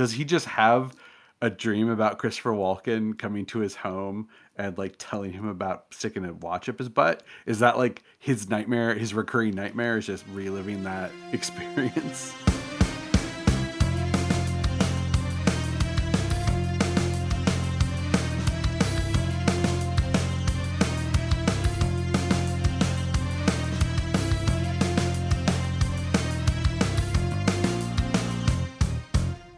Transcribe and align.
does 0.00 0.12
he 0.12 0.24
just 0.24 0.46
have 0.46 0.96
a 1.42 1.50
dream 1.50 1.90
about 1.90 2.16
Christopher 2.16 2.52
Walken 2.52 3.18
coming 3.18 3.44
to 3.44 3.58
his 3.58 3.76
home 3.76 4.28
and 4.56 4.78
like 4.78 4.94
telling 4.96 5.30
him 5.30 5.46
about 5.46 5.84
sticking 5.90 6.24
a 6.24 6.32
watch 6.32 6.70
up 6.70 6.78
his 6.78 6.88
butt? 6.88 7.22
Is 7.44 7.58
that 7.58 7.76
like 7.76 8.02
his 8.18 8.48
nightmare, 8.48 8.94
his 8.94 9.12
recurring 9.12 9.54
nightmare 9.54 9.98
is 9.98 10.06
just 10.06 10.24
reliving 10.32 10.84
that 10.84 11.10
experience? 11.32 12.32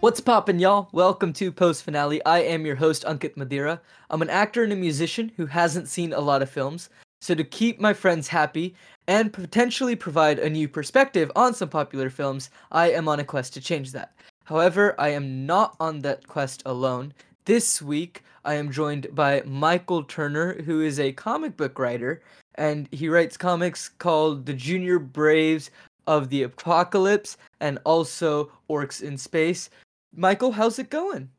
What's 0.03 0.21
poppin', 0.21 0.59
y'all? 0.59 0.89
Welcome 0.91 1.32
to 1.35 1.53
Post 1.53 1.85
Finale. 1.85 2.25
I 2.25 2.40
am 2.40 2.67
your 2.67 2.75
host, 2.75 3.04
Ankit 3.04 3.36
Madhira. 3.36 3.79
I'm 4.11 4.21
an 4.21 4.31
actor 4.31 4.64
and 4.64 4.72
a 4.72 4.75
musician 4.75 5.31
who 5.36 5.46
hasn't 5.46 5.86
seen 5.86 6.13
a 6.13 6.18
lot 6.18 6.43
of 6.43 6.50
films. 6.50 6.90
So, 7.21 7.36
to 7.36 7.44
keep 7.44 7.79
my 7.79 7.94
friends 7.94 8.27
happy 8.27 8.75
and 9.07 9.32
potentially 9.32 9.94
provide 9.94 10.41
a 10.41 10.50
new 10.50 10.67
perspective 10.67 11.30
on 11.36 11.54
some 11.54 11.68
popular 11.68 12.11
films, 12.11 12.50
I 12.72 12.91
am 12.91 13.07
on 13.07 13.21
a 13.21 13.25
quest 13.25 13.54
to 13.54 13.61
change 13.61 13.93
that. 13.93 14.13
However, 14.43 14.96
I 14.99 15.11
am 15.11 15.46
not 15.46 15.77
on 15.79 16.00
that 16.00 16.27
quest 16.27 16.64
alone. 16.66 17.14
This 17.44 17.80
week, 17.80 18.25
I 18.44 18.55
am 18.55 18.72
joined 18.72 19.14
by 19.14 19.44
Michael 19.46 20.03
Turner, 20.03 20.61
who 20.63 20.80
is 20.80 20.99
a 20.99 21.13
comic 21.13 21.57
book 21.57 21.79
writer, 21.79 22.22
and 22.57 22.89
he 22.91 23.08
writes 23.08 23.36
comics 23.36 23.89
called 23.89 24.46
The 24.46 24.55
Junior 24.55 24.99
Braves 24.99 25.71
of 26.08 26.29
the 26.29 26.43
Apocalypse 26.43 27.36
and 27.61 27.79
also 27.85 28.50
Orcs 28.69 29.00
in 29.00 29.16
Space. 29.16 29.71
Michael, 30.14 30.52
how's 30.52 30.79
it 30.79 30.90
going? 30.90 31.30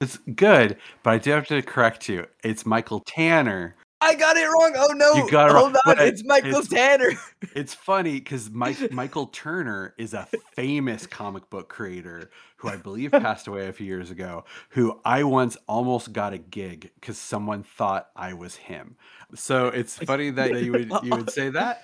It's 0.00 0.16
good, 0.34 0.76
but 1.02 1.10
I 1.10 1.18
do 1.18 1.30
have 1.32 1.46
to 1.48 1.60
correct 1.62 2.08
you. 2.08 2.26
It's 2.42 2.64
Michael 2.64 3.00
Tanner. 3.00 3.74
I 4.02 4.14
got 4.14 4.38
it 4.38 4.46
wrong. 4.46 4.72
Oh 4.76 4.92
no! 4.94 5.12
You 5.12 5.30
got 5.30 5.50
it 5.50 5.52
Hold 5.52 5.74
wrong, 5.74 5.74
on, 5.74 5.80
but 5.84 5.98
it's 5.98 6.24
Michael 6.24 6.60
it's- 6.60 6.68
Tanner. 6.68 7.10
It's 7.54 7.74
funny 7.74 8.14
because 8.14 8.48
Mike, 8.50 8.90
Michael 8.92 9.26
Turner 9.26 9.94
is 9.98 10.14
a 10.14 10.26
famous 10.54 11.06
comic 11.06 11.50
book 11.50 11.68
creator 11.68 12.30
who 12.56 12.68
I 12.68 12.76
believe 12.76 13.10
passed 13.12 13.46
away 13.46 13.66
a 13.66 13.72
few 13.74 13.86
years 13.86 14.10
ago. 14.10 14.44
Who 14.70 15.00
I 15.04 15.24
once 15.24 15.56
almost 15.66 16.12
got 16.14 16.32
a 16.32 16.38
gig 16.38 16.90
because 16.94 17.18
someone 17.18 17.62
thought 17.62 18.08
I 18.16 18.32
was 18.32 18.56
him. 18.56 18.96
So 19.34 19.66
it's 19.68 19.98
funny 19.98 20.30
that 20.30 20.62
you 20.62 20.72
would 20.72 20.90
you 21.02 21.10
would 21.10 21.30
say 21.30 21.50
that 21.50 21.82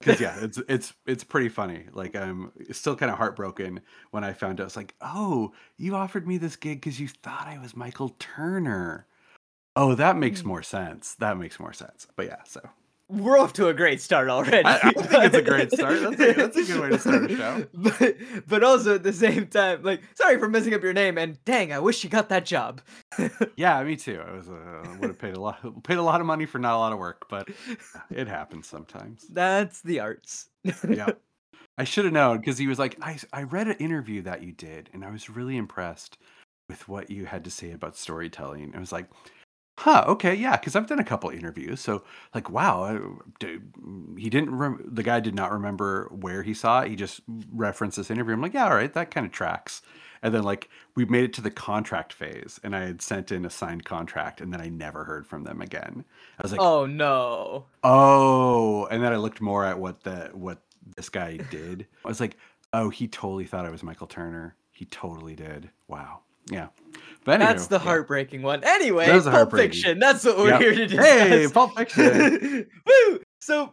because 0.00 0.20
yeah, 0.20 0.36
it's 0.42 0.58
it's 0.68 0.94
it's 1.06 1.24
pretty 1.24 1.48
funny. 1.48 1.86
Like 1.92 2.14
I'm 2.16 2.52
still 2.72 2.96
kind 2.96 3.10
of 3.12 3.18
heartbroken 3.18 3.80
when 4.10 4.24
I 4.24 4.32
found 4.32 4.60
out. 4.60 4.66
It's 4.66 4.76
like, 4.76 4.94
oh, 5.00 5.52
you 5.76 5.94
offered 5.96 6.26
me 6.26 6.38
this 6.38 6.56
gig 6.56 6.80
because 6.80 7.00
you 7.00 7.08
thought 7.08 7.46
I 7.48 7.58
was 7.58 7.76
Michael 7.76 8.10
Turner. 8.18 9.06
Oh, 9.76 9.94
that 9.94 10.16
makes 10.16 10.44
Hmm. 10.44 10.48
more 10.48 10.62
sense. 10.62 11.14
That 11.16 11.36
makes 11.38 11.58
more 11.60 11.72
sense. 11.72 12.06
But 12.16 12.26
yeah, 12.26 12.42
so 12.44 12.60
We're 13.10 13.38
off 13.38 13.52
to 13.54 13.68
a 13.68 13.74
great 13.74 14.00
start 14.00 14.28
already. 14.30 14.64
I- 14.64 14.76
I 14.76 14.90
think 14.92 15.24
it's 15.24 15.34
a 15.36 15.42
great 15.42 15.70
start. 15.78 16.00
That's 16.00 16.20
a- 16.20 16.32
that's 16.32 16.56
a 16.56 16.62
good 16.64 16.80
way 16.80 16.88
to 16.90 16.98
start 16.98 17.30
a 17.30 17.36
show. 17.36 17.66
But 17.74 18.16
but 18.48 18.64
also 18.64 18.94
at 18.94 19.02
the 19.02 19.12
same 19.12 19.46
time, 19.46 19.82
like, 19.82 20.00
sorry 20.14 20.38
for 20.38 20.48
messing 20.48 20.72
up 20.74 20.82
your 20.82 20.94
name, 20.94 21.18
and 21.18 21.42
dang, 21.44 21.72
I 21.72 21.78
wish 21.80 22.02
you 22.02 22.10
got 22.10 22.28
that 22.30 22.46
job. 22.46 22.80
Yeah, 23.56 23.82
me 23.84 23.96
too. 23.96 24.20
I 24.26 24.32
was 24.32 24.48
uh, 24.48 24.96
would 25.00 25.10
have 25.10 25.18
paid 25.18 25.36
a 25.36 25.40
lot 25.40 25.84
paid 25.84 25.98
a 25.98 26.02
lot 26.02 26.20
of 26.20 26.26
money 26.26 26.46
for 26.46 26.58
not 26.58 26.74
a 26.74 26.78
lot 26.78 26.92
of 26.92 26.98
work, 26.98 27.26
but 27.28 27.48
it 28.10 28.26
happens 28.26 28.66
sometimes. 28.66 29.26
That's 29.28 29.80
the 29.82 30.00
arts. 30.00 30.46
Yeah. 30.88 31.10
I 31.76 31.84
should 31.84 32.04
have 32.04 32.14
known 32.14 32.38
because 32.38 32.56
he 32.58 32.66
was 32.68 32.78
like, 32.78 32.96
I, 33.02 33.18
I 33.32 33.42
read 33.42 33.66
an 33.68 33.76
interview 33.78 34.22
that 34.22 34.42
you 34.42 34.52
did, 34.52 34.90
and 34.92 35.04
I 35.04 35.10
was 35.10 35.28
really 35.28 35.56
impressed 35.56 36.18
with 36.68 36.88
what 36.88 37.10
you 37.10 37.26
had 37.26 37.44
to 37.44 37.50
say 37.50 37.72
about 37.72 37.96
storytelling. 37.96 38.72
I 38.74 38.78
was 38.80 38.92
like, 38.92 39.06
huh, 39.76 40.04
okay, 40.08 40.34
yeah, 40.34 40.56
because 40.56 40.76
I've 40.76 40.86
done 40.86 40.98
a 40.98 41.04
couple 41.04 41.30
interviews. 41.30 41.80
So, 41.80 42.02
like, 42.34 42.50
wow, 42.50 42.84
I, 42.84 42.92
dude, 43.38 43.72
mm, 43.74 44.18
he 44.18 44.30
didn't, 44.30 44.54
rem- 44.54 44.84
the 44.86 45.02
guy 45.02 45.20
did 45.20 45.34
not 45.34 45.52
remember 45.52 46.08
where 46.10 46.42
he 46.42 46.54
saw 46.54 46.80
it. 46.80 46.88
He 46.88 46.96
just 46.96 47.20
referenced 47.52 47.96
this 47.96 48.10
interview. 48.10 48.34
I'm 48.34 48.40
like, 48.40 48.54
yeah, 48.54 48.64
all 48.64 48.74
right, 48.74 48.92
that 48.94 49.10
kind 49.10 49.26
of 49.26 49.32
tracks. 49.32 49.82
And 50.22 50.34
then, 50.34 50.42
like, 50.42 50.70
we 50.94 51.04
made 51.04 51.24
it 51.24 51.32
to 51.34 51.42
the 51.42 51.50
contract 51.50 52.12
phase, 52.12 52.58
and 52.64 52.74
I 52.74 52.86
had 52.86 53.02
sent 53.02 53.30
in 53.30 53.44
a 53.44 53.50
signed 53.50 53.84
contract, 53.84 54.40
and 54.40 54.52
then 54.52 54.60
I 54.60 54.68
never 54.68 55.04
heard 55.04 55.26
from 55.26 55.44
them 55.44 55.60
again. 55.60 56.04
I 56.38 56.42
was 56.42 56.50
like, 56.50 56.62
oh 56.62 56.86
no. 56.86 57.66
Oh, 57.82 58.86
and 58.86 59.02
then 59.02 59.12
I 59.12 59.16
looked 59.16 59.42
more 59.42 59.66
at 59.66 59.78
what 59.78 60.02
the 60.02 60.30
what 60.32 60.62
this 60.96 61.10
guy 61.10 61.36
did. 61.36 61.86
I 62.04 62.08
was 62.08 62.20
like, 62.20 62.38
oh, 62.72 62.88
he 62.88 63.06
totally 63.06 63.44
thought 63.44 63.66
I 63.66 63.70
was 63.70 63.82
Michael 63.82 64.06
Turner. 64.06 64.56
He 64.72 64.86
totally 64.86 65.36
did. 65.36 65.70
Wow. 65.88 66.20
Yeah. 66.50 66.68
But 67.24 67.36
anyway, 67.36 67.52
That's 67.52 67.66
the 67.68 67.78
heartbreaking 67.78 68.42
one. 68.42 68.62
Anyway, 68.64 69.06
Pulp 69.06 69.24
heartbreaking. 69.24 69.70
Fiction. 69.72 69.98
That's 69.98 70.24
what 70.24 70.36
we're 70.36 70.50
Yep. 70.50 70.60
here 70.60 70.74
to 70.74 70.86
do. 70.86 70.96
Hey, 70.98 71.48
Pulp 71.52 71.76
Fiction. 71.76 72.66
Woo! 72.86 73.20
So, 73.40 73.72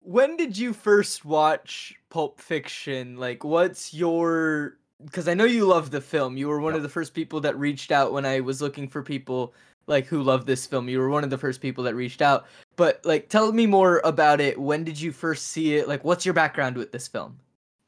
when 0.00 0.36
did 0.36 0.58
you 0.58 0.72
first 0.72 1.24
watch 1.24 1.94
Pulp 2.10 2.40
Fiction? 2.40 3.16
Like, 3.16 3.44
what's 3.44 3.94
your? 3.94 4.78
Because 5.04 5.28
I 5.28 5.34
know 5.34 5.44
you 5.44 5.64
love 5.64 5.92
the 5.92 6.00
film. 6.00 6.36
You 6.36 6.48
were 6.48 6.60
one 6.60 6.74
of 6.74 6.82
the 6.82 6.88
first 6.88 7.14
people 7.14 7.40
that 7.42 7.56
reached 7.56 7.92
out 7.92 8.12
when 8.12 8.26
I 8.26 8.40
was 8.40 8.60
looking 8.60 8.88
for 8.88 9.00
people 9.02 9.54
like 9.86 10.06
who 10.06 10.22
love 10.22 10.44
this 10.44 10.66
film. 10.66 10.88
You 10.88 10.98
were 10.98 11.08
one 11.08 11.22
of 11.22 11.30
the 11.30 11.38
first 11.38 11.60
people 11.60 11.84
that 11.84 11.94
reached 11.94 12.20
out. 12.20 12.46
But 12.74 13.00
like, 13.04 13.28
tell 13.28 13.52
me 13.52 13.64
more 13.66 14.00
about 14.04 14.40
it. 14.40 14.58
When 14.60 14.82
did 14.82 15.00
you 15.00 15.12
first 15.12 15.46
see 15.48 15.76
it? 15.76 15.86
Like, 15.88 16.04
what's 16.04 16.24
your 16.26 16.34
background 16.34 16.76
with 16.76 16.90
this 16.90 17.06
film? 17.06 17.38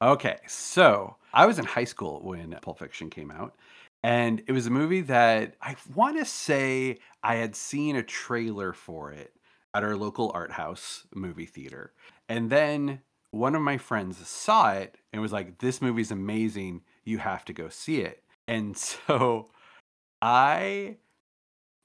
Okay, 0.02 0.38
so 0.46 1.16
I 1.34 1.44
was 1.46 1.58
in 1.58 1.64
high 1.66 1.84
school 1.84 2.20
when 2.22 2.56
Pulp 2.62 2.78
Fiction 2.78 3.10
came 3.10 3.30
out, 3.30 3.54
and 4.02 4.42
it 4.46 4.52
was 4.52 4.66
a 4.66 4.70
movie 4.70 5.02
that 5.02 5.56
I 5.60 5.76
want 5.94 6.18
to 6.18 6.24
say 6.24 6.98
I 7.22 7.36
had 7.36 7.54
seen 7.54 7.96
a 7.96 8.02
trailer 8.02 8.72
for 8.72 9.12
it 9.12 9.34
at 9.74 9.84
our 9.84 9.96
local 9.96 10.30
art 10.34 10.52
house 10.52 11.06
movie 11.14 11.46
theater. 11.46 11.92
And 12.28 12.50
then 12.50 13.02
one 13.30 13.54
of 13.54 13.62
my 13.62 13.78
friends 13.78 14.26
saw 14.26 14.72
it 14.72 14.96
and 15.12 15.20
was 15.20 15.32
like, 15.32 15.58
This 15.58 15.82
movie's 15.82 16.10
amazing. 16.10 16.82
You 17.04 17.18
have 17.18 17.44
to 17.46 17.52
go 17.52 17.68
see 17.68 18.00
it. 18.00 18.22
And 18.48 18.76
so 18.76 19.50
I 20.22 20.96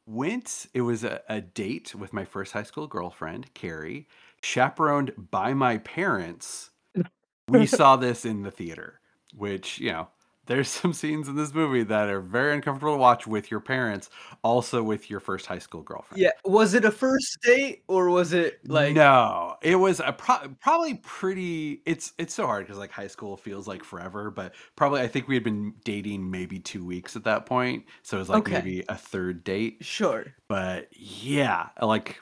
went, 0.08 0.68
it 0.74 0.82
was 0.82 1.04
a, 1.04 1.22
a 1.28 1.42
date 1.42 1.96
with 1.96 2.14
my 2.14 2.26
first 2.26 2.54
high 2.54 2.64
school 2.64 2.88
girlfriend, 2.88 3.54
Carrie, 3.54 4.08
chaperoned 4.42 5.12
by 5.32 5.54
my 5.54 5.80
parents 5.80 6.72
we 7.50 7.66
saw 7.66 7.96
this 7.96 8.26
in 8.26 8.44
the 8.44 8.52
theater, 8.52 9.00
which, 9.34 9.80
you 9.80 9.92
know, 9.92 10.08
there's 10.48 10.68
some 10.70 10.94
scenes 10.94 11.28
in 11.28 11.36
this 11.36 11.54
movie 11.54 11.84
that 11.84 12.10
are 12.10 12.22
very 12.22 12.54
uncomfortable 12.54 12.94
to 12.94 13.00
watch 13.00 13.26
with 13.28 13.50
your 13.52 13.60
parents, 13.60 14.10
also 14.44 14.82
with 14.84 15.10
your 15.10 15.20
first 15.20 15.46
high 15.46 15.60
school 15.60 15.82
girlfriend. 15.82 16.22
Yeah, 16.22 16.32
was 16.44 16.74
it 16.74 16.86
a 16.86 16.92
first 16.92 17.38
date 17.42 17.84
or 17.88 18.10
was 18.10 18.34
it 18.34 18.60
like? 18.68 18.96
no, 18.96 19.56
it 19.62 19.76
was 19.76 20.00
a 20.00 20.14
pro- 20.14 20.50
probably 20.62 20.96
pretty. 20.96 21.82
It's 21.86 22.14
it's 22.18 22.34
so 22.34 22.46
hard 22.46 22.66
because 22.66 22.78
like 22.80 22.92
high 22.92 23.08
school 23.08 23.38
feels 23.38 23.68
like 23.68 23.84
forever, 23.84 24.32
but 24.32 24.56
probably 24.76 25.02
I 25.02 25.08
think 25.08 25.28
we 25.28 25.36
had 25.36 25.44
been 25.44 25.74
dating 25.84 26.30
maybe 26.30 26.60
two 26.60 26.86
weeks 26.86 27.16
at 27.16 27.24
that 27.26 27.46
point, 27.46 27.86
so 28.04 28.18
it 28.18 28.20
was 28.22 28.30
like 28.30 28.40
Okay. 28.40 28.54
maybe 28.54 28.84
a 28.90 28.96
third 28.96 29.44
date. 29.44 29.78
Sure. 29.82 30.26
but 30.48 30.88
yeah 30.92 31.70
like 31.82 32.20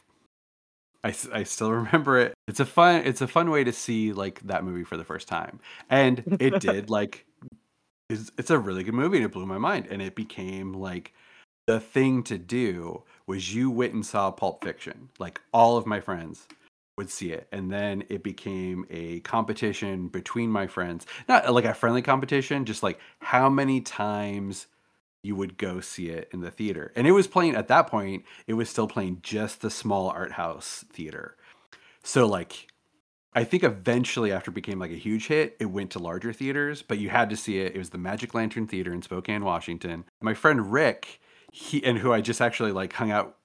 I, 1.06 1.10
s- 1.10 1.28
I 1.34 1.44
still 1.44 1.72
remember 1.74 2.18
it 2.18 2.34
it's 2.48 2.62
a 2.62 2.66
fun 2.66 3.02
it's 3.06 3.20
a 3.22 3.28
fun 3.28 3.50
way 3.52 3.64
to 3.66 3.74
see 3.74 4.14
like 4.14 4.40
that 4.42 4.64
movie 4.64 4.86
for 4.86 4.96
the 4.96 5.04
first 5.04 5.28
time 5.28 5.60
and 5.90 6.38
it 6.40 6.60
did 6.62 6.90
like 6.90 7.26
it's, 8.10 8.32
it's 8.38 8.50
a 8.50 8.60
really 8.60 8.84
good 8.84 8.94
movie 8.94 9.18
and 9.18 9.26
it 9.26 9.32
blew 9.32 9.46
my 9.46 9.58
mind 9.58 9.88
and 9.90 10.02
it 10.02 10.16
became 10.16 10.74
like 10.74 11.14
the 11.68 11.80
thing 11.80 12.24
to 12.24 12.38
do 12.38 13.04
was 13.26 13.56
you 13.56 13.72
went 13.72 13.94
and 13.94 14.06
saw 14.06 14.32
pulp 14.32 14.64
fiction 14.64 15.10
like 15.20 15.42
all 15.54 15.78
of 15.78 15.86
my 15.86 16.00
friends 16.00 16.48
would 16.98 17.10
see 17.10 17.32
it 17.32 17.48
and 17.52 17.72
then 17.72 18.04
it 18.10 18.22
became 18.22 18.86
a 18.90 19.20
competition 19.22 20.08
between 20.08 20.50
my 20.50 20.68
friends 20.68 21.06
not 21.28 21.52
like 21.54 21.66
a 21.66 21.74
friendly 21.74 22.02
competition 22.02 22.66
just 22.66 22.84
like 22.84 23.00
how 23.20 23.50
many 23.50 23.82
times 23.82 24.68
you 25.24 25.36
would 25.38 25.58
go 25.58 25.80
see 25.80 26.10
it 26.10 26.30
in 26.34 26.42
the 26.42 26.52
theater. 26.52 26.92
And 26.96 27.08
it 27.08 27.14
was 27.14 27.28
playing 27.28 27.56
at 27.56 27.70
that 27.70 27.88
point, 27.88 28.26
it 28.46 28.54
was 28.54 28.70
still 28.70 28.88
playing 28.88 29.20
just 29.24 29.62
the 29.62 29.72
small 29.72 30.10
art 30.10 30.34
house 30.34 30.86
theater. 30.92 31.38
So 32.04 32.28
like 32.28 32.68
I 33.36 33.44
think 33.44 33.64
eventually 33.64 34.32
after 34.32 34.52
it 34.52 34.54
became 34.54 34.80
like 34.80 34.92
a 34.92 34.96
huge 34.96 35.28
hit, 35.28 35.56
it 35.60 35.66
went 35.66 35.92
to 35.92 36.00
larger 36.00 36.34
theaters, 36.34 36.82
but 36.82 37.00
you 37.00 37.10
had 37.10 37.30
to 37.32 37.38
see 37.38 37.60
it. 37.60 37.76
It 37.76 37.78
was 37.78 37.90
the 37.90 37.98
Magic 37.98 38.34
Lantern 38.34 38.68
Theater 38.68 38.94
in 38.94 39.02
Spokane, 39.02 39.44
Washington. 39.44 40.06
My 40.22 40.34
friend 40.34 40.72
Rick, 40.72 41.20
he 41.52 41.84
and 41.84 41.98
who 41.98 42.14
I 42.14 42.22
just 42.22 42.42
actually 42.42 42.72
like 42.72 42.94
hung 42.94 43.12
out 43.12 43.38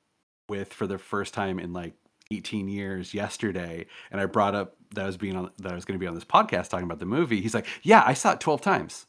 with 0.49 0.73
for 0.73 0.87
the 0.87 0.99
first 0.99 1.35
time 1.35 1.59
in 1.59 1.73
like 1.73 1.95
18 2.31 2.69
years 2.69 3.15
yesterday 3.15 3.87
and 4.11 4.21
I 4.21 4.27
brought 4.27 4.55
up 4.55 4.77
that 4.95 5.05
I 5.05 5.07
was 5.07 5.17
being 5.17 5.37
on 5.37 5.51
that 5.59 5.73
I 5.73 5.75
was 5.75 5.85
going 5.85 5.99
to 5.99 6.03
be 6.03 6.07
on 6.07 6.15
this 6.15 6.25
podcast 6.25 6.69
talking 6.69 6.85
about 6.85 6.99
the 6.99 7.07
movie. 7.07 7.41
He's 7.41 7.55
like, 7.55 7.67
"Yeah, 7.83 8.03
I 8.07 8.15
saw 8.15 8.33
it 8.33 8.41
12 8.41 8.61
times." 8.61 9.07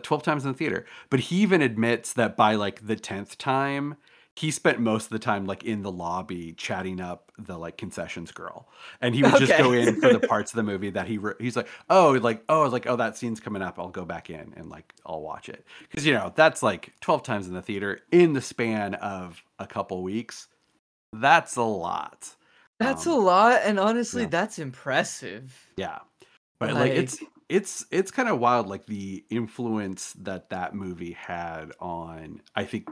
12 0.00 0.22
times 0.22 0.44
in 0.44 0.52
the 0.52 0.56
theater. 0.56 0.86
But 1.10 1.20
he 1.20 1.36
even 1.36 1.60
admits 1.60 2.14
that 2.14 2.36
by 2.36 2.54
like 2.54 2.86
the 2.86 2.96
10th 2.96 3.36
time, 3.36 3.96
he 4.34 4.50
spent 4.50 4.80
most 4.80 5.04
of 5.04 5.10
the 5.10 5.18
time 5.18 5.44
like 5.46 5.62
in 5.64 5.82
the 5.82 5.92
lobby 5.92 6.52
chatting 6.54 7.00
up 7.00 7.30
the 7.38 7.58
like 7.58 7.76
concessions 7.76 8.32
girl, 8.32 8.68
and 9.00 9.14
he 9.14 9.22
would 9.22 9.36
just 9.36 9.56
go 9.58 9.72
in 9.72 10.00
for 10.00 10.10
the 10.12 10.20
parts 10.20 10.52
of 10.52 10.56
the 10.56 10.62
movie 10.62 10.90
that 10.90 11.06
he 11.06 11.18
re- 11.18 11.34
he's 11.38 11.56
like, 11.56 11.68
oh, 11.90 12.12
like 12.22 12.42
oh, 12.48 12.62
like 12.68 12.86
oh, 12.86 12.96
that 12.96 13.16
scene's 13.16 13.40
coming 13.40 13.62
up. 13.62 13.78
I'll 13.78 13.88
go 13.90 14.04
back 14.04 14.30
in 14.30 14.54
and 14.56 14.70
like 14.70 14.92
I'll 15.06 15.20
watch 15.22 15.48
it 15.48 15.64
because 15.82 16.06
you 16.06 16.14
know 16.14 16.32
that's 16.34 16.62
like 16.62 16.92
twelve 17.00 17.22
times 17.22 17.46
in 17.46 17.54
the 17.54 17.62
theater 17.62 18.00
in 18.10 18.32
the 18.32 18.40
span 18.40 18.94
of 18.94 19.42
a 19.58 19.66
couple 19.66 20.02
weeks. 20.02 20.48
That's 21.12 21.56
a 21.56 21.62
lot. 21.62 22.34
That's 22.78 23.06
a 23.06 23.12
Um, 23.12 23.24
lot, 23.24 23.60
and 23.64 23.78
honestly, 23.78 24.22
yeah. 24.22 24.28
that's 24.28 24.58
impressive. 24.58 25.70
Yeah. 25.76 26.00
But 26.58 26.74
like 26.74 26.92
it's 26.92 27.22
it's 27.48 27.84
it's 27.90 28.10
kind 28.10 28.28
of 28.28 28.38
wild 28.38 28.68
like 28.68 28.86
the 28.86 29.24
influence 29.30 30.12
that 30.14 30.50
that 30.50 30.74
movie 30.74 31.12
had 31.12 31.72
on 31.80 32.40
I 32.54 32.64
think 32.64 32.88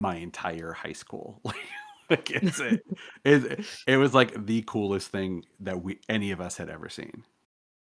my 0.00 0.16
entire 0.16 0.72
high 0.72 0.92
school. 0.92 1.40
Like 2.10 2.28
it's 2.32 2.58
it, 2.58 2.82
it 3.24 3.64
it 3.86 3.96
was 3.96 4.12
like 4.12 4.44
the 4.44 4.62
coolest 4.66 5.12
thing 5.12 5.44
that 5.60 5.80
we 5.80 6.00
any 6.08 6.32
of 6.32 6.40
us 6.40 6.56
had 6.56 6.68
ever 6.68 6.88
seen. 6.88 7.22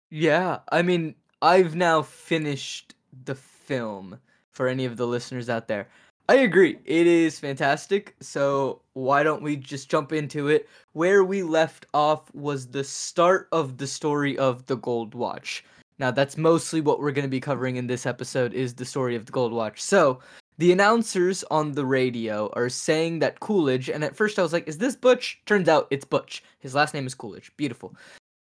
Yeah, 0.09 0.59
I 0.69 0.81
mean, 0.81 1.15
I've 1.41 1.75
now 1.75 2.01
finished 2.01 2.93
the 3.23 3.35
film 3.35 4.19
for 4.49 4.67
any 4.67 4.83
of 4.83 4.97
the 4.97 5.07
listeners 5.07 5.49
out 5.49 5.69
there. 5.69 5.87
I 6.27 6.35
agree. 6.35 6.79
It 6.85 7.07
is 7.07 7.39
fantastic. 7.39 8.15
So, 8.19 8.81
why 8.93 9.23
don't 9.23 9.41
we 9.41 9.55
just 9.55 9.89
jump 9.89 10.13
into 10.13 10.49
it? 10.49 10.69
Where 10.93 11.23
we 11.23 11.43
left 11.43 11.85
off 11.93 12.33
was 12.33 12.67
the 12.67 12.83
start 12.83 13.47
of 13.51 13.77
the 13.77 13.87
story 13.87 14.37
of 14.37 14.65
the 14.65 14.77
Gold 14.77 15.15
Watch. 15.15 15.63
Now, 15.99 16.11
that's 16.11 16.37
mostly 16.37 16.81
what 16.81 16.99
we're 16.99 17.11
going 17.11 17.25
to 17.25 17.29
be 17.29 17.39
covering 17.39 17.75
in 17.75 17.87
this 17.87 18.05
episode 18.05 18.53
is 18.53 18.73
the 18.73 18.85
story 18.85 19.15
of 19.15 19.25
the 19.25 19.31
Gold 19.31 19.53
Watch. 19.53 19.81
So, 19.81 20.19
the 20.57 20.71
announcers 20.71 21.43
on 21.49 21.71
the 21.71 21.85
radio 21.85 22.49
are 22.53 22.69
saying 22.69 23.19
that 23.19 23.39
Coolidge, 23.39 23.89
and 23.89 24.03
at 24.03 24.15
first 24.15 24.37
I 24.37 24.43
was 24.43 24.53
like, 24.53 24.67
is 24.67 24.77
this 24.77 24.95
Butch? 24.95 25.41
Turns 25.45 25.67
out 25.67 25.87
it's 25.89 26.05
Butch. 26.05 26.43
His 26.59 26.75
last 26.75 26.93
name 26.93 27.07
is 27.07 27.15
Coolidge. 27.15 27.51
Beautiful. 27.57 27.95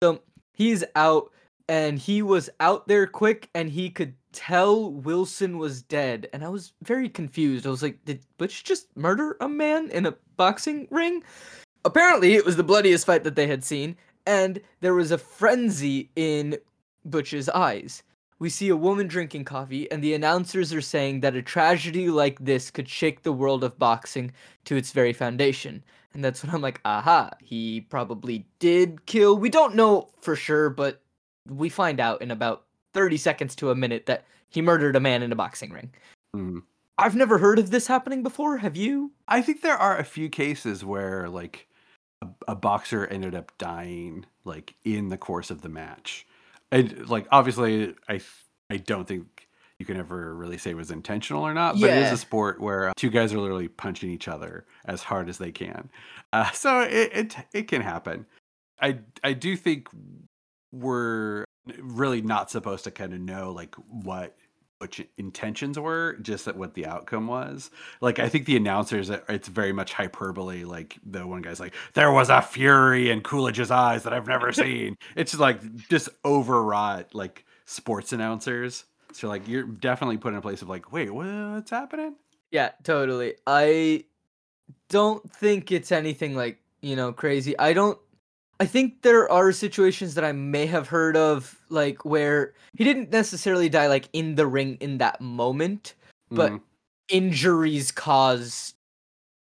So, 0.02 0.22
he's 0.54 0.84
out 0.96 1.32
and 1.70 2.00
he 2.00 2.22
was 2.22 2.50
out 2.60 2.88
there 2.88 3.08
quick 3.08 3.50
and 3.54 3.70
he 3.70 3.90
could 3.90 4.14
tell 4.32 4.92
Wilson 4.92 5.58
was 5.58 5.82
dead 5.82 6.30
and 6.34 6.44
I 6.44 6.50
was 6.50 6.74
very 6.84 7.10
confused. 7.10 7.68
I 7.68 7.70
was 7.70 7.84
like, 7.84 8.04
did 8.06 8.22
Butch 8.38 8.64
just 8.64 8.88
murder 8.96 9.38
a 9.42 9.50
man 9.50 9.90
in 9.90 10.06
a 10.06 10.16
boxing 10.38 10.88
ring? 10.92 11.24
Apparently, 11.86 12.36
it 12.36 12.46
was 12.46 12.56
the 12.56 12.64
bloodiest 12.64 13.06
fight 13.06 13.24
that 13.24 13.36
they 13.36 13.48
had 13.48 13.64
seen 13.64 13.96
and 14.26 14.60
there 14.82 14.94
was 14.94 15.12
a 15.12 15.18
frenzy 15.18 16.10
in 16.16 16.58
Butch's 17.06 17.50
eyes. 17.50 18.04
We 18.40 18.50
see 18.50 18.70
a 18.70 18.76
woman 18.76 19.08
drinking 19.08 19.46
coffee 19.46 19.90
and 19.92 20.04
the 20.04 20.14
announcers 20.14 20.72
are 20.72 20.82
saying 20.82 21.22
that 21.22 21.36
a 21.36 21.42
tragedy 21.42 22.10
like 22.10 22.38
this 22.40 22.70
could 22.70 22.88
shake 22.88 23.24
the 23.24 23.34
world 23.34 23.64
of 23.64 23.80
boxing 23.80 24.32
to 24.66 24.76
its 24.76 24.92
very 24.92 25.14
foundation. 25.14 25.84
And 26.14 26.24
that's 26.24 26.44
when 26.44 26.54
I'm 26.54 26.62
like, 26.62 26.80
aha, 26.86 27.32
he 27.44 27.82
probably 27.82 28.46
did 28.60 29.06
kill. 29.08 29.38
We 29.38 29.50
don't 29.50 29.76
know 29.76 30.10
for 30.22 30.36
sure, 30.36 30.70
but 30.70 31.02
we 31.48 31.70
find 31.70 32.00
out 32.00 32.22
in 32.22 32.32
about 32.32 32.66
30 32.94 33.18
seconds 33.18 33.56
to 33.56 33.72
a 33.72 33.76
minute 33.76 34.06
that 34.06 34.26
he 34.50 34.62
murdered 34.62 34.96
a 34.96 35.00
man 35.00 35.24
in 35.24 35.32
a 35.32 35.36
boxing 35.36 35.72
ring. 35.72 35.92
Mhm. 36.36 36.64
I've 37.00 37.16
never 37.16 37.38
heard 37.38 37.60
of 37.60 37.70
this 37.70 37.88
happening 37.88 38.24
before. 38.24 38.58
Have 38.58 38.76
you? 38.76 39.12
I 39.28 39.42
think 39.42 39.62
there 39.62 39.78
are 39.78 39.98
a 39.98 40.04
few 40.04 40.30
cases 40.30 40.84
where 40.84 41.30
like 41.30 41.68
a, 42.22 42.28
a 42.48 42.56
boxer 42.56 43.06
ended 43.08 43.36
up 43.36 43.56
dying 43.58 44.26
like 44.44 44.74
in 44.84 45.10
the 45.10 45.18
course 45.18 45.52
of 45.52 45.62
the 45.62 45.70
match. 45.70 46.26
And 46.72 47.08
like 47.10 47.28
obviously 47.32 47.96
I 48.10 48.20
I 48.70 48.78
don't 48.78 49.08
think 49.08 49.48
you 49.80 49.86
can 49.86 49.98
ever 49.98 50.34
really 50.36 50.58
say 50.58 50.72
it 50.72 50.76
was 50.76 50.90
intentional 50.90 51.44
or 51.44 51.54
not, 51.54 51.80
but 51.80 51.90
it 51.90 51.98
is 52.04 52.12
a 52.12 52.18
sport 52.18 52.60
where 52.60 52.90
uh, 52.90 52.94
two 52.96 53.12
guys 53.12 53.32
are 53.34 53.40
literally 53.40 53.68
punching 53.68 54.10
each 54.10 54.28
other 54.28 54.66
as 54.86 55.04
hard 55.04 55.30
as 55.30 55.38
they 55.38 55.52
can. 55.52 55.90
Uh, 56.34 56.50
so 56.52 56.82
it, 56.82 57.12
it 57.14 57.36
it 57.54 57.68
can 57.68 57.82
happen. 57.82 58.26
I 58.82 59.00
I 59.24 59.34
do 59.34 59.56
think 59.56 59.88
we're 60.72 61.46
really 61.80 62.22
not 62.22 62.50
supposed 62.50 62.84
to 62.86 62.92
kind 62.92 63.14
of 63.14 63.20
know 63.20 63.52
like 63.52 63.76
what 63.76 64.36
what 64.80 64.98
your 64.98 65.08
intentions 65.18 65.80
were, 65.80 66.18
just 66.22 66.46
that 66.46 66.56
what 66.56 66.74
the 66.74 66.86
outcome 66.86 67.28
was. 67.28 67.72
Like 68.02 68.20
I 68.20 68.30
think 68.30 68.46
the 68.46 68.58
announcers, 68.58 69.10
uh, 69.10 69.22
it's 69.30 69.48
very 69.48 69.74
much 69.74 69.94
hyperbole. 69.94 70.64
Like 70.64 70.98
the 71.06 71.26
one 71.26 71.42
guy's 71.42 71.60
like, 71.60 71.74
"There 71.94 72.12
was 72.12 72.30
a 72.30 72.42
fury 72.42 73.10
in 73.10 73.22
Coolidge's 73.22 73.72
eyes 73.72 74.04
that 74.04 74.14
I've 74.14 74.28
never 74.28 74.52
seen." 74.54 74.98
it's 75.16 75.38
like 75.38 75.88
just 75.90 76.10
overwrought, 76.24 77.14
like 77.14 77.46
sports 77.66 78.14
announcers. 78.14 78.86
So 79.14 79.28
like 79.28 79.48
you're 79.48 79.64
definitely 79.64 80.18
put 80.18 80.34
in 80.34 80.40
a 80.40 80.42
place 80.42 80.62
of 80.62 80.70
like, 80.70 80.92
wait, 80.92 81.14
what's 81.14 81.72
happening? 81.72 82.16
Yeah, 82.52 82.72
totally. 82.84 83.36
I 83.46 84.06
don't 84.90 85.30
think 85.32 85.72
it's 85.72 85.92
anything 85.92 86.36
like, 86.36 86.60
you 86.82 86.96
know, 86.96 87.12
crazy. 87.12 87.58
I 87.60 87.74
don't 87.74 88.00
I 88.60 88.66
think 88.66 89.02
there 89.04 89.30
are 89.32 89.52
situations 89.52 90.16
that 90.16 90.24
I 90.24 90.32
may 90.32 90.66
have 90.66 90.88
heard 90.88 91.16
of 91.16 91.56
like 91.70 92.04
where 92.06 92.54
he 92.74 92.84
didn't 92.84 93.12
necessarily 93.12 93.70
die 93.70 93.88
like 93.88 94.10
in 94.14 94.36
the 94.36 94.48
ring 94.48 94.78
in 94.80 94.98
that 94.98 95.22
moment, 95.22 95.94
but 96.32 96.52
Mhm. 96.52 96.62
injuries 97.10 97.92
caused 97.92 98.74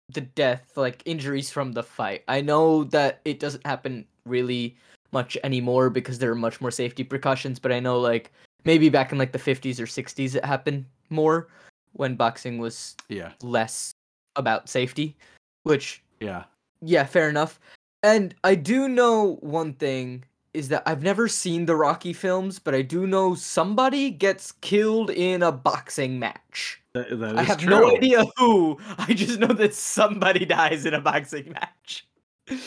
the 0.09 0.21
death, 0.21 0.71
like 0.75 1.01
injuries 1.05 1.49
from 1.49 1.71
the 1.71 1.83
fight. 1.83 2.23
I 2.27 2.41
know 2.41 2.83
that 2.85 3.21
it 3.25 3.39
doesn't 3.39 3.65
happen 3.65 4.05
really 4.25 4.75
much 5.11 5.37
anymore 5.43 5.89
because 5.89 6.19
there 6.19 6.31
are 6.31 6.35
much 6.35 6.59
more 6.59 6.71
safety 6.71 7.03
precautions, 7.03 7.59
but 7.59 7.71
I 7.71 7.79
know 7.79 7.99
like 7.99 8.31
maybe 8.65 8.89
back 8.89 9.11
in 9.11 9.17
like 9.17 9.31
the 9.31 9.39
50s 9.39 9.79
or 9.79 9.87
60s 9.87 10.35
it 10.35 10.43
happened 10.43 10.85
more 11.09 11.47
when 11.93 12.15
boxing 12.15 12.57
was 12.57 12.95
yeah, 13.07 13.31
less 13.41 13.91
about 14.35 14.67
safety, 14.69 15.15
which 15.63 16.01
yeah, 16.19 16.43
yeah, 16.81 17.05
fair 17.05 17.29
enough. 17.29 17.59
And 18.07 18.33
I 18.45 18.55
do 18.55 18.87
know 18.87 19.35
one 19.41 19.73
thing 19.73 20.23
is 20.53 20.69
that 20.69 20.83
I've 20.85 21.03
never 21.03 21.27
seen 21.27 21.65
the 21.65 21.75
Rocky 21.75 22.13
films, 22.13 22.57
but 22.57 22.73
I 22.73 22.81
do 22.81 23.05
know 23.05 23.35
somebody 23.35 24.09
gets 24.11 24.53
killed 24.53 25.09
in 25.09 25.43
a 25.43 25.51
boxing 25.51 26.17
match. 26.17 26.81
that, 26.93 27.35
I 27.35 27.43
have 27.43 27.57
true. 27.57 27.69
no 27.69 27.97
idea 27.97 28.23
who. 28.37 28.79
I 28.97 29.13
just 29.13 29.39
know 29.39 29.47
that 29.47 29.73
somebody 29.75 30.45
dies 30.45 30.85
in 30.85 30.93
a 30.93 31.01
boxing 31.01 31.51
match. 31.51 32.07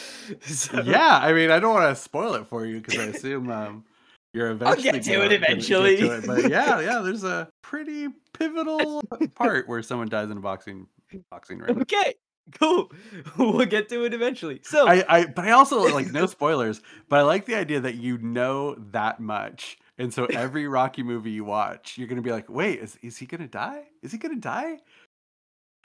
So- 0.43 0.83
Yeah, 0.83 1.21
I 1.23 1.33
mean, 1.33 1.51
I 1.51 1.59
don't 1.59 1.73
want 1.73 1.97
to 1.97 2.01
spoil 2.01 2.35
it 2.35 2.47
for 2.47 2.67
you 2.67 2.83
because 2.83 3.01
I 3.01 3.05
assume 3.05 3.51
um, 3.51 3.85
you're 4.35 4.51
eventually. 4.51 4.89
I'll 4.89 4.93
get 4.93 5.03
to 5.03 5.25
it 5.25 5.33
eventually. 5.33 5.97
to 5.97 6.19
it, 6.19 6.27
But 6.27 6.51
yeah, 6.51 6.81
yeah, 6.81 6.99
there's 6.99 7.25
a 7.25 7.49
pretty 7.63 8.09
pivotal 8.35 9.03
part 9.35 9.67
where 9.69 9.83
someone 9.83 10.09
dies 10.11 10.31
in 10.31 10.37
a 10.37 10.41
boxing 10.41 10.87
boxing 11.31 11.59
ring. 11.61 11.81
Okay, 11.81 12.15
cool. 12.59 12.91
We'll 13.39 13.67
get 13.67 13.89
to 13.91 14.05
it 14.05 14.15
eventually. 14.15 14.61
So 14.63 14.87
I, 14.89 15.05
I, 15.09 15.27
but 15.27 15.45
I 15.45 15.53
also 15.53 15.83
like 15.95 16.11
no 16.13 16.27
spoilers. 16.27 16.81
But 17.09 17.21
I 17.21 17.23
like 17.23 17.47
the 17.47 17.55
idea 17.55 17.81
that 17.81 17.97
you 17.97 18.19
know 18.19 18.75
that 18.93 19.21
much, 19.21 19.79
and 19.99 20.13
so 20.13 20.27
every 20.27 20.67
Rocky 20.67 21.03
movie 21.03 21.31
you 21.31 21.45
watch, 21.45 21.97
you're 21.99 22.09
gonna 22.09 22.23
be 22.23 22.33
like, 22.33 22.49
wait, 22.49 22.81
is 22.81 22.99
is 23.03 23.19
he 23.19 23.27
gonna 23.27 23.49
die? 23.49 23.85
Is 24.03 24.13
he 24.13 24.19
gonna 24.19 24.37
die? 24.37 24.79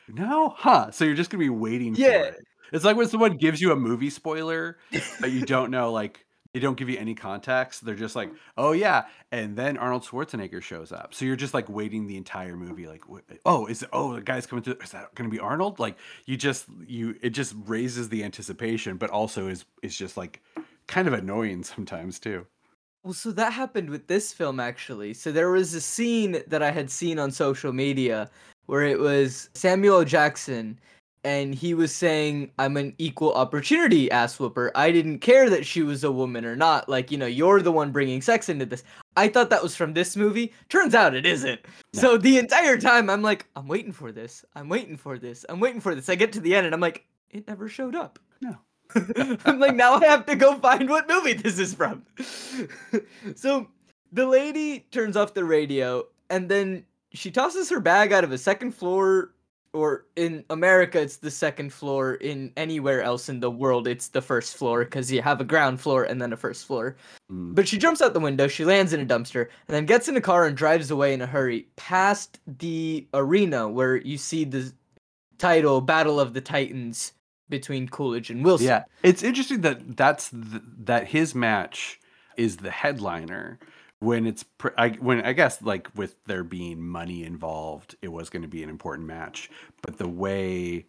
No, 0.08 0.50
huh? 0.50 0.92
So 0.92 1.06
you're 1.06 1.16
just 1.16 1.30
gonna 1.30 1.44
be 1.44 1.50
waiting 1.50 1.96
Yeah. 1.96 2.22
for 2.22 2.28
it. 2.30 2.36
It's 2.72 2.86
like 2.86 2.98
when 2.98 3.08
someone 3.08 3.38
gives 3.38 3.62
you 3.62 3.72
a 3.72 3.76
movie 3.76 4.10
spoiler, 4.10 4.78
but 5.22 5.32
you 5.32 5.46
don't 5.46 5.70
know, 5.72 5.92
like 5.92 6.25
they 6.56 6.62
don't 6.62 6.78
give 6.78 6.90
you 6.90 6.98
any 6.98 7.14
context. 7.14 7.86
They're 7.86 7.96
just 7.96 8.16
like, 8.16 8.32
mm. 8.32 8.38
oh 8.56 8.72
yeah, 8.72 9.08
and 9.34 9.58
then 9.58 9.78
Arnold 9.78 10.04
Schwarzenegger 10.04 10.62
shows 10.62 10.94
up. 10.94 11.14
So 11.14 11.26
you're 11.26 11.36
just 11.36 11.54
like 11.54 11.68
waiting 11.68 12.08
the 12.08 12.16
entire 12.16 12.56
movie, 12.56 12.88
like, 12.88 13.04
oh, 13.46 13.66
is 13.66 13.86
oh 13.92 14.14
the 14.14 14.22
guy's 14.22 14.48
coming 14.48 14.64
through? 14.64 14.78
Is 14.82 14.92
that 14.92 15.14
gonna 15.16 15.28
be 15.28 15.38
Arnold? 15.38 15.80
Like 15.80 15.98
you 16.26 16.38
just 16.38 16.68
you 16.88 17.18
it 17.22 17.32
just 17.32 17.56
raises 17.66 18.08
the 18.08 18.24
anticipation, 18.24 18.96
but 18.96 19.10
also 19.10 19.50
is 19.50 19.66
is 19.84 19.98
just 19.98 20.16
like 20.16 20.42
kind 20.88 21.10
of 21.10 21.14
annoying 21.14 21.62
sometimes 21.64 22.20
too. 22.20 22.48
Well, 23.04 23.14
so 23.14 23.32
that 23.34 23.52
happened 23.52 23.90
with 23.90 24.08
this 24.08 24.32
film 24.32 24.62
actually. 24.62 25.14
So 25.14 25.34
there 25.34 25.52
was 25.52 25.74
a 25.74 25.82
scene 25.82 26.42
that 26.48 26.64
I 26.64 26.72
had 26.72 26.90
seen 26.90 27.20
on 27.20 27.32
social 27.32 27.74
media 27.74 28.30
where 28.68 28.84
it 28.84 28.98
was 28.98 29.50
Samuel 29.56 30.06
Jackson 30.06 30.80
and 31.26 31.56
he 31.56 31.74
was 31.74 31.94
saying, 31.94 32.52
I'm 32.60 32.78
an 32.78 32.94
equal 33.00 33.34
opportunity 33.34 34.12
ass 34.12 34.40
whooper. 34.40 34.72
I 34.76 34.92
didn't 34.92 35.20
care 35.20 35.50
that 35.50 35.66
she 35.66 35.82
was 35.82 36.04
a 36.04 36.12
woman 36.12 36.46
or 36.46 36.56
not. 36.56 36.88
Like, 36.88 37.10
you 37.10 37.18
know, 37.18 37.26
you're 37.26 37.64
the 37.64 37.72
one 37.72 37.92
bringing 37.92 38.22
sex 38.22 38.48
into 38.48 38.68
this. 38.68 38.84
I 39.18 39.28
thought 39.28 39.50
that 39.50 39.64
was 39.64 39.76
from 39.76 39.94
this 39.94 40.16
movie. 40.16 40.54
Turns 40.70 40.94
out 40.94 41.16
it 41.16 41.26
isn't. 41.26 41.60
No. 41.96 42.00
So 42.00 42.18
the 42.18 42.38
entire 42.38 42.78
time 42.78 43.10
I'm 43.10 43.24
like, 43.24 43.48
I'm 43.56 43.68
waiting 43.68 43.92
for 43.92 44.12
this. 44.12 44.46
I'm 44.54 44.70
waiting 44.70 44.98
for 44.98 45.18
this. 45.18 45.44
I'm 45.50 45.60
waiting 45.60 45.82
for 45.82 45.96
this. 45.96 46.10
I 46.10 46.16
get 46.16 46.32
to 46.34 46.40
the 46.40 46.54
end 46.54 46.68
and 46.68 46.76
I'm 46.76 46.82
like, 46.82 47.08
it 47.32 47.48
never 47.48 47.68
showed 47.68 47.96
up. 47.96 48.20
No. 48.40 48.56
I'm 49.46 49.60
like, 49.60 49.76
now 49.76 49.96
I 49.96 50.06
have 50.06 50.28
to 50.28 50.36
go 50.36 50.56
find 50.60 50.88
what 50.88 51.10
movie 51.10 51.34
this 51.34 51.58
is 51.58 51.74
from. 51.74 52.06
so 53.36 53.68
the 54.12 54.28
lady 54.28 54.82
turns 54.92 55.18
off 55.18 55.34
the 55.34 55.44
radio 55.44 56.06
and 56.30 56.48
then 56.50 56.86
she 57.14 57.32
tosses 57.32 57.70
her 57.72 57.80
bag 57.80 58.14
out 58.14 58.24
of 58.24 58.32
a 58.32 58.38
second 58.38 58.74
floor. 58.74 59.32
Or 59.76 60.06
in 60.16 60.46
America, 60.50 61.02
it's 61.02 61.18
the 61.18 61.30
second 61.30 61.74
floor. 61.74 62.16
In 62.16 62.54
anywhere 62.56 63.02
else 63.02 63.28
in 63.28 63.42
the 63.42 63.52
world, 63.52 63.88
it's 63.88 64.08
the 64.08 64.22
first 64.22 64.56
floor 64.56 64.86
because 64.86 65.12
you 65.12 65.22
have 65.22 65.42
a 65.42 65.44
ground 65.44 65.82
floor 65.82 66.06
and 66.06 66.22
then 66.22 66.32
a 66.32 66.38
first 66.38 66.66
floor. 66.66 66.96
Mm. 67.30 67.54
But 67.54 67.68
she 67.68 67.78
jumps 67.78 68.02
out 68.02 68.14
the 68.14 68.20
window, 68.22 68.48
she 68.48 68.64
lands 68.64 68.94
in 68.94 69.02
a 69.02 69.06
dumpster, 69.06 69.50
and 69.68 69.76
then 69.76 69.86
gets 69.86 70.08
in 70.08 70.16
a 70.16 70.22
car 70.22 70.46
and 70.46 70.56
drives 70.56 70.92
away 70.92 71.14
in 71.14 71.22
a 71.22 71.26
hurry 71.26 71.68
past 71.76 72.40
the 72.60 73.06
arena 73.14 73.68
where 73.68 73.98
you 73.98 74.18
see 74.18 74.46
the 74.46 74.72
title 75.38 75.82
Battle 75.82 76.20
of 76.22 76.34
the 76.34 76.42
Titans 76.42 77.12
between 77.50 77.90
Coolidge 77.90 78.30
and 78.30 78.46
Wilson. 78.46 78.68
Yeah, 78.68 78.84
it's 79.04 79.24
interesting 79.24 79.62
that 79.62 79.98
that's 79.98 80.30
th- 80.30 80.64
that 80.86 81.08
his 81.08 81.36
match 81.36 82.00
is 82.38 82.58
the 82.58 82.72
headliner 82.72 83.60
when 84.00 84.26
it's 84.26 84.44
pr- 84.44 84.70
I, 84.78 84.90
when 84.90 85.22
I 85.26 85.34
guess 85.34 85.62
like 85.62 85.90
with 85.96 86.16
there 86.26 86.44
being 86.44 86.82
money 86.82 87.24
involved, 87.24 87.96
it 88.02 88.10
was 88.10 88.30
going 88.30 88.42
to 88.44 88.48
be 88.48 88.64
an 88.64 88.70
important 88.70 89.08
match. 89.08 89.50
But 89.82 89.98
the 89.98 90.08
way 90.08 90.86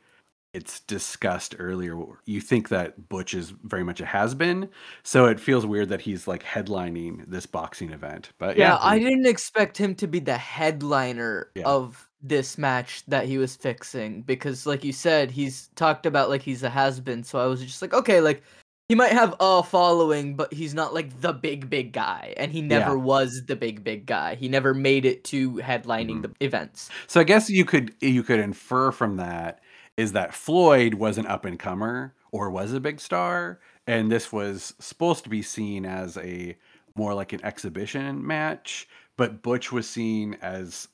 it's 0.52 0.80
discussed 0.80 1.54
earlier, 1.58 1.96
you 2.24 2.40
think 2.40 2.70
that 2.70 3.08
Butch 3.10 3.34
is 3.34 3.50
very 3.64 3.84
much 3.84 4.00
a 4.00 4.06
has 4.06 4.34
been, 4.34 4.70
so 5.02 5.26
it 5.26 5.38
feels 5.38 5.66
weird 5.66 5.90
that 5.90 6.00
he's 6.00 6.26
like 6.26 6.42
headlining 6.42 7.28
this 7.28 7.44
boxing 7.46 7.90
event. 7.92 8.32
But 8.38 8.56
Yeah, 8.56 8.70
yeah, 8.70 8.78
I 8.80 8.98
didn't 8.98 9.26
expect 9.26 9.76
him 9.76 9.94
to 9.96 10.06
be 10.06 10.18
the 10.18 10.38
headliner 10.38 11.50
Yeah. 11.54 11.64
of 11.66 12.08
this 12.22 12.56
match 12.56 13.04
that 13.06 13.26
he 13.26 13.38
was 13.38 13.54
fixing 13.54 14.22
because 14.22 14.66
like 14.66 14.82
you 14.82 14.92
said, 14.92 15.30
he's 15.30 15.68
talked 15.76 16.06
about 16.06 16.30
like 16.30 16.42
he's 16.42 16.62
a 16.62 16.70
has 16.70 17.00
been, 17.00 17.22
so 17.22 17.38
I 17.38 17.46
was 17.46 17.62
just 17.62 17.82
like, 17.82 17.92
okay, 17.94 18.20
like 18.20 18.42
he 18.88 18.94
might 18.94 19.12
have 19.12 19.34
a 19.40 19.62
following, 19.62 20.36
but 20.36 20.52
he's 20.52 20.74
not 20.74 20.94
like 20.94 21.20
the 21.20 21.32
big 21.32 21.68
big 21.68 21.92
guy 21.92 22.34
and 22.36 22.52
he 22.52 22.62
never 22.62 22.92
Yeah. 22.96 23.02
was 23.02 23.42
the 23.46 23.56
big 23.56 23.82
big 23.82 24.06
guy. 24.06 24.34
He 24.36 24.48
never 24.48 24.74
made 24.74 25.04
it 25.04 25.24
to 25.24 25.52
headlining 25.54 26.20
Mhm. 26.20 26.22
the 26.22 26.44
events. 26.44 26.90
So 27.06 27.20
I 27.20 27.24
guess 27.24 27.50
you 27.50 27.64
could 27.64 27.94
you 28.00 28.22
could 28.22 28.40
infer 28.40 28.92
from 28.92 29.16
that 29.16 29.60
is 29.96 30.12
that 30.12 30.34
Floyd 30.34 30.94
was 30.94 31.18
an 31.18 31.26
up 31.26 31.44
and 31.44 31.58
comer 31.58 32.14
or 32.32 32.50
was 32.50 32.72
a 32.72 32.80
big 32.80 33.00
star, 33.00 33.60
and 33.86 34.10
this 34.12 34.30
was 34.32 34.74
supposed 34.78 35.24
to 35.24 35.30
be 35.30 35.42
seen 35.42 35.86
as 35.86 36.16
a 36.18 36.56
more 36.96 37.14
like 37.14 37.32
an 37.32 37.44
exhibition 37.44 38.26
match, 38.26 38.88
but 39.16 39.42
Butch 39.42 39.72
was 39.72 39.88
seen 39.88 40.34
as 40.42 40.88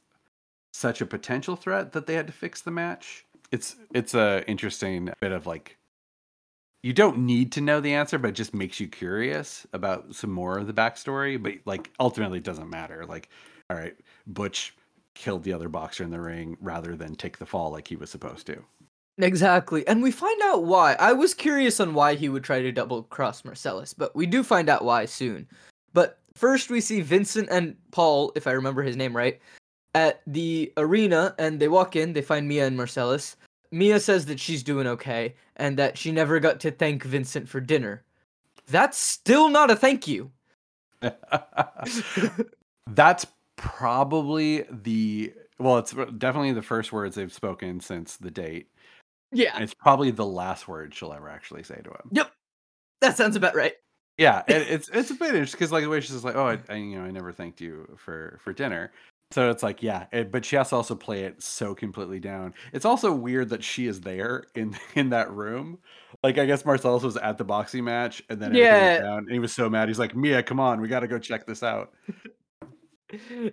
such 0.72 1.00
a 1.00 1.06
potential 1.06 1.56
threat 1.56 1.92
that 1.92 2.06
they 2.06 2.14
had 2.14 2.26
to 2.26 2.32
fix 2.32 2.60
the 2.62 2.70
match. 2.70 3.24
It's 3.50 3.76
it's 3.92 4.14
a 4.14 4.44
interesting 4.48 5.10
bit 5.20 5.32
of 5.32 5.46
like 5.46 5.76
you 6.82 6.92
don't 6.92 7.18
need 7.18 7.52
to 7.52 7.60
know 7.60 7.80
the 7.80 7.94
answer, 7.94 8.18
but 8.18 8.28
it 8.28 8.34
just 8.34 8.54
makes 8.54 8.80
you 8.80 8.88
curious 8.88 9.66
about 9.72 10.14
some 10.14 10.30
more 10.30 10.58
of 10.58 10.66
the 10.66 10.72
backstory. 10.72 11.40
But 11.40 11.54
like 11.64 11.90
ultimately, 12.00 12.38
it 12.38 12.44
doesn't 12.44 12.70
matter. 12.70 13.06
Like, 13.06 13.28
all 13.70 13.76
right, 13.76 13.94
Butch 14.26 14.74
killed 15.14 15.44
the 15.44 15.52
other 15.52 15.68
boxer 15.68 16.02
in 16.02 16.10
the 16.10 16.20
ring 16.20 16.56
rather 16.60 16.96
than 16.96 17.14
take 17.14 17.38
the 17.38 17.46
fall 17.46 17.70
like 17.70 17.86
he 17.86 17.96
was 17.96 18.10
supposed 18.10 18.46
to. 18.46 18.62
Exactly. 19.18 19.86
And 19.86 20.02
we 20.02 20.10
find 20.10 20.40
out 20.42 20.64
why. 20.64 20.94
I 20.94 21.12
was 21.12 21.34
curious 21.34 21.80
on 21.80 21.94
why 21.94 22.14
he 22.14 22.28
would 22.28 22.42
try 22.42 22.62
to 22.62 22.72
double 22.72 23.02
cross 23.04 23.44
Marcellus, 23.44 23.92
but 23.92 24.16
we 24.16 24.26
do 24.26 24.42
find 24.42 24.68
out 24.68 24.84
why 24.84 25.04
soon. 25.04 25.46
But 25.92 26.18
first 26.34 26.70
we 26.70 26.80
see 26.80 27.02
Vincent 27.02 27.48
and 27.50 27.76
Paul, 27.90 28.32
if 28.34 28.46
I 28.46 28.52
remember 28.52 28.82
his 28.82 28.96
name 28.96 29.14
right, 29.14 29.38
at 29.94 30.22
the 30.26 30.72
arena 30.78 31.34
and 31.38 31.60
they 31.60 31.68
walk 31.68 31.94
in, 31.94 32.14
they 32.14 32.22
find 32.22 32.48
Mia 32.48 32.66
and 32.66 32.76
Marcellus. 32.76 33.36
Mia 33.72 33.98
says 33.98 34.26
that 34.26 34.38
she's 34.38 34.62
doing 34.62 34.86
okay 34.86 35.34
and 35.56 35.78
that 35.78 35.98
she 35.98 36.12
never 36.12 36.38
got 36.38 36.60
to 36.60 36.70
thank 36.70 37.02
Vincent 37.02 37.48
for 37.48 37.60
dinner. 37.60 38.04
That's 38.66 38.98
still 38.98 39.48
not 39.48 39.70
a 39.70 39.76
thank 39.76 40.06
you. 40.06 40.30
That's 42.86 43.26
probably 43.56 44.64
the 44.70 45.32
well, 45.58 45.78
it's 45.78 45.92
definitely 45.92 46.52
the 46.52 46.62
first 46.62 46.92
words 46.92 47.16
they've 47.16 47.32
spoken 47.32 47.80
since 47.80 48.16
the 48.16 48.30
date. 48.30 48.68
yeah, 49.32 49.58
it's 49.58 49.74
probably 49.74 50.10
the 50.10 50.26
last 50.26 50.68
word 50.68 50.94
she'll 50.94 51.12
ever 51.12 51.28
actually 51.28 51.62
say 51.62 51.80
to 51.82 51.90
him. 51.90 52.10
Yep. 52.12 52.32
That 53.00 53.16
sounds 53.16 53.36
about 53.36 53.54
right. 53.54 53.74
Yeah, 54.18 54.42
it, 54.46 54.68
it's 54.68 54.88
it's 54.90 55.10
a 55.10 55.14
bit 55.14 55.30
interesting 55.30 55.58
because 55.58 55.72
like 55.72 55.82
the 55.82 55.88
way 55.88 56.00
she's 56.00 56.10
just 56.10 56.24
like, 56.24 56.36
oh, 56.36 56.46
I, 56.46 56.58
I 56.68 56.76
you 56.76 56.98
know 56.98 57.04
I 57.04 57.10
never 57.10 57.32
thanked 57.32 57.60
you 57.60 57.88
for 57.96 58.38
for 58.42 58.52
dinner. 58.52 58.92
So 59.32 59.50
it's 59.50 59.62
like 59.62 59.82
yeah, 59.82 60.06
it, 60.12 60.30
but 60.30 60.44
she 60.44 60.56
has 60.56 60.68
to 60.70 60.76
also 60.76 60.94
play 60.94 61.24
it 61.24 61.42
so 61.42 61.74
completely 61.74 62.20
down. 62.20 62.52
It's 62.72 62.84
also 62.84 63.12
weird 63.12 63.48
that 63.48 63.64
she 63.64 63.86
is 63.86 64.00
there 64.00 64.44
in 64.54 64.76
in 64.94 65.10
that 65.10 65.30
room. 65.32 65.78
Like 66.22 66.38
I 66.38 66.44
guess 66.46 66.64
Marcellus 66.64 67.02
was 67.02 67.16
at 67.16 67.38
the 67.38 67.44
boxing 67.44 67.84
match 67.84 68.22
and 68.28 68.40
then 68.40 68.50
everything 68.50 68.66
Yeah. 68.66 68.92
went 68.92 69.04
down, 69.04 69.18
and 69.18 69.30
he 69.32 69.38
was 69.38 69.52
so 69.52 69.68
mad. 69.70 69.88
He's 69.88 69.98
like, 69.98 70.14
Mia, 70.14 70.42
come 70.42 70.60
on, 70.60 70.80
we 70.80 70.88
got 70.88 71.00
to 71.00 71.08
go 71.08 71.18
check 71.18 71.46
this 71.46 71.62
out. 71.62 71.92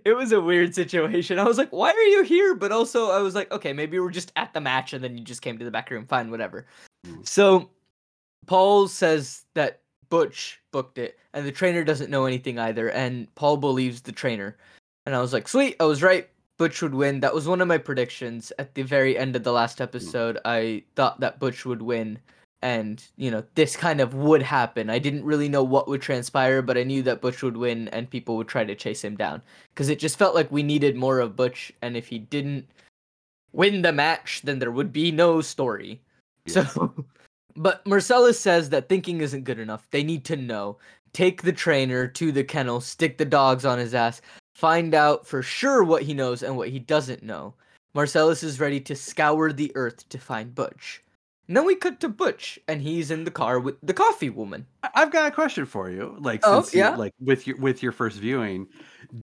It 0.05 0.15
was 0.15 0.31
a 0.31 0.39
weird 0.39 0.73
situation. 0.73 1.37
I 1.37 1.43
was 1.43 1.57
like, 1.57 1.71
why 1.71 1.89
are 1.91 2.03
you 2.03 2.23
here? 2.23 2.55
But 2.55 2.71
also, 2.71 3.11
I 3.11 3.19
was 3.19 3.35
like, 3.35 3.51
okay, 3.51 3.73
maybe 3.73 3.99
we're 3.99 4.09
just 4.09 4.31
at 4.37 4.53
the 4.53 4.61
match 4.61 4.93
and 4.93 5.03
then 5.03 5.17
you 5.17 5.23
just 5.25 5.41
came 5.41 5.57
to 5.57 5.65
the 5.65 5.71
back 5.71 5.91
room. 5.91 6.05
Fine, 6.07 6.31
whatever. 6.31 6.65
Mm. 7.05 7.27
So, 7.27 7.69
Paul 8.45 8.87
says 8.87 9.43
that 9.55 9.81
Butch 10.07 10.61
booked 10.71 10.97
it 10.97 11.19
and 11.33 11.45
the 11.45 11.51
trainer 11.51 11.83
doesn't 11.83 12.09
know 12.09 12.25
anything 12.25 12.57
either. 12.57 12.89
And 12.91 13.33
Paul 13.35 13.57
believes 13.57 14.01
the 14.01 14.13
trainer. 14.13 14.55
And 15.05 15.15
I 15.15 15.21
was 15.21 15.33
like, 15.33 15.47
sweet, 15.47 15.75
I 15.79 15.85
was 15.85 16.03
right. 16.03 16.29
Butch 16.57 16.81
would 16.81 16.93
win. 16.93 17.21
That 17.21 17.33
was 17.33 17.47
one 17.47 17.61
of 17.61 17.67
my 17.67 17.77
predictions 17.77 18.51
at 18.59 18.75
the 18.75 18.83
very 18.83 19.17
end 19.17 19.35
of 19.35 19.43
the 19.43 19.53
last 19.53 19.77
hmm. 19.77 19.83
episode. 19.83 20.37
I 20.45 20.83
thought 20.95 21.19
that 21.21 21.39
Butch 21.39 21.65
would 21.65 21.81
win. 21.81 22.19
And, 22.61 23.01
you 23.15 23.31
know, 23.31 23.43
this 23.55 23.77
kind 23.77 24.01
of 24.01 24.13
would 24.13 24.41
happen. 24.41 24.89
I 24.89 24.99
didn't 24.99 25.23
really 25.23 25.47
know 25.47 25.63
what 25.63 25.87
would 25.87 26.01
transpire, 26.01 26.61
but 26.61 26.77
I 26.77 26.83
knew 26.83 27.01
that 27.03 27.21
Butch 27.21 27.41
would 27.41 27.55
win 27.55 27.87
and 27.87 28.09
people 28.09 28.35
would 28.35 28.49
try 28.49 28.65
to 28.65 28.75
chase 28.75 29.01
him 29.01 29.15
down 29.15 29.41
because 29.69 29.87
it 29.87 29.97
just 29.97 30.19
felt 30.19 30.35
like 30.35 30.51
we 30.51 30.61
needed 30.61 30.97
more 30.97 31.19
of 31.21 31.37
Butch, 31.37 31.71
and 31.81 31.95
if 31.95 32.07
he 32.07 32.19
didn't 32.19 32.67
win 33.53 33.81
the 33.81 33.93
match, 33.93 34.41
then 34.43 34.59
there 34.59 34.71
would 34.71 34.91
be 34.91 35.09
no 35.09 35.39
story. 35.39 36.01
Yeah. 36.45 36.65
So, 36.65 37.05
but 37.55 37.85
Marcellus 37.87 38.37
says 38.37 38.69
that 38.71 38.89
thinking 38.89 39.21
isn't 39.21 39.45
good 39.45 39.59
enough. 39.59 39.87
They 39.91 40.03
need 40.03 40.25
to 40.25 40.35
know. 40.35 40.77
Take 41.13 41.41
the 41.41 41.53
trainer 41.53 42.07
to 42.07 42.31
the 42.31 42.43
kennel, 42.43 42.81
stick 42.81 43.17
the 43.17 43.25
dogs 43.25 43.65
on 43.65 43.79
his 43.79 43.95
ass, 43.95 44.21
find 44.59 44.93
out 44.93 45.25
for 45.25 45.41
sure 45.41 45.83
what 45.85 46.03
he 46.03 46.13
knows 46.13 46.43
and 46.43 46.57
what 46.57 46.67
he 46.67 46.79
doesn't 46.79 47.23
know. 47.23 47.53
Marcellus 47.93 48.43
is 48.43 48.59
ready 48.59 48.81
to 48.81 48.95
scour 48.95 49.53
the 49.53 49.71
earth 49.75 50.07
to 50.09 50.17
find 50.17 50.53
Butch. 50.53 51.01
And 51.47 51.55
then 51.57 51.65
we 51.65 51.75
cut 51.75 51.99
to 52.01 52.09
Butch, 52.09 52.59
and 52.67 52.81
he's 52.81 53.09
in 53.09 53.23
the 53.23 53.31
car 53.31 53.59
with 53.59 53.75
the 53.81 53.93
coffee 53.93 54.29
woman. 54.29 54.67
I've 54.93 55.11
got 55.11 55.31
a 55.31 55.33
question 55.33 55.65
for 55.65 55.89
you. 55.89 56.15
Like, 56.19 56.41
Oh, 56.43 56.61
since 56.61 56.75
you- 56.75 56.97
like 56.97 57.13
with 57.19 57.47
your 57.47 57.57
with 57.57 57.81
your 57.81 57.91
first 57.93 58.17
viewing, 58.17 58.67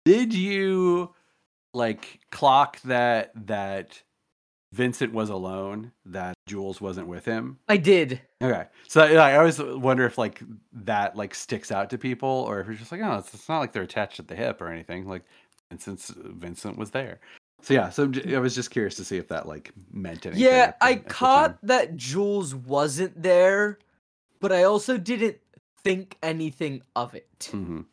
did 0.04 0.32
you 0.34 1.12
like 1.74 2.20
clock 2.30 2.80
that 2.82 3.32
that 3.46 4.00
Vincent 4.72 5.12
was 5.12 5.28
alone, 5.28 5.92
that 6.06 6.34
Jules 6.46 6.80
wasn't 6.80 7.06
with 7.06 7.24
him? 7.26 7.58
I 7.68 7.76
did. 7.76 8.20
Okay, 8.42 8.64
so 8.88 9.04
yeah, 9.04 9.22
I 9.22 9.36
always 9.36 9.58
wonder 9.60 10.06
if 10.06 10.16
like 10.18 10.42
that 10.72 11.14
like 11.14 11.34
sticks 11.34 11.70
out 11.70 11.90
to 11.90 11.98
people, 11.98 12.28
or 12.28 12.60
if 12.60 12.68
it's 12.68 12.80
just 12.80 12.90
like, 12.92 13.02
oh, 13.02 13.18
it's, 13.18 13.32
it's 13.34 13.48
not 13.48 13.60
like 13.60 13.72
they're 13.72 13.82
attached 13.82 14.18
at 14.18 14.28
the 14.28 14.34
hip 14.34 14.60
or 14.62 14.68
anything. 14.68 15.06
Like, 15.06 15.22
Vincent's 15.70 16.12
Vincent 16.16 16.78
was 16.78 16.90
there. 16.90 17.20
So 17.60 17.74
yeah, 17.74 17.90
so 17.90 18.10
I 18.28 18.38
was 18.38 18.54
just 18.54 18.70
curious 18.70 18.94
to 18.96 19.04
see 19.04 19.18
if 19.18 19.28
that 19.28 19.46
like 19.46 19.72
meant 19.92 20.26
anything. 20.26 20.42
Yeah, 20.42 20.72
I 20.80 20.92
at 20.92 20.96
the 20.96 21.02
time. 21.04 21.08
caught 21.10 21.58
that 21.66 21.96
Jules 21.96 22.54
wasn't 22.54 23.22
there, 23.22 23.78
but 24.40 24.52
I 24.52 24.64
also 24.64 24.96
didn't 24.96 25.36
think 25.84 26.16
anything 26.22 26.82
of 26.96 27.14
it. 27.14 27.50
Mhm. 27.52 27.84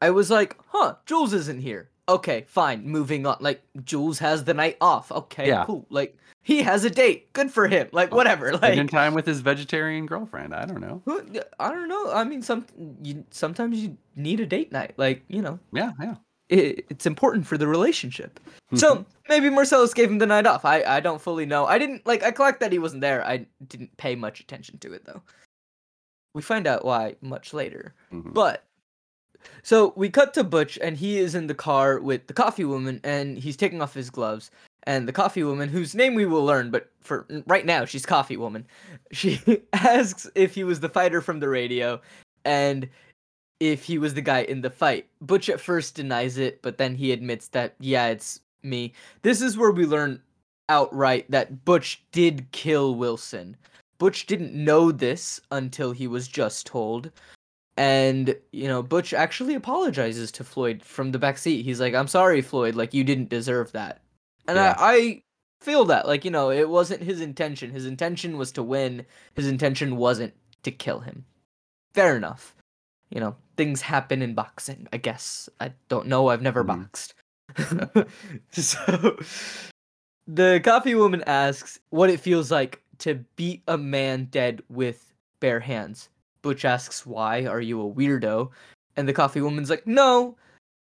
I 0.00 0.10
was 0.10 0.30
like, 0.30 0.56
huh, 0.68 0.94
Jules 1.04 1.34
isn't 1.34 1.60
here. 1.60 1.90
Okay, 2.10 2.44
fine, 2.48 2.84
moving 2.86 3.26
on. 3.26 3.36
Like, 3.40 3.62
Jules 3.84 4.18
has 4.18 4.44
the 4.44 4.54
night 4.54 4.76
off. 4.80 5.10
Okay, 5.12 5.48
Yeah. 5.48 5.64
cool. 5.64 5.86
Like, 5.90 6.16
he 6.42 6.62
has 6.62 6.84
a 6.84 6.90
date. 6.90 7.32
Good 7.32 7.50
for 7.50 7.68
him. 7.68 7.88
Like, 7.92 8.12
whatever. 8.14 8.52
Like, 8.56 8.90
time 8.90 9.14
with 9.14 9.26
his 9.26 9.40
vegetarian 9.40 10.06
girlfriend. 10.06 10.54
I 10.54 10.64
don't 10.66 10.80
know. 10.80 11.02
who- 11.04 11.24
I 11.58 11.70
don't 11.70 11.88
know. 11.88 12.10
I 12.12 12.24
mean, 12.24 12.42
some 12.42 12.66
you 13.02 13.24
sometimes 13.30 13.78
you 13.78 13.96
need 14.16 14.40
a 14.40 14.46
date 14.46 14.72
night. 14.72 14.94
Like, 14.96 15.22
you 15.28 15.42
know, 15.42 15.58
Yeah, 15.72 15.92
yeah. 16.00 16.14
it, 16.48 16.86
it's 16.90 17.06
important 17.06 17.46
for 17.46 17.56
the 17.58 17.66
relationship. 17.68 18.40
So 18.74 19.04
maybe 19.28 19.50
Marcellus 19.50 19.92
gave 19.94 20.10
him 20.10 20.18
the 20.18 20.26
night 20.26 20.46
off. 20.46 20.64
I 20.64 20.82
I 20.84 21.00
don't 21.00 21.20
fully 21.20 21.44
know. 21.46 21.66
I 21.66 21.78
didn't 21.78 22.06
like. 22.06 22.22
I 22.22 22.30
clocked 22.30 22.60
that 22.60 22.72
he 22.72 22.78
wasn't 22.78 23.00
there. 23.02 23.24
I 23.26 23.46
didn't 23.68 23.96
pay 23.96 24.14
much 24.16 24.40
attention 24.40 24.78
to 24.78 24.92
it 24.92 25.04
though. 25.04 25.22
We 26.34 26.42
find 26.42 26.66
out 26.66 26.84
why 26.84 27.16
much 27.20 27.52
later. 27.52 27.94
Mhm. 28.12 28.32
But 28.32 28.64
so 29.62 29.92
we 29.96 30.08
cut 30.08 30.34
to 30.34 30.44
Butch, 30.44 30.78
and 30.82 30.96
he 30.96 31.18
is 31.18 31.34
in 31.34 31.46
the 31.46 31.54
car 31.54 32.00
with 32.00 32.26
the 32.26 32.32
coffee 32.32 32.64
woman, 32.64 33.00
and 33.04 33.38
he's 33.38 33.56
taking 33.56 33.82
off 33.82 33.94
his 33.94 34.10
gloves. 34.10 34.50
And 34.84 35.06
the 35.06 35.12
coffee 35.12 35.44
woman, 35.44 35.68
whose 35.68 35.94
name 35.94 36.14
we 36.14 36.24
will 36.24 36.44
learn, 36.44 36.70
but 36.70 36.90
for 37.00 37.26
right 37.46 37.66
now 37.66 37.84
she's 37.84 38.06
coffee 38.06 38.36
woman, 38.36 38.66
she 39.12 39.40
asks 39.72 40.28
if 40.34 40.54
he 40.54 40.64
was 40.64 40.80
the 40.80 40.88
fighter 40.88 41.20
from 41.20 41.40
the 41.40 41.48
radio, 41.48 42.00
and 42.44 42.88
if 43.60 43.84
he 43.84 43.98
was 43.98 44.14
the 44.14 44.22
guy 44.22 44.42
in 44.42 44.62
the 44.62 44.70
fight. 44.70 45.06
Butch 45.20 45.48
at 45.48 45.60
first 45.60 45.94
denies 45.94 46.38
it, 46.38 46.62
but 46.62 46.78
then 46.78 46.94
he 46.94 47.12
admits 47.12 47.48
that 47.48 47.74
yeah, 47.78 48.06
it's 48.06 48.40
me. 48.62 48.92
This 49.22 49.42
is 49.42 49.58
where 49.58 49.70
we 49.70 49.86
learn 49.86 50.22
outright 50.68 51.30
that 51.30 51.64
Butch 51.64 52.02
did 52.12 52.50
kill 52.52 52.94
Wilson. 52.94 53.56
Butch 53.98 54.26
didn't 54.26 54.54
know 54.54 54.90
this 54.90 55.40
until 55.50 55.92
he 55.92 56.06
was 56.06 56.26
just 56.26 56.66
told. 56.66 57.10
And, 57.80 58.36
you 58.52 58.68
know, 58.68 58.82
Butch 58.82 59.14
actually 59.14 59.54
apologizes 59.54 60.30
to 60.32 60.44
Floyd 60.44 60.82
from 60.82 61.12
the 61.12 61.18
back 61.18 61.38
seat. 61.38 61.62
He's 61.64 61.80
like, 61.80 61.94
I'm 61.94 62.08
sorry, 62.08 62.42
Floyd, 62.42 62.74
like, 62.74 62.92
you 62.92 63.04
didn't 63.04 63.30
deserve 63.30 63.72
that. 63.72 64.02
And 64.46 64.56
Yeah. 64.56 64.74
I, 64.76 64.92
I 64.94 65.22
feel 65.62 65.86
that. 65.86 66.06
Like, 66.06 66.26
you 66.26 66.30
know, 66.30 66.50
it 66.50 66.68
wasn't 66.68 67.02
his 67.02 67.22
intention. 67.22 67.70
His 67.70 67.86
intention 67.86 68.36
was 68.36 68.52
to 68.52 68.62
win, 68.62 69.06
his 69.34 69.48
intention 69.48 69.96
wasn't 69.96 70.34
to 70.64 70.70
kill 70.70 71.00
him. 71.00 71.24
Fair 71.94 72.16
enough. 72.18 72.54
You 73.08 73.20
know, 73.20 73.34
things 73.56 73.80
happen 73.80 74.20
in 74.20 74.34
boxing, 74.34 74.86
I 74.92 74.98
guess. 74.98 75.48
I 75.58 75.72
don't 75.88 76.06
know. 76.06 76.28
I've 76.28 76.42
never 76.42 76.62
Mhm. 76.62 76.66
boxed. 76.66 77.14
so 78.52 79.16
the 80.26 80.60
coffee 80.62 80.94
woman 80.94 81.22
asks 81.26 81.80
what 81.88 82.10
it 82.10 82.20
feels 82.20 82.50
like 82.50 82.82
to 82.98 83.14
beat 83.36 83.62
a 83.68 83.78
man 83.78 84.26
dead 84.26 84.62
with 84.68 85.14
bare 85.40 85.60
hands. 85.60 86.10
Butch 86.42 86.64
asks 86.64 87.04
why, 87.06 87.44
are 87.46 87.60
you 87.60 87.80
a 87.80 87.90
weirdo? 87.90 88.50
And 88.96 89.08
the 89.08 89.12
coffee 89.12 89.40
woman's 89.40 89.70
like, 89.70 89.86
no. 89.86 90.36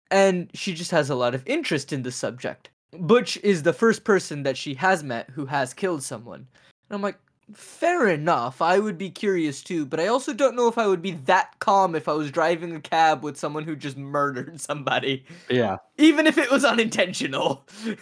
And 0.10 0.50
she 0.54 0.74
just 0.74 0.92
has 0.92 1.10
a 1.10 1.16
lot 1.16 1.36
of 1.36 1.44
interest 1.48 1.94
in 1.94 2.04
the 2.04 2.12
subject. 2.12 2.70
Butch 3.00 3.38
is 3.38 3.64
the 3.64 3.74
first 3.74 4.04
person 4.04 4.44
that 4.44 4.58
she 4.58 4.74
has 4.76 5.04
met 5.04 5.30
who 5.30 5.46
has 5.46 5.74
killed 5.74 6.04
someone. 6.04 6.46
And 6.90 6.96
I'm 6.96 7.02
like, 7.02 7.18
fair 7.54 8.08
enough. 8.10 8.62
I 8.62 8.80
would 8.80 8.98
be 8.98 9.10
curious 9.10 9.62
too, 9.62 9.86
but 9.86 10.00
I 10.00 10.08
also 10.08 10.34
don't 10.34 10.56
know 10.56 10.68
if 10.68 10.78
I 10.78 10.88
would 10.88 11.02
be 11.02 11.12
that 11.26 11.58
calm 11.60 11.96
if 11.96 12.08
I 12.10 12.14
was 12.14 12.32
driving 12.32 12.76
a 12.76 12.82
cab 12.82 13.24
with 13.24 13.38
someone 13.38 13.64
who 13.64 13.76
just 13.76 13.98
murdered 14.18 14.60
somebody, 14.60 15.26
Yeah. 15.50 15.78
even 15.98 16.28
if 16.28 16.38
it 16.38 16.52
was 16.52 16.66
unintentional. 16.66 17.66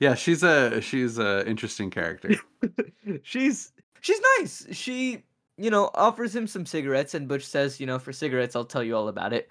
Yeah, 0.00 0.14
she's 0.14 0.42
a 0.42 0.80
she's 0.80 1.18
a 1.18 1.46
interesting 1.48 1.88
character. 1.90 2.34
she's 3.22 3.72
she's 4.00 4.20
nice. 4.38 4.66
She, 4.72 5.22
you 5.56 5.70
know, 5.70 5.90
offers 5.94 6.34
him 6.34 6.46
some 6.46 6.66
cigarettes 6.66 7.14
and 7.14 7.28
Butch 7.28 7.44
says, 7.44 7.80
you 7.80 7.86
know, 7.86 7.98
for 7.98 8.12
cigarettes 8.12 8.56
I'll 8.56 8.64
tell 8.64 8.82
you 8.82 8.96
all 8.96 9.08
about 9.08 9.32
it. 9.32 9.50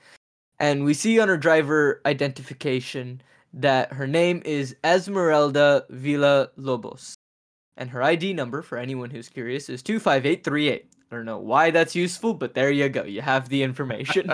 And 0.59 0.83
we 0.83 0.93
see 0.93 1.19
on 1.19 1.27
her 1.27 1.37
driver 1.37 2.01
identification 2.05 3.21
that 3.53 3.91
her 3.93 4.07
name 4.07 4.41
is 4.45 4.75
Esmeralda 4.83 5.85
Villa 5.89 6.49
Lobos. 6.57 7.15
And 7.77 7.89
her 7.89 8.03
ID 8.03 8.33
number, 8.33 8.61
for 8.61 8.77
anyone 8.77 9.09
who's 9.09 9.29
curious, 9.29 9.69
is 9.69 9.81
25838. 9.81 10.87
I 11.11 11.15
don't 11.15 11.25
know 11.25 11.39
why 11.39 11.71
that's 11.71 11.95
useful, 11.95 12.33
but 12.33 12.53
there 12.53 12.71
you 12.71 12.89
go. 12.89 13.03
You 13.03 13.21
have 13.21 13.49
the 13.49 13.63
information. 13.63 14.31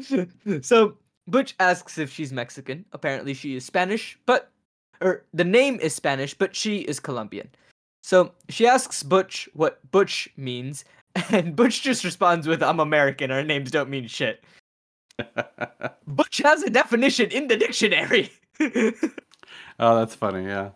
so 0.62 0.96
Butch 1.26 1.54
asks 1.60 1.98
if 1.98 2.12
she's 2.12 2.32
Mexican. 2.32 2.84
Apparently 2.92 3.34
she 3.34 3.56
is 3.56 3.64
Spanish, 3.64 4.18
but 4.26 4.50
or 5.00 5.24
the 5.32 5.44
name 5.44 5.78
is 5.80 5.94
Spanish, 5.94 6.34
but 6.34 6.54
she 6.54 6.78
is 6.78 6.98
Colombian. 6.98 7.48
So 8.08 8.32
she 8.48 8.66
asks 8.66 9.02
Butch 9.02 9.50
what 9.52 9.80
Butch 9.90 10.30
means, 10.38 10.86
and 11.30 11.54
Butch 11.54 11.82
just 11.82 12.04
responds 12.04 12.48
with, 12.48 12.62
I'm 12.62 12.80
American, 12.80 13.30
our 13.30 13.44
names 13.44 13.70
don't 13.70 13.90
mean 13.90 14.08
shit. 14.08 14.42
Butch 16.06 16.38
has 16.38 16.62
a 16.62 16.70
definition 16.70 17.30
in 17.30 17.48
the 17.48 17.56
dictionary. 17.58 18.32
oh, 19.78 19.98
that's 19.98 20.14
funny. 20.14 20.46
Yeah. 20.46 20.70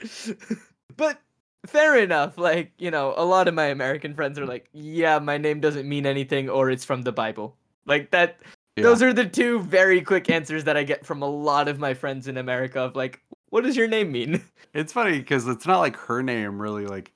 but 0.98 1.22
fair 1.64 1.96
enough. 1.96 2.36
Like, 2.36 2.72
you 2.76 2.90
know, 2.90 3.14
a 3.16 3.24
lot 3.24 3.48
of 3.48 3.54
my 3.54 3.64
American 3.68 4.12
friends 4.12 4.38
are 4.38 4.44
like, 4.44 4.68
yeah, 4.74 5.18
my 5.18 5.38
name 5.38 5.58
doesn't 5.58 5.88
mean 5.88 6.04
anything 6.04 6.50
or 6.50 6.68
it's 6.68 6.84
from 6.84 7.00
the 7.00 7.12
Bible. 7.12 7.56
Like 7.86 8.10
that 8.10 8.40
Yeah. 8.76 8.82
those 8.82 9.02
are 9.02 9.14
the 9.14 9.24
two 9.24 9.60
very 9.60 10.02
quick 10.02 10.28
answers 10.28 10.64
that 10.64 10.76
I 10.76 10.82
get 10.82 11.06
from 11.06 11.22
a 11.22 11.30
lot 11.30 11.66
of 11.66 11.78
my 11.78 11.94
friends 11.94 12.28
in 12.28 12.36
America 12.36 12.80
of 12.80 12.94
like, 12.94 13.22
what 13.48 13.64
does 13.64 13.74
your 13.74 13.88
name 13.88 14.12
mean? 14.12 14.42
It's 14.74 14.92
funny 14.92 15.18
because 15.18 15.46
it's 15.48 15.66
not 15.66 15.80
like 15.80 15.96
her 15.96 16.22
name 16.22 16.60
really 16.60 16.86
like 16.86 17.12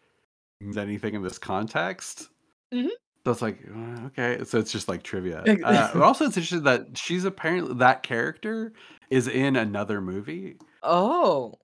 anything 0.77 1.15
in 1.15 1.23
this 1.23 1.39
context. 1.39 2.29
Mhm. 2.73 2.89
So 3.25 3.33
it's 3.33 3.43
like 3.43 3.59
uh, 3.69 4.07
okay, 4.07 4.45
so 4.45 4.59
it's 4.59 4.71
just 4.73 4.89
like 4.89 5.03
trivia. 5.03 5.41
Uh, 5.41 5.93
but 5.93 6.03
also, 6.03 6.25
it's 6.27 6.37
interesting 6.37 6.63
that 6.65 6.97
she's 6.97 7.25
apparently 7.25 7.75
that 7.75 8.03
character 8.03 8.73
is 9.11 9.27
in 9.29 9.57
another 9.57 10.01
movie, 10.01 10.57
Oh. 10.83 11.55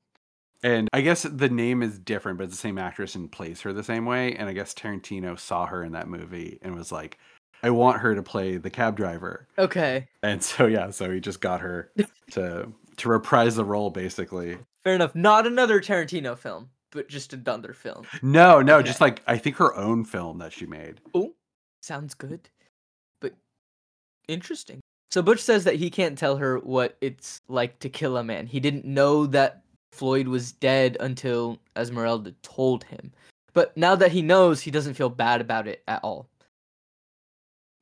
and 0.65 0.89
I 0.93 1.01
guess 1.03 1.23
the 1.23 1.49
name 1.49 1.83
is 1.83 1.99
different, 1.99 2.39
but 2.39 2.45
it's 2.45 2.55
the 2.55 2.59
same 2.61 2.79
actress 2.79 3.15
and 3.15 3.31
plays 3.31 3.61
her 3.63 3.73
the 3.73 3.85
same 3.85 4.07
way. 4.07 4.35
And 4.35 4.49
I 4.49 4.53
guess 4.53 4.75
Tarantino 4.75 5.39
saw 5.39 5.67
her 5.67 5.85
in 5.85 5.93
that 5.93 6.09
movie 6.09 6.59
and 6.63 6.75
was 6.75 6.91
like, 6.93 7.19
"I 7.63 7.71
want 7.71 7.99
her 8.01 8.15
to 8.17 8.23
play 8.23 8.57
the 8.57 8.71
cab 8.71 8.97
driver." 8.97 9.47
Okay. 9.59 10.09
And 10.23 10.43
so 10.43 10.67
yeah, 10.67 10.91
so 10.91 11.11
he 11.11 11.21
just 11.21 11.41
got 11.41 11.61
her 11.61 11.91
to 12.33 12.73
to 12.97 13.09
reprise 13.09 13.55
the 13.57 13.65
role 13.65 13.91
basically. 13.91 14.59
Fair 14.83 14.97
enough. 14.97 15.15
Not 15.15 15.47
another 15.47 15.81
Tarantino 15.81 16.37
film, 16.37 16.71
but 16.93 17.09
just 17.09 17.33
another 17.33 17.73
film. 17.73 18.05
No, 18.23 18.63
no, 18.63 18.77
Okay. 18.77 18.87
just 18.87 19.01
like 19.01 19.23
I 19.27 19.37
think 19.39 19.57
her 19.57 19.75
own 19.75 20.05
film 20.05 20.39
that 20.39 20.53
she 20.53 20.67
made. 20.67 21.01
Oh, 21.15 21.35
sounds 21.83 22.15
good. 22.15 22.49
But 23.21 23.33
interesting. 24.29 24.81
So 25.11 25.21
Butch 25.23 25.41
says 25.41 25.65
that 25.65 25.75
he 25.77 25.91
can't 25.91 26.17
tell 26.17 26.37
her 26.37 26.59
what 26.59 26.97
it's 27.01 27.41
like 27.49 27.79
to 27.81 27.89
kill 27.89 28.17
a 28.17 28.25
man. 28.25 28.47
He 28.47 28.61
didn't 28.61 28.85
know 28.85 29.27
that 29.27 29.63
Floyd 29.93 30.29
was 30.29 30.53
dead 30.53 30.97
until 31.01 31.59
Esmeralda 31.77 32.33
told 32.43 32.85
him. 32.85 33.13
But 33.53 33.77
now 33.77 33.95
that 33.97 34.13
he 34.13 34.23
knows, 34.23 34.63
he 34.63 34.71
doesn't 34.71 34.95
feel 34.95 35.11
bad 35.11 35.43
about 35.43 35.69
it 35.69 35.83
at 35.87 36.01
all. 36.03 36.29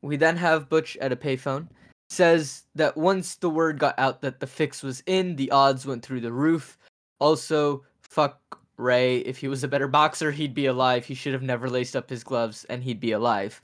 We 0.03 0.17
then 0.17 0.37
have 0.37 0.69
Butch 0.69 0.97
at 0.97 1.13
a 1.13 1.17
payphone. 1.17 1.69
Says 2.09 2.65
that 2.75 2.97
once 2.97 3.37
the 3.37 3.51
word 3.51 3.79
got 3.79 3.97
out 3.97 4.21
that 4.23 4.41
the 4.41 4.47
fix 4.49 4.83
was 4.83 5.01
in, 5.07 5.37
the 5.37 5.51
odds 5.53 5.87
went 5.87 6.05
through 6.05 6.23
the 6.23 6.33
roof. 6.33 6.77
Also, 7.21 7.85
fuck 8.03 8.60
Ray. 8.81 9.19
If 9.19 9.39
he 9.39 9.49
was 9.49 9.63
a 9.65 9.69
better 9.69 9.89
boxer, 9.89 10.31
he'd 10.31 10.55
be 10.55 10.67
alive. 10.67 11.05
He 11.05 11.15
should 11.15 11.33
have 11.33 11.43
never 11.43 11.69
laced 11.71 11.95
up 11.97 12.09
his 12.11 12.25
gloves, 12.25 12.65
and 12.65 12.83
he'd 12.83 13.01
be 13.01 13.13
alive. 13.13 13.61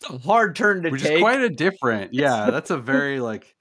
It's 0.00 0.10
a 0.10 0.18
hard 0.18 0.56
turn 0.56 0.82
to 0.84 0.90
Which 0.90 1.02
take. 1.02 1.14
is 1.14 1.20
quite 1.20 1.40
a 1.40 1.48
different. 1.50 2.12
Yeah, 2.14 2.50
that's 2.50 2.70
a 2.70 2.78
very 2.92 3.20
like 3.20 3.54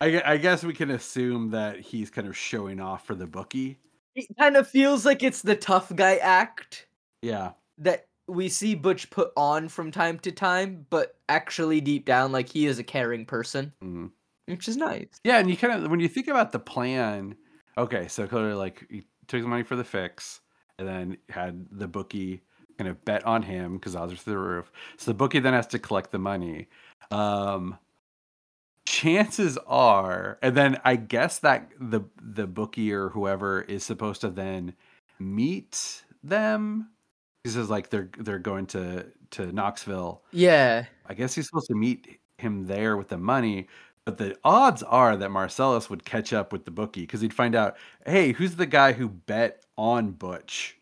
I, 0.00 0.22
I 0.24 0.36
guess 0.36 0.62
we 0.64 0.74
can 0.74 0.90
assume 0.90 1.50
that 1.50 1.80
he's 1.80 2.10
kind 2.10 2.28
of 2.28 2.36
showing 2.36 2.80
off 2.80 3.06
for 3.06 3.14
the 3.14 3.26
bookie. 3.26 3.78
It 4.14 4.26
kind 4.38 4.56
of 4.56 4.68
feels 4.68 5.04
like 5.06 5.22
it's 5.22 5.42
the 5.42 5.56
tough 5.56 5.94
guy 5.94 6.16
act 6.16 6.86
Yeah. 7.22 7.52
that 7.78 8.06
we 8.28 8.48
see 8.48 8.74
Butch 8.74 9.10
put 9.10 9.32
on 9.36 9.68
from 9.68 9.90
time 9.90 10.18
to 10.20 10.30
time, 10.32 10.86
but 10.90 11.16
actually 11.28 11.80
deep 11.80 12.04
down, 12.06 12.30
like 12.32 12.48
he 12.48 12.66
is 12.66 12.78
a 12.78 12.84
caring 12.84 13.26
person, 13.26 13.72
mhm. 13.82 14.10
which 14.46 14.68
is 14.68 14.76
nice. 14.76 15.08
Yeah, 15.24 15.38
and 15.38 15.50
you 15.50 15.56
kind 15.56 15.84
of 15.84 15.90
when 15.90 16.00
you 16.00 16.08
think 16.08 16.28
about 16.28 16.52
the 16.52 16.58
plan, 16.60 17.34
okay, 17.76 18.06
so 18.08 18.26
clearly 18.26 18.54
like 18.54 18.86
took 19.28 19.42
the 19.42 19.48
money 19.48 19.62
for 19.62 19.76
the 19.76 19.84
fix 19.84 20.40
and 20.78 20.88
then 20.88 21.16
had 21.28 21.66
the 21.70 21.88
bookie 21.88 22.42
kind 22.78 22.88
of 22.88 23.04
bet 23.04 23.24
on 23.24 23.42
him 23.42 23.74
because 23.74 23.94
odds 23.94 24.12
are 24.12 24.16
through 24.16 24.32
the 24.32 24.38
roof. 24.38 24.72
So 24.96 25.10
the 25.10 25.16
bookie 25.16 25.40
then 25.40 25.54
has 25.54 25.66
to 25.68 25.78
collect 25.78 26.10
the 26.10 26.18
money. 26.18 26.68
Um 27.10 27.78
chances 28.86 29.58
are 29.66 30.38
and 30.42 30.54
then 30.54 30.78
I 30.84 30.96
guess 30.96 31.38
that 31.40 31.70
the 31.80 32.02
the 32.20 32.46
bookie 32.46 32.92
or 32.92 33.08
whoever 33.08 33.62
is 33.62 33.84
supposed 33.84 34.20
to 34.22 34.30
then 34.30 34.74
meet 35.18 36.02
them. 36.22 36.90
He 37.44 37.50
says 37.50 37.70
like 37.70 37.90
they're 37.90 38.10
they're 38.18 38.38
going 38.38 38.66
to 38.68 39.06
to 39.32 39.52
Knoxville. 39.52 40.22
Yeah, 40.32 40.86
I 41.06 41.14
guess 41.14 41.34
he's 41.34 41.46
supposed 41.46 41.68
to 41.68 41.74
meet 41.74 42.20
him 42.38 42.66
there 42.66 42.96
with 42.96 43.08
the 43.08 43.18
money, 43.18 43.68
but 44.04 44.18
the 44.18 44.36
odds 44.44 44.82
are 44.82 45.16
that 45.16 45.30
Marcellus 45.30 45.88
would 45.88 46.04
catch 46.04 46.32
up 46.32 46.52
with 46.52 46.64
the 46.64 46.70
bookie 46.70 47.02
because 47.02 47.20
he'd 47.20 47.32
find 47.32 47.54
out, 47.54 47.76
hey, 48.06 48.32
who's 48.32 48.56
the 48.56 48.66
guy 48.66 48.92
who 48.92 49.08
bet 49.08 49.62
on 49.78 50.10
Butch, 50.12 50.76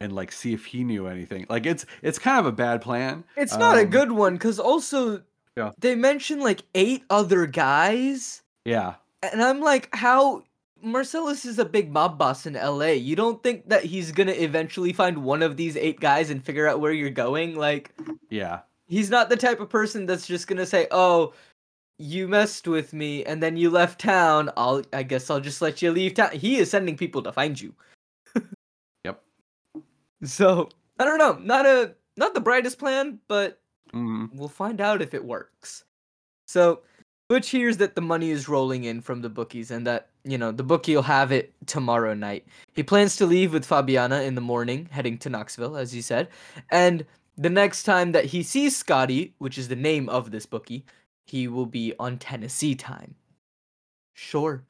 and 0.00 0.12
like 0.14 0.32
see 0.32 0.52
if 0.52 0.66
he 0.66 0.82
knew 0.84 1.06
anything. 1.06 1.46
Like 1.48 1.66
it's 1.66 1.84
it's 2.02 2.18
kind 2.18 2.38
of 2.38 2.46
a 2.46 2.52
bad 2.52 2.80
plan. 2.82 3.24
it's 3.36 3.56
not 3.56 3.76
a 3.78 3.82
Um, 3.82 3.90
good 3.90 4.12
one 4.12 4.34
because 4.34 4.58
also 4.58 5.22
Yeah. 5.56 5.72
they 5.78 5.94
mention 5.94 6.40
like 6.40 6.62
eight 6.74 7.04
other 7.10 7.46
guys, 7.46 8.42
Yeah, 8.64 8.94
and 9.22 9.42
I'm 9.42 9.60
like, 9.60 9.88
how 9.94 10.42
Marcellus 10.82 11.44
is 11.46 11.58
a 11.58 11.64
big 11.64 11.90
mob 11.90 12.18
boss 12.18 12.46
in 12.46 12.54
LA. 12.54 12.92
You 12.92 13.16
don't 13.16 13.42
think 13.42 13.68
that 13.70 13.84
he's 13.84 14.12
gonna 14.12 14.32
eventually 14.32 14.92
find 14.92 15.24
one 15.24 15.42
of 15.42 15.56
these 15.56 15.76
eight 15.76 16.00
guys 16.00 16.30
and 16.30 16.44
figure 16.44 16.66
out 16.66 16.80
where 16.80 16.92
you're 16.92 17.10
going? 17.10 17.54
Like, 17.56 17.94
yeah, 18.28 18.60
he's 18.86 19.08
not 19.10 19.28
the 19.30 19.36
type 19.36 19.60
of 19.60 19.68
person 19.70 20.04
that's 20.06 20.26
just 20.26 20.46
gonna 20.48 20.66
say, 20.66 20.86
"Oh, 20.90 21.32
you 21.98 22.28
messed 22.28 22.68
with 22.68 22.92
me 22.92 23.24
and 23.24 23.42
then 23.42 23.56
you 23.56 23.70
left 23.70 24.00
town. 24.00 24.50
I'll 24.56 24.82
I 24.92 25.02
guess 25.02 25.30
I'll 25.30 25.40
just 25.40 25.62
let 25.62 25.82
you 25.82 25.90
leave 25.90 26.14
town." 26.14 26.32
He 26.32 26.56
is 26.58 26.70
sending 26.70 26.96
people 26.96 27.22
to 27.22 27.32
find 27.32 27.60
you. 27.60 27.74
Yep. 29.04 29.22
So, 30.24 30.68
I 30.98 31.04
don't 31.04 31.18
know. 31.18 31.38
Not 31.40 31.66
a 31.66 31.94
not 32.16 32.34
the 32.34 32.40
brightest 32.40 32.78
plan, 32.78 33.20
but 33.28 33.60
mm, 33.94 34.28
we'll 34.34 34.48
find 34.48 34.80
out 34.80 35.02
if 35.02 35.14
it 35.14 35.24
works. 35.24 35.84
So, 36.46 36.80
Butch 37.28 37.50
hears 37.50 37.76
that 37.78 37.94
the 37.94 38.00
money 38.00 38.30
is 38.30 38.48
rolling 38.48 38.84
in 38.84 39.00
from 39.00 39.20
the 39.20 39.28
bookies 39.28 39.70
and 39.70 39.86
that, 39.86 40.10
you 40.24 40.38
know, 40.38 40.52
the 40.52 40.62
bookie 40.62 40.94
will 40.94 41.02
have 41.02 41.32
it 41.32 41.52
tomorrow 41.66 42.14
night. 42.14 42.46
He 42.72 42.82
plans 42.82 43.16
to 43.16 43.26
leave 43.26 43.52
with 43.52 43.66
Fabiana 43.66 44.24
in 44.24 44.36
the 44.36 44.40
morning, 44.40 44.88
heading 44.92 45.18
to 45.18 45.30
Knoxville, 45.30 45.76
as 45.76 45.92
he 45.92 46.00
said. 46.00 46.28
And 46.70 47.04
the 47.36 47.50
next 47.50 47.82
time 47.82 48.12
that 48.12 48.26
he 48.26 48.42
sees 48.42 48.76
Scotty, 48.76 49.34
which 49.38 49.58
is 49.58 49.68
the 49.68 49.76
name 49.76 50.08
of 50.08 50.30
this 50.30 50.46
bookie, 50.46 50.84
he 51.26 51.48
will 51.48 51.66
be 51.66 51.94
on 51.98 52.18
Tennessee 52.18 52.74
time. 52.74 53.14
Sure. 54.14 54.64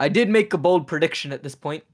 I 0.00 0.08
did 0.08 0.28
make 0.28 0.52
a 0.52 0.58
bold 0.58 0.86
prediction 0.86 1.32
at 1.32 1.42
this 1.42 1.54
point 1.54 1.84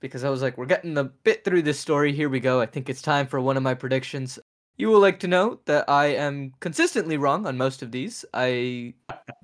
because 0.00 0.24
I 0.24 0.30
was 0.30 0.42
like, 0.42 0.56
we're 0.58 0.66
getting 0.66 0.98
a 0.98 1.04
bit 1.04 1.44
through 1.44 1.62
this 1.62 1.78
story. 1.78 2.12
Here 2.12 2.28
we 2.28 2.40
go. 2.40 2.60
I 2.60 2.66
think 2.66 2.88
it's 2.88 3.02
time 3.02 3.26
for 3.26 3.40
one 3.40 3.56
of 3.56 3.62
my 3.62 3.74
predictions. 3.74 4.38
You 4.76 4.88
will 4.88 5.00
like 5.00 5.20
to 5.20 5.28
know 5.28 5.60
that 5.66 5.88
I 5.88 6.06
am 6.06 6.52
consistently 6.60 7.16
wrong 7.16 7.46
on 7.46 7.56
most 7.56 7.82
of 7.82 7.92
these. 7.92 8.24
I, 8.32 8.94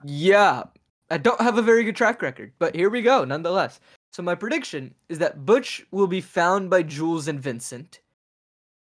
yeah, 0.04 0.62
I 1.10 1.18
don't 1.18 1.40
have 1.40 1.58
a 1.58 1.62
very 1.62 1.84
good 1.84 1.96
track 1.96 2.22
record, 2.22 2.52
but 2.58 2.74
here 2.74 2.90
we 2.90 3.02
go 3.02 3.24
nonetheless. 3.24 3.80
So 4.12 4.22
my 4.22 4.34
prediction 4.34 4.94
is 5.08 5.18
that 5.18 5.44
Butch 5.44 5.86
will 5.90 6.06
be 6.06 6.22
found 6.22 6.70
by 6.70 6.82
Jules 6.82 7.28
and 7.28 7.38
Vincent, 7.38 8.00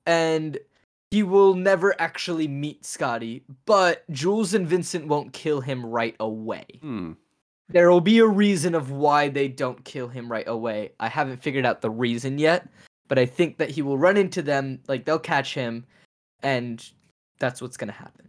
and 0.07 0.59
he 1.11 1.23
will 1.23 1.55
never 1.55 2.01
actually 2.01 2.46
meet 2.46 2.85
Scotty, 2.85 3.42
but 3.66 4.09
Jules 4.11 4.55
and 4.55 4.66
Vincent 4.66 5.07
won't 5.09 5.33
kill 5.33 5.61
him 5.61 5.85
right 5.85 6.14
away. 6.20 6.64
hmm. 6.81 7.12
there 7.68 7.90
will 7.90 8.01
be 8.01 8.18
a 8.18 8.27
reason 8.27 8.75
of 8.75 8.90
why 8.90 9.29
they 9.29 9.49
don't 9.49 9.85
kill 9.85 10.09
him 10.09 10.31
right 10.31 10.49
away. 10.49 10.92
I 11.01 11.09
haven't 11.09 11.42
figured 11.42 11.66
out 11.66 11.81
the 11.81 11.90
reason 11.90 12.38
yet, 12.38 12.68
but 13.09 13.18
I 13.18 13.27
think 13.27 13.59
that 13.59 13.70
he 13.70 13.83
will 13.83 13.99
run 13.99 14.16
into 14.16 14.42
them, 14.42 14.81
like 14.88 15.05
they'll 15.05 15.18
catch 15.18 15.55
him, 15.55 15.85
and 16.42 16.85
that's 17.38 17.61
what's 17.61 17.77
gonna 17.77 17.92
happen. 17.92 18.29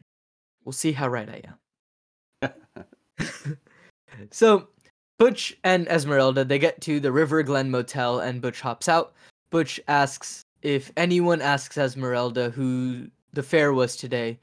We'll 0.66 0.74
see 0.74 0.92
how 0.92 1.08
right 1.08 1.30
I 1.30 1.42
am. 2.44 2.54
so 4.32 4.68
Butch 5.20 5.56
and 5.64 5.88
Esmeralda 5.88 6.44
they 6.44 6.58
get 6.58 6.82
to 6.82 7.00
the 7.00 7.12
River 7.12 7.44
Glen 7.44 7.70
Motel 7.70 8.20
and 8.20 8.42
Butch 8.42 8.62
hops 8.62 8.90
out. 8.90 9.14
Butch 9.52 9.80
asks 9.88 10.42
if 10.62 10.92
anyone 10.98 11.42
asks 11.42 11.78
Esmeralda 11.78 12.50
who 12.50 13.08
the 13.34 13.44
fare 13.44 13.74
was 13.74 13.96
today, 13.96 14.40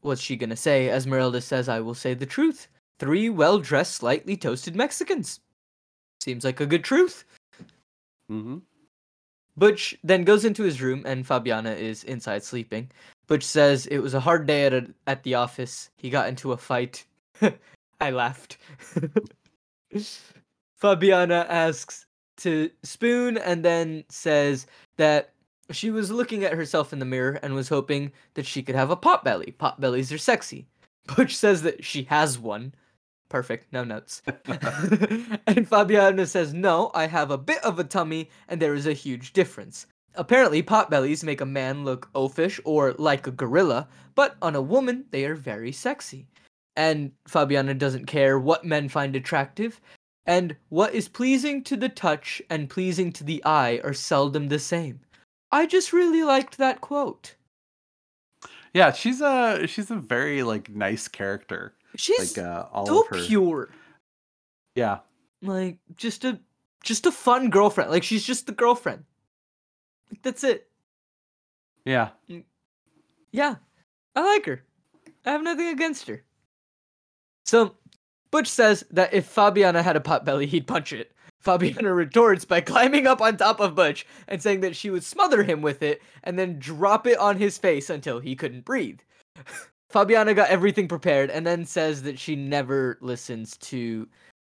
what's 0.00 0.20
she 0.20 0.36
gonna 0.36 0.56
say? 0.56 0.88
Esmeralda 0.88 1.40
says, 1.40 1.68
I 1.68 1.80
will 1.80 1.94
say 1.94 2.14
the 2.14 2.26
truth. 2.26 2.68
Three 2.98 3.28
well 3.28 3.58
dressed, 3.58 3.94
slightly 3.96 4.36
toasted 4.36 4.76
Mexicans. 4.76 5.40
Seems 6.20 6.44
like 6.44 6.60
a 6.60 6.66
good 6.66 6.84
truth. 6.84 7.24
Mm-hmm. 8.30 8.58
Butch 9.56 9.96
then 10.04 10.24
goes 10.24 10.44
into 10.44 10.62
his 10.62 10.82
room 10.82 11.02
and 11.06 11.26
Fabiana 11.26 11.76
is 11.76 12.04
inside 12.04 12.42
sleeping. 12.42 12.90
Butch 13.26 13.44
says 13.44 13.86
it 13.86 13.98
was 13.98 14.14
a 14.14 14.20
hard 14.20 14.46
day 14.46 14.66
at 14.66 14.74
a, 14.74 14.86
at 15.06 15.22
the 15.22 15.34
office. 15.34 15.90
He 15.96 16.10
got 16.10 16.28
into 16.28 16.52
a 16.52 16.56
fight. 16.56 17.04
I 18.00 18.10
laughed. 18.10 18.58
Fabiana 20.82 21.46
asks 21.48 22.05
to 22.38 22.70
spoon 22.82 23.38
and 23.38 23.64
then 23.64 24.04
says 24.08 24.66
that 24.96 25.32
she 25.70 25.90
was 25.90 26.10
looking 26.10 26.44
at 26.44 26.52
herself 26.52 26.92
in 26.92 26.98
the 26.98 27.04
mirror 27.04 27.38
and 27.42 27.54
was 27.54 27.68
hoping 27.68 28.12
that 28.34 28.46
she 28.46 28.62
could 28.62 28.74
have 28.74 28.90
a 28.90 28.96
pot 28.96 29.24
belly. 29.24 29.52
Pot 29.52 29.80
bellies 29.80 30.12
are 30.12 30.18
sexy. 30.18 30.66
Butch 31.16 31.36
says 31.36 31.62
that 31.62 31.84
she 31.84 32.04
has 32.04 32.38
one. 32.38 32.74
Perfect, 33.28 33.72
no 33.72 33.82
notes. 33.82 34.22
and 34.26 35.68
Fabiana 35.68 36.26
says, 36.26 36.54
No, 36.54 36.90
I 36.94 37.06
have 37.06 37.30
a 37.30 37.38
bit 37.38 37.62
of 37.64 37.78
a 37.78 37.84
tummy, 37.84 38.30
and 38.48 38.62
there 38.62 38.74
is 38.74 38.86
a 38.86 38.92
huge 38.92 39.32
difference. 39.32 39.86
Apparently, 40.14 40.62
pot 40.62 40.90
bellies 40.90 41.24
make 41.24 41.40
a 41.40 41.46
man 41.46 41.84
look 41.84 42.08
oafish 42.14 42.60
or 42.64 42.94
like 42.94 43.26
a 43.26 43.32
gorilla, 43.32 43.88
but 44.14 44.36
on 44.40 44.54
a 44.54 44.62
woman, 44.62 45.04
they 45.10 45.24
are 45.26 45.34
very 45.34 45.72
sexy. 45.72 46.26
And 46.76 47.10
Fabiana 47.28 47.76
doesn't 47.76 48.06
care 48.06 48.38
what 48.38 48.64
men 48.64 48.88
find 48.88 49.16
attractive, 49.16 49.80
and 50.26 50.56
what 50.68 50.94
is 50.94 51.08
pleasing 51.08 51.62
to 51.64 51.76
the 51.76 51.88
touch 51.88 52.42
and 52.50 52.68
pleasing 52.68 53.12
to 53.12 53.24
the 53.24 53.42
eye 53.44 53.80
are 53.84 53.94
seldom 53.94 54.48
the 54.48 54.58
same. 54.58 55.00
I 55.52 55.66
just 55.66 55.92
really 55.92 56.22
liked 56.24 56.58
that 56.58 56.80
quote. 56.80 57.34
Yeah, 58.74 58.92
she's 58.92 59.20
a 59.20 59.66
she's 59.66 59.90
a 59.90 59.96
very 59.96 60.42
like 60.42 60.68
nice 60.68 61.08
character. 61.08 61.74
She's 61.96 62.36
like 62.36 62.44
uh, 62.46 62.66
all 62.72 62.86
so 62.86 63.00
of 63.02 63.06
her. 63.08 63.24
pure. 63.24 63.70
Yeah, 64.74 64.98
Like 65.40 65.78
just 65.96 66.24
a 66.24 66.38
just 66.82 67.06
a 67.06 67.12
fun 67.12 67.48
girlfriend. 67.48 67.90
Like 67.90 68.02
she's 68.02 68.24
just 68.24 68.46
the 68.46 68.52
girlfriend. 68.52 69.04
Like 70.10 70.20
that's 70.22 70.44
it. 70.44 70.68
yeah. 71.84 72.10
Yeah. 73.32 73.56
I 74.14 74.20
like 74.22 74.46
her. 74.46 74.62
I 75.24 75.30
have 75.30 75.42
nothing 75.42 75.68
against 75.68 76.06
her. 76.08 76.22
So 77.44 77.76
Butch 78.30 78.48
says 78.48 78.84
that 78.90 79.12
if 79.12 79.32
Fabiana 79.32 79.82
had 79.82 79.96
a 79.96 80.00
pot 80.00 80.24
belly, 80.24 80.46
he'd 80.46 80.66
punch 80.66 80.92
it. 80.92 81.12
Fabiana 81.44 81.94
retorts 81.96 82.44
by 82.44 82.60
climbing 82.60 83.06
up 83.06 83.20
on 83.20 83.36
top 83.36 83.60
of 83.60 83.74
Butch 83.74 84.06
and 84.28 84.42
saying 84.42 84.60
that 84.60 84.76
she 84.76 84.90
would 84.90 85.04
smother 85.04 85.42
him 85.42 85.62
with 85.62 85.82
it 85.82 86.02
and 86.24 86.38
then 86.38 86.58
drop 86.58 87.06
it 87.06 87.18
on 87.18 87.36
his 87.36 87.58
face 87.58 87.90
until 87.90 88.18
he 88.18 88.34
couldn't 88.34 88.64
breathe. 88.64 89.00
Fabiana 89.92 90.34
got 90.34 90.50
everything 90.50 90.88
prepared 90.88 91.30
and 91.30 91.46
then 91.46 91.64
says 91.64 92.02
that 92.02 92.18
she 92.18 92.34
never 92.34 92.98
listens 93.00 93.56
to 93.58 94.08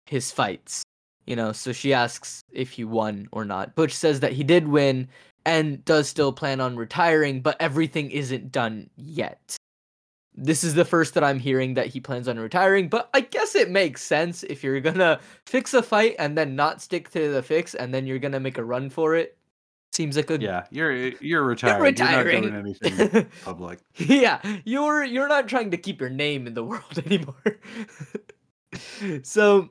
his 0.06 0.30
fights. 0.30 0.82
You 1.26 1.36
know, 1.36 1.52
so 1.52 1.72
she 1.72 1.94
asks 1.94 2.42
if 2.52 2.70
he 2.70 2.84
won 2.84 3.28
or 3.32 3.44
not. 3.44 3.74
Butch 3.74 3.94
says 3.94 4.20
that 4.20 4.32
he 4.32 4.44
did 4.44 4.68
win 4.68 5.08
and 5.46 5.84
does 5.84 6.08
still 6.08 6.32
plan 6.32 6.60
on 6.60 6.76
retiring, 6.76 7.40
but 7.40 7.56
everything 7.60 8.10
isn't 8.10 8.52
done 8.52 8.88
yet. 8.96 9.56
This 10.36 10.64
is 10.64 10.74
the 10.74 10.84
first 10.84 11.14
that 11.14 11.22
I'm 11.22 11.38
hearing 11.38 11.74
that 11.74 11.86
he 11.86 12.00
plans 12.00 12.26
on 12.26 12.38
retiring, 12.38 12.88
but 12.88 13.08
I 13.14 13.20
guess 13.20 13.54
it 13.54 13.70
makes 13.70 14.02
sense 14.02 14.42
if 14.42 14.64
you're 14.64 14.80
gonna 14.80 15.20
fix 15.46 15.74
a 15.74 15.82
fight 15.82 16.16
and 16.18 16.36
then 16.36 16.56
not 16.56 16.82
stick 16.82 17.10
to 17.10 17.32
the 17.32 17.42
fix 17.42 17.74
and 17.74 17.94
then 17.94 18.06
you're 18.06 18.18
gonna 18.18 18.40
make 18.40 18.58
a 18.58 18.64
run 18.64 18.90
for 18.90 19.14
it. 19.14 19.36
Seems 19.92 20.16
like 20.16 20.30
a 20.30 20.40
Yeah, 20.40 20.64
you're 20.70 20.92
you're 20.92 21.44
retired. 21.44 21.76
You're, 21.76 21.82
retiring. 21.84 22.42
not 22.42 22.50
doing 22.64 22.76
anything 22.82 23.26
public. 23.44 23.78
yeah, 23.96 24.40
you're 24.64 25.04
you're 25.04 25.28
not 25.28 25.46
trying 25.46 25.70
to 25.70 25.76
keep 25.76 26.00
your 26.00 26.10
name 26.10 26.48
in 26.48 26.54
the 26.54 26.64
world 26.64 26.98
anymore. 27.06 27.60
so 29.22 29.70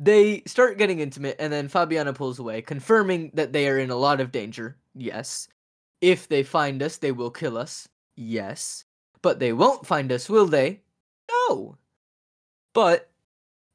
they 0.00 0.42
start 0.46 0.76
getting 0.78 0.98
intimate 0.98 1.36
and 1.38 1.52
then 1.52 1.68
Fabiana 1.68 2.12
pulls 2.14 2.40
away, 2.40 2.62
confirming 2.62 3.30
that 3.34 3.52
they 3.52 3.68
are 3.68 3.78
in 3.78 3.90
a 3.90 3.96
lot 3.96 4.20
of 4.20 4.32
danger. 4.32 4.76
Yes. 4.96 5.48
If 6.00 6.26
they 6.28 6.42
find 6.42 6.82
us, 6.82 6.96
they 6.98 7.12
will 7.12 7.30
kill 7.30 7.56
us. 7.58 7.88
Yes. 8.16 8.84
But 9.22 9.38
they 9.38 9.52
won't 9.52 9.86
find 9.86 10.12
us, 10.12 10.28
will 10.28 10.46
they? 10.46 10.80
No. 11.30 11.76
But 12.74 13.10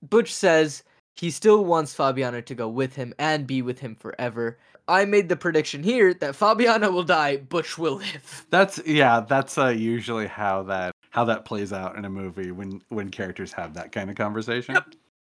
Butch 0.02 0.34
says 0.34 0.84
he 1.16 1.32
still 1.32 1.66
wants 1.66 1.96
Fabiana 1.96 2.46
to 2.46 2.56
go 2.56 2.68
with 2.68 2.96
him 2.96 3.14
and 3.20 3.46
be 3.48 3.62
with 3.62 3.80
him 3.80 3.96
forever. 3.96 4.58
I 4.88 5.06
made 5.06 5.30
the 5.30 5.38
prediction 5.38 5.82
here 5.84 6.14
that 6.16 6.36
Fabiana 6.36 6.92
will 6.92 7.04
die, 7.04 7.38
Butch 7.38 7.78
will 7.78 7.96
live. 7.96 8.46
That's 8.50 8.80
yeah. 8.86 9.22
That's 9.22 9.58
uh, 9.58 9.68
usually 9.68 10.28
how 10.28 10.64
that 10.64 10.94
how 11.12 11.26
that 11.26 11.46
plays 11.46 11.72
out 11.72 11.96
in 11.96 12.06
a 12.06 12.10
movie 12.10 12.52
when 12.52 12.82
when 12.90 13.10
characters 13.10 13.54
have 13.54 13.74
that 13.76 13.92
kind 13.92 14.10
of 14.10 14.16
conversation. 14.16 14.78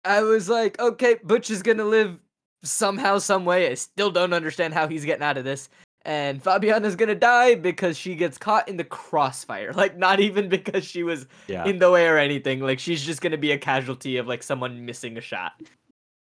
I 0.05 0.21
was 0.21 0.49
like, 0.49 0.79
okay, 0.79 1.17
Butch 1.23 1.49
is 1.49 1.63
gonna 1.63 1.85
live 1.85 2.19
somehow, 2.63 3.17
some 3.17 3.45
way. 3.45 3.71
I 3.71 3.73
still 3.73 4.11
don't 4.11 4.33
understand 4.33 4.73
how 4.73 4.87
he's 4.87 5.05
getting 5.05 5.23
out 5.23 5.37
of 5.37 5.45
this. 5.45 5.69
And 6.05 6.41
Fabiana's 6.41 6.95
gonna 6.95 7.15
die 7.15 7.55
because 7.55 7.97
she 7.97 8.15
gets 8.15 8.37
caught 8.37 8.67
in 8.69 8.77
the 8.77 8.83
crossfire. 8.83 9.73
Like, 9.79 9.97
not 9.97 10.19
even 10.19 10.49
because 10.49 10.85
she 10.85 11.03
was 11.03 11.27
Yeah. 11.47 11.65
in 11.65 11.79
the 11.79 11.91
way 11.91 12.07
or 12.07 12.17
anything. 12.17 12.59
Like, 12.61 12.79
she's 12.79 13.03
just 13.05 13.21
gonna 13.21 13.37
be 13.37 13.51
a 13.51 13.57
casualty 13.57 14.17
of 14.17 14.27
like 14.27 14.41
someone 14.43 14.85
missing 14.85 15.17
a 15.17 15.21
shot. 15.21 15.53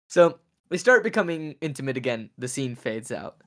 So 0.09 0.39
we 0.69 0.77
start 0.77 1.03
becoming 1.03 1.55
intimate 1.61 1.97
again. 1.97 2.29
The 2.37 2.47
scene 2.47 2.75
fades 2.75 3.11
out. 3.11 3.37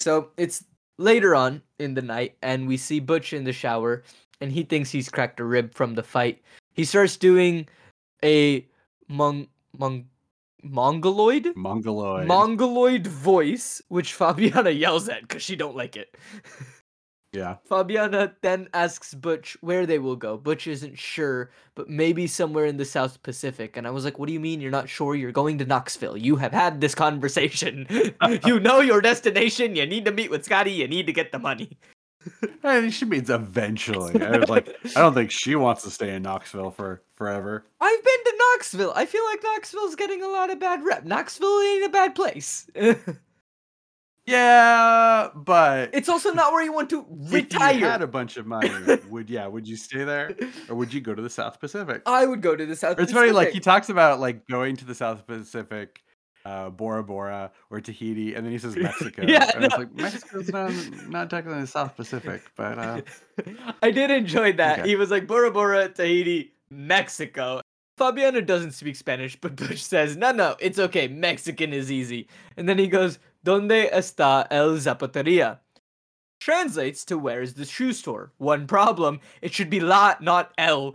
So 0.00 0.30
it's 0.36 0.64
later 0.98 1.34
on 1.34 1.62
in 1.78 1.94
the 1.94 2.02
night, 2.02 2.36
and 2.42 2.68
we 2.68 2.76
see 2.76 3.00
Butch 3.00 3.32
in 3.32 3.44
the 3.44 3.52
shower, 3.52 4.02
and 4.40 4.52
he 4.52 4.62
thinks 4.64 4.90
he's 4.90 5.08
cracked 5.08 5.40
a 5.40 5.44
rib 5.44 5.74
from 5.74 5.94
the 5.94 6.02
fight. 6.02 6.42
He 6.74 6.84
starts 6.84 7.16
doing 7.16 7.66
a 8.24 8.66
mong 9.10 9.48
mong 9.78 10.04
mongoloid 10.64 11.54
Mongoloid. 11.56 12.26
mongoloid 12.26 13.06
voice, 13.06 13.80
which 13.88 14.16
Fabiana 14.16 14.76
yells 14.78 15.08
at 15.08 15.22
because 15.22 15.42
she 15.42 15.54
don't 15.56 15.76
like 15.76 15.96
it. 15.96 16.16
yeah. 17.32 17.56
Fabiana 17.68 18.32
then 18.42 18.68
asks 18.72 19.12
Butch 19.14 19.56
where 19.60 19.86
they 19.86 19.98
will 19.98 20.16
go. 20.16 20.36
Butch 20.36 20.66
isn't 20.66 20.98
sure, 20.98 21.50
but 21.74 21.88
maybe 21.90 22.26
somewhere 22.26 22.64
in 22.66 22.76
the 22.76 22.84
South 22.84 23.22
Pacific. 23.22 23.76
And 23.76 23.86
I 23.86 23.90
was 23.90 24.04
like, 24.04 24.18
"What 24.18 24.26
do 24.26 24.32
you 24.32 24.40
mean 24.40 24.60
you're 24.60 24.70
not 24.70 24.88
sure? 24.88 25.14
You're 25.14 25.32
going 25.32 25.58
to 25.58 25.64
Knoxville. 25.66 26.16
You 26.16 26.36
have 26.36 26.52
had 26.52 26.80
this 26.80 26.94
conversation. 26.94 27.86
you 28.46 28.60
know 28.60 28.80
your 28.80 29.00
destination. 29.00 29.74
You 29.76 29.84
need 29.86 30.04
to 30.04 30.12
meet 30.12 30.30
with 30.30 30.44
Scotty. 30.44 30.72
You 30.72 30.88
need 30.88 31.06
to 31.06 31.12
get 31.12 31.32
the 31.32 31.38
money." 31.38 31.76
And 32.62 32.92
she 32.94 33.04
means 33.04 33.28
eventually. 33.28 34.20
I 34.22 34.38
was 34.38 34.48
like, 34.48 34.74
I 34.96 35.00
don't 35.00 35.12
think 35.12 35.30
she 35.30 35.54
wants 35.54 35.82
to 35.82 35.90
stay 35.90 36.14
in 36.14 36.22
Knoxville 36.22 36.70
for 36.70 37.02
forever. 37.14 37.64
I've 37.80 38.02
been 38.04 38.24
to 38.24 38.34
Knoxville. 38.38 38.92
I 38.96 39.04
feel 39.04 39.24
like 39.26 39.42
Knoxville's 39.42 39.94
getting 39.94 40.22
a 40.22 40.28
lot 40.28 40.50
of 40.50 40.58
bad 40.58 40.82
rep. 40.82 41.04
Knoxville 41.04 41.60
ain't 41.60 41.84
a 41.84 41.88
bad 41.90 42.14
place. 42.14 42.68
Yeah, 44.26 45.28
but 45.34 45.90
it's 45.92 46.08
also 46.08 46.32
not 46.32 46.52
where 46.52 46.64
you 46.64 46.72
want 46.72 46.88
to 46.90 47.04
retire. 47.10 47.74
if 47.74 47.80
you 47.80 47.86
had 47.86 48.00
a 48.00 48.06
bunch 48.06 48.38
of 48.38 48.46
money, 48.46 48.70
would 49.10 49.28
yeah, 49.28 49.46
would 49.46 49.68
you 49.68 49.76
stay 49.76 50.02
there 50.04 50.34
or 50.68 50.76
would 50.76 50.94
you 50.94 51.02
go 51.02 51.14
to 51.14 51.20
the 51.20 51.28
South 51.28 51.60
Pacific? 51.60 52.00
I 52.06 52.24
would 52.24 52.40
go 52.40 52.56
to 52.56 52.64
the 52.64 52.74
South 52.74 52.98
it's 52.98 53.12
funny, 53.12 53.32
like 53.32 53.50
he 53.50 53.60
talks 53.60 53.90
about 53.90 54.20
like 54.20 54.46
going 54.48 54.76
to 54.76 54.86
the 54.86 54.94
South 54.94 55.26
Pacific, 55.26 56.02
uh, 56.44 56.70
Bora 56.70 57.02
Bora 57.02 57.50
or 57.70 57.80
Tahiti, 57.80 58.34
and 58.34 58.44
then 58.44 58.52
he 58.52 58.58
says 58.58 58.76
Mexico. 58.88 59.24
Yeah, 59.26 59.50
and 59.54 59.64
it's 59.64 59.74
no. 59.74 59.78
like 59.78 59.94
Mexico's 59.94 60.48
not 60.48 60.72
not 61.08 61.30
technically 61.30 61.62
the 61.62 61.66
South 61.66 61.96
Pacific, 61.96 62.42
but 62.56 62.78
uh, 62.78 63.00
I 63.82 63.90
did 63.90 64.10
enjoy 64.10 64.52
that. 64.54 64.80
Okay. 64.80 64.88
He 64.88 64.96
was 64.96 65.10
like 65.10 65.26
Bora 65.26 65.50
Bora, 65.50 65.88
Tahiti, 65.88 66.52
Mexico. 66.70 67.60
Fabiana 67.98 68.44
doesn't 68.44 68.72
speak 68.72 68.96
Spanish, 68.96 69.40
but 69.40 69.54
Butch 69.54 69.82
says, 69.82 70.16
no, 70.16 70.32
no, 70.32 70.56
it's 70.58 70.80
okay. 70.80 71.06
Mexican 71.06 71.72
is 71.72 71.92
easy. 71.92 72.26
And 72.56 72.68
then 72.68 72.76
he 72.76 72.88
goes, 72.88 73.20
Donde 73.44 73.88
está 73.92 74.48
el 74.50 74.70
zapateria? 74.78 75.58
Translates 76.40 77.04
to 77.04 77.16
where 77.16 77.40
is 77.40 77.54
the 77.54 77.64
shoe 77.64 77.92
store? 77.92 78.32
One 78.38 78.66
problem, 78.66 79.20
it 79.42 79.54
should 79.54 79.70
be 79.70 79.80
la, 79.80 80.14
not 80.20 80.52
el. 80.58 80.94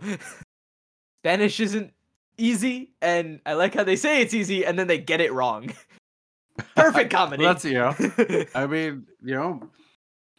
Spanish 1.22 1.58
isn't 1.60 1.92
easy, 2.40 2.92
and 3.02 3.40
I 3.46 3.52
like 3.54 3.74
how 3.74 3.84
they 3.84 3.96
say 3.96 4.22
it's 4.22 4.34
easy, 4.34 4.64
and 4.64 4.78
then 4.78 4.86
they 4.86 4.98
get 4.98 5.20
it 5.20 5.32
wrong. 5.32 5.72
Perfect 6.76 7.10
comedy. 7.10 7.44
well, 7.44 7.54
that's 7.54 7.64
you 7.64 7.74
know, 7.74 7.94
I 8.54 8.66
mean, 8.66 9.06
you 9.22 9.34
know, 9.34 9.62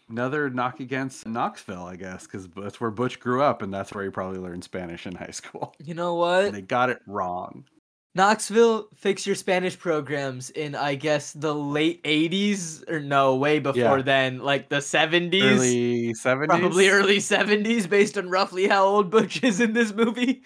another 0.10 0.50
knock 0.50 0.80
against 0.80 1.28
Knoxville, 1.28 1.84
I 1.86 1.96
guess, 1.96 2.26
because 2.26 2.48
that's 2.50 2.80
where 2.82 2.92
Butch 2.92 3.20
grew 3.20 3.42
up, 3.42 3.62
and 3.62 3.74
that's 3.74 3.94
where 3.94 4.04
he 4.04 4.10
probably 4.10 4.40
learned 4.40 4.64
Spanish 4.64 5.08
in 5.08 5.16
high 5.16 5.32
school. 5.32 5.76
You 5.84 5.94
know 5.96 6.12
And 6.12 6.20
what? 6.20 6.52
they 6.54 6.62
got 6.62 6.90
it 6.90 7.00
wrong. 7.08 7.66
Knoxville, 8.14 8.90
fix 8.94 9.26
your 9.26 9.36
Spanish 9.38 9.80
programs 9.80 10.50
in, 10.50 10.76
I 10.76 10.96
guess, 10.96 11.32
the 11.32 11.56
late 11.56 12.04
80s, 12.04 12.88
or 12.90 13.00
no, 13.00 13.38
way 13.38 13.60
before 13.60 13.80
Yeah. 13.98 14.02
then, 14.02 14.40
like 14.40 14.68
the 14.68 14.82
70s. 14.82 15.42
Early 15.42 16.14
seventies, 16.14 16.60
Probably 16.60 16.90
early 16.90 17.18
70s, 17.20 17.90
based 17.90 18.18
on 18.18 18.30
roughly 18.30 18.68
how 18.68 18.84
old 18.86 19.10
Butch 19.10 19.42
is 19.44 19.62
in 19.62 19.72
this 19.72 19.94
movie. 19.94 20.44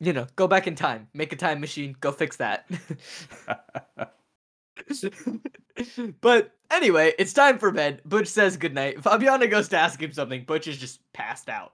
You 0.00 0.12
know, 0.12 0.26
go 0.36 0.46
back 0.46 0.66
in 0.66 0.74
time, 0.74 1.08
make 1.14 1.32
a 1.32 1.36
time 1.36 1.60
machine, 1.60 1.96
go 2.00 2.12
fix 2.12 2.36
that. 2.36 2.68
but 6.20 6.52
anyway, 6.70 7.14
it's 7.18 7.32
time 7.32 7.58
for 7.58 7.70
bed. 7.70 8.02
Butch 8.04 8.28
says 8.28 8.56
goodnight. 8.56 9.02
Fabiana 9.02 9.50
goes 9.50 9.68
to 9.68 9.78
ask 9.78 10.02
him 10.02 10.12
something. 10.12 10.44
Butch 10.44 10.68
is 10.68 10.78
just 10.78 11.00
passed 11.12 11.48
out. 11.48 11.72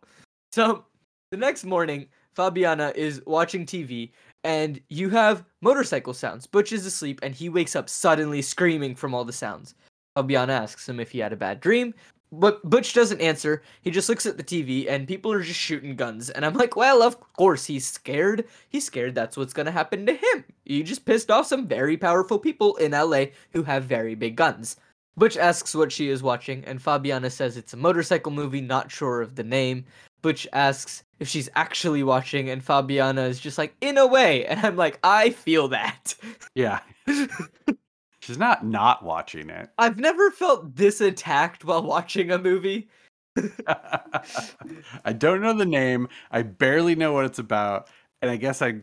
So 0.53 0.85
the 1.31 1.37
next 1.37 1.65
morning, 1.65 2.07
Fabiana 2.37 2.95
is 2.95 3.23
watching 3.27 3.67
TV 3.67 4.13
and 4.45 4.81
you 4.89 5.09
have 5.11 5.45
motorcycle 5.63 6.15
sounds. 6.15 6.47
Butch 6.47 6.73
is 6.73 6.87
asleep 6.87 7.21
and 7.23 7.35
he 7.35 7.49
wakes 7.49 7.75
up 7.75 7.89
suddenly 7.89 8.43
screaming 8.43 8.95
from 8.95 9.15
all 9.15 9.25
the 9.25 9.33
sounds. 9.33 9.75
Fabiana 10.17 10.51
asks 10.51 10.89
him 10.89 11.01
if 11.01 11.11
he 11.11 11.19
had 11.19 11.33
a 11.33 11.37
bad 11.37 11.61
dream. 11.61 11.95
But 12.33 12.69
Butch 12.69 12.93
doesn't 12.93 13.21
answer. 13.21 13.62
He 13.83 13.91
just 13.91 14.09
looks 14.09 14.27
at 14.27 14.37
the 14.37 14.45
TV 14.45 14.91
and 14.91 15.07
people 15.07 15.33
are 15.33 15.43
just 15.43 15.61
shooting 15.61 15.95
guns. 15.95 16.29
And 16.29 16.45
I'm 16.45 16.55
like, 16.55 16.77
well, 16.77 17.03
of 17.03 17.21
course 17.35 17.67
he's 17.67 17.87
scared. 17.87 18.47
He's 18.69 18.85
scared 18.85 19.15
that's 19.15 19.37
what's 19.37 19.53
going 19.53 19.67
to 19.67 19.73
happen 19.73 20.07
to 20.07 20.15
him. 20.15 20.45
You 20.65 20.83
just 20.83 21.05
pissed 21.05 21.31
off 21.31 21.47
some 21.47 21.69
very 21.69 21.97
powerful 21.97 22.39
people 22.39 22.77
in 22.77 22.93
LA 22.93 23.27
who 23.53 23.62
have 23.62 23.85
very 23.85 24.15
big 24.15 24.37
guns. 24.37 24.77
Butch 25.17 25.37
asks 25.37 25.75
what 25.75 25.91
she 25.91 26.11
is 26.11 26.23
watching, 26.23 26.62
and 26.67 26.79
Fabiana 26.79 27.33
says 27.33 27.57
it's 27.57 27.73
a 27.73 27.77
motorcycle 27.79 28.33
movie, 28.33 28.61
not 28.61 28.91
sure 28.91 29.23
of 29.23 29.35
the 29.35 29.45
name. 29.45 29.87
Butch 30.21 30.47
asks 30.53 31.05
if 31.21 31.29
she's 31.29 31.49
actually 31.55 32.03
watching, 32.03 32.51
and 32.51 32.62
Fabiana 32.62 33.27
is 33.27 33.41
just 33.41 33.57
like, 33.57 33.75
in 33.81 33.97
a 33.97 34.07
way. 34.07 34.45
And 34.49 34.61
I'm 34.61 34.77
like, 34.77 34.99
I 35.03 35.31
feel 35.31 35.69
that. 35.69 36.15
yeah. 36.55 36.81
She's 38.27 38.39
not 38.39 38.67
not 38.67 39.05
watching 39.05 39.51
it. 39.51 39.71
I've 39.79 40.01
never 40.01 40.33
felt 40.33 40.75
this 40.75 41.01
attacked 41.01 41.65
while 41.65 41.85
watching 41.85 42.33
a 42.33 42.39
movie. 42.39 42.89
I 43.69 45.12
don't 45.17 45.41
know 45.43 45.53
the 45.53 45.65
name. 45.65 46.09
I 46.33 46.43
barely 46.43 46.97
know 46.97 47.12
what 47.12 47.25
it's 47.25 47.39
about, 47.39 47.89
and 48.21 48.29
I 48.29 48.37
guess 48.37 48.62
I, 48.62 48.81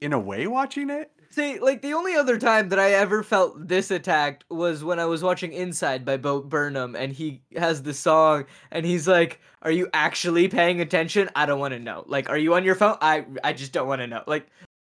in 0.00 0.12
a 0.12 0.18
way, 0.18 0.46
watching 0.46 0.90
it. 0.90 1.10
See, 1.30 1.58
like 1.58 1.82
the 1.82 1.92
only 1.92 2.14
other 2.14 2.38
time 2.38 2.68
that 2.68 2.78
I 2.78 2.92
ever 2.92 3.24
felt 3.24 3.66
this 3.66 3.90
attacked 3.90 4.44
was 4.48 4.84
when 4.84 5.00
I 5.00 5.06
was 5.06 5.24
watching 5.24 5.52
Inside 5.52 6.04
by 6.04 6.16
Bo 6.16 6.40
Burnham, 6.40 6.94
and 6.94 7.12
he 7.12 7.42
has 7.56 7.82
the 7.82 7.92
song, 7.92 8.44
and 8.70 8.86
he's 8.86 9.08
like, 9.08 9.40
"Are 9.62 9.72
you 9.72 9.88
actually 9.92 10.46
paying 10.46 10.80
attention? 10.80 11.30
I 11.34 11.46
don't 11.46 11.58
want 11.58 11.74
to 11.74 11.80
know. 11.80 12.04
Like, 12.06 12.30
are 12.30 12.38
you 12.38 12.54
on 12.54 12.62
your 12.62 12.76
phone? 12.76 12.96
I 13.00 13.24
I 13.42 13.54
just 13.54 13.72
don't 13.72 13.88
want 13.88 14.02
to 14.02 14.06
know. 14.06 14.22
Like, 14.28 14.46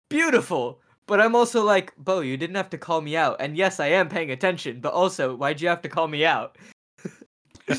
beautiful." 0.10 0.82
But 1.08 1.22
I'm 1.22 1.36
also 1.36 1.64
like, 1.64 1.96
Bo, 1.98 2.20
you 2.20 2.38
didn't 2.38 2.58
have 2.58 2.70
to 2.72 2.78
call 2.78 3.02
me 3.02 3.16
out. 3.16 3.38
And 3.40 3.58
yes, 3.58 3.80
I 3.80 3.88
am 3.88 4.10
paying 4.10 4.32
attention, 4.32 4.82
but 4.82 4.94
also, 4.94 5.36
why'd 5.36 5.62
you 5.62 5.70
have 5.70 5.82
to 5.84 5.90
call 5.90 6.08
me 6.08 6.26
out? 6.26 6.58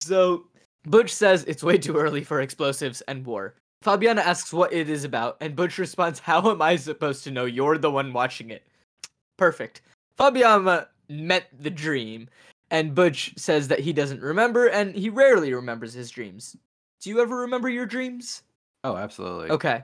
so, 0.00 0.44
Butch 0.84 1.12
says 1.12 1.44
it's 1.44 1.62
way 1.62 1.78
too 1.78 1.96
early 1.96 2.22
for 2.22 2.42
explosives 2.42 3.00
and 3.02 3.24
war. 3.24 3.54
Fabiana 3.82 4.18
asks 4.18 4.52
what 4.52 4.72
it 4.72 4.88
is 4.90 5.04
about, 5.04 5.38
and 5.40 5.56
Butch 5.56 5.78
responds, 5.78 6.20
How 6.20 6.50
am 6.50 6.62
I 6.62 6.76
supposed 6.76 7.24
to 7.24 7.30
know? 7.30 7.46
You're 7.46 7.78
the 7.78 7.90
one 7.90 8.12
watching 8.12 8.50
it. 8.50 8.62
Perfect. 9.38 9.80
Fabiana 10.18 10.86
met 11.08 11.48
the 11.58 11.70
dream, 11.70 12.28
and 12.70 12.94
Butch 12.94 13.32
says 13.36 13.68
that 13.68 13.80
he 13.80 13.92
doesn't 13.92 14.20
remember, 14.20 14.66
and 14.66 14.94
he 14.94 15.08
rarely 15.08 15.52
remembers 15.54 15.94
his 15.94 16.10
dreams. 16.10 16.56
Do 17.00 17.10
you 17.10 17.20
ever 17.20 17.36
remember 17.38 17.68
your 17.68 17.86
dreams? 17.86 18.42
oh, 18.84 18.96
absolutely. 18.96 19.50
Okay. 19.50 19.82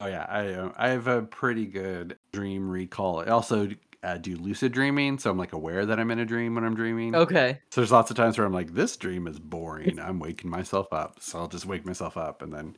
Oh 0.00 0.06
yeah, 0.06 0.26
I 0.28 0.52
uh, 0.52 0.72
I 0.76 0.88
have 0.90 1.08
a 1.08 1.22
pretty 1.22 1.66
good 1.66 2.18
dream 2.32 2.68
recall. 2.68 3.20
I 3.20 3.26
also 3.26 3.68
uh, 4.04 4.16
do 4.18 4.36
lucid 4.36 4.72
dreaming, 4.72 5.18
so 5.18 5.30
I'm 5.30 5.38
like 5.38 5.52
aware 5.52 5.84
that 5.86 5.98
I'm 5.98 6.10
in 6.12 6.20
a 6.20 6.24
dream 6.24 6.54
when 6.54 6.64
I'm 6.64 6.76
dreaming. 6.76 7.16
Okay. 7.16 7.60
So 7.70 7.80
there's 7.80 7.90
lots 7.90 8.10
of 8.10 8.16
times 8.16 8.38
where 8.38 8.46
I'm 8.46 8.52
like, 8.52 8.74
this 8.74 8.96
dream 8.96 9.26
is 9.26 9.40
boring. 9.40 9.98
I'm 10.02 10.20
waking 10.20 10.50
myself 10.50 10.92
up, 10.92 11.16
so 11.20 11.38
I'll 11.40 11.48
just 11.48 11.66
wake 11.66 11.84
myself 11.84 12.16
up 12.16 12.42
and 12.42 12.52
then 12.52 12.76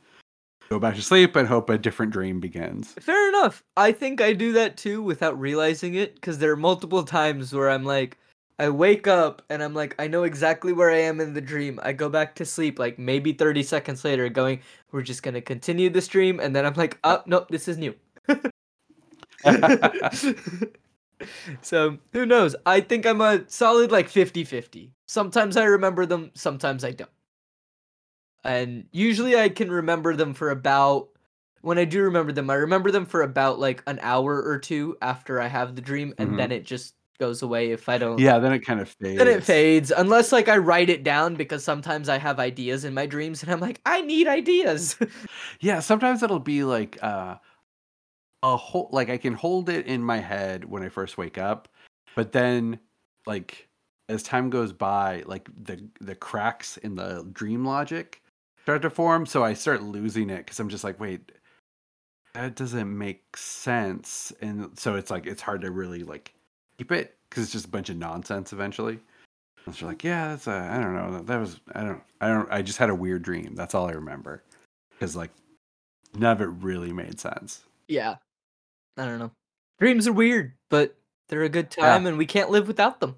go 0.69 0.79
back 0.79 0.95
to 0.95 1.01
sleep 1.03 1.35
and 1.35 1.47
hope 1.47 1.69
a 1.69 1.77
different 1.77 2.11
dream 2.11 2.39
begins. 2.39 2.93
Fair 2.99 3.29
enough. 3.29 3.63
I 3.77 3.91
think 3.91 4.19
I 4.19 4.33
do 4.33 4.53
that 4.53 4.77
too 4.77 5.03
without 5.03 5.39
realizing 5.39 5.93
it 5.93 6.15
because 6.15 6.39
there 6.39 6.51
are 6.51 6.57
multiple 6.57 7.03
times 7.03 7.53
where 7.53 7.69
I'm 7.69 7.85
like, 7.85 8.17
I 8.61 8.69
wake 8.69 9.07
up 9.07 9.41
and 9.49 9.61
I'm 9.63 9.73
like, 9.73 9.93
I 9.99 10.07
know 10.07 10.23
exactly 10.23 10.71
where 10.73 10.89
I 10.91 10.99
am 10.99 11.19
in 11.19 11.33
the 11.33 11.41
dream. 11.41 11.79
I 11.83 11.91
go 11.93 12.07
back 12.09 12.35
to 12.35 12.45
sleep 12.45 12.77
like 12.79 12.97
maybe 12.99 13.33
30 13.33 13.61
seconds 13.63 14.03
later, 14.05 14.29
going, 14.29 14.61
we're 14.93 15.01
just 15.01 15.21
going 15.23 15.33
to 15.35 15.41
continue 15.41 15.89
this 15.89 16.07
dream. 16.07 16.39
And 16.39 16.55
then 16.55 16.65
I'm 16.65 16.73
like, 16.75 16.97
oh, 17.03 17.21
nope, 17.25 17.47
this 17.49 17.67
is 17.67 17.77
new. 17.77 17.93
so 21.61 21.97
who 22.13 22.25
knows? 22.25 22.55
I 22.65 22.81
think 22.81 23.05
I'm 23.05 23.21
a 23.21 23.47
solid 23.49 23.91
like 23.91 24.09
50 24.09 24.43
50. 24.43 24.91
Sometimes 25.07 25.57
I 25.57 25.63
remember 25.65 26.05
them, 26.05 26.31
sometimes 26.33 26.83
I 26.83 26.91
don't. 26.91 27.09
And 28.43 28.85
usually 28.91 29.37
I 29.39 29.49
can 29.49 29.71
remember 29.71 30.15
them 30.15 30.33
for 30.33 30.49
about 30.49 31.09
when 31.61 31.77
I 31.77 31.85
do 31.85 32.01
remember 32.03 32.31
them, 32.31 32.49
I 32.49 32.55
remember 32.55 32.89
them 32.91 33.05
for 33.05 33.21
about 33.21 33.59
like 33.59 33.83
an 33.85 33.99
hour 34.01 34.41
or 34.43 34.57
two 34.57 34.97
after 35.01 35.39
I 35.39 35.47
have 35.47 35.75
the 35.75 35.81
dream, 35.81 36.13
and 36.17 36.31
Mhm. 36.31 36.37
then 36.37 36.51
it 36.51 36.65
just 36.65 36.95
goes 37.21 37.43
away 37.43 37.69
if 37.69 37.87
I 37.87 37.99
don't. 37.99 38.19
yeah, 38.19 38.39
then 38.39 38.51
it 38.51 38.65
kind 38.65 38.79
of 38.81 38.89
fades. 38.89 39.19
Then 39.19 39.27
it 39.27 39.43
fades, 39.43 39.91
unless 39.95 40.31
like 40.31 40.49
I 40.49 40.57
write 40.57 40.89
it 40.89 41.03
down 41.03 41.35
because 41.35 41.63
sometimes 41.63 42.09
I 42.09 42.17
have 42.17 42.39
ideas 42.39 42.83
in 42.83 42.95
my 42.95 43.05
dreams, 43.05 43.43
and 43.43 43.51
I'm 43.51 43.59
like, 43.59 43.79
I 43.85 44.01
need 44.01 44.27
ideas. 44.27 44.97
Yeah, 45.59 45.79
sometimes 45.79 46.23
it'll 46.23 46.39
be 46.39 46.63
like 46.63 46.97
uh 47.03 47.35
a 48.41 48.57
whole 48.57 48.89
like 48.91 49.11
I 49.11 49.17
can 49.17 49.35
hold 49.35 49.69
it 49.69 49.85
in 49.85 50.01
my 50.01 50.17
head 50.17 50.65
when 50.65 50.81
I 50.81 50.89
first 50.89 51.17
wake 51.19 51.37
up, 51.37 51.67
but 52.15 52.31
then 52.31 52.79
like 53.27 53.69
as 54.09 54.23
time 54.23 54.49
goes 54.49 54.73
by, 54.73 55.23
like 55.27 55.47
the 55.63 55.87
the 55.99 56.15
cracks 56.15 56.77
in 56.77 56.95
the 56.95 57.29
dream 57.31 57.63
logic 57.63 58.23
start 58.63 58.81
to 58.81 58.89
form, 58.89 59.27
so 59.27 59.43
I 59.43 59.53
start 59.53 59.83
losing 59.83 60.31
it 60.31 60.47
cuz 60.47 60.59
I'm 60.59 60.69
just 60.69 60.83
like, 60.83 60.99
wait, 60.99 61.31
that 62.33 62.55
doesn't 62.55 62.97
make 62.97 63.37
sense. 63.37 64.33
And 64.41 64.77
so 64.79 64.95
it's 64.95 65.11
like 65.11 65.27
it's 65.27 65.43
hard 65.43 65.61
to 65.61 65.69
really 65.69 66.03
like 66.03 66.33
keep 66.81 66.91
it 66.91 67.17
cuz 67.29 67.43
it's 67.43 67.51
just 67.53 67.65
a 67.65 67.69
bunch 67.69 67.89
of 67.89 67.97
nonsense 67.97 68.53
eventually. 68.53 68.99
And 69.67 69.75
so 69.75 69.85
like, 69.85 70.03
yeah, 70.03 70.29
that's 70.29 70.47
a, 70.47 70.51
I 70.71 70.81
don't 70.81 70.95
know. 70.95 71.21
That 71.21 71.39
was 71.39 71.59
I 71.75 71.83
don't 71.83 72.01
I 72.19 72.27
don't 72.29 72.51
I 72.51 72.61
just 72.63 72.79
had 72.79 72.89
a 72.89 72.95
weird 72.95 73.21
dream. 73.21 73.53
That's 73.55 73.75
all 73.75 73.87
I 73.87 73.91
remember. 73.91 74.41
Cuz 74.99 75.15
like 75.15 75.29
none 76.15 76.31
of 76.31 76.41
it 76.41 76.45
really 76.63 76.91
made 76.91 77.19
sense. 77.19 77.63
yeah, 77.87 78.15
I 78.97 79.05
don't 79.05 79.19
know. 79.19 79.31
Dreams 79.79 80.07
are 80.07 80.13
weird, 80.13 80.53
but 80.69 80.95
they're 81.27 81.43
a 81.43 81.49
good 81.49 81.73
Yeah. 81.77 81.85
time, 81.85 82.07
and 82.07 82.17
we 82.17 82.25
can't 82.25 82.49
live 82.49 82.67
without 82.67 82.99
them. 82.99 83.15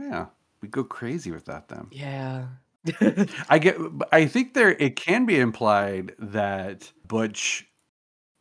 Yeah, 0.00 0.26
we 0.60 0.68
go 0.68 0.84
crazy 0.84 1.30
without 1.30 1.68
them. 1.68 1.88
Yeah. 1.92 2.46
I 3.48 3.58
get. 3.58 3.76
I 4.12 4.26
think 4.26 4.54
there 4.54 4.70
it 4.72 4.96
can 4.96 5.26
be 5.26 5.38
implied 5.40 6.14
that 6.18 6.92
Butch 7.08 7.66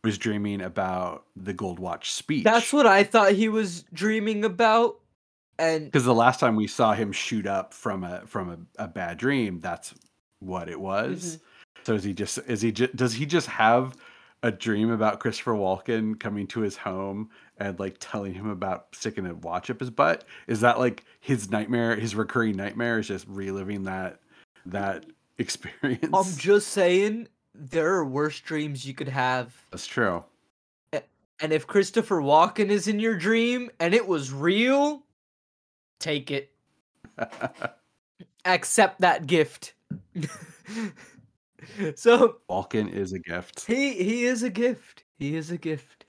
was 0.04 0.18
dreaming 0.18 0.62
about 0.62 1.26
the 1.36 1.54
gold 1.54 1.80
watch 1.80 2.12
speech. 2.12 2.44
That's 2.44 2.74
what 2.74 2.86
I 2.86 3.04
thought 3.04 3.32
he 3.34 3.50
was 3.50 3.84
dreaming 3.94 4.44
about, 4.44 5.00
and 5.58 5.86
because 5.86 6.06
the 6.06 6.14
last 6.14 6.40
time 6.40 6.56
we 6.56 6.68
saw 6.68 6.94
him 6.94 7.12
shoot 7.12 7.48
up 7.48 7.74
from 7.74 8.04
a 8.04 8.22
from 8.26 8.50
a, 8.50 8.84
a 8.84 8.88
bad 8.88 9.18
dream, 9.18 9.60
that's 9.60 9.94
what 10.40 10.70
it 10.70 10.80
was. 10.80 11.38
Mm-hmm. 11.38 11.44
So 11.84 11.94
is 11.96 12.04
he 12.04 12.14
just 12.14 12.38
is 12.48 12.62
he 12.62 12.72
just 12.72 12.96
does 12.96 13.14
he 13.14 13.26
just 13.26 13.48
have 13.48 13.96
a 14.42 14.52
dream 14.52 14.92
about 14.92 15.22
Christopher 15.22 15.54
Walken 15.54 16.20
coming 16.20 16.48
to 16.48 16.60
his 16.60 16.76
home 16.76 17.30
and 17.58 17.80
like 17.80 17.96
telling 18.00 18.34
him 18.34 18.50
about 18.50 18.88
sticking 18.94 19.26
a 19.26 19.34
watch 19.36 19.70
up 19.70 19.80
his 19.80 19.90
butt? 19.90 20.26
Is 20.48 20.60
that 20.62 20.80
like 20.80 21.06
his 21.22 21.50
nightmare? 21.50 21.96
His 21.96 22.14
recurring 22.14 22.58
nightmare 22.58 23.00
is 23.00 23.08
just 23.08 23.26
reliving 23.28 23.84
that 23.84 24.20
that 24.66 25.06
experience. 25.38 26.10
I'm 26.14 26.38
just 26.38 26.70
saying 26.70 27.28
there 27.54 27.94
are 27.94 28.06
worse 28.06 28.40
dreams 28.40 28.86
you 28.86 28.94
could 28.94 29.10
have. 29.10 29.54
That's 29.72 29.88
true. 29.88 30.24
And 31.44 31.52
if 31.52 31.68
Christopher 31.68 32.22
Walken 32.22 32.70
is 32.70 32.88
in 32.88 33.02
your 33.02 33.18
dream 33.18 33.70
and 33.80 33.94
it 33.94 34.08
was 34.08 34.32
real, 34.32 35.04
take 36.00 36.32
it. 36.32 36.52
Accept 38.46 39.02
that 39.02 39.28
gift. 39.28 39.74
so 41.96 42.38
Walken 42.50 42.90
is 42.92 43.12
a 43.12 43.20
gift. 43.20 43.66
he 43.66 43.92
he 43.92 44.26
is 44.26 44.44
a 44.44 44.50
gift. 44.50 45.04
He 45.18 45.36
is 45.36 45.52
a 45.52 45.58
gift. 45.58 46.06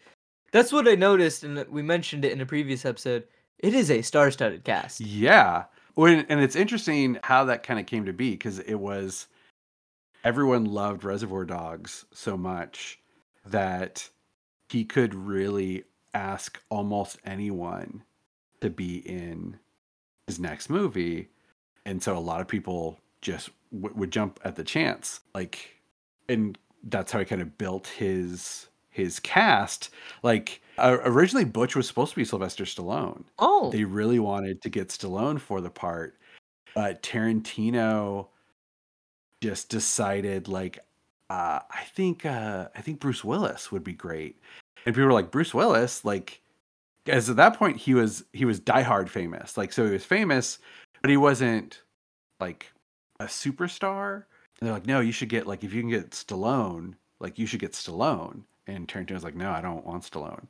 That's 0.52 0.72
what 0.72 0.86
I 0.86 0.94
noticed, 0.94 1.42
and 1.42 1.66
we 1.68 1.82
mentioned 1.82 2.24
it 2.24 2.30
in 2.30 2.40
a 2.40 2.46
previous 2.46 2.84
episode. 2.84 3.24
It 3.58 3.74
is 3.74 3.90
a 3.90 4.02
star-studded 4.02 4.62
cast. 4.62 5.00
Yeah. 5.00 5.64
When, 5.94 6.26
and 6.28 6.40
it's 6.40 6.54
interesting 6.54 7.18
how 7.24 7.44
that 7.46 7.64
kind 7.64 7.80
of 7.80 7.86
came 7.86 8.04
to 8.04 8.12
be 8.12 8.32
because 8.32 8.60
it 8.60 8.74
was 8.74 9.26
everyone 10.24 10.64
loved 10.64 11.04
Reservoir 11.04 11.44
Dogs 11.44 12.04
so 12.12 12.36
much 12.36 12.98
that 13.46 14.08
he 14.68 14.84
could 14.84 15.14
really 15.14 15.84
ask 16.14 16.60
almost 16.70 17.18
anyone 17.24 18.02
to 18.60 18.70
be 18.70 18.98
in 18.98 19.58
his 20.26 20.40
next 20.40 20.70
movie, 20.70 21.28
and 21.84 22.02
so 22.02 22.16
a 22.16 22.18
lot 22.18 22.40
of 22.40 22.48
people 22.48 22.98
just 23.20 23.50
w- 23.72 23.94
would 23.94 24.10
jump 24.10 24.40
at 24.44 24.56
the 24.56 24.64
chance, 24.64 25.20
like, 25.34 25.76
and 26.28 26.56
that's 26.84 27.12
how 27.12 27.18
he 27.18 27.24
kind 27.24 27.42
of 27.42 27.58
built 27.58 27.86
his 27.88 28.68
his 28.90 29.18
cast. 29.20 29.90
Like 30.22 30.62
uh, 30.78 30.98
originally, 31.04 31.44
Butch 31.44 31.76
was 31.76 31.86
supposed 31.86 32.12
to 32.12 32.16
be 32.16 32.24
Sylvester 32.24 32.64
Stallone. 32.64 33.24
Oh, 33.38 33.70
They 33.70 33.84
really 33.84 34.18
wanted 34.18 34.62
to 34.62 34.70
get 34.70 34.88
Stallone 34.88 35.40
for 35.40 35.60
the 35.60 35.70
part, 35.70 36.16
but 36.74 37.02
Tarantino 37.02 38.28
just 39.44 39.68
decided 39.68 40.48
like 40.48 40.78
uh, 41.28 41.60
I 41.70 41.84
think 41.94 42.24
uh, 42.24 42.68
I 42.74 42.80
think 42.80 42.98
Bruce 42.98 43.22
Willis 43.22 43.70
would 43.70 43.84
be 43.84 43.92
great, 43.92 44.40
and 44.86 44.94
people 44.94 45.06
were 45.06 45.12
like 45.12 45.30
Bruce 45.30 45.52
Willis, 45.52 46.04
like 46.04 46.40
as 47.06 47.28
at 47.28 47.36
that 47.36 47.58
point 47.58 47.76
he 47.76 47.92
was 47.92 48.24
he 48.32 48.46
was 48.46 48.58
Die 48.58 48.82
Hard 48.82 49.10
famous, 49.10 49.58
like 49.58 49.72
so 49.72 49.84
he 49.84 49.92
was 49.92 50.04
famous, 50.04 50.58
but 51.02 51.10
he 51.10 51.18
wasn't 51.18 51.82
like 52.40 52.72
a 53.20 53.24
superstar. 53.24 54.24
And 54.60 54.66
they're 54.66 54.72
like, 54.72 54.86
no, 54.86 55.00
you 55.00 55.12
should 55.12 55.28
get 55.28 55.46
like 55.46 55.62
if 55.62 55.74
you 55.74 55.82
can 55.82 55.90
get 55.90 56.12
Stallone, 56.12 56.94
like 57.20 57.38
you 57.38 57.46
should 57.46 57.60
get 57.60 57.72
Stallone. 57.72 58.42
And 58.66 58.88
Tarantino's 58.88 59.24
like, 59.24 59.36
no, 59.36 59.50
I 59.50 59.60
don't 59.60 59.84
want 59.84 60.04
Stallone. 60.04 60.46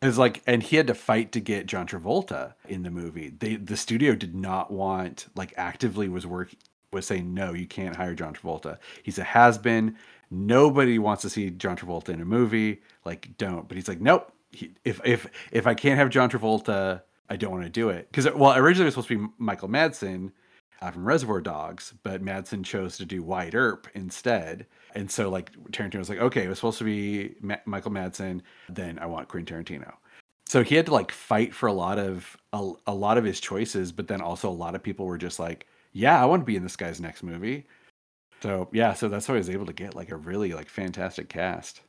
It's 0.00 0.18
like, 0.18 0.42
and 0.48 0.64
he 0.64 0.74
had 0.74 0.88
to 0.88 0.94
fight 0.94 1.30
to 1.30 1.40
get 1.40 1.66
John 1.66 1.86
Travolta 1.86 2.54
in 2.68 2.82
the 2.82 2.90
movie. 2.90 3.28
They 3.38 3.54
the 3.54 3.76
studio 3.76 4.16
did 4.16 4.34
not 4.34 4.72
want 4.72 5.28
like 5.36 5.54
actively 5.56 6.08
was 6.08 6.26
work 6.26 6.52
was 6.92 7.06
saying 7.06 7.32
no, 7.32 7.52
you 7.52 7.66
can't 7.66 7.96
hire 7.96 8.14
John 8.14 8.34
Travolta. 8.34 8.78
He's 9.02 9.18
a 9.18 9.24
has 9.24 9.58
been. 9.58 9.96
Nobody 10.30 10.98
wants 10.98 11.22
to 11.22 11.30
see 11.30 11.50
John 11.50 11.76
Travolta 11.76 12.10
in 12.10 12.20
a 12.20 12.24
movie. 12.24 12.82
Like, 13.04 13.36
don't. 13.38 13.66
But 13.66 13.76
he's 13.76 13.88
like, 13.88 14.00
nope. 14.00 14.32
He, 14.50 14.72
if 14.84 15.00
if 15.04 15.26
if 15.50 15.66
I 15.66 15.74
can't 15.74 15.98
have 15.98 16.10
John 16.10 16.30
Travolta, 16.30 17.02
I 17.30 17.36
don't 17.36 17.50
want 17.50 17.64
to 17.64 17.70
do 17.70 17.88
it. 17.88 18.08
Because 18.10 18.30
well, 18.34 18.54
originally 18.54 18.84
it 18.84 18.94
was 18.94 18.94
supposed 18.94 19.08
to 19.08 19.26
be 19.26 19.32
Michael 19.38 19.68
Madsen 19.68 20.32
uh, 20.82 20.90
from 20.90 21.06
Reservoir 21.06 21.40
Dogs, 21.40 21.94
but 22.02 22.22
Madsen 22.22 22.62
chose 22.64 22.98
to 22.98 23.06
do 23.06 23.22
Wyatt 23.22 23.54
Earp 23.54 23.88
instead. 23.94 24.66
And 24.94 25.10
so 25.10 25.30
like 25.30 25.52
Tarantino 25.70 25.98
was 25.98 26.10
like, 26.10 26.20
okay, 26.20 26.44
it 26.44 26.48
was 26.48 26.58
supposed 26.58 26.78
to 26.78 26.84
be 26.84 27.34
Ma- 27.40 27.56
Michael 27.64 27.92
Madsen. 27.92 28.42
Then 28.68 28.98
I 28.98 29.06
want 29.06 29.28
Quentin 29.28 29.64
Tarantino. 29.64 29.94
So 30.46 30.62
he 30.62 30.74
had 30.74 30.84
to 30.86 30.92
like 30.92 31.10
fight 31.10 31.54
for 31.54 31.66
a 31.66 31.72
lot 31.72 31.98
of 31.98 32.36
a, 32.52 32.72
a 32.86 32.94
lot 32.94 33.16
of 33.16 33.24
his 33.24 33.40
choices, 33.40 33.92
but 33.92 34.08
then 34.08 34.20
also 34.20 34.50
a 34.50 34.52
lot 34.52 34.74
of 34.74 34.82
people 34.82 35.06
were 35.06 35.16
just 35.16 35.38
like, 35.38 35.66
yeah, 35.92 36.20
I 36.20 36.26
want 36.26 36.42
to 36.42 36.46
be 36.46 36.56
in 36.56 36.62
this 36.62 36.76
guy's 36.76 37.00
next 37.00 37.22
movie. 37.22 37.64
So 38.42 38.68
yeah, 38.72 38.92
so 38.94 39.08
that's 39.08 39.28
why 39.28 39.34
I 39.34 39.38
was 39.38 39.50
able 39.50 39.66
to 39.66 39.72
get 39.72 39.94
like 39.94 40.10
a 40.10 40.16
really 40.16 40.52
like 40.52 40.68
fantastic 40.68 41.28
cast. 41.28 41.80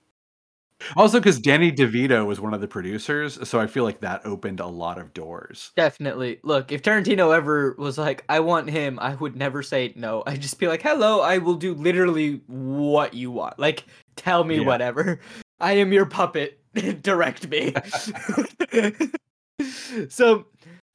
Also, 0.98 1.20
because 1.20 1.40
Danny 1.40 1.72
DeVito 1.72 2.26
was 2.26 2.42
one 2.42 2.54
of 2.54 2.60
the 2.60 2.68
producers, 2.68 3.40
so 3.48 3.58
I 3.60 3.68
feel 3.68 3.86
like 3.86 4.02
that 4.02 4.26
opened 4.26 4.60
a 4.60 4.68
lot 4.68 4.98
of 5.00 5.14
doors. 5.14 5.72
definitely. 5.78 6.40
Look, 6.44 6.74
if 6.74 6.82
Tarantino 6.82 7.34
ever 7.34 7.74
was 7.78 7.98
like, 7.98 8.26
"I 8.28 8.42
want 8.42 8.70
him," 8.70 9.00
I 9.00 9.16
would 9.16 9.36
never 9.38 9.64
say 9.64 9.94
no. 9.96 10.24
I'd 10.28 10.42
just 10.42 10.60
be 10.60 10.68
like, 10.68 10.82
"Hello, 10.82 11.22
I 11.22 11.38
will 11.38 11.56
do 11.56 11.74
literally 11.74 12.42
what 12.48 13.14
you 13.14 13.32
want. 13.32 13.60
Like, 13.60 13.86
tell 14.18 14.44
me 14.44 14.58
Yeah. 14.58 14.66
whatever. 14.66 15.22
I 15.62 15.74
am 15.74 15.94
your 15.94 16.06
puppet. 16.06 16.60
Direct 17.02 17.48
me." 17.48 17.74
so, 20.10 20.46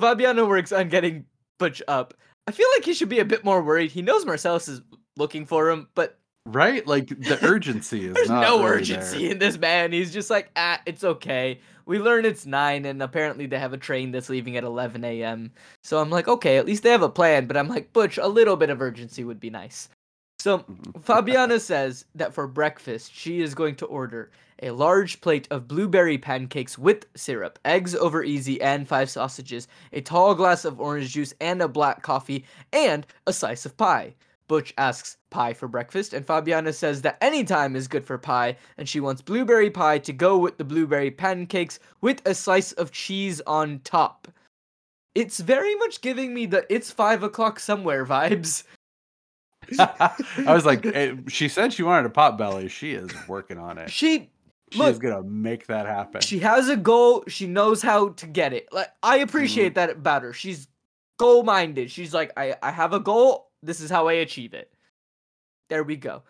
Fabiano 0.01 0.47
works 0.47 0.73
on 0.73 0.89
getting 0.89 1.25
Butch 1.59 1.83
up. 1.89 2.15
I 2.49 2.51
feel 2.51 2.67
like 2.77 2.85
he 2.87 2.95
should 2.95 3.11
be 3.11 3.19
a 3.19 3.27
bit 3.27 3.45
more 3.45 3.63
worried. 3.63 3.91
He 3.91 4.01
knows 4.01 4.25
Marcellus 4.25 4.69
is 4.69 4.81
looking 5.19 5.45
for 5.45 5.69
him, 5.69 5.87
but 5.95 6.19
Right? 6.47 6.87
Like 6.87 7.09
the 7.09 7.39
urgency 7.47 8.07
is 8.07 8.15
There's 8.15 8.31
no 8.31 8.63
really 8.65 8.79
urgency 8.79 9.25
there. 9.25 9.33
in 9.33 9.39
this 9.39 9.59
man. 9.59 9.93
He's 9.93 10.11
just 10.11 10.31
like, 10.31 10.51
ah, 10.57 10.81
it's 10.87 11.05
okay. 11.05 11.61
We 11.85 11.99
learn 11.99 12.25
it's 12.25 12.47
nine, 12.47 12.87
and 12.87 13.03
apparently 13.03 13.45
they 13.45 13.59
have 13.59 13.75
a 13.75 13.79
train 13.79 14.13
that's 14.13 14.31
leaving 14.31 14.57
at 14.57 14.65
11 14.65 15.05
a.m. 15.05 15.53
So 15.83 16.01
I'm 16.01 16.09
like, 16.09 16.27
okay, 16.27 16.57
at 16.57 16.65
least 16.65 16.85
they 16.85 16.91
have 16.91 17.03
a 17.03 17.09
plan. 17.11 17.47
But 17.47 17.59
I'm 17.59 17.69
like, 17.69 17.93
Butch, 17.93 18.17
a 18.17 18.27
little 18.27 18.57
bit 18.57 18.71
of 18.71 18.81
urgency 18.81 19.25
would 19.25 19.41
be 19.41 19.51
nice. 19.51 19.91
So 20.39 20.59
Mhm. 20.61 21.03
Fabiana 21.03 21.61
says 21.61 22.05
that 22.15 22.33
for 22.35 22.47
breakfast, 22.47 23.13
she 23.15 23.41
is 23.41 23.55
going 23.55 23.75
to 23.77 23.87
order 23.87 24.31
a 24.63 24.71
large 24.71 25.21
plate 25.21 25.47
of 25.51 25.69
blueberry 25.69 26.19
pancakes 26.19 26.77
with 26.79 27.07
syrup, 27.15 27.59
eggs 27.65 27.95
over 27.95 28.25
easy, 28.25 28.61
and 28.61 28.89
five 28.89 29.09
sausages, 29.11 29.69
a 29.93 30.01
tall 30.01 30.35
glass 30.35 30.65
of 30.65 30.81
orange 30.81 31.11
juice, 31.13 31.33
and 31.41 31.63
a 31.63 31.69
black 31.69 32.03
coffee, 32.03 32.45
and 32.73 33.07
a 33.27 33.33
slice 33.33 33.65
of 33.67 33.77
pie. 33.77 34.15
Butch 34.49 34.73
asks 34.79 35.19
pie 35.31 35.53
for 35.53 35.69
breakfast, 35.69 36.15
and 36.15 36.27
Fabiana 36.27 36.73
says 36.75 37.03
that 37.03 37.19
any 37.21 37.45
time 37.45 37.77
is 37.77 37.87
good 37.87 38.05
for 38.05 38.17
pie, 38.19 38.57
and 38.79 38.89
she 38.89 38.99
wants 38.99 39.23
blueberry 39.23 39.71
pie 39.71 39.99
to 39.99 40.13
go 40.13 40.39
with 40.39 40.57
the 40.57 40.65
blueberry 40.65 41.11
pancakes 41.11 41.79
with 42.01 42.27
a 42.27 42.35
slice 42.35 42.73
of 42.73 42.91
cheese 42.91 43.41
on 43.47 43.81
top. 43.85 44.27
It's 45.15 45.39
very 45.41 45.75
much 45.77 46.01
giving 46.01 46.33
me 46.33 46.47
the 46.47 46.65
it's 46.73 46.91
five 46.91 47.23
o'clock 47.23 47.61
somewhere 47.61 48.07
vibes. 48.15 48.65
I 49.79 50.15
was 50.47 50.65
like, 50.65 50.87
she 51.29 51.49
said 51.49 51.73
she 51.73 51.83
wanted 51.83 52.07
a 52.07 52.11
pot 52.11 52.39
belly. 52.39 52.69
She 52.69 52.93
is 52.93 53.11
working 53.27 53.59
on 53.59 53.79
it. 53.79 53.91
She 53.91 54.31
She's 54.71 54.79
look- 54.79 55.01
gonna 55.01 55.23
make 55.23 55.67
that 55.69 55.87
happen. 55.87 56.21
she 56.21 56.39
has 56.41 56.69
a 56.69 56.77
goal, 56.77 57.25
she 57.27 57.47
knows 57.47 57.83
how 57.83 58.11
to 58.11 58.27
get 58.27 58.53
it. 58.53 58.69
Like 58.73 58.91
I 59.03 59.19
appreciate 59.19 59.69
mm-hmm. 59.69 59.75
that 59.75 59.91
about 59.91 60.23
her. 60.23 60.33
She's 60.33 60.69
goal 61.19 61.43
minded. 61.43 61.91
She's 61.91 62.15
like, 62.15 62.33
I, 62.37 62.55
I 62.63 62.71
have 62.71 62.93
a 62.93 63.01
goal, 63.01 63.51
this 63.63 63.81
is 63.81 63.91
how 63.91 64.09
I 64.09 64.15
achieve 64.15 64.55
it. 64.55 64.73
There 65.69 65.85
we 65.85 65.97
go. 65.97 66.23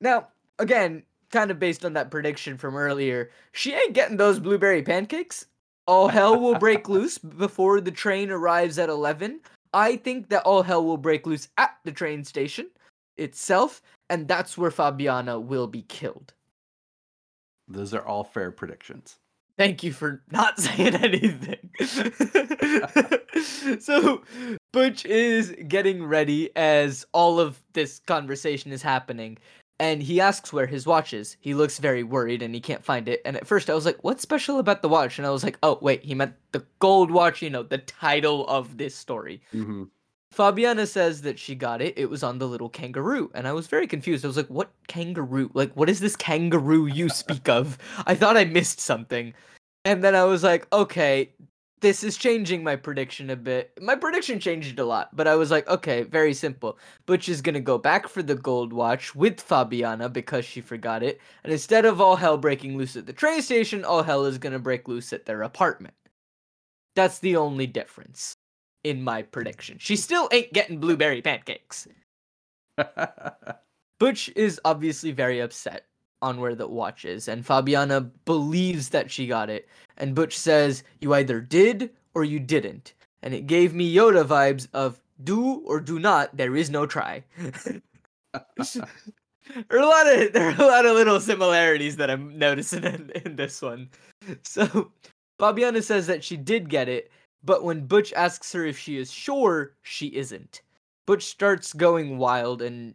Now, 0.00 0.28
again, 0.58 1.02
kind 1.30 1.50
of 1.50 1.58
based 1.58 1.84
on 1.84 1.92
that 1.94 2.10
prediction 2.10 2.56
from 2.56 2.76
earlier, 2.76 3.30
she 3.52 3.72
ain't 3.72 3.92
getting 3.92 4.16
those 4.16 4.38
blueberry 4.38 4.82
pancakes. 4.82 5.46
All 5.86 6.08
hell 6.08 6.38
will 6.38 6.58
break 6.58 6.88
loose 6.88 7.18
before 7.18 7.80
the 7.80 7.90
train 7.90 8.30
arrives 8.30 8.78
at 8.78 8.88
11. 8.88 9.40
I 9.72 9.96
think 9.96 10.28
that 10.30 10.42
all 10.44 10.62
hell 10.62 10.84
will 10.84 10.96
break 10.96 11.26
loose 11.26 11.48
at 11.58 11.76
the 11.84 11.92
train 11.92 12.24
station 12.24 12.68
itself, 13.20 13.80
and 14.08 14.26
that's 14.26 14.58
where 14.58 14.70
Fabiana 14.70 15.40
will 15.40 15.66
be 15.66 15.82
killed. 15.82 16.32
Those 17.68 17.94
are 17.94 18.04
all 18.04 18.24
fair 18.24 18.50
predictions. 18.50 19.18
Thank 19.56 19.84
you 19.84 19.92
for 19.92 20.22
not 20.30 20.58
saying 20.58 20.96
anything. 20.96 21.70
so, 23.80 24.22
Butch 24.72 25.04
is 25.04 25.54
getting 25.68 26.04
ready 26.04 26.50
as 26.56 27.04
all 27.12 27.38
of 27.38 27.62
this 27.74 28.00
conversation 28.06 28.72
is 28.72 28.82
happening, 28.82 29.38
and 29.78 30.02
he 30.02 30.20
asks 30.20 30.52
where 30.52 30.66
his 30.66 30.86
watch 30.86 31.12
is. 31.12 31.36
He 31.40 31.54
looks 31.54 31.78
very 31.78 32.02
worried 32.02 32.42
and 32.42 32.54
he 32.54 32.60
can't 32.60 32.84
find 32.84 33.08
it. 33.08 33.22
And 33.24 33.36
at 33.36 33.46
first, 33.46 33.70
I 33.70 33.74
was 33.74 33.86
like, 33.86 34.02
What's 34.04 34.22
special 34.22 34.58
about 34.58 34.82
the 34.82 34.88
watch? 34.88 35.18
And 35.18 35.26
I 35.26 35.30
was 35.30 35.44
like, 35.44 35.58
Oh, 35.62 35.78
wait, 35.80 36.04
he 36.04 36.14
meant 36.14 36.34
the 36.52 36.64
gold 36.80 37.10
watch, 37.10 37.40
you 37.40 37.50
know, 37.50 37.62
the 37.62 37.78
title 37.78 38.46
of 38.46 38.76
this 38.76 38.94
story. 38.94 39.40
hmm 39.52 39.84
Fabiana 40.34 40.86
says 40.86 41.22
that 41.22 41.38
she 41.38 41.54
got 41.54 41.82
it. 41.82 41.94
It 41.96 42.08
was 42.08 42.22
on 42.22 42.38
the 42.38 42.46
little 42.46 42.68
kangaroo. 42.68 43.30
And 43.34 43.48
I 43.48 43.52
was 43.52 43.66
very 43.66 43.86
confused. 43.86 44.24
I 44.24 44.28
was 44.28 44.36
like, 44.36 44.48
what 44.48 44.70
kangaroo? 44.86 45.50
Like, 45.54 45.72
what 45.74 45.90
is 45.90 46.00
this 46.00 46.16
kangaroo 46.16 46.86
you 46.86 47.08
speak 47.08 47.48
of? 47.48 47.78
I 48.06 48.14
thought 48.14 48.36
I 48.36 48.44
missed 48.44 48.80
something. 48.80 49.34
And 49.84 50.04
then 50.04 50.14
I 50.14 50.24
was 50.24 50.44
like, 50.44 50.72
okay, 50.72 51.30
this 51.80 52.04
is 52.04 52.16
changing 52.16 52.62
my 52.62 52.76
prediction 52.76 53.30
a 53.30 53.36
bit. 53.36 53.72
My 53.80 53.96
prediction 53.96 54.38
changed 54.38 54.78
a 54.78 54.84
lot, 54.84 55.16
but 55.16 55.26
I 55.26 55.34
was 55.34 55.50
like, 55.50 55.66
okay, 55.68 56.02
very 56.02 56.34
simple. 56.34 56.78
Butch 57.06 57.28
is 57.28 57.40
gonna 57.40 57.60
go 57.60 57.78
back 57.78 58.06
for 58.06 58.22
the 58.22 58.34
gold 58.34 58.72
watch 58.72 59.14
with 59.14 59.36
Fabiana 59.36 60.12
because 60.12 60.44
she 60.44 60.60
forgot 60.60 61.02
it. 61.02 61.20
And 61.42 61.52
instead 61.52 61.86
of 61.86 62.00
all 62.00 62.16
hell 62.16 62.36
breaking 62.36 62.76
loose 62.76 62.96
at 62.96 63.06
the 63.06 63.12
train 63.12 63.40
station, 63.40 63.84
all 63.84 64.02
hell 64.02 64.26
is 64.26 64.38
gonna 64.38 64.58
break 64.58 64.86
loose 64.86 65.12
at 65.12 65.24
their 65.24 65.42
apartment. 65.42 65.94
That's 66.94 67.18
the 67.18 67.36
only 67.36 67.66
difference 67.66 68.36
in 68.84 69.02
my 69.02 69.22
prediction. 69.22 69.76
She 69.78 69.96
still 69.96 70.28
ain't 70.32 70.52
getting 70.52 70.78
blueberry 70.78 71.22
pancakes. 71.22 71.86
Butch 73.98 74.30
is 74.34 74.60
obviously 74.64 75.12
very 75.12 75.40
upset 75.40 75.86
on 76.22 76.40
where 76.40 76.54
the 76.54 76.66
watch 76.66 77.04
is, 77.04 77.28
and 77.28 77.44
Fabiana 77.44 78.10
believes 78.24 78.90
that 78.90 79.10
she 79.10 79.26
got 79.26 79.50
it. 79.50 79.68
And 79.96 80.14
Butch 80.14 80.38
says, 80.38 80.82
You 81.00 81.14
either 81.14 81.40
did 81.40 81.90
or 82.14 82.24
you 82.24 82.38
didn't. 82.40 82.94
And 83.22 83.34
it 83.34 83.46
gave 83.46 83.74
me 83.74 83.94
Yoda 83.94 84.24
vibes 84.24 84.68
of 84.72 85.00
do 85.24 85.56
or 85.66 85.80
do 85.80 85.98
not, 85.98 86.34
there 86.36 86.56
is 86.56 86.70
no 86.70 86.86
try. 86.86 87.22
there 87.38 87.82
are 89.70 89.78
a 89.78 89.86
lot 89.86 90.06
of 90.06 90.32
there 90.32 90.48
are 90.48 90.62
a 90.62 90.66
lot 90.66 90.86
of 90.86 90.94
little 90.94 91.20
similarities 91.20 91.96
that 91.96 92.10
I'm 92.10 92.38
noticing 92.38 92.84
in, 92.84 93.10
in 93.24 93.36
this 93.36 93.60
one. 93.60 93.90
So 94.42 94.92
Fabiana 95.40 95.82
says 95.82 96.06
that 96.06 96.22
she 96.22 96.36
did 96.36 96.68
get 96.68 96.88
it, 96.88 97.10
but 97.44 97.64
when 97.64 97.86
Butch 97.86 98.12
asks 98.12 98.52
her 98.52 98.64
if 98.64 98.78
she 98.78 98.98
is 98.98 99.10
sure, 99.12 99.72
she 99.82 100.08
isn't. 100.08 100.62
Butch 101.06 101.24
starts 101.24 101.72
going 101.72 102.18
wild 102.18 102.62
and 102.62 102.94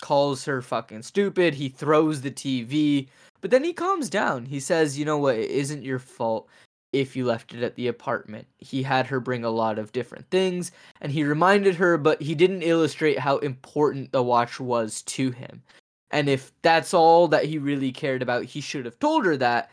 calls 0.00 0.44
her 0.44 0.62
fucking 0.62 1.02
stupid. 1.02 1.54
He 1.54 1.68
throws 1.68 2.20
the 2.20 2.30
TV, 2.30 3.08
but 3.40 3.50
then 3.50 3.64
he 3.64 3.72
calms 3.72 4.08
down. 4.08 4.46
He 4.46 4.60
says, 4.60 4.98
"You 4.98 5.04
know 5.04 5.18
what? 5.18 5.36
It 5.36 5.50
isn't 5.50 5.82
your 5.82 5.98
fault 5.98 6.48
if 6.92 7.14
you 7.14 7.26
left 7.26 7.54
it 7.54 7.62
at 7.62 7.74
the 7.76 7.88
apartment." 7.88 8.46
He 8.58 8.82
had 8.82 9.06
her 9.06 9.20
bring 9.20 9.44
a 9.44 9.50
lot 9.50 9.78
of 9.78 9.92
different 9.92 10.30
things, 10.30 10.72
and 11.00 11.12
he 11.12 11.24
reminded 11.24 11.74
her, 11.76 11.98
but 11.98 12.22
he 12.22 12.34
didn't 12.34 12.62
illustrate 12.62 13.18
how 13.18 13.38
important 13.38 14.12
the 14.12 14.22
watch 14.22 14.58
was 14.58 15.02
to 15.02 15.30
him. 15.30 15.62
And 16.10 16.28
if 16.28 16.52
that's 16.62 16.94
all 16.94 17.28
that 17.28 17.44
he 17.46 17.58
really 17.58 17.92
cared 17.92 18.22
about, 18.22 18.44
he 18.44 18.60
should 18.60 18.84
have 18.84 18.98
told 18.98 19.24
her 19.26 19.36
that. 19.38 19.70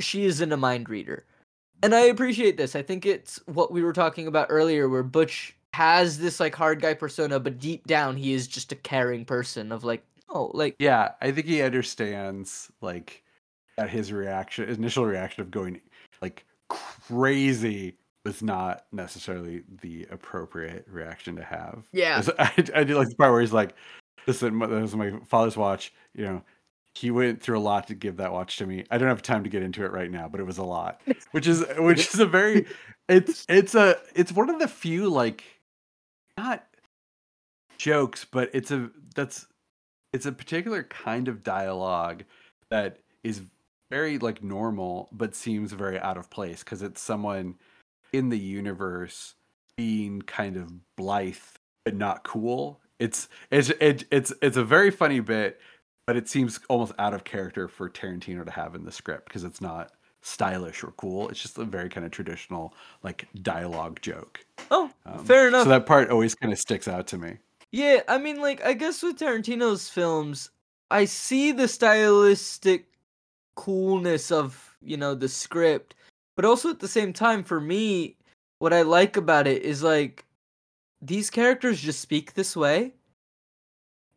She 0.00 0.24
isn't 0.24 0.52
a 0.52 0.56
mind 0.56 0.88
reader. 0.88 1.26
And 1.82 1.94
I 1.94 2.00
appreciate 2.00 2.56
this. 2.56 2.76
I 2.76 2.82
think 2.82 3.06
it's 3.06 3.40
what 3.46 3.72
we 3.72 3.82
were 3.82 3.92
talking 3.92 4.26
about 4.26 4.48
earlier, 4.50 4.88
where 4.88 5.02
Butch 5.02 5.56
has 5.72 6.18
this 6.18 6.40
like 6.40 6.54
hard 6.54 6.80
guy 6.80 6.94
persona, 6.94 7.38
but 7.38 7.58
deep 7.58 7.86
down 7.86 8.16
he 8.16 8.32
is 8.32 8.46
just 8.46 8.72
a 8.72 8.76
caring 8.76 9.24
person 9.24 9.72
of 9.72 9.84
like, 9.84 10.04
oh, 10.28 10.50
like 10.54 10.76
Yeah, 10.78 11.12
I 11.20 11.30
think 11.30 11.46
he 11.46 11.62
understands 11.62 12.70
like 12.80 13.22
that 13.76 13.90
his 13.90 14.12
reaction, 14.12 14.68
initial 14.68 15.06
reaction 15.06 15.42
of 15.42 15.50
going 15.50 15.80
like 16.20 16.44
crazy 16.68 17.96
was 18.24 18.42
not 18.42 18.84
necessarily 18.92 19.62
the 19.80 20.06
appropriate 20.10 20.86
reaction 20.88 21.36
to 21.36 21.44
have. 21.44 21.88
Yeah. 21.92 22.22
I, 22.38 22.52
I 22.74 22.84
do 22.84 22.96
like 22.96 23.08
the 23.08 23.14
part 23.16 23.32
where 23.32 23.40
he's 23.40 23.52
like, 23.52 23.74
"Listen, 24.26 24.58
that 24.58 24.68
was 24.68 24.94
my 24.94 25.12
father's 25.26 25.56
watch. 25.56 25.92
You 26.14 26.24
know, 26.24 26.42
he 26.94 27.10
went 27.10 27.40
through 27.42 27.58
a 27.58 27.60
lot 27.60 27.86
to 27.88 27.94
give 27.94 28.16
that 28.16 28.32
watch 28.32 28.56
to 28.58 28.66
me. 28.66 28.84
I 28.90 28.98
don't 28.98 29.08
have 29.08 29.22
time 29.22 29.44
to 29.44 29.50
get 29.50 29.62
into 29.62 29.84
it 29.84 29.92
right 29.92 30.10
now, 30.10 30.28
but 30.28 30.40
it 30.40 30.44
was 30.44 30.58
a 30.58 30.64
lot." 30.64 31.00
Which 31.32 31.46
is 31.46 31.64
which 31.78 32.12
is 32.12 32.20
a 32.20 32.26
very 32.26 32.66
it's 33.08 33.46
it's 33.48 33.74
a 33.74 33.98
it's 34.14 34.32
one 34.32 34.50
of 34.50 34.58
the 34.58 34.68
few 34.68 35.08
like 35.08 35.44
not 36.36 36.64
jokes, 37.78 38.24
but 38.24 38.50
it's 38.52 38.70
a 38.70 38.90
that's 39.14 39.46
it's 40.12 40.26
a 40.26 40.32
particular 40.32 40.82
kind 40.82 41.28
of 41.28 41.42
dialogue 41.42 42.24
that 42.70 42.98
is 43.22 43.42
very 43.90 44.18
like 44.18 44.42
normal 44.42 45.08
but 45.12 45.34
seems 45.34 45.72
very 45.72 45.98
out 45.98 46.16
of 46.16 46.30
place 46.30 46.62
because 46.62 46.82
it's 46.82 47.00
someone 47.00 47.56
in 48.12 48.28
the 48.28 48.38
universe 48.38 49.34
being 49.76 50.22
kind 50.22 50.56
of 50.56 50.72
blithe 50.96 51.36
but 51.84 51.94
not 51.94 52.22
cool 52.22 52.80
it's 52.98 53.28
it's 53.50 53.70
it, 53.80 54.04
it's 54.10 54.32
it's 54.40 54.56
a 54.56 54.64
very 54.64 54.90
funny 54.90 55.20
bit 55.20 55.60
but 56.10 56.16
it 56.16 56.28
seems 56.28 56.58
almost 56.68 56.92
out 56.98 57.14
of 57.14 57.22
character 57.22 57.68
for 57.68 57.88
tarantino 57.88 58.44
to 58.44 58.50
have 58.50 58.74
in 58.74 58.82
the 58.84 58.90
script 58.90 59.26
because 59.26 59.44
it's 59.44 59.60
not 59.60 59.92
stylish 60.22 60.82
or 60.82 60.90
cool. 60.96 61.28
It's 61.28 61.40
just 61.40 61.56
a 61.56 61.64
very 61.64 61.88
kind 61.88 62.04
of 62.04 62.10
traditional 62.10 62.74
like 63.04 63.28
dialogue 63.42 64.00
joke. 64.02 64.44
Oh, 64.72 64.90
Um, 65.06 65.24
fair 65.24 65.46
enough. 65.46 65.62
so 65.62 65.68
that 65.68 65.86
part 65.86 66.10
always 66.10 66.34
kind 66.34 66.52
of 66.52 66.58
sticks 66.58 66.88
out 66.88 67.06
to 67.06 67.16
me. 67.16 67.36
Yeah, 67.70 68.00
I 68.08 68.18
mean, 68.18 68.40
like, 68.40 68.60
I 68.66 68.72
guess 68.72 69.04
with 69.04 69.20
Tarantino's 69.20 69.88
films, 69.88 70.50
I 70.90 71.04
see 71.04 71.52
the 71.52 71.68
stylistic 71.68 72.86
coolness 73.54 74.32
of, 74.32 74.76
you 74.82 74.96
know, 74.96 75.14
the 75.14 75.28
script, 75.28 75.94
but 76.34 76.44
also 76.44 76.70
at 76.70 76.80
the 76.80 76.88
same 76.88 77.12
time, 77.12 77.44
for 77.44 77.60
me, 77.60 78.16
what 78.58 78.72
I 78.72 78.82
like 78.82 79.16
about 79.16 79.46
it 79.46 79.62
is 79.62 79.84
like, 79.84 80.24
these 81.00 81.30
characters 81.30 81.80
just 81.80 82.00
speak 82.00 82.34
this 82.34 82.56
way, 82.56 82.94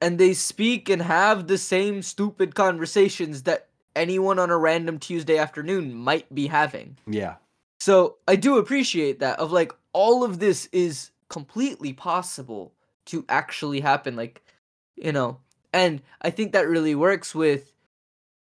and 0.04 0.20
they 0.20 0.34
speak 0.34 0.90
and 0.90 1.02
have 1.02 1.48
the 1.48 1.58
same 1.58 2.02
stupid 2.02 2.56
conversations 2.56 3.44
that 3.44 3.68
anyone 3.96 4.38
on 4.40 4.50
a 4.50 4.58
random 4.58 5.00
Tuesday 5.00 5.38
afternoon 5.38 5.94
might 5.94 6.34
be 6.34 6.48
having. 6.48 6.98
yeah. 7.08 7.36
So 7.80 8.16
I 8.28 8.36
do 8.36 8.58
appreciate 8.58 9.20
that 9.20 9.40
of 9.40 9.52
like 9.52 9.72
all 9.94 10.24
of 10.24 10.40
this 10.40 10.68
is 10.72 11.12
completely 11.30 11.94
possible 11.94 12.74
to 13.06 13.26
actually 13.28 13.80
happen 13.82 14.16
like 14.16 14.42
you 14.96 15.12
know 15.12 15.38
and 15.74 16.02
I 16.22 16.30
think 16.30 16.52
that 16.54 16.68
really 16.68 16.96
works 16.96 17.34
with 17.36 17.72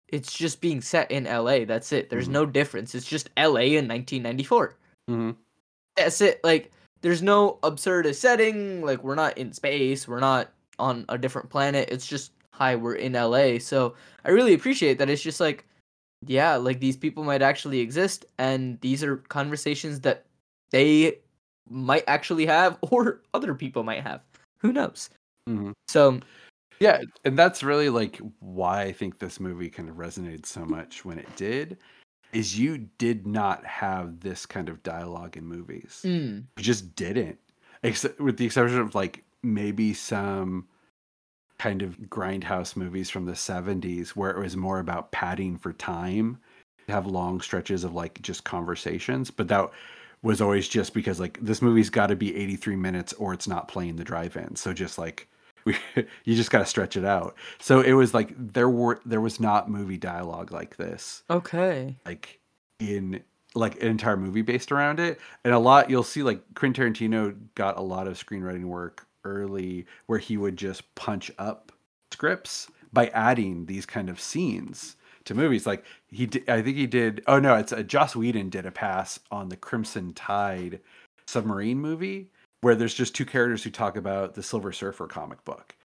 it's 0.07 0.31
just 0.33 0.61
being 0.61 0.79
set 0.81 1.11
in 1.11 1.23
LA 1.25 1.65
that's 1.65 1.91
it. 1.91 2.09
There's 2.09 2.27
Mhm. 2.27 2.31
no 2.39 2.45
difference. 2.45 2.93
It's 2.95 3.05
just 3.07 3.29
LA 3.37 3.75
in 3.79 3.87
1994 3.87 4.75
hmm 5.07 5.31
that's 5.95 6.21
it. 6.21 6.39
Like 6.43 6.71
there's 7.01 7.21
no 7.21 7.59
absurdist 7.63 8.15
setting. 8.15 8.81
Like 8.81 9.03
we're 9.03 9.15
not 9.15 9.37
in 9.37 9.53
space. 9.53 10.07
We're 10.07 10.19
not 10.21 10.51
on 10.79 11.05
a 11.09 11.17
different 11.17 11.49
planet 11.49 11.89
it's 11.91 12.07
just 12.07 12.31
hi 12.51 12.75
we're 12.75 12.95
in 12.95 13.13
LA 13.13 13.57
so 13.59 13.95
I 14.25 14.29
really 14.31 14.53
appreciate 14.53 14.97
that 14.99 15.09
it's 15.09 15.21
just 15.21 15.39
like 15.39 15.65
yeah 16.25 16.55
like 16.55 16.79
these 16.79 16.97
people 16.97 17.23
might 17.23 17.41
actually 17.41 17.79
exist 17.79 18.25
and 18.37 18.79
these 18.81 19.03
are 19.03 19.17
conversations 19.17 19.99
that 20.01 20.25
they 20.71 21.17
might 21.69 22.03
actually 22.07 22.45
have 22.45 22.77
or 22.91 23.21
other 23.33 23.53
people 23.55 23.83
might 23.83 24.03
have. 24.03 24.21
Who 24.59 24.73
knows? 24.73 25.09
Hmm 25.47 25.71
so 25.87 26.19
Yeah, 26.79 27.01
and 27.23 27.37
that's 27.37 27.63
really 27.63 27.89
like 27.89 28.19
why 28.39 28.81
I 28.83 28.91
think 28.91 29.19
this 29.19 29.39
movie 29.39 29.69
kind 29.69 29.89
of 29.89 29.95
resonated 29.95 30.45
so 30.45 30.65
much 30.65 31.05
when 31.05 31.19
it 31.19 31.33
did. 31.35 31.77
Is 32.33 32.57
you 32.57 32.89
did 32.97 33.27
not 33.27 33.63
have 33.65 34.19
this 34.21 34.45
kind 34.45 34.67
of 34.67 34.81
dialogue 34.81 35.37
in 35.37 35.45
movies. 35.45 36.01
mm, 36.03 36.43
You 36.57 36.63
just 36.63 36.95
didn't, 36.95 37.37
except 37.83 38.19
with 38.19 38.37
the 38.37 38.45
exception 38.45 38.79
of 38.79 38.95
like 38.95 39.22
maybe 39.43 39.93
some 39.93 40.67
kind 41.59 41.81
of 41.81 41.97
grindhouse 42.09 42.75
movies 42.75 43.09
from 43.09 43.25
the 43.25 43.33
'70s 43.33 44.09
where 44.09 44.31
it 44.31 44.39
was 44.39 44.57
more 44.57 44.79
about 44.79 45.11
padding 45.11 45.57
for 45.57 45.73
time, 45.73 46.39
to 46.87 46.93
have 46.93 47.05
long 47.05 47.41
stretches 47.41 47.83
of 47.83 47.93
like 47.93 48.21
just 48.21 48.43
conversations. 48.43 49.31
But 49.31 49.47
that 49.49 49.69
was 50.21 50.41
always 50.41 50.67
just 50.67 50.93
because 50.93 51.19
like 51.19 51.37
this 51.41 51.61
movie's 51.61 51.89
got 51.89 52.07
to 52.07 52.15
be 52.15 52.35
83 52.35 52.75
minutes 52.77 53.13
or 53.13 53.33
it's 53.33 53.47
not 53.47 53.67
playing 53.67 53.97
the 53.97 54.03
drive-in. 54.03 54.55
So 54.55 54.73
just 54.73 54.97
like 54.97 55.27
we, 55.65 55.75
you 56.23 56.35
just 56.35 56.51
got 56.51 56.59
to 56.59 56.65
stretch 56.65 56.97
it 56.97 57.05
out. 57.05 57.35
So 57.59 57.81
it 57.81 57.93
was 57.93 58.13
like 58.13 58.33
there 58.37 58.69
were 58.69 59.01
there 59.05 59.21
was 59.21 59.39
not 59.39 59.69
movie 59.69 59.97
dialogue 59.97 60.51
like 60.51 60.77
this 60.77 61.23
okay 61.29 61.95
like 62.05 62.39
in 62.79 63.21
like 63.55 63.81
an 63.81 63.87
entire 63.87 64.17
movie 64.17 64.41
based 64.41 64.71
around 64.71 64.99
it 64.99 65.19
and 65.43 65.53
a 65.53 65.59
lot 65.59 65.89
you'll 65.89 66.01
see 66.01 66.23
like 66.23 66.41
Quentin 66.55 66.93
Tarantino 66.93 67.35
got 67.53 67.77
a 67.77 67.81
lot 67.81 68.07
of 68.07 68.17
screenwriting 68.17 68.65
work 68.65 69.05
early 69.23 69.85
where 70.07 70.19
he 70.19 70.37
would 70.37 70.57
just 70.57 70.93
punch 70.95 71.31
up 71.37 71.71
scripts 72.11 72.67
by 72.91 73.07
adding 73.07 73.65
these 73.65 73.85
kind 73.85 74.09
of 74.09 74.19
scenes 74.19 74.95
to 75.25 75.33
movies. 75.33 75.65
Like 75.65 75.85
he 76.07 76.29
I 76.47 76.61
think 76.61 76.77
he 76.77 76.87
did 76.87 77.23
oh 77.27 77.39
no 77.39 77.55
it's 77.55 77.71
a, 77.71 77.83
Joss 77.83 78.15
Whedon 78.15 78.49
did 78.49 78.65
a 78.65 78.71
pass 78.71 79.19
on 79.31 79.49
the 79.49 79.57
Crimson 79.57 80.13
Tide 80.13 80.79
submarine 81.27 81.79
movie 81.79 82.29
where 82.61 82.75
there's 82.75 82.93
just 82.93 83.15
two 83.15 83.25
characters 83.25 83.63
who 83.63 83.69
talk 83.69 83.97
about 83.97 84.35
the 84.35 84.43
Silver 84.43 84.71
Surfer 84.71 85.07
comic 85.07 85.43
book. 85.43 85.75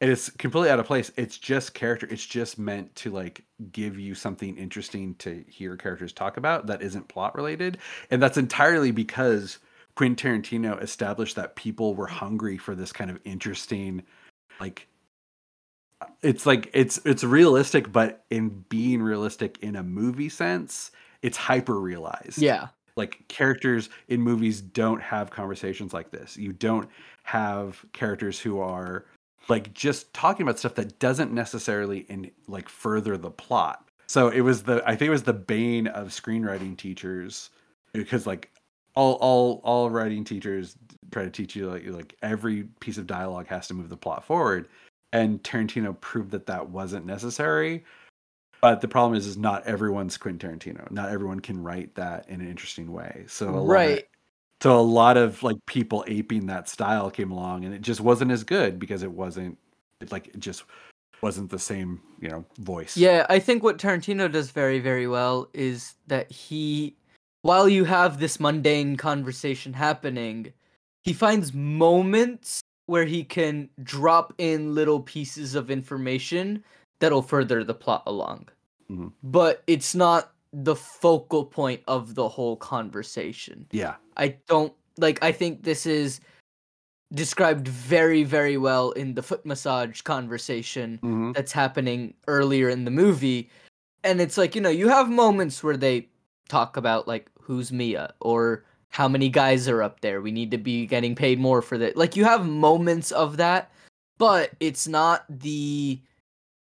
And 0.00 0.10
it's 0.10 0.28
completely 0.28 0.70
out 0.70 0.80
of 0.80 0.86
place. 0.86 1.10
It's 1.16 1.38
just 1.38 1.72
character 1.72 2.06
it's 2.10 2.26
just 2.26 2.58
meant 2.58 2.94
to 2.96 3.10
like 3.10 3.44
give 3.72 3.98
you 3.98 4.14
something 4.14 4.56
interesting 4.56 5.14
to 5.16 5.44
hear 5.48 5.76
characters 5.76 6.12
talk 6.12 6.36
about 6.36 6.66
that 6.66 6.82
isn't 6.82 7.08
plot 7.08 7.34
related 7.34 7.78
and 8.10 8.22
that's 8.22 8.36
entirely 8.36 8.90
because 8.90 9.58
quentin 9.96 10.42
tarantino 10.42 10.80
established 10.82 11.36
that 11.36 11.56
people 11.56 11.94
were 11.94 12.06
hungry 12.06 12.58
for 12.58 12.74
this 12.74 12.92
kind 12.92 13.10
of 13.10 13.18
interesting 13.24 14.02
like 14.60 14.88
it's 16.22 16.44
like 16.44 16.70
it's 16.74 16.98
it's 17.04 17.24
realistic 17.24 17.90
but 17.92 18.24
in 18.30 18.64
being 18.68 19.02
realistic 19.02 19.58
in 19.62 19.76
a 19.76 19.82
movie 19.82 20.28
sense 20.28 20.90
it's 21.22 21.36
hyper 21.36 21.80
realized 21.80 22.38
yeah 22.38 22.68
like 22.96 23.26
characters 23.28 23.90
in 24.08 24.20
movies 24.20 24.60
don't 24.60 25.02
have 25.02 25.30
conversations 25.30 25.92
like 25.92 26.10
this. 26.10 26.36
You 26.36 26.52
don't 26.52 26.88
have 27.24 27.84
characters 27.92 28.38
who 28.38 28.60
are 28.60 29.04
like 29.48 29.74
just 29.74 30.12
talking 30.14 30.44
about 30.44 30.58
stuff 30.58 30.74
that 30.76 30.98
doesn't 30.98 31.32
necessarily 31.32 32.00
in 32.08 32.30
like 32.46 32.68
further 32.68 33.16
the 33.16 33.30
plot. 33.30 33.88
So 34.06 34.28
it 34.28 34.42
was 34.42 34.62
the 34.62 34.82
I 34.86 34.94
think 34.96 35.08
it 35.08 35.12
was 35.12 35.24
the 35.24 35.32
bane 35.32 35.88
of 35.88 36.08
screenwriting 36.08 36.76
teachers 36.76 37.50
because 37.92 38.26
like 38.26 38.50
all 38.94 39.14
all 39.14 39.60
all 39.64 39.90
writing 39.90 40.24
teachers 40.24 40.76
try 41.10 41.24
to 41.24 41.30
teach 41.30 41.54
you 41.54 41.70
like 41.70 41.86
like 41.86 42.16
every 42.22 42.64
piece 42.80 42.98
of 42.98 43.06
dialogue 43.06 43.46
has 43.46 43.68
to 43.68 43.74
move 43.74 43.88
the 43.88 43.96
plot 43.96 44.24
forward 44.24 44.68
and 45.12 45.42
Tarantino 45.44 45.98
proved 46.00 46.32
that 46.32 46.46
that 46.46 46.70
wasn't 46.70 47.06
necessary. 47.06 47.84
But 48.60 48.80
the 48.80 48.88
problem 48.88 49.16
is, 49.16 49.26
is 49.26 49.36
not 49.36 49.64
everyone's 49.64 50.16
Quentin 50.16 50.58
Tarantino. 50.58 50.90
Not 50.90 51.10
everyone 51.10 51.38
can 51.38 51.62
write 51.62 51.94
that 51.94 52.28
in 52.28 52.40
an 52.40 52.48
interesting 52.48 52.90
way. 52.92 53.24
So 53.28 53.48
a 53.48 53.50
lot 53.50 53.60
of- 53.60 53.68
right 53.68 54.08
so 54.64 54.80
a 54.80 54.80
lot 54.80 55.18
of 55.18 55.42
like 55.42 55.56
people 55.66 56.04
aping 56.06 56.46
that 56.46 56.70
style 56.70 57.10
came 57.10 57.30
along, 57.30 57.66
and 57.66 57.74
it 57.74 57.82
just 57.82 58.00
wasn't 58.00 58.30
as 58.30 58.44
good 58.44 58.78
because 58.78 59.02
it 59.02 59.12
wasn't 59.12 59.58
it, 60.00 60.10
like 60.10 60.28
it 60.28 60.40
just 60.40 60.64
wasn't 61.20 61.50
the 61.50 61.58
same 61.58 62.00
you 62.18 62.30
know 62.30 62.46
voice. 62.58 62.96
Yeah, 62.96 63.26
I 63.28 63.40
think 63.40 63.62
what 63.62 63.76
Tarantino 63.76 64.32
does 64.32 64.50
very, 64.52 64.78
very 64.78 65.06
well 65.06 65.50
is 65.52 65.96
that 66.06 66.30
he, 66.32 66.96
while 67.44 67.68
you 67.68 67.84
have 67.84 68.18
this 68.18 68.40
mundane 68.40 68.96
conversation 68.96 69.74
happening, 69.74 70.50
he 71.02 71.12
finds 71.12 71.52
moments 71.52 72.62
where 72.86 73.04
he 73.04 73.22
can 73.22 73.68
drop 73.82 74.32
in 74.38 74.74
little 74.74 75.00
pieces 75.00 75.54
of 75.54 75.70
information 75.70 76.64
that'll 77.00 77.20
further 77.20 77.62
the 77.62 77.74
plot 77.74 78.02
along. 78.06 78.48
Mhm. 78.90 79.12
But 79.22 79.62
it's 79.66 79.94
not 79.94 80.32
the 80.54 80.74
focal 80.74 81.44
point 81.44 81.82
of 81.86 82.14
the 82.14 82.26
whole 82.26 82.56
conversation. 82.56 83.66
yeah, 83.72 83.96
I 84.16 84.38
don't 84.48 84.72
like 84.96 85.22
I 85.22 85.30
think 85.30 85.64
this 85.64 85.84
is 85.84 86.20
described 87.12 87.68
very 87.68 88.24
very 88.24 88.56
well 88.56 88.92
in 88.92 89.12
the 89.12 89.22
foot 89.22 89.44
massage 89.44 90.00
conversation 90.00 90.98
hmm 91.02 91.32
that's 91.32 91.52
happening 91.52 92.14
earlier 92.26 92.68
in 92.70 92.84
the 92.84 92.90
movie 92.90 93.50
and 94.02 94.20
it's 94.20 94.38
like 94.38 94.54
you 94.54 94.60
know 94.60 94.70
you 94.70 94.88
have 94.88 95.10
moments 95.10 95.62
where 95.62 95.76
they 95.76 96.08
talk 96.48 96.76
about 96.76 97.06
like 97.08 97.30
who's 97.44 97.70
Mia 97.72 98.12
or 98.20 98.64
how 98.88 99.08
many 99.08 99.28
guys 99.28 99.68
are 99.68 99.82
up 99.82 100.00
there 100.00 100.20
we 100.20 100.30
need 100.32 100.50
to 100.50 100.58
be 100.58 100.86
getting 100.86 101.14
paid 101.14 101.38
more 101.38 101.60
for 101.62 101.76
that 101.78 101.96
like 101.96 102.16
you 102.16 102.24
have 102.24 102.46
moments 102.46 103.10
of 103.12 103.36
that 103.36 103.70
but 104.18 104.50
it's 104.60 104.86
not 104.88 105.24
the 105.28 106.00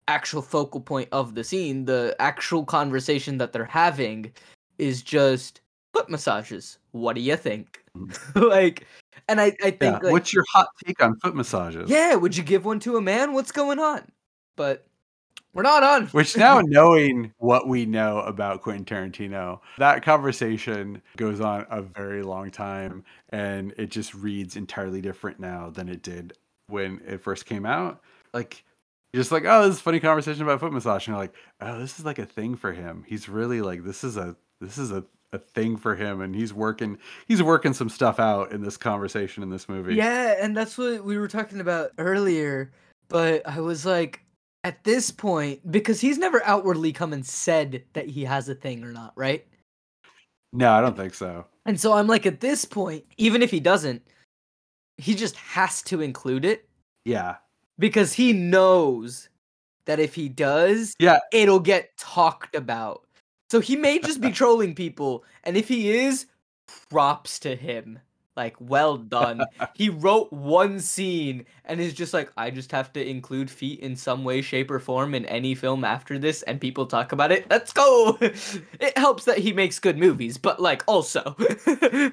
actual 0.07 0.41
focal 0.41 0.79
point 0.79 1.09
of 1.11 1.35
the 1.35 1.43
scene 1.43 1.85
the 1.85 2.15
actual 2.19 2.63
conversation 2.65 3.37
that 3.37 3.51
they're 3.53 3.65
having 3.65 4.31
is 4.77 5.01
just 5.01 5.61
foot 5.95 6.09
massages. 6.09 6.77
What 6.91 7.15
do 7.15 7.21
you 7.21 7.35
think? 7.37 7.83
Mm. 7.97 8.13
like, 8.49 8.85
and 9.29 9.39
I, 9.39 9.55
I 9.63 9.71
think, 9.71 9.81
Yeah. 9.81 9.99
like, 10.03 10.11
What's 10.11 10.33
your 10.33 10.43
hot 10.51 10.67
take 10.85 11.01
on 11.01 11.15
foot 11.19 11.35
massages? 11.35 11.89
yeah, 11.89 12.15
would 12.15 12.35
you 12.35 12.43
give 12.43 12.65
one 12.65 12.79
to 12.81 12.97
a 12.97 13.01
man? 13.01 13.33
What's 13.33 13.51
going 13.51 13.79
on? 13.79 14.03
But 14.57 14.85
we're 15.55 15.63
not 15.63 15.81
on. 15.83 16.07
Which 16.11 16.37
now 16.37 16.59
knowing 16.61 17.33
what 17.37 17.67
we 17.67 17.85
know 17.85 18.19
about 18.19 18.61
Quentin 18.61 18.85
Tarantino, 18.85 19.61
that 19.77 20.03
conversation 20.03 21.01
goes 21.17 21.39
on 21.39 21.65
a 21.71 21.81
very 21.81 22.21
long 22.21 22.51
time 22.51 23.03
and 23.29 23.73
it 23.77 23.89
just 23.89 24.13
reads 24.13 24.55
entirely 24.57 25.01
different 25.01 25.39
now 25.39 25.69
than 25.69 25.89
it 25.89 26.03
did 26.03 26.33
when 26.67 27.01
it 27.07 27.21
first 27.21 27.45
came 27.45 27.65
out. 27.65 28.01
Like 28.33 28.65
you're 29.13 29.21
just 29.21 29.31
like, 29.31 29.45
oh, 29.45 29.63
this 29.63 29.75
is 29.75 29.79
a 29.79 29.83
funny 29.83 30.01
conversation 30.01 30.43
about 30.43 30.59
foot 30.59 30.73
massage. 30.73 31.07
And 31.07 31.13
you're 31.13 31.23
like, 31.23 31.33
oh, 31.61 31.79
this 31.79 31.99
is 31.99 32.05
like 32.05 32.19
a 32.19 32.25
thing 32.25 32.57
for 32.57 32.73
him. 32.73 33.05
He's 33.07 33.29
really 33.29 33.61
like 33.61 33.85
this 33.85 34.03
is 34.03 34.17
a 34.17 34.35
this 34.59 34.77
is 34.77 34.91
a, 34.91 35.05
a 35.31 35.39
thing 35.39 35.77
for 35.77 35.95
him 35.95 36.19
and 36.19 36.35
he's 36.35 36.53
working 36.53 36.97
he's 37.27 37.41
working 37.41 37.73
some 37.73 37.89
stuff 37.89 38.19
out 38.19 38.51
in 38.51 38.61
this 38.61 38.75
conversation 38.75 39.41
in 39.41 39.49
this 39.49 39.69
movie. 39.69 39.95
Yeah, 39.95 40.35
and 40.37 40.55
that's 40.55 40.77
what 40.77 41.05
we 41.05 41.17
were 41.17 41.29
talking 41.29 41.61
about 41.61 41.91
earlier. 41.97 42.73
But 43.07 43.47
I 43.47 43.61
was 43.61 43.85
like, 43.85 44.24
at 44.65 44.83
this 44.83 45.11
point, 45.11 45.71
because 45.71 46.01
he's 46.01 46.17
never 46.17 46.43
outwardly 46.43 46.91
come 46.91 47.13
and 47.13 47.23
said 47.23 47.83
that 47.93 48.07
he 48.09 48.23
has 48.25 48.49
a 48.49 48.55
thing 48.55 48.83
or 48.83 48.91
not, 48.91 49.13
right? 49.15 49.45
No, 50.51 50.71
I 50.73 50.81
don't 50.81 50.97
think 50.97 51.13
so. 51.13 51.45
And 51.67 51.79
so 51.79 51.93
I'm 51.93 52.07
like, 52.07 52.25
at 52.25 52.41
this 52.41 52.65
point, 52.65 53.05
even 53.17 53.43
if 53.43 53.51
he 53.51 53.59
doesn't, 53.59 54.01
he 54.97 55.13
just 55.13 55.35
has 55.35 55.83
to 55.83 56.01
include 56.01 56.45
it 56.45 56.67
Yeah. 57.05 57.35
because 57.77 58.11
he 58.13 58.33
knows 58.33 59.29
that 59.85 59.99
if 59.99 60.15
he 60.15 60.29
does, 60.29 60.95
Yeah. 60.97 61.19
it'll 61.31 61.59
get 61.59 61.95
talked 61.97 62.55
about. 62.55 63.05
So 63.51 63.59
he 63.59 63.75
may 63.75 63.99
just 63.99 64.19
be 64.19 64.31
trolling 64.41 64.73
people, 64.73 65.23
and 65.43 65.55
if 65.55 65.67
he 65.67 65.91
is, 65.91 66.25
props 66.89 67.37
to 67.41 67.55
him. 67.55 67.99
Like, 68.35 68.55
well 68.59 68.97
done. 68.97 69.45
he 69.75 69.89
wrote 69.89 70.31
one 70.31 70.79
scene 70.79 71.45
and 71.63 71.79
is 71.79 71.93
just 71.93 72.13
like, 72.13 72.31
I 72.35 72.49
just 72.49 72.71
have 72.71 72.91
to 72.93 73.07
include 73.07 73.49
feet 73.49 73.79
in 73.79 73.95
some 73.95 74.23
way, 74.23 74.41
shape, 74.41 74.69
or 74.69 74.79
form 74.79 75.15
in 75.15 75.25
any 75.25 75.55
film 75.55 75.83
after 75.83 76.19
this, 76.19 76.41
and 76.43 76.59
people 76.59 76.85
talk 76.85 77.11
about 77.11 77.31
it. 77.31 77.49
Let's 77.49 77.71
go. 77.73 78.17
It 78.79 78.97
helps 78.97 79.25
that 79.25 79.37
he 79.37 79.53
makes 79.53 79.79
good 79.79 79.97
movies, 79.97 80.37
but 80.37 80.61
like, 80.61 80.83
also. 80.87 81.35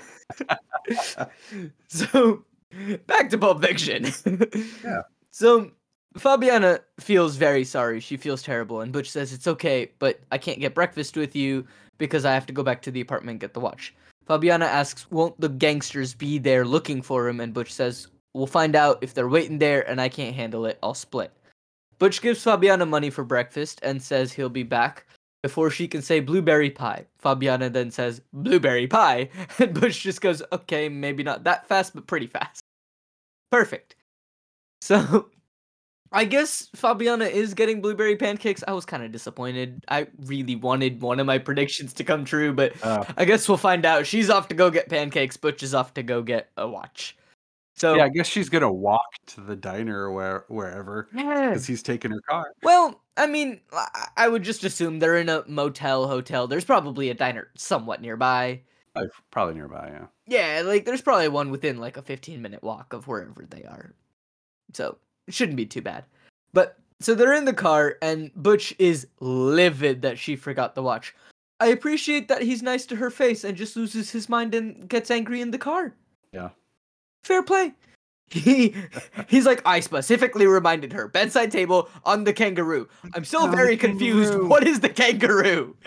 so, 1.89 2.45
back 3.07 3.29
to 3.31 3.39
Pulp 3.39 3.63
Fiction. 3.63 4.07
Yeah. 4.85 5.03
So, 5.31 5.73
Fabiana 6.19 6.81
feels 7.01 7.37
very 7.37 7.65
sorry. 7.65 8.01
She 8.01 8.17
feels 8.17 8.43
terrible, 8.43 8.81
and 8.81 8.93
Butch 8.93 9.11
says 9.11 9.33
it's 9.33 9.47
okay, 9.47 9.91
but 9.99 10.21
I 10.31 10.39
can't 10.39 10.61
get 10.61 10.75
breakfast 10.75 11.17
with 11.17 11.35
you 11.35 11.67
because 11.99 12.25
I 12.25 12.35
have 12.35 12.47
to 12.47 12.53
go 12.53 12.63
back 12.63 12.83
to 12.83 12.91
the 12.91 13.01
apartment 13.01 13.35
and 13.35 13.41
get 13.41 13.55
the 13.55 13.61
watch. 13.61 13.95
Fabiana 14.29 14.67
asks, 14.67 15.11
"Won't 15.11 15.41
the 15.41 15.49
gangsters 15.49 16.15
be 16.15 16.39
there 16.39 16.65
looking 16.65 17.03
for 17.03 17.29
him?" 17.29 17.41
And 17.41 17.53
Butch 17.53 17.73
says, 17.73 18.09
"We'll 18.35 18.47
find 18.47 18.77
out 18.77 18.99
if 19.03 19.15
they're 19.15 19.29
waiting 19.29 19.59
there, 19.59 19.89
and 19.89 20.01
I 20.01 20.09
can't 20.09 20.35
handle 20.35 20.67
it. 20.67 20.79
I'll 20.83 20.95
split." 20.95 21.33
Butch 21.99 22.21
gives 22.21 22.45
Fabiana 22.45 22.89
money 22.89 23.11
for 23.11 23.25
breakfast 23.25 23.81
and 23.83 24.03
says 24.03 24.33
he'll 24.33 24.49
be 24.49 24.65
back 24.65 25.07
before 25.43 25.71
she 25.71 25.89
can 25.89 26.03
say 26.03 26.21
blueberry 26.21 26.71
pie. 26.71 27.07
Fabiana 27.23 27.73
then 27.73 27.91
says 27.91 28.23
blueberry 28.33 28.87
pie, 28.87 29.29
and 29.59 29.79
Butch 29.79 30.01
just 30.03 30.21
goes, 30.21 30.43
"Okay, 30.53 30.89
maybe 30.89 31.23
not 31.23 31.45
that 31.45 31.67
fast, 31.67 31.95
but 31.95 32.07
pretty 32.07 32.27
fast." 32.27 32.63
Perfect. 33.51 33.97
So, 34.81 35.31
I 36.13 36.25
guess 36.25 36.69
Fabiana 36.77 37.31
is 37.31 37.55
getting 37.55 37.81
blueberry 37.81 38.17
pancakes. 38.17 38.63
I 38.67 38.73
was 38.73 38.85
kind 38.85 39.03
of 39.03 39.13
disappointed. 39.13 39.85
I 39.89 40.09
really 40.27 40.57
wanted 40.57 41.01
one 41.01 41.21
of 41.21 41.27
my 41.27 41.39
predictions 41.39 41.93
to 41.95 42.05
come 42.05 42.25
true, 42.25 42.53
but 42.53 42.73
Uh, 42.83 43.05
I 43.17 43.25
guess 43.25 43.49
we'll 43.49 43.59
find 43.59 43.85
out. 43.87 44.07
She's 44.07 44.31
off 44.31 44.49
to 44.49 44.55
go 44.55 44.71
get 44.71 44.89
pancakes. 44.89 45.37
Butch 45.37 45.63
is 45.63 45.75
off 45.75 45.95
to 45.95 46.03
go 46.03 46.23
get 46.23 46.51
a 46.57 46.69
watch. 46.69 47.17
So 47.75 47.95
yeah, 47.95 48.05
I 48.05 48.09
guess 48.11 48.27
she's 48.27 48.49
gonna 48.49 48.71
walk 48.71 49.15
to 49.29 49.41
the 49.41 49.57
diner 49.57 50.05
or 50.05 50.13
where, 50.13 50.45
wherever 50.49 51.09
yeah. 51.15 51.49
because 51.49 51.67
he's 51.67 51.83
taking 51.83 52.11
her 52.11 52.21
car. 52.21 52.53
Well, 52.63 53.01
I 53.17 53.27
mean, 53.27 53.61
I- 54.17 54.29
would 54.29 54.43
just 54.43 54.63
assume 54.65 54.99
they're 54.99 55.17
in 55.17 55.29
a 55.29 55.43
motel, 55.47 56.07
hotel. 56.07 56.47
There's 56.47 56.65
probably 56.65 57.09
a 57.11 57.15
diner 57.15 57.49
somewhat 57.57 58.01
nearby. 58.01 58.61
Probably, 58.93 59.11
probably 59.31 59.55
nearby. 59.55 59.91
Yeah. 59.91 60.07
Yeah, 60.27 60.63
like 60.65 60.85
there's 60.85 61.03
probably 61.03 61.29
one 61.29 61.51
within 61.51 61.79
like 61.79 61.97
a 61.97 62.03
15 62.03 62.41
minute 62.43 62.63
walk 62.63 62.93
of 62.93 63.09
wherever 63.09 63.47
they 63.49 63.65
are. 63.65 63.95
So 64.75 64.99
shouldn't 65.29 65.57
be 65.57 65.67
too 65.67 65.83
bad. 65.83 66.05
But 66.53 66.79
so 67.01 67.15
they're 67.15 67.35
in 67.35 67.45
the 67.45 67.53
car, 67.53 67.97
and 68.03 68.31
Butch 68.35 68.75
is 68.79 69.07
livid 69.21 70.03
that 70.03 70.19
she 70.19 70.37
forgot 70.37 70.75
the 70.75 70.83
watch. 70.83 71.15
I 71.61 71.67
appreciate 71.69 72.29
that 72.29 72.43
he's 72.43 72.63
nice 72.63 72.87
to 72.87 72.97
her 72.97 73.11
face 73.11 73.45
and 73.45 73.57
just 73.57 73.77
loses 73.77 74.11
his 74.11 74.29
mind 74.29 74.55
and 74.55 74.89
gets 74.89 75.11
angry 75.11 75.41
in 75.41 75.51
the 75.51 75.59
car. 75.59 75.95
Yeah. 76.33 76.51
Fair 77.25 77.43
play. 77.43 77.73
He 78.33 78.75
he's 79.29 79.45
like, 79.45 79.61
I 79.67 79.81
specifically 79.81 80.47
reminded 80.47 80.91
her 80.95 81.07
bedside 81.07 81.51
table 81.53 81.91
on 82.07 82.25
the 82.25 82.33
kangaroo. 82.33 82.89
I'm 83.13 83.27
still 83.27 83.47
very 83.47 83.77
confused. 83.77 84.35
What 84.35 84.67
is 84.67 84.81
the 84.81 84.89
kangaroo? 84.89 85.77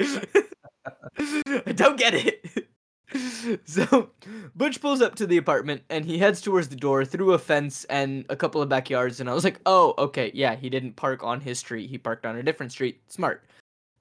I 1.18 1.72
don't 1.74 1.98
get 1.98 2.14
it. 2.14 2.68
So 3.66 4.10
Butch 4.56 4.82
pulls 4.82 5.02
up 5.02 5.16
to 5.16 5.28
the 5.28 5.38
apartment 5.38 5.84
and 5.90 6.06
he 6.06 6.18
heads 6.18 6.42
towards 6.42 6.68
the 6.70 6.76
door 6.76 7.06
through 7.06 7.34
a 7.34 7.40
fence 7.40 7.86
and 7.86 8.26
a 8.30 8.36
couple 8.36 8.62
of 8.62 8.70
backyards. 8.70 9.20
And 9.20 9.30
I 9.30 9.34
was 9.34 9.44
like, 9.44 9.60
oh, 9.66 9.94
okay, 9.98 10.32
yeah, 10.34 10.56
he 10.56 10.70
didn't 10.70 10.96
park 10.96 11.24
on 11.24 11.42
his 11.42 11.60
street. 11.60 11.90
He 11.90 11.98
parked 11.98 12.26
on 12.26 12.38
a 12.38 12.44
different 12.44 12.72
street. 12.72 13.02
Smart. 13.08 13.44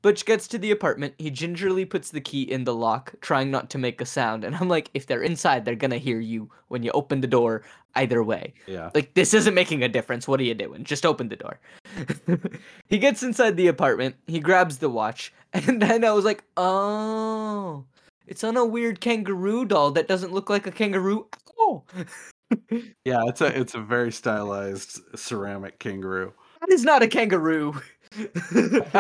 Butch 0.05 0.27
gets 0.27 0.47
to 0.49 0.59
the 0.59 0.71
apartment. 0.71 1.15
He 1.17 1.31
gingerly 1.31 1.87
puts 1.87 2.11
the 2.11 2.21
key 2.21 2.43
in 2.43 2.65
the 2.65 2.75
lock, 2.75 3.15
trying 3.23 3.51
not 3.51 3.71
to 3.71 3.79
make 3.79 4.03
a 4.03 4.07
sound. 4.07 4.45
And 4.45 4.55
I'm 4.55 4.69
like, 4.69 4.91
if 4.93 5.07
they're 5.07 5.23
inside, 5.23 5.65
they're 5.65 5.75
gonna 5.75 5.97
hear 5.97 6.21
you 6.21 6.51
when 6.69 6.83
you 6.83 6.91
open 6.91 7.23
the 7.23 7.27
door 7.27 7.63
either 7.95 8.23
way. 8.23 8.53
Yeah. 8.67 8.91
Like, 8.95 9.15
this 9.15 9.33
isn't 9.33 9.55
making 9.55 9.83
a 9.83 9.89
difference. 9.89 10.29
What 10.29 10.41
are 10.41 10.45
you 10.45 10.53
doing? 10.53 10.85
Just 10.85 11.07
open 11.07 11.31
the 11.31 11.37
door. 11.37 11.59
he 12.89 12.99
gets 12.99 13.23
inside 13.23 13.57
the 13.57 13.69
apartment. 13.69 14.17
He 14.27 14.41
grabs 14.41 14.77
the 14.79 14.91
watch. 14.91 15.33
And 15.55 15.81
then 15.81 16.05
I 16.05 16.11
was 16.11 16.25
like, 16.25 16.43
oh, 16.57 17.85
it's 18.27 18.45
on 18.45 18.57
a 18.57 18.65
weird 18.65 19.01
kangaroo 19.01 19.65
doll 19.65 19.91
that 19.93 20.09
doesn't 20.09 20.33
look 20.33 20.51
like 20.51 20.67
a 20.67 20.73
kangaroo 20.73 21.27
at 21.33 21.41
all. 21.59 21.87
Yeah. 23.05 23.23
It's 23.27 23.41
a 23.41 23.59
it's 23.59 23.75
a 23.75 23.81
very 23.81 24.13
stylized 24.13 25.01
ceramic 25.17 25.81
kangaroo. 25.81 26.33
That 26.61 26.71
is 26.71 26.85
not 26.85 27.03
a 27.03 27.09
kangaroo. 27.09 27.81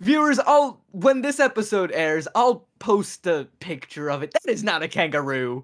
Viewers, 0.00 0.40
I'll 0.40 0.82
when 0.90 1.22
this 1.22 1.38
episode 1.38 1.92
airs, 1.92 2.26
I'll 2.34 2.66
post 2.80 3.26
a 3.26 3.46
picture 3.60 4.10
of 4.10 4.22
it. 4.22 4.32
That 4.32 4.50
is 4.50 4.64
not 4.64 4.82
a 4.82 4.88
kangaroo. 4.88 5.62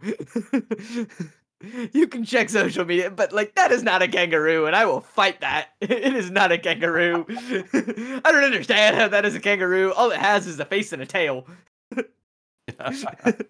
you 1.92 2.06
can 2.06 2.24
check 2.24 2.50
social 2.50 2.84
media, 2.84 3.10
but 3.10 3.32
like 3.32 3.54
that 3.56 3.72
is 3.72 3.82
not 3.82 4.02
a 4.02 4.08
kangaroo, 4.08 4.66
and 4.66 4.76
I 4.76 4.84
will 4.84 5.00
fight 5.00 5.40
that. 5.40 5.68
It 5.80 6.14
is 6.14 6.30
not 6.30 6.52
a 6.52 6.58
kangaroo. 6.58 7.26
I 7.28 8.20
don't 8.24 8.44
understand 8.44 8.96
how 8.96 9.08
that 9.08 9.24
is 9.24 9.34
a 9.34 9.40
kangaroo. 9.40 9.92
All 9.92 10.10
it 10.10 10.18
has 10.18 10.46
is 10.46 10.60
a 10.60 10.64
face 10.64 10.92
and 10.92 11.02
a 11.02 11.06
tail. 11.06 11.46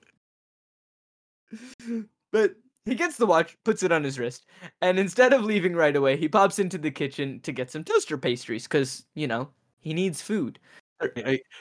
But 2.31 2.57
he 2.85 2.95
gets 2.95 3.16
the 3.16 3.26
watch, 3.26 3.57
puts 3.64 3.83
it 3.83 3.93
on 3.93 4.05
his 4.05 4.18
wrist, 4.18 4.47
and 4.83 4.99
instead 4.99 5.33
of 5.33 5.45
leaving 5.45 5.74
right 5.74 5.97
away, 5.97 6.16
he 6.16 6.29
pops 6.29 6.59
into 6.59 6.76
the 6.76 6.91
kitchen 6.91 7.41
to 7.41 7.53
get 7.53 7.70
some 7.70 7.85
toaster 7.85 8.18
pastries 8.18 8.64
because, 8.64 9.07
you 9.14 9.26
know, 9.26 9.49
he 9.81 9.95
needs 9.95 10.20
food. 10.20 10.59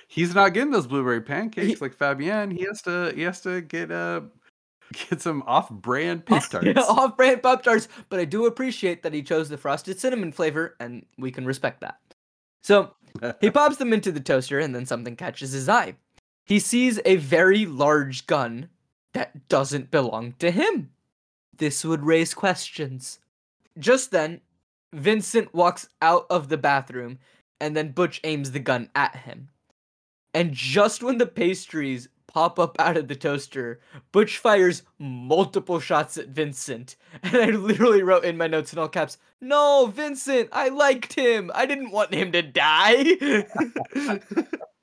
He's 0.07 0.33
not 0.35 0.53
getting 0.53 0.71
those 0.71 0.87
blueberry 0.87 1.21
pancakes 1.21 1.79
like 1.79 1.95
Fabienne. 1.95 2.51
He 2.51 2.65
has 2.65 2.81
to 2.81 3.13
he 3.15 3.21
has 3.21 3.39
to 3.41 3.61
get 3.61 3.91
uh 3.91 4.21
get 5.09 5.21
some 5.21 5.43
off-brand 5.45 6.25
pop 6.25 6.47
tarts. 6.49 6.65
Yeah, 6.75 6.81
off 6.81 7.15
brand 7.17 7.43
Pop 7.43 7.61
Tarts, 7.63 7.87
but 8.09 8.19
I 8.19 8.25
do 8.25 8.45
appreciate 8.45 9.03
that 9.03 9.13
he 9.13 9.21
chose 9.21 9.49
the 9.49 9.57
frosted 9.57 9.99
cinnamon 9.99 10.31
flavor, 10.31 10.75
and 10.79 11.05
we 11.17 11.31
can 11.31 11.45
respect 11.45 11.81
that. 11.81 11.99
So 12.63 12.95
he 13.41 13.51
pops 13.51 13.77
them 13.77 13.93
into 13.93 14.11
the 14.11 14.19
toaster, 14.19 14.59
and 14.59 14.73
then 14.73 14.85
something 14.85 15.15
catches 15.15 15.51
his 15.51 15.69
eye. 15.69 15.95
He 16.47 16.59
sees 16.59 16.97
a 17.03 17.17
very 17.17 17.65
large 17.65 18.25
gun 18.25 18.69
that 19.13 19.49
doesn't 19.49 19.91
belong 19.91 20.33
to 20.39 20.49
him. 20.49 20.91
This 21.57 21.83
would 21.83 22.05
raise 22.05 22.33
questions. 22.33 23.19
Just 23.77 24.11
then, 24.11 24.39
Vincent 24.93 25.53
walks 25.53 25.89
out 26.01 26.25
of 26.29 26.47
the 26.47 26.57
bathroom, 26.57 27.19
and 27.59 27.75
then 27.75 27.91
Butch 27.91 28.21
aims 28.23 28.51
the 28.51 28.59
gun 28.59 28.89
at 28.95 29.17
him. 29.17 29.49
And 30.33 30.53
just 30.53 31.03
when 31.03 31.17
the 31.17 31.25
pastries 31.25 32.07
pop 32.27 32.59
up 32.59 32.79
out 32.79 32.95
of 32.95 33.09
the 33.09 33.15
toaster, 33.15 33.81
Butch 34.13 34.37
fires 34.37 34.83
multiple 34.99 35.81
shots 35.81 36.17
at 36.17 36.29
Vincent. 36.29 36.95
And 37.23 37.35
I 37.35 37.45
literally 37.47 38.03
wrote 38.03 38.23
in 38.23 38.37
my 38.37 38.47
notes 38.47 38.71
in 38.71 38.79
all 38.79 38.87
caps, 38.87 39.17
No, 39.41 39.91
Vincent, 39.93 40.47
I 40.53 40.69
liked 40.69 41.13
him. 41.13 41.51
I 41.53 41.65
didn't 41.65 41.91
want 41.91 42.13
him 42.13 42.31
to 42.31 42.41
die. 42.41 43.17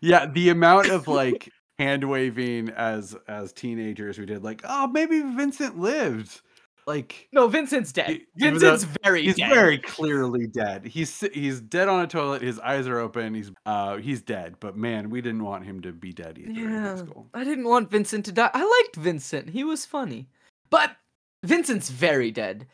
yeah, 0.00 0.26
the 0.26 0.50
amount 0.50 0.90
of 0.90 1.08
like 1.08 1.48
hand 1.78 2.08
waving 2.08 2.70
as 2.70 3.16
as 3.28 3.52
teenagers 3.52 4.18
we 4.18 4.26
did 4.26 4.42
like, 4.44 4.62
oh 4.64 4.86
maybe 4.86 5.20
Vincent 5.20 5.78
lived. 5.78 6.40
like 6.86 7.28
No, 7.32 7.48
Vincent's 7.48 7.92
dead. 7.92 8.08
He- 8.08 8.26
Vincent's 8.36 8.84
very 9.02 9.22
he's 9.22 9.36
dead. 9.36 9.52
very 9.52 9.78
clearly 9.78 10.46
dead. 10.46 10.84
He's 10.84 11.20
he's 11.32 11.60
dead 11.60 11.88
on 11.88 12.02
a 12.02 12.06
toilet. 12.06 12.42
His 12.42 12.58
eyes 12.60 12.86
are 12.86 12.98
open. 12.98 13.34
He's 13.34 13.50
uh 13.66 13.96
he's 13.96 14.22
dead. 14.22 14.56
But 14.60 14.76
man, 14.76 15.10
we 15.10 15.20
didn't 15.20 15.42
want 15.44 15.64
him 15.64 15.80
to 15.82 15.92
be 15.92 16.12
dead 16.12 16.38
either 16.38 16.50
in 16.50 16.56
Yeah, 16.56 16.96
school. 16.96 17.26
I 17.34 17.42
didn't 17.44 17.66
want 17.68 17.90
Vincent 17.90 18.24
to 18.26 18.32
die. 18.32 18.50
I 18.52 18.82
liked 18.82 18.96
Vincent. 18.96 19.50
He 19.50 19.64
was 19.64 19.84
funny. 19.84 20.28
But 20.70 20.96
Vincent's 21.44 21.90
very 21.90 22.30
dead. 22.30 22.66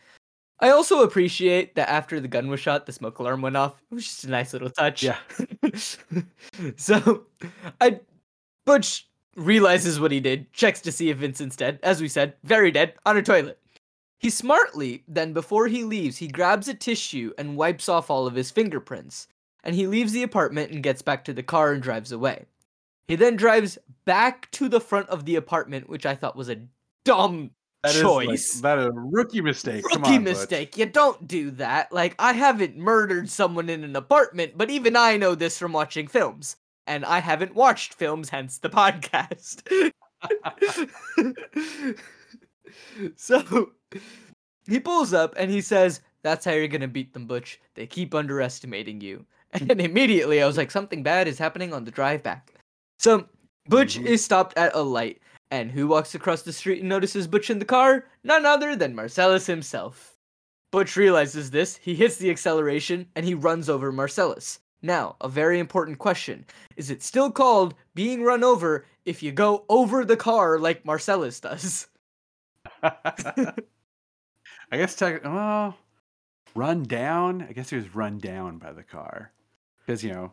I 0.61 0.71
also 0.71 1.03
appreciate 1.03 1.75
that 1.75 1.89
after 1.89 2.21
the 2.21 2.29
gun 2.29 2.49
was 2.49 2.61
shot, 2.61 2.85
the 2.85 2.93
smoke 2.93 3.19
alarm 3.19 3.41
went 3.41 3.57
off. 3.57 3.81
It 3.91 3.95
was 3.95 4.05
just 4.05 4.25
a 4.25 4.31
nice 4.31 4.53
little 4.53 4.69
touch. 4.71 5.03
Yeah. 5.03 5.17
so, 6.77 7.25
I 7.81 8.01
Butch 8.67 9.09
realizes 9.37 9.99
what 9.99 10.13
he 10.13 10.21
did, 10.21 10.53
checks 10.53 10.81
to 10.83 10.93
see 10.93 11.11
if 11.11 11.19
Vincent's 11.19 11.57
dead. 11.57 11.79
As 11.83 12.01
we 12.01 12.09
said, 12.09 12.35
very 12.45 12.71
dead 12.71 12.95
on 13.07 13.17
a 13.17 13.23
toilet. 13.23 13.59
He 14.19 14.29
smartly, 14.29 15.03
then 15.09 15.33
before 15.33 15.67
he 15.67 15.83
leaves, 15.83 16.19
he 16.19 16.29
grabs 16.29 16.69
a 16.69 16.75
tissue 16.75 17.33
and 17.39 17.57
wipes 17.57 17.89
off 17.89 18.11
all 18.11 18.27
of 18.27 18.35
his 18.35 18.51
fingerprints. 18.51 19.29
And 19.65 19.75
he 19.75 19.87
leaves 19.87 20.13
the 20.13 20.23
apartment 20.23 20.73
and 20.73 20.83
gets 20.83 21.01
back 21.01 21.25
to 21.25 21.33
the 21.33 21.43
car 21.43 21.73
and 21.73 21.83
drives 21.83 22.13
away. 22.13 22.45
He 23.09 23.17
then 23.17 23.37
drives 23.37 23.79
back 24.05 24.51
to 24.53 24.69
the 24.69 24.81
front 24.81 25.09
of 25.09 25.25
the 25.25 25.37
apartment, 25.37 25.89
which 25.89 26.05
I 26.05 26.15
thought 26.15 26.37
was 26.37 26.51
a 26.51 26.63
dumb 27.05 27.51
That 27.83 27.95
is 27.95 28.03
like- 28.03 28.29
choice. 28.29 28.53
that 28.61 28.79
is 28.79 28.87
a 28.87 28.93
rookie 28.93 29.41
mistake. 29.41 29.85
Come 29.91 30.03
Rookie 30.03 30.17
on, 30.17 30.25
Butch. 30.25 30.35
mistake. 30.37 30.77
You 30.77 30.87
don't 30.87 31.27
do 31.27 31.51
that. 31.53 31.91
Like, 31.93 32.15
I 32.19 32.33
haven't 32.35 32.77
murdered 32.77 33.31
someone 33.31 33.71
in 33.71 33.85
an 33.85 33.97
apartment, 33.97 34.53
but 34.57 34.69
even 34.71 34.97
I 34.97 35.17
know 35.17 35.35
this 35.35 35.59
from 35.59 35.73
watching 35.73 36.07
films. 36.07 36.57
And 36.87 37.05
I 37.05 37.21
haven't 37.21 37.55
watched 37.55 37.95
films, 37.95 38.29
hence 38.29 38.59
the 38.59 38.69
podcast. 38.69 39.63
so, 43.17 43.71
he 44.67 44.81
pulls 44.81 45.13
up 45.13 45.35
and 45.37 45.51
he 45.51 45.61
says, 45.61 46.01
That's 46.23 46.45
how 46.45 46.53
you're 46.53 46.69
gonna 46.69 46.89
beat 46.89 47.13
them, 47.13 47.27
Butch. 47.27 47.61
They 47.75 47.87
keep 47.87 48.15
underestimating 48.15 49.01
you. 49.01 49.25
And 49.53 49.81
immediately 49.81 50.41
I 50.43 50.47
was 50.47 50.57
like, 50.57 50.71
Something 50.71 51.03
bad 51.03 51.27
is 51.29 51.39
happening 51.39 51.73
on 51.73 51.85
the 51.85 51.91
drive 51.91 52.23
back. 52.23 52.55
So, 52.99 53.27
Butch 53.69 53.99
Mhm. 53.99 54.07
is 54.07 54.25
stopped 54.25 54.57
at 54.57 54.75
a 54.75 54.83
light. 54.83 55.21
And 55.51 55.73
who 55.73 55.89
walks 55.89 56.15
across 56.15 56.43
the 56.43 56.53
street 56.53 56.81
and 56.81 56.89
notices 56.89 57.27
Butch 57.27 57.51
in 57.51 57.59
the 57.59 57.65
car? 57.65 58.07
None 58.23 58.47
other 58.47 58.77
than 58.77 58.95
Marcellus 58.95 59.47
himself. 59.47 60.17
Butch 60.71 60.97
realizes 60.97 61.51
this, 61.51 61.77
he 61.77 61.97
hits 61.97 62.17
the 62.17 62.31
acceleration, 62.31 63.09
and 63.17 63.27
he 63.27 63.35
runs 63.35 63.69
over 63.69 63.91
Marcellus. 63.91 64.61
Now, 64.83 65.17
a 65.21 65.29
very 65.29 65.59
important 65.59 65.99
question. 65.99 66.47
Is 66.77 66.91
it 66.91 67.03
still 67.03 67.31
called 67.31 67.75
being 67.95 68.23
run 68.23 68.45
over 68.45 68.87
if 69.05 69.23
you 69.23 69.33
go 69.33 69.65
over 69.69 70.05
the 70.05 70.17
car 70.17 70.59
like 70.59 70.85
Marcellus 70.85 71.41
does? 71.41 71.89
I 72.83 73.53
guess 74.73 74.95
tech. 74.95 75.25
Well, 75.25 75.77
run 76.55 76.85
down. 76.85 77.43
I 77.43 77.53
guess 77.53 77.71
he 77.71 77.77
was 77.77 77.95
run 77.95 78.19
down 78.19 78.59
by 78.59 78.73
the 78.73 78.83
car 78.83 79.33
because 79.81 80.05
you 80.05 80.13
know 80.13 80.33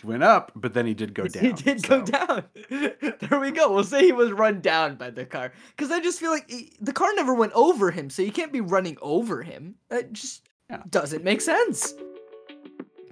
he 0.00 0.06
went 0.06 0.22
up, 0.22 0.52
but 0.54 0.74
then 0.74 0.86
he 0.86 0.94
did 0.94 1.14
go 1.14 1.24
down. 1.28 1.42
He 1.44 1.52
did 1.52 1.82
go 1.82 2.02
down. 2.02 2.44
there 2.70 3.40
we 3.40 3.50
go. 3.50 3.72
We'll 3.72 3.84
say 3.84 4.02
he 4.04 4.12
was 4.12 4.32
run 4.32 4.60
down 4.60 4.96
by 4.96 5.10
the 5.10 5.24
car. 5.24 5.52
Because 5.76 5.90
I 5.90 6.00
just 6.00 6.18
feel 6.20 6.30
like 6.30 6.48
he- 6.50 6.72
the 6.80 6.92
car 6.92 7.12
never 7.14 7.34
went 7.34 7.52
over 7.54 7.90
him, 7.90 8.10
so 8.10 8.22
you 8.22 8.32
can't 8.32 8.52
be 8.52 8.60
running 8.60 8.96
over 9.02 9.42
him. 9.42 9.74
It 9.90 10.12
just 10.12 10.48
Yeah. 10.70 10.82
doesn't 10.90 11.22
make 11.24 11.40
sense. 11.40 11.94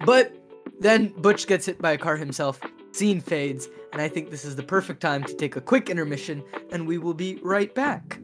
But 0.05 0.33
then 0.79 1.13
Butch 1.17 1.47
gets 1.47 1.65
hit 1.65 1.79
by 1.81 1.91
a 1.91 1.97
car 1.97 2.17
himself. 2.17 2.59
Scene 2.91 3.21
fades, 3.21 3.69
and 3.91 4.01
I 4.01 4.07
think 4.07 4.29
this 4.29 4.45
is 4.45 4.55
the 4.55 4.63
perfect 4.63 5.01
time 5.01 5.23
to 5.23 5.33
take 5.35 5.55
a 5.55 5.61
quick 5.61 5.89
intermission, 5.89 6.43
and 6.71 6.85
we 6.87 6.97
will 6.99 7.13
be 7.15 7.39
right 7.41 7.73
back. 7.73 8.19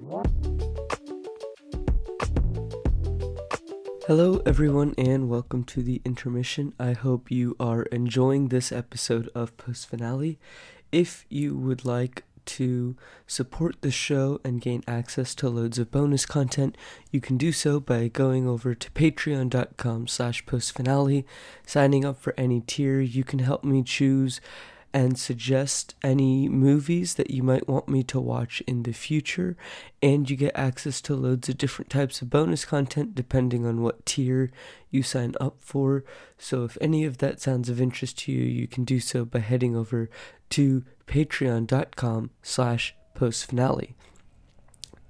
Hello, 4.09 4.41
everyone, 4.43 4.95
and 4.97 5.29
welcome 5.29 5.63
to 5.65 5.83
the 5.83 6.01
intermission. 6.03 6.73
I 6.79 6.93
hope 6.93 7.29
you 7.29 7.55
are 7.59 7.83
enjoying 7.83 8.47
this 8.47 8.71
episode 8.71 9.29
of 9.35 9.55
Post 9.55 9.87
Finale. 9.87 10.39
If 10.91 11.27
you 11.29 11.55
would 11.55 11.85
like 11.85 12.23
to 12.45 12.95
support 13.27 13.75
the 13.81 13.91
show 13.91 14.41
and 14.43 14.61
gain 14.61 14.83
access 14.87 15.35
to 15.35 15.47
loads 15.47 15.77
of 15.77 15.91
bonus 15.91 16.25
content, 16.25 16.75
you 17.11 17.21
can 17.21 17.37
do 17.37 17.51
so 17.51 17.79
by 17.79 18.07
going 18.07 18.47
over 18.47 18.73
to 18.73 18.89
patreon.com 18.89 20.07
slash 20.07 20.43
postfinale, 20.43 21.23
signing 21.67 22.03
up 22.03 22.19
for 22.19 22.33
any 22.35 22.61
tier. 22.61 23.01
You 23.01 23.23
can 23.23 23.37
help 23.37 23.63
me 23.63 23.83
choose 23.83 24.41
and 24.93 25.17
suggest 25.17 25.93
any 26.03 26.49
movies 26.49 27.15
that 27.15 27.29
you 27.29 27.43
might 27.43 27.67
want 27.67 27.87
me 27.87 28.03
to 28.03 28.19
watch 28.19 28.61
in 28.61 28.83
the 28.83 28.91
future 28.91 29.55
and 30.01 30.29
you 30.29 30.35
get 30.35 30.51
access 30.55 30.99
to 31.01 31.15
loads 31.15 31.47
of 31.47 31.57
different 31.57 31.91
types 31.91 32.21
of 32.21 32.29
bonus 32.29 32.65
content 32.65 33.13
depending 33.13 33.65
on 33.65 33.81
what 33.81 34.05
tier 34.05 34.51
you 34.89 35.03
sign 35.03 35.35
up 35.39 35.57
for. 35.59 36.03
So 36.37 36.63
if 36.63 36.77
any 36.81 37.05
of 37.05 37.19
that 37.19 37.39
sounds 37.39 37.69
of 37.69 37.79
interest 37.79 38.17
to 38.19 38.31
you, 38.31 38.43
you 38.43 38.67
can 38.67 38.83
do 38.83 38.99
so 38.99 39.25
by 39.25 39.39
heading 39.39 39.75
over 39.75 40.09
to 40.51 40.83
patreon.com 41.05 42.31
slash 42.41 42.95
postfinale. 43.15 43.93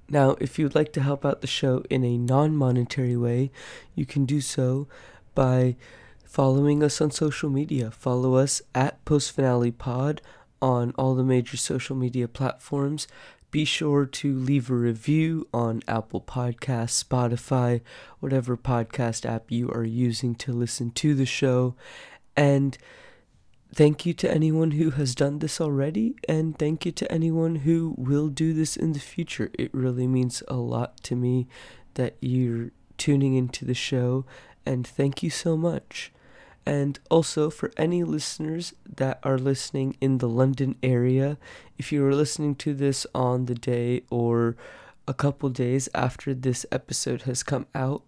Now, 0.08 0.36
if 0.40 0.58
you'd 0.58 0.74
like 0.74 0.92
to 0.94 1.02
help 1.02 1.24
out 1.24 1.40
the 1.40 1.46
show 1.46 1.84
in 1.88 2.04
a 2.04 2.18
non-monetary 2.18 3.16
way, 3.16 3.52
you 3.94 4.04
can 4.04 4.26
do 4.26 4.40
so 4.40 4.88
by 5.34 5.76
following 6.30 6.80
us 6.80 7.00
on 7.00 7.10
social 7.10 7.50
media. 7.50 7.90
Follow 7.90 8.36
us 8.36 8.62
at 8.72 9.04
postfinale 9.04 9.76
pod 9.76 10.22
on 10.62 10.94
all 10.96 11.16
the 11.16 11.24
major 11.24 11.56
social 11.56 11.96
media 11.96 12.28
platforms. 12.28 13.08
Be 13.50 13.64
sure 13.64 14.06
to 14.06 14.32
leave 14.38 14.70
a 14.70 14.74
review 14.74 15.48
on 15.52 15.82
Apple 15.88 16.20
Podcasts, 16.20 17.02
Spotify, 17.02 17.80
whatever 18.20 18.56
podcast 18.56 19.28
app 19.28 19.50
you 19.50 19.68
are 19.70 19.82
using 19.82 20.36
to 20.36 20.52
listen 20.52 20.92
to 20.92 21.16
the 21.16 21.26
show. 21.26 21.74
And 22.36 22.78
thank 23.74 24.06
you 24.06 24.14
to 24.14 24.30
anyone 24.30 24.70
who 24.72 24.90
has 24.90 25.16
done 25.16 25.40
this 25.40 25.60
already, 25.60 26.14
and 26.28 26.56
thank 26.56 26.86
you 26.86 26.92
to 26.92 27.10
anyone 27.10 27.56
who 27.56 27.96
will 27.98 28.28
do 28.28 28.54
this 28.54 28.76
in 28.76 28.92
the 28.92 29.00
future. 29.00 29.50
It 29.58 29.74
really 29.74 30.06
means 30.06 30.44
a 30.46 30.54
lot 30.54 31.02
to 31.04 31.16
me 31.16 31.48
that 31.94 32.14
you're 32.20 32.70
tuning 32.98 33.34
into 33.34 33.64
the 33.64 33.74
show, 33.74 34.26
and 34.64 34.86
thank 34.86 35.24
you 35.24 35.30
so 35.30 35.56
much. 35.56 36.12
And 36.70 37.00
also, 37.10 37.50
for 37.50 37.72
any 37.76 38.04
listeners 38.04 38.74
that 38.94 39.18
are 39.24 39.38
listening 39.38 39.96
in 40.00 40.18
the 40.18 40.28
London 40.28 40.76
area, 40.84 41.36
if 41.78 41.90
you 41.90 42.06
are 42.06 42.14
listening 42.14 42.54
to 42.62 42.74
this 42.74 43.08
on 43.12 43.46
the 43.46 43.56
day 43.56 44.04
or 44.08 44.54
a 45.08 45.12
couple 45.12 45.48
days 45.48 45.88
after 45.96 46.32
this 46.32 46.64
episode 46.70 47.22
has 47.22 47.42
come 47.42 47.66
out, 47.74 48.04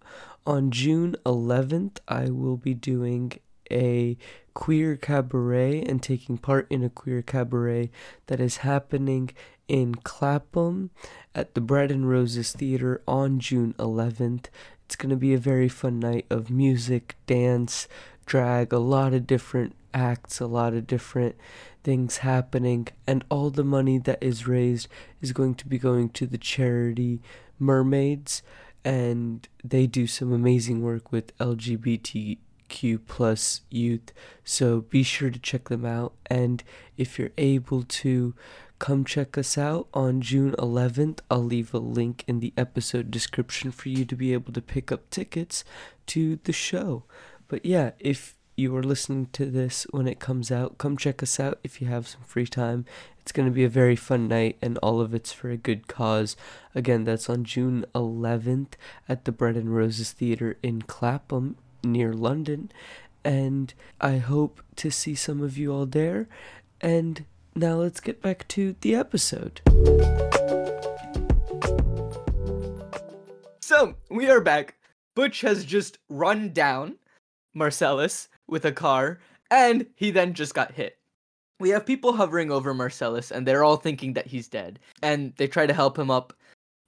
on 0.47 0.71
June 0.71 1.17
11th, 1.25 1.97
I 2.07 2.29
will 2.29 2.55
be 2.55 2.73
doing 2.73 3.33
a 3.69 4.15
queer 4.53 4.95
cabaret 4.95 5.81
and 5.81 6.01
taking 6.01 6.37
part 6.37 6.65
in 6.69 6.85
a 6.85 6.89
queer 6.89 7.21
cabaret 7.21 7.91
that 8.27 8.39
is 8.39 8.57
happening 8.57 9.31
in 9.67 9.95
Clapham 9.95 10.89
at 11.35 11.53
the 11.53 11.59
Bread 11.61 11.91
and 11.91 12.09
Roses 12.09 12.53
Theater 12.53 13.01
on 13.09 13.39
June 13.39 13.75
11th. 13.77 14.45
It's 14.85 14.95
going 14.95 15.09
to 15.09 15.15
be 15.15 15.33
a 15.33 15.37
very 15.37 15.69
fun 15.69 15.99
night 15.99 16.25
of 16.29 16.49
music, 16.49 17.15
dance, 17.25 17.87
drag, 18.25 18.73
a 18.73 18.79
lot 18.79 19.13
of 19.13 19.27
different 19.27 19.75
acts, 19.93 20.39
a 20.39 20.47
lot 20.47 20.73
of 20.73 20.87
different 20.87 21.35
things 21.83 22.17
happening, 22.17 22.87
and 23.05 23.23
all 23.29 23.49
the 23.49 23.63
money 23.63 23.97
that 23.97 24.21
is 24.21 24.47
raised 24.47 24.87
is 25.21 25.33
going 25.33 25.55
to 25.55 25.67
be 25.67 25.77
going 25.77 26.09
to 26.09 26.25
the 26.25 26.37
charity 26.37 27.21
Mermaids, 27.59 28.41
and 28.83 29.47
they 29.63 29.87
do 29.87 30.07
some 30.07 30.33
amazing 30.33 30.81
work 30.81 31.11
with 31.11 31.37
LGBTQ 31.37 32.99
plus 33.07 33.61
youth. 33.69 34.11
So 34.43 34.81
be 34.81 35.03
sure 35.03 35.29
to 35.29 35.39
check 35.39 35.69
them 35.69 35.85
out, 35.85 36.13
and 36.25 36.63
if 36.97 37.19
you're 37.19 37.31
able 37.37 37.83
to 37.83 38.33
come 38.79 39.05
check 39.05 39.37
us 39.37 39.57
out 39.57 39.87
on 39.93 40.19
June 40.19 40.53
11th, 40.59 41.19
I'll 41.31 41.43
leave 41.43 41.73
a 41.73 41.77
link 41.77 42.25
in 42.27 42.41
the 42.41 42.51
episode 42.57 43.11
description 43.11 43.71
for 43.71 43.87
you 43.87 44.03
to 44.03 44.15
be 44.15 44.33
able 44.33 44.51
to 44.51 44.61
pick 44.61 44.91
up 44.91 45.09
tickets 45.09 45.63
to 46.07 46.39
the 46.43 46.51
show. 46.51 47.03
But 47.47 47.65
yeah, 47.65 47.91
if 47.99 48.35
you 48.55 48.75
are 48.75 48.83
listening 48.83 49.27
to 49.33 49.45
this 49.45 49.85
when 49.91 50.07
it 50.07 50.19
comes 50.19 50.51
out, 50.51 50.77
come 50.77 50.97
check 50.97 51.23
us 51.23 51.39
out 51.39 51.59
if 51.63 51.81
you 51.81 51.87
have 51.87 52.07
some 52.07 52.21
free 52.21 52.45
time. 52.45 52.85
It's 53.19 53.31
going 53.31 53.47
to 53.47 53.53
be 53.53 53.63
a 53.63 53.69
very 53.69 53.95
fun 53.95 54.27
night, 54.27 54.57
and 54.61 54.77
all 54.79 54.99
of 54.99 55.13
it's 55.13 55.31
for 55.31 55.49
a 55.49 55.57
good 55.57 55.87
cause. 55.87 56.35
Again, 56.75 57.05
that's 57.05 57.29
on 57.29 57.45
June 57.45 57.85
11th 57.95 58.73
at 59.07 59.25
the 59.25 59.31
Bread 59.31 59.55
and 59.55 59.73
Roses 59.73 60.11
Theatre 60.11 60.57
in 60.61 60.81
Clapham, 60.81 61.55
near 61.83 62.13
London. 62.13 62.71
And 63.23 63.73
I 64.01 64.17
hope 64.17 64.61
to 64.75 64.91
see 64.91 65.15
some 65.15 65.41
of 65.41 65.57
you 65.57 65.73
all 65.73 65.85
there. 65.85 66.27
And 66.81 67.25
now 67.55 67.75
let's 67.75 68.01
get 68.01 68.21
back 68.21 68.47
to 68.49 68.75
the 68.81 68.93
episode. 68.95 69.61
So, 73.61 73.95
we 74.09 74.29
are 74.29 74.41
back. 74.41 74.75
Butch 75.15 75.41
has 75.41 75.63
just 75.63 75.97
run 76.09 76.51
down 76.51 76.97
Marcellus 77.53 78.29
with 78.47 78.65
a 78.65 78.71
car, 78.71 79.19
and 79.51 79.85
he 79.95 80.11
then 80.11 80.33
just 80.33 80.53
got 80.53 80.71
hit. 80.71 80.97
We 81.59 81.69
have 81.69 81.85
people 81.85 82.13
hovering 82.13 82.51
over 82.51 82.73
Marcellus, 82.73 83.31
and 83.31 83.47
they're 83.47 83.63
all 83.63 83.77
thinking 83.77 84.13
that 84.13 84.27
he's 84.27 84.47
dead. 84.47 84.79
And 85.01 85.33
they 85.37 85.47
try 85.47 85.65
to 85.67 85.73
help 85.73 85.97
him 85.97 86.11
up. 86.11 86.33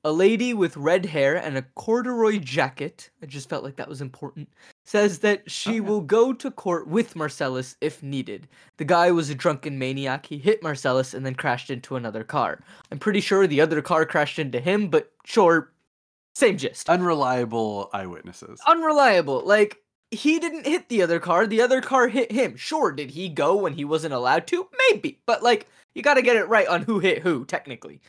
a 0.03 0.11
lady 0.11 0.53
with 0.53 0.77
red 0.77 1.03
hair 1.03 1.35
and 1.35 1.57
a 1.57 1.63
corduroy 1.75 2.37
jacket, 2.37 3.09
I 3.23 3.25
just 3.25 3.49
felt 3.49 3.63
like 3.63 3.75
that 3.77 3.89
was 3.89 4.01
important, 4.01 4.47
says 4.85 5.17
that 5.19 5.49
she 5.49 5.71
Okay. 5.71 5.79
will 5.79 6.01
go 6.01 6.31
to 6.31 6.51
court 6.51 6.87
with 6.87 7.15
Marcellus 7.15 7.75
if 7.81 8.03
needed. 8.03 8.47
The 8.77 8.85
guy 8.85 9.09
was 9.09 9.31
a 9.31 9.35
drunken 9.35 9.79
maniac. 9.79 10.27
He 10.27 10.37
hit 10.37 10.61
Marcellus 10.61 11.15
and 11.15 11.25
then 11.25 11.33
crashed 11.33 11.71
into 11.71 11.95
another 11.95 12.23
car. 12.23 12.59
I'm 12.91 12.99
pretty 12.99 13.19
sure 13.19 13.47
the 13.47 13.61
other 13.61 13.81
car 13.81 14.05
crashed 14.05 14.37
into 14.37 14.59
him, 14.59 14.89
but 14.89 15.11
sure, 15.25 15.73
same 16.35 16.57
gist. 16.57 16.87
Unreliable 16.87 17.89
eyewitnesses. 17.91 18.61
Unreliable. 18.67 19.41
Like, 19.43 19.81
he 20.15 20.39
didn't 20.39 20.65
hit 20.65 20.89
the 20.89 21.01
other 21.01 21.19
car, 21.19 21.45
the 21.45 21.61
other 21.61 21.81
car 21.81 22.07
hit 22.07 22.31
him. 22.31 22.55
Sure, 22.55 22.91
did 22.91 23.11
he 23.11 23.29
go 23.29 23.55
when 23.55 23.73
he 23.73 23.85
wasn't 23.85 24.13
allowed 24.13 24.47
to? 24.47 24.67
Maybe. 24.89 25.19
But, 25.25 25.43
like, 25.43 25.67
you 25.93 26.01
gotta 26.01 26.21
get 26.21 26.35
it 26.35 26.47
right 26.47 26.67
on 26.67 26.81
who 26.81 26.99
hit 26.99 27.21
who, 27.21 27.45
technically. 27.45 28.01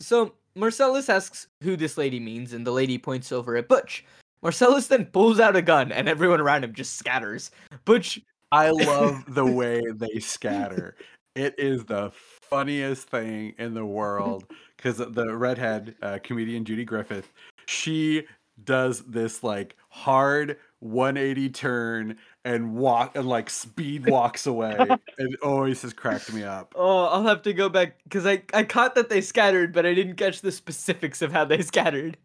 so, 0.00 0.34
Marcellus 0.54 1.08
asks 1.08 1.48
who 1.62 1.76
this 1.76 1.98
lady 1.98 2.20
means, 2.20 2.52
and 2.52 2.66
the 2.66 2.72
lady 2.72 2.98
points 2.98 3.32
over 3.32 3.56
at 3.56 3.68
Butch. 3.68 4.04
Marcellus 4.42 4.86
then 4.86 5.04
pulls 5.06 5.38
out 5.38 5.56
a 5.56 5.62
gun, 5.62 5.92
and 5.92 6.08
everyone 6.08 6.40
around 6.40 6.64
him 6.64 6.72
just 6.72 6.96
scatters. 6.96 7.50
Butch 7.84 8.20
I 8.52 8.70
love 8.70 9.34
the 9.34 9.46
way 9.46 9.80
they 9.94 10.18
scatter. 10.18 10.96
It 11.36 11.54
is 11.56 11.84
the 11.84 12.10
funniest 12.12 13.08
thing 13.08 13.54
in 13.58 13.74
the 13.74 13.84
world 13.84 14.44
because 14.76 14.96
the 14.96 15.36
redhead 15.36 15.94
uh, 16.02 16.18
comedian 16.22 16.64
Judy 16.64 16.84
Griffith, 16.84 17.32
she 17.66 18.24
does 18.64 19.00
this 19.02 19.42
like 19.42 19.76
hard 19.88 20.56
180 20.80 21.50
turn 21.50 22.16
and 22.44 22.74
walk 22.76 23.16
and 23.16 23.28
like 23.28 23.50
speed 23.50 24.06
walks 24.08 24.46
away. 24.46 24.76
It 25.18 25.40
always 25.42 25.82
has 25.82 25.92
cracked 25.92 26.32
me 26.32 26.42
up. 26.42 26.74
Oh, 26.76 27.04
I'll 27.04 27.24
have 27.24 27.42
to 27.42 27.52
go 27.52 27.68
back 27.68 27.96
because 28.04 28.26
I, 28.26 28.42
I 28.54 28.64
caught 28.64 28.94
that 28.94 29.08
they 29.08 29.20
scattered, 29.20 29.72
but 29.72 29.84
I 29.86 29.94
didn't 29.94 30.16
catch 30.16 30.40
the 30.40 30.52
specifics 30.52 31.22
of 31.22 31.32
how 31.32 31.44
they 31.44 31.62
scattered. 31.62 32.16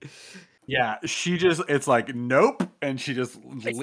Yeah, 0.68 0.98
she 1.06 1.38
just 1.38 1.62
it's 1.70 1.88
like 1.88 2.16
nope, 2.16 2.64
and 2.82 3.00
she 3.00 3.14
just 3.14 3.38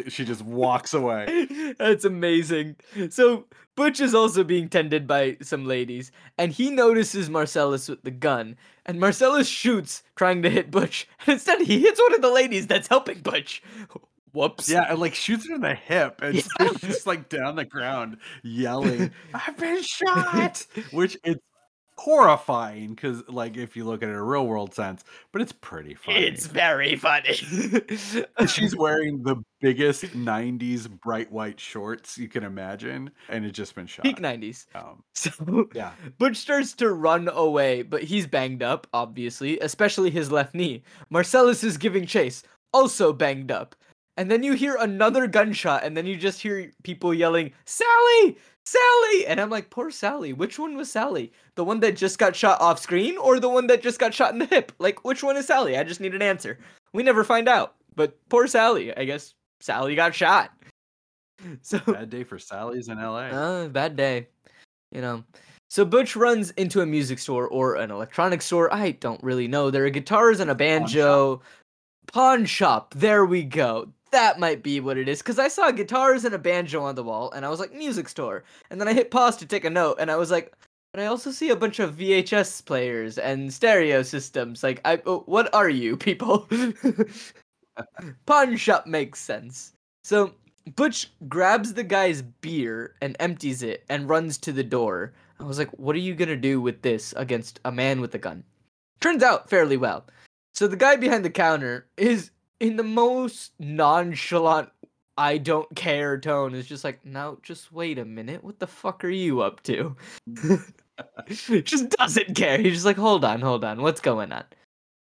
she 0.08 0.24
just 0.24 0.42
walks 0.42 0.94
away. 0.94 1.74
That's 1.78 2.04
amazing. 2.04 2.76
So 3.10 3.46
Butch 3.76 4.00
is 4.00 4.14
also 4.14 4.42
being 4.44 4.68
tended 4.68 5.06
by 5.06 5.36
some 5.42 5.64
ladies, 5.64 6.10
and 6.38 6.52
he 6.52 6.70
notices 6.70 7.30
Marcellus 7.30 7.88
with 7.88 8.02
the 8.02 8.10
gun, 8.10 8.56
and 8.84 8.98
Marcellus 8.98 9.48
shoots, 9.48 10.02
trying 10.16 10.42
to 10.42 10.50
hit 10.50 10.70
Butch, 10.70 11.08
and 11.26 11.34
instead 11.34 11.60
he 11.60 11.80
hits 11.80 12.00
one 12.00 12.14
of 12.14 12.22
the 12.22 12.30
ladies 12.32 12.66
that's 12.66 12.88
helping 12.88 13.20
Butch. 13.20 13.62
Whoops. 14.34 14.70
Yeah, 14.70 14.86
and 14.88 14.98
like 14.98 15.14
shoots 15.14 15.46
her 15.48 15.54
in 15.54 15.60
the 15.60 15.74
hip, 15.74 16.20
and 16.22 16.34
Yeah. 16.34 16.42
she's 16.70 16.80
just 16.80 17.06
like 17.06 17.28
down 17.28 17.54
the 17.54 17.66
ground 17.66 18.16
yelling, 18.42 19.10
"I've 19.34 19.58
been 19.58 19.82
shot!" 19.82 20.66
Which 20.90 21.18
it's 21.22 21.40
horrifying 21.99 22.95
because, 22.95 23.22
like, 23.28 23.57
if 23.57 23.76
you 23.76 23.84
look 23.84 24.03
at 24.03 24.09
it 24.09 24.12
in 24.12 24.18
a 24.18 24.22
real 24.24 24.47
world 24.47 24.74
sense, 24.74 25.05
but 25.32 25.43
it's 25.43 25.53
pretty 25.53 25.95
funny. 25.95 26.18
It's 26.24 26.47
very 26.47 26.97
funny. 26.97 27.34
She's 28.47 28.76
wearing 28.76 29.22
the 29.22 29.36
biggest 29.61 30.05
'90s 30.05 30.88
bright 31.01 31.30
white 31.30 31.61
shorts 31.61 32.18
you 32.18 32.28
can 32.28 32.45
imagine, 32.45 33.11
and 33.28 33.45
it's 33.45 33.57
just 33.57 33.74
been 33.74 33.86
shot. 33.86 34.05
peak 34.05 34.18
90s. 34.18 34.66
Um, 34.74 35.03
So 35.14 35.68
yeah, 35.74 35.93
Butch 36.18 36.36
starts 36.36 36.72
to 36.74 36.93
run 36.93 37.28
away, 37.28 37.82
but 37.82 38.03
he's 38.03 38.26
banged 38.26 38.62
up, 38.62 38.86
obviously, 38.93 39.59
especially 39.61 40.11
his 40.11 40.32
left 40.32 40.55
knee. 40.55 40.82
Marcellus 41.11 41.62
is 41.62 41.76
giving 41.76 42.07
chase, 42.07 42.43
also 42.72 43.12
banged 43.12 43.51
up. 43.53 43.76
And 44.18 44.30
then 44.30 44.43
you 44.43 44.53
hear 44.53 44.76
another 44.78 45.26
gunshot, 45.26 45.84
and 45.84 45.97
then 45.97 46.05
you 46.05 46.16
just 46.16 46.43
hear 46.43 46.70
people 46.82 47.14
yelling, 47.14 47.53
Sally! 47.64 48.36
Sally! 48.64 49.26
And 49.26 49.40
I'm 49.40 49.50
like, 49.50 49.70
poor 49.70 49.90
Sally. 49.90 50.32
Which 50.32 50.58
one 50.58 50.76
was 50.76 50.90
Sally? 50.90 51.32
The 51.56 51.64
one 51.64 51.80
that 51.80 51.96
just 51.96 52.18
got 52.18 52.36
shot 52.36 52.60
off 52.60 52.78
screen, 52.78 53.18
or 53.18 53.40
the 53.40 53.48
one 53.48 53.66
that 53.66 53.82
just 53.82 53.98
got 53.98 54.14
shot 54.14 54.32
in 54.32 54.38
the 54.38 54.46
hip? 54.46 54.72
Like, 54.78 55.04
which 55.04 55.22
one 55.22 55.36
is 55.36 55.46
Sally? 55.46 55.76
I 55.76 55.82
just 55.84 56.00
need 56.00 56.14
an 56.14 56.22
answer. 56.22 56.58
We 56.92 57.02
never 57.02 57.24
find 57.24 57.48
out. 57.48 57.74
But 57.96 58.16
poor 58.28 58.46
Sally. 58.46 58.96
I 58.96 59.04
guess 59.04 59.34
Sally 59.60 59.94
got 59.94 60.14
shot. 60.14 60.50
So 61.62 61.80
bad 61.80 62.08
day 62.08 62.22
for 62.22 62.38
Sally's 62.38 62.86
in 62.86 62.98
LA. 62.98 63.22
uh, 63.30 63.66
bad 63.68 63.96
day. 63.96 64.28
You 64.92 65.00
know. 65.00 65.24
So 65.70 65.84
Butch 65.84 66.14
runs 66.14 66.50
into 66.52 66.82
a 66.82 66.86
music 66.86 67.18
store 67.18 67.48
or 67.48 67.74
an 67.74 67.90
electronic 67.90 68.42
store. 68.42 68.72
I 68.72 68.92
don't 68.92 69.20
really 69.24 69.48
know. 69.48 69.68
There 69.68 69.84
are 69.84 69.90
guitars 69.90 70.38
and 70.38 70.50
a 70.50 70.54
banjo. 70.54 71.42
Pawn 72.06 72.44
shop. 72.44 72.94
There 72.94 73.24
we 73.24 73.42
go. 73.42 73.88
That 74.12 74.38
might 74.38 74.62
be 74.62 74.78
what 74.78 74.98
it 74.98 75.08
is. 75.08 75.18
Because 75.18 75.38
I 75.38 75.48
saw 75.48 75.70
guitars 75.70 76.24
and 76.24 76.34
a 76.34 76.38
banjo 76.38 76.82
on 76.82 76.94
the 76.94 77.02
wall, 77.02 77.32
and 77.32 77.44
I 77.44 77.48
was 77.48 77.58
like, 77.58 77.74
music 77.74 78.08
store. 78.08 78.44
And 78.70 78.80
then 78.80 78.88
I 78.88 78.92
hit 78.92 79.10
pause 79.10 79.36
to 79.38 79.46
take 79.46 79.64
a 79.64 79.70
note, 79.70 79.96
and 79.98 80.10
I 80.10 80.16
was 80.16 80.30
like, 80.30 80.52
but 80.92 81.02
I 81.02 81.06
also 81.06 81.30
see 81.30 81.48
a 81.48 81.56
bunch 81.56 81.78
of 81.78 81.96
VHS 81.96 82.64
players 82.66 83.16
and 83.16 83.52
stereo 83.52 84.02
systems. 84.02 84.62
Like, 84.62 84.80
I, 84.84 85.00
oh, 85.06 85.20
what 85.26 85.52
are 85.54 85.70
you 85.70 85.96
people? 86.08 86.46
Pawn 88.26 88.56
shop 88.56 88.86
makes 88.86 89.18
sense. 89.18 89.72
So 90.04 90.34
Butch 90.76 91.10
grabs 91.28 91.72
the 91.72 91.82
guy's 91.82 92.20
beer 92.20 92.94
and 93.00 93.16
empties 93.20 93.62
it 93.62 93.84
and 93.88 94.08
runs 94.08 94.36
to 94.38 94.52
the 94.52 94.62
door. 94.62 95.14
I 95.40 95.44
was 95.44 95.58
like, 95.58 95.70
what 95.78 95.96
are 95.96 96.00
you 96.00 96.14
gonna 96.14 96.36
do 96.36 96.60
with 96.60 96.82
this 96.82 97.14
against 97.16 97.58
a 97.64 97.72
man 97.72 98.00
with 98.00 98.14
a 98.14 98.18
gun? 98.18 98.44
Turns 99.00 99.22
out 99.22 99.48
fairly 99.48 99.78
well. 99.78 100.04
So 100.54 100.68
the 100.68 100.76
guy 100.76 100.96
behind 100.96 101.24
the 101.24 101.30
counter 101.30 101.86
is 101.96 102.30
in 102.62 102.76
the 102.76 102.84
most 102.84 103.52
nonchalant 103.58 104.70
I 105.18 105.36
don't 105.36 105.68
care 105.76 106.18
tone 106.18 106.54
is 106.54 106.66
just 106.66 106.84
like, 106.84 107.04
now 107.04 107.36
just 107.42 107.70
wait 107.70 107.98
a 107.98 108.04
minute. 108.04 108.42
What 108.42 108.60
the 108.60 108.66
fuck 108.66 109.04
are 109.04 109.10
you 109.10 109.42
up 109.42 109.62
to? 109.64 109.94
just 111.28 111.90
doesn't 111.90 112.34
care. 112.34 112.58
He's 112.58 112.74
just 112.74 112.86
like, 112.86 112.96
hold 112.96 113.24
on, 113.24 113.40
hold 113.40 113.64
on. 113.64 113.82
What's 113.82 114.00
going 114.00 114.32
on? 114.32 114.44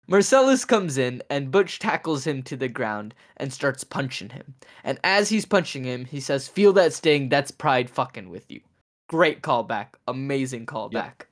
Marcellus 0.07 0.65
comes 0.65 0.97
in 0.97 1.21
and 1.29 1.51
Butch 1.51 1.79
tackles 1.79 2.27
him 2.27 2.43
to 2.43 2.57
the 2.57 2.67
ground 2.67 3.13
and 3.37 3.53
starts 3.53 3.83
punching 3.83 4.31
him. 4.31 4.55
And 4.83 4.99
as 5.03 5.29
he's 5.29 5.45
punching 5.45 5.85
him, 5.85 6.03
he 6.03 6.19
says, 6.19 6.47
Feel 6.47 6.73
that 6.73 6.93
sting, 6.93 7.29
that's 7.29 7.51
pride 7.51 7.89
fucking 7.89 8.29
with 8.29 8.49
you. 8.51 8.59
Great 9.07 9.43
callback. 9.43 9.87
Amazing 10.07 10.65
callback. 10.65 11.25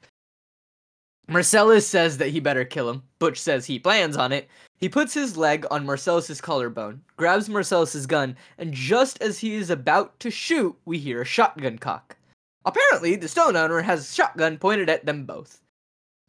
Marcellus 1.30 1.88
says 1.88 2.17
that 2.17 2.30
he 2.30 2.39
better 2.39 2.65
kill 2.65 2.89
him. 2.89 3.03
Butch 3.19 3.39
says 3.39 3.65
he 3.65 3.77
plans 3.77 4.17
on 4.17 4.32
it. 4.32 4.49
He 4.77 4.89
puts 4.89 5.13
his 5.13 5.38
leg 5.38 5.65
on 5.69 5.86
Marcellus's 5.86 6.41
collarbone, 6.41 7.01
grabs 7.17 7.47
Marcellus's 7.47 8.07
gun, 8.07 8.36
and 8.57 8.73
just 8.73 9.21
as 9.21 9.38
he 9.38 9.53
is 9.53 9.69
about 9.69 10.19
to 10.21 10.32
shoot, 10.32 10.75
we 10.86 10.97
hear 10.97 11.21
a 11.21 11.25
shotgun 11.25 11.77
cock. 11.77 12.17
Apparently, 12.65 13.15
the 13.15 13.27
stone 13.27 13.55
owner 13.55 13.82
has 13.82 14.09
a 14.09 14.13
shotgun 14.13 14.57
pointed 14.57 14.89
at 14.89 15.05
them 15.05 15.25
both. 15.25 15.61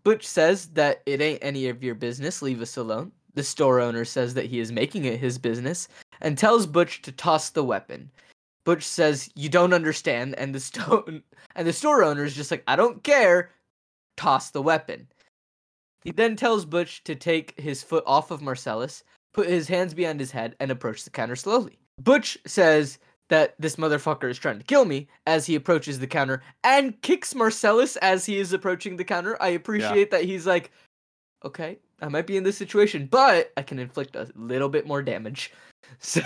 Butch 0.04 0.26
says 0.26 0.66
that 0.68 1.02
it 1.06 1.20
ain't 1.20 1.42
any 1.42 1.68
of 1.68 1.82
your 1.82 1.94
business, 1.94 2.42
leave 2.42 2.60
us 2.60 2.76
alone. 2.76 3.12
The 3.34 3.42
store 3.42 3.80
owner 3.80 4.04
says 4.04 4.34
that 4.34 4.46
he 4.46 4.60
is 4.60 4.72
making 4.72 5.04
it 5.06 5.18
his 5.18 5.38
business 5.38 5.88
and 6.20 6.36
tells 6.36 6.66
Butch 6.66 7.00
to 7.02 7.12
toss 7.12 7.50
the 7.50 7.64
weapon. 7.64 8.10
Butch 8.64 8.82
says, 8.82 9.30
"You 9.34 9.48
don't 9.48 9.72
understand," 9.72 10.34
and 10.34 10.54
the 10.54 10.60
stone 10.60 11.22
and 11.54 11.66
the 11.66 11.72
store 11.72 12.02
owner 12.02 12.24
is 12.24 12.34
just 12.34 12.50
like, 12.50 12.64
"I 12.66 12.76
don't 12.76 13.02
care. 13.02 13.50
Toss 14.20 14.50
the 14.50 14.62
weapon." 14.62 15.08
He 16.04 16.12
then 16.12 16.36
tells 16.36 16.64
Butch 16.64 17.02
to 17.04 17.14
take 17.14 17.58
his 17.58 17.82
foot 17.82 18.04
off 18.06 18.30
of 18.30 18.42
Marcellus, 18.42 19.02
put 19.32 19.48
his 19.48 19.68
hands 19.68 19.94
behind 19.94 20.20
his 20.20 20.30
head, 20.30 20.56
and 20.60 20.70
approach 20.70 21.04
the 21.04 21.10
counter 21.10 21.36
slowly. 21.36 21.78
Butch 21.98 22.38
says 22.46 22.98
that 23.28 23.54
this 23.58 23.76
motherfucker 23.76 24.28
is 24.30 24.38
trying 24.38 24.58
to 24.58 24.64
kill 24.64 24.84
me 24.84 25.08
as 25.26 25.46
he 25.46 25.54
approaches 25.54 25.98
the 25.98 26.06
counter 26.06 26.42
and 26.64 27.00
kicks 27.02 27.34
Marcellus 27.34 27.96
as 27.96 28.26
he 28.26 28.38
is 28.38 28.52
approaching 28.52 28.96
the 28.96 29.04
counter. 29.04 29.40
I 29.40 29.48
appreciate 29.48 30.10
that 30.10 30.24
he's 30.24 30.46
like, 30.46 30.72
okay, 31.44 31.78
I 32.02 32.08
might 32.08 32.26
be 32.26 32.36
in 32.36 32.44
this 32.44 32.58
situation, 32.58 33.08
but 33.10 33.52
I 33.56 33.62
can 33.62 33.78
inflict 33.78 34.16
a 34.16 34.28
little 34.34 34.68
bit 34.68 34.86
more 34.86 35.02
damage. 35.02 35.52
So 35.98 36.22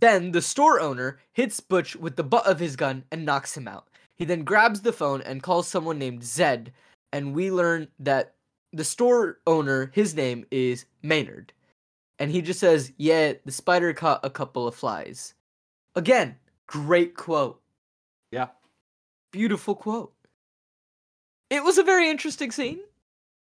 then 0.00 0.32
the 0.32 0.42
store 0.42 0.80
owner 0.80 1.20
hits 1.32 1.60
Butch 1.60 1.94
with 1.94 2.16
the 2.16 2.24
butt 2.24 2.46
of 2.46 2.58
his 2.58 2.74
gun 2.74 3.04
and 3.12 3.24
knocks 3.24 3.56
him 3.56 3.68
out. 3.68 3.88
He 4.16 4.24
then 4.24 4.42
grabs 4.42 4.80
the 4.80 4.92
phone 4.92 5.22
and 5.22 5.42
calls 5.42 5.68
someone 5.68 5.98
named 5.98 6.24
Zed, 6.24 6.72
and 7.16 7.34
we 7.34 7.50
learn 7.50 7.88
that 7.98 8.34
the 8.74 8.84
store 8.84 9.38
owner, 9.46 9.90
his 9.94 10.14
name 10.14 10.44
is 10.50 10.84
Maynard. 11.02 11.50
And 12.18 12.30
he 12.30 12.42
just 12.42 12.60
says, 12.60 12.92
Yeah, 12.98 13.32
the 13.46 13.52
spider 13.52 13.92
caught 13.94 14.20
a 14.22 14.28
couple 14.30 14.68
of 14.68 14.74
flies. 14.74 15.34
Again, 15.94 16.36
great 16.66 17.16
quote. 17.16 17.60
Yeah. 18.30 18.48
Beautiful 19.32 19.74
quote. 19.74 20.12
It 21.48 21.64
was 21.64 21.78
a 21.78 21.82
very 21.82 22.10
interesting 22.10 22.50
scene. 22.50 22.80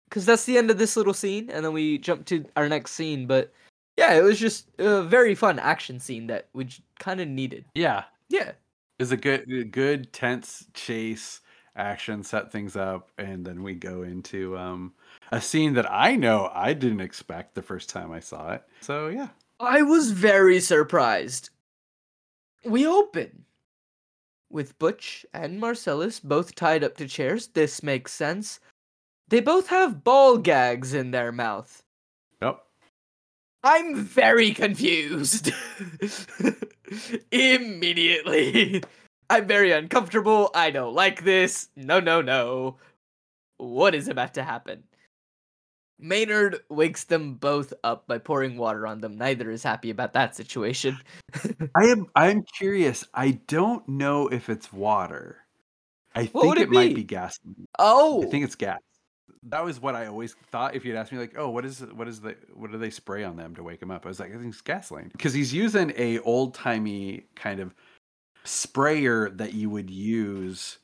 Because 0.09 0.25
that's 0.25 0.45
the 0.45 0.57
end 0.57 0.71
of 0.71 0.79
this 0.79 0.97
little 0.97 1.13
scene, 1.13 1.51
and 1.51 1.63
then 1.63 1.71
we 1.71 1.99
jump 1.99 2.25
to 2.25 2.43
our 2.55 2.67
next 2.67 2.93
scene. 2.93 3.27
But 3.27 3.53
yeah, 3.95 4.15
it 4.15 4.23
was 4.23 4.39
just 4.39 4.65
a 4.79 5.03
very 5.03 5.35
fun 5.35 5.59
action 5.59 5.99
scene 5.99 6.25
that 6.27 6.47
we 6.53 6.67
kind 6.97 7.21
of 7.21 7.27
needed. 7.27 7.65
Yeah, 7.75 8.05
Yeah. 8.29 8.53
is 8.97 9.11
a 9.11 9.17
good, 9.17 9.47
a 9.51 9.63
good 9.63 10.11
tense 10.11 10.65
chase 10.73 11.41
action, 11.79 12.23
set 12.23 12.51
things 12.51 12.75
up, 12.75 13.09
and 13.17 13.45
then 13.45 13.63
we 13.63 13.73
go 13.73 14.03
into 14.03 14.57
um, 14.57 14.93
a 15.31 15.41
scene 15.41 15.73
that 15.73 15.91
I 15.91 16.15
know 16.15 16.51
I 16.53 16.73
didn't 16.73 17.01
expect 17.01 17.55
the 17.55 17.61
first 17.61 17.89
time 17.89 18.11
I 18.11 18.19
saw 18.19 18.51
it. 18.51 18.63
So 18.81 19.07
yeah, 19.07 19.29
I 19.59 19.81
was 19.81 20.11
very 20.11 20.59
surprised. 20.59 21.49
We 22.65 22.85
open 22.85 23.45
with 24.49 24.77
Butch 24.79 25.25
and 25.33 25.59
Marcellus 25.59 26.19
both 26.19 26.55
tied 26.55 26.83
up 26.83 26.97
to 26.97 27.07
chairs. 27.07 27.47
This 27.47 27.81
makes 27.83 28.11
sense. 28.11 28.59
they 29.29 29.39
both 29.39 29.67
have 29.67 30.03
ball 30.03 30.37
gags 30.37 30.93
in 30.93 31.11
their 31.11 31.31
mouth. 31.31 31.83
Yep. 32.41 32.59
I'm 33.63 33.95
very 33.95 34.51
confused. 34.53 35.51
Immediately. 37.31 38.83
I'm 39.29 39.47
very 39.47 39.71
uncomfortable. 39.71 40.49
I 40.55 40.71
don't 40.71 40.93
like 40.95 41.23
this. 41.23 41.69
No, 41.75 41.99
no, 41.99 42.21
no. 42.21 42.77
What 43.57 43.93
is 43.93 44.07
about 44.07 44.33
to 44.35 44.43
happen? 44.43 44.83
Maynard 45.99 46.61
wakes 46.69 47.03
them 47.03 47.35
both 47.35 47.73
up 47.83 48.07
by 48.07 48.17
pouring 48.17 48.57
water 48.57 48.87
on 48.87 49.01
them. 49.01 49.17
Neither 49.17 49.51
is 49.51 49.63
happy 49.63 49.89
about 49.89 50.13
that 50.13 50.35
situation. 50.35 50.97
I 51.75 51.83
am 51.85 52.07
I'm 52.15 52.43
curious. 52.57 53.05
I 53.13 53.31
don't 53.47 53.87
know 53.87 54.27
if 54.29 54.49
it's 54.49 54.71
water. 54.71 55.37
I 56.15 56.25
What 56.31 56.57
think 56.57 56.57
it, 56.57 56.61
it 56.63 56.69
might 56.71 56.95
be? 56.95 57.03
gasoline. 57.03 57.67
Oh, 57.77 58.23
I 58.23 58.27
think 58.27 58.45
it's 58.45 58.55
gas. 58.55 58.79
That 59.43 59.63
was 59.63 59.79
what 59.79 59.95
I 59.95 60.07
always 60.07 60.33
thought. 60.51 60.73
If 60.75 60.85
you'd 60.85 60.95
asked 60.95 61.11
me, 61.11 61.17
like, 61.17 61.35
"Oh, 61.37 61.49
what 61.49 61.65
is 61.65 61.81
what 61.81 62.07
is 62.07 62.21
the 62.21 62.35
what 62.53 62.71
do 62.71 62.77
they 62.77 62.89
spray 62.89 63.23
on 63.23 63.35
them 63.35 63.55
to 63.55 63.63
wake 63.63 63.79
them 63.79 63.91
up?" 63.91 64.05
I 64.05 64.09
was 64.09 64.19
like, 64.19 64.33
"I 64.33 64.37
think 64.37 64.53
it's 64.53 64.61
gasoline," 64.61 65.09
because 65.11 65.33
he's 65.33 65.53
using 65.53 65.93
a 65.97 66.19
old 66.19 66.55
timey 66.55 67.25
kind 67.35 67.59
of 67.59 67.75
sprayer 68.43 69.29
that 69.31 69.53
you 69.53 69.69
would 69.69 69.89
use. 69.89 70.77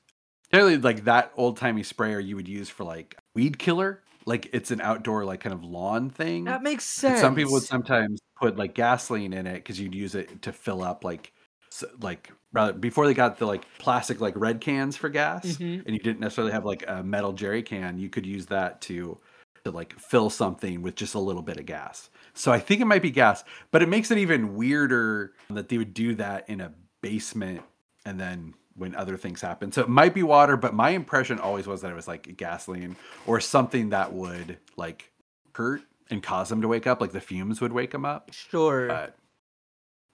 Generally, 0.54 0.78
like 0.78 1.06
that 1.06 1.32
old 1.36 1.58
timey 1.58 1.84
sprayer 1.84 2.20
you 2.20 2.36
would 2.36 2.48
use 2.48 2.70
for 2.70 2.84
like 2.84 3.18
weed 3.34 3.58
killer. 3.58 4.02
Like 4.26 4.50
it's 4.54 4.72
an 4.72 4.82
outdoor 4.82 5.24
like 5.26 5.42
kind 5.42 5.54
of 5.54 5.64
lawn 5.64 6.10
thing. 6.10 6.46
that 6.46 6.64
makes 6.64 6.84
sense. 6.84 7.20
some 7.22 7.36
people 7.36 7.54
would 7.54 7.64
sometimes 7.64 8.20
put 8.36 8.58
like 8.58 8.74
gasoline 8.74 9.34
in 9.34 9.46
it 9.48 9.56
because 9.56 9.80
you'd 9.80 9.94
use 9.96 10.16
it 10.16 10.42
to 10.44 10.52
fill 10.52 10.82
up 10.84 11.04
like 11.04 11.32
s- 11.72 11.84
like 12.02 12.32
rather 12.52 12.74
before 12.74 13.06
they 13.06 13.14
got 13.14 13.38
the 13.38 13.46
like 13.46 13.66
plastic 13.78 14.20
like 14.22 14.34
red 14.36 14.62
cans 14.62 14.98
for 14.98 15.10
gas 15.10 15.46
Mhm. 15.58 15.84
and 15.86 15.94
you 15.96 16.00
didn't 16.00 16.20
necessarily 16.22 16.52
have 16.54 16.66
like 16.66 16.84
a 16.88 17.04
metal 17.04 17.34
jerry 17.34 17.62
can 17.62 18.00
you 18.00 18.10
could 18.10 18.26
use 18.26 18.48
that 18.48 18.82
to 18.82 19.18
to 19.64 19.72
like 19.72 19.98
fill 20.00 20.30
something 20.32 20.82
with 20.82 20.96
just 20.96 21.14
a 21.16 21.20
little 21.20 21.42
bit 21.44 21.58
of 21.58 21.66
gas 21.66 22.10
so 22.34 22.52
i 22.52 22.60
think 22.60 22.82
it 22.82 22.86
might 22.86 23.02
be 23.04 23.12
gas 23.12 23.44
but 23.72 23.82
it 23.84 23.90
makes 23.90 24.10
it 24.12 24.18
even 24.18 24.56
weirder 24.56 25.34
that 25.52 25.70
they 25.70 25.78
would 25.78 25.94
do 25.94 26.16
that 26.16 26.50
in 26.50 26.62
a 26.62 26.74
basement 27.06 27.62
and 28.04 28.20
then 28.20 28.54
when 28.76 28.96
other 28.96 29.16
things 29.16 29.40
happen 29.40 29.72
so 29.72 29.82
it 29.82 29.88
might 29.90 30.14
be 30.14 30.24
water 30.24 30.58
but 30.58 30.74
my 30.74 30.90
impression 30.90 31.40
always 31.40 31.68
was 31.68 31.82
that 31.82 31.92
it 31.92 31.96
was 31.96 32.08
like 32.08 32.36
gasoline 32.36 32.96
or 33.28 33.40
something 33.40 33.90
that 33.90 34.12
would 34.12 34.58
like 34.76 35.12
hurt 35.54 35.82
and 36.10 36.24
cause 36.24 36.50
them 36.50 36.62
to 36.62 36.68
wake 36.68 36.88
up 36.88 37.00
like 37.00 37.12
the 37.12 37.22
fumes 37.22 37.62
would 37.62 37.72
wake 37.72 37.92
them 37.92 38.06
up 38.06 38.32
Sure. 38.34 38.88
but 38.88 39.16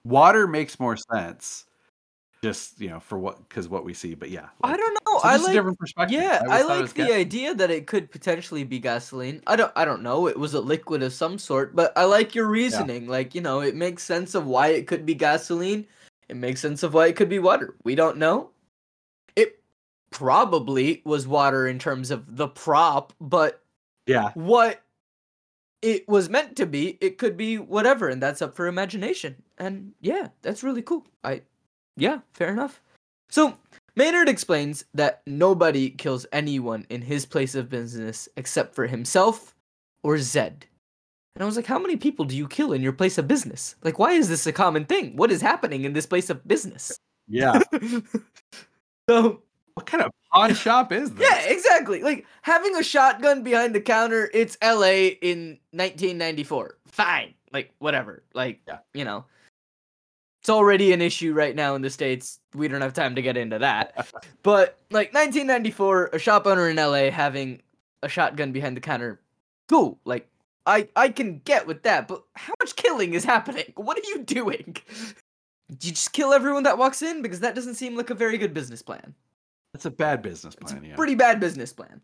water 0.03 0.47
makes 0.47 0.79
more 0.81 0.97
sense 0.97 1.65
just 2.43 2.81
you 2.81 2.89
know 2.89 2.99
for 2.99 3.17
what 3.19 3.47
because 3.47 3.69
what 3.69 3.85
we 3.85 3.93
see 3.93 4.13
but 4.15 4.29
yeah 4.29 4.47
I 4.63 4.75
don't 4.75 4.93
know. 5.05 5.19
so 5.19 5.27
I 5.27 5.37
like 5.37 5.53
different 5.53 5.77
perspective 5.79 6.19
Yeah, 6.19 6.41
always 6.45 6.61
I, 6.65 6.79
like 6.79 6.93
the 6.93 7.03
gas. 7.03 7.11
idea 7.11 7.53
that 7.55 7.69
it 7.71 7.85
could 7.87 8.09
potentially 8.11 8.63
be 8.63 8.79
gasoline. 8.79 9.41
I 9.45 9.55
don't 9.55 9.71
I 9.75 9.85
don't 9.85 10.01
know. 10.01 10.27
It 10.27 10.37
was 10.39 10.55
a 10.55 10.59
liquid 10.59 11.03
of 11.03 11.13
some 11.13 11.37
sort, 11.37 11.75
but 11.75 11.95
I 11.95 12.05
like 12.05 12.33
your 12.33 12.47
reasoning. 12.47 13.07
Like, 13.07 13.35
you 13.35 13.41
know, 13.41 13.61
it 13.61 13.75
makes 13.75 14.01
sense 14.03 14.33
of 14.33 14.47
why 14.47 14.69
it 14.69 14.87
could 14.87 15.05
be 15.05 15.13
gasoline. 15.13 15.85
It 16.31 16.37
makes 16.37 16.61
sense 16.61 16.81
of 16.81 16.93
why 16.93 17.07
it 17.07 17.17
could 17.17 17.27
be 17.27 17.39
water. 17.39 17.75
We 17.83 17.93
don't 17.93 18.15
know. 18.15 18.51
It 19.35 19.61
probably 20.11 21.01
was 21.03 21.27
water 21.27 21.67
in 21.67 21.77
terms 21.77 22.09
of 22.09 22.37
the 22.37 22.47
prop, 22.47 23.11
but 23.19 23.61
yeah 24.07 24.31
what 24.33 24.81
it 25.81 26.07
was 26.07 26.29
meant 26.29 26.55
to 26.55 26.65
be, 26.65 26.97
it 27.01 27.17
could 27.17 27.35
be 27.35 27.57
whatever, 27.57 28.07
and 28.07 28.21
that's 28.21 28.41
up 28.41 28.55
for 28.55 28.67
imagination. 28.67 29.35
And 29.57 29.93
yeah, 29.99 30.29
that's 30.41 30.63
really 30.63 30.81
cool. 30.81 31.05
I 31.23 31.41
yeah, 31.97 32.19
fair 32.33 32.49
enough. 32.49 32.81
So 33.29 33.57
Maynard 33.97 34.29
explains 34.29 34.85
that 34.93 35.21
nobody 35.27 35.89
kills 35.89 36.25
anyone 36.31 36.85
in 36.89 37.01
his 37.01 37.25
place 37.25 37.55
of 37.55 37.69
business 37.69 38.29
except 38.37 38.73
for 38.73 38.87
himself 38.87 39.53
or 40.01 40.17
Zed. 40.17 40.65
And 41.35 41.43
I 41.43 41.45
was 41.45 41.55
like, 41.55 41.65
how 41.65 41.79
many 41.79 41.95
people 41.95 42.25
do 42.25 42.35
you 42.35 42.47
kill 42.47 42.73
in 42.73 42.81
your 42.81 42.91
place 42.91 43.17
of 43.17 43.27
business? 43.27 43.75
Like, 43.83 43.97
why 43.99 44.11
is 44.13 44.27
this 44.29 44.45
a 44.47 44.51
common 44.51 44.85
thing? 44.85 45.15
What 45.15 45.31
is 45.31 45.41
happening 45.41 45.85
in 45.85 45.93
this 45.93 46.05
place 46.05 46.29
of 46.29 46.45
business? 46.47 46.97
yeah 47.27 47.61
so 49.09 49.41
what 49.75 49.85
kind 49.85 50.03
of 50.03 50.11
pawn 50.33 50.53
shop 50.53 50.91
is 50.91 51.11
this 51.15 51.29
Yeah, 51.29 51.51
exactly. 51.53 52.01
Like 52.01 52.25
having 52.41 52.75
a 52.75 52.83
shotgun 52.83 53.43
behind 53.43 53.73
the 53.75 53.79
counter, 53.81 54.29
it's 54.33 54.57
LA 54.61 55.13
in 55.21 55.59
1994. 55.71 56.77
Fine. 56.87 57.33
Like 57.53 57.71
whatever. 57.79 58.23
Like 58.33 58.59
Yeah. 58.67 58.79
you 58.93 59.05
know. 59.05 59.25
It's 60.41 60.49
already 60.49 60.91
an 60.91 61.01
issue 61.01 61.33
right 61.33 61.55
now 61.55 61.75
in 61.75 61.83
the 61.83 61.89
states. 61.91 62.39
We 62.55 62.67
don't 62.67 62.81
have 62.81 62.93
time 62.93 63.13
to 63.15 63.21
get 63.21 63.37
into 63.37 63.59
that. 63.59 63.95
but 64.43 64.79
like 64.89 65.13
1994, 65.13 66.09
a 66.13 66.19
shop 66.19 66.47
owner 66.47 66.67
in 66.67 66.77
LA 66.77 67.11
having 67.11 67.61
a 68.01 68.09
shotgun 68.09 68.51
behind 68.51 68.75
the 68.75 68.81
counter. 68.81 69.21
Cool. 69.69 69.99
Like 70.03 70.27
I 70.65 70.87
I 70.95 71.09
can 71.09 71.39
get 71.39 71.65
with 71.67 71.83
that, 71.83 72.07
but 72.07 72.23
how 72.35 72.53
much 72.59 72.75
killing 72.75 73.13
is 73.13 73.23
happening? 73.25 73.65
What 73.75 73.97
are 73.97 74.07
you 74.07 74.23
doing? 74.23 74.75
Do 75.77 75.87
you 75.87 75.93
just 75.93 76.13
kill 76.13 76.33
everyone 76.33 76.63
that 76.63 76.77
walks 76.77 77.01
in 77.01 77.21
because 77.21 77.39
that 77.39 77.55
doesn't 77.55 77.75
seem 77.75 77.95
like 77.95 78.09
a 78.09 78.15
very 78.15 78.37
good 78.37 78.53
business 78.53 78.81
plan. 78.81 79.13
That's 79.73 79.85
a 79.85 79.91
bad 79.91 80.21
business 80.21 80.55
It's 80.59 80.71
plan. 80.71 80.83
a 80.83 80.87
yeah. 80.89 80.95
pretty 80.95 81.15
bad 81.15 81.39
business 81.39 81.71
plan. 81.71 82.01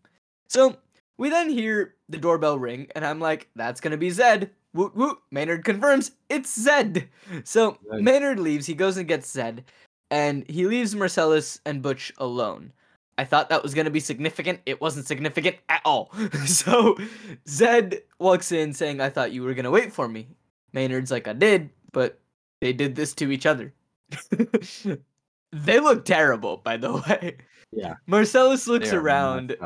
So 0.47 0.77
we 1.17 1.29
then 1.29 1.49
hear 1.49 1.95
the 2.07 2.17
doorbell 2.17 2.57
ring, 2.57 2.87
and 2.95 3.05
I'm 3.05 3.19
like, 3.19 3.49
that's 3.55 3.81
gonna 3.81 3.97
be 3.97 4.09
Zed. 4.09 4.51
Woot 4.73 4.95
woot. 4.95 5.17
Maynard 5.31 5.65
confirms 5.65 6.11
it's 6.29 6.57
Zed. 6.59 7.09
So 7.43 7.77
Zed. 7.91 8.01
Maynard 8.03 8.39
leaves, 8.39 8.65
he 8.65 8.73
goes 8.73 8.97
and 8.97 9.07
gets 9.07 9.29
Zed, 9.29 9.65
and 10.11 10.47
he 10.49 10.65
leaves 10.65 10.95
Marcellus 10.95 11.59
and 11.65 11.81
Butch 11.81 12.13
alone. 12.17 12.71
I 13.17 13.25
thought 13.25 13.49
that 13.49 13.63
was 13.63 13.73
gonna 13.73 13.89
be 13.89 13.99
significant. 13.99 14.59
It 14.65 14.79
wasn't 14.79 15.07
significant 15.07 15.57
at 15.69 15.81
all. 15.85 16.11
so 16.45 16.97
Zed 17.47 18.03
walks 18.19 18.51
in 18.51 18.73
saying, 18.73 19.01
I 19.01 19.09
thought 19.09 19.31
you 19.31 19.43
were 19.43 19.53
gonna 19.53 19.71
wait 19.71 19.91
for 19.91 20.07
me. 20.07 20.27
Maynard's 20.73 21.11
like, 21.11 21.27
I 21.27 21.33
did, 21.33 21.69
but 21.91 22.19
they 22.61 22.73
did 22.73 22.95
this 22.95 23.13
to 23.15 23.31
each 23.31 23.45
other. 23.45 23.73
they 25.51 25.79
look 25.79 26.05
terrible, 26.05 26.57
by 26.57 26.77
the 26.77 26.93
way. 27.09 27.37
Yeah. 27.71 27.95
Marcellus 28.05 28.67
looks 28.67 28.93
around 28.93 29.57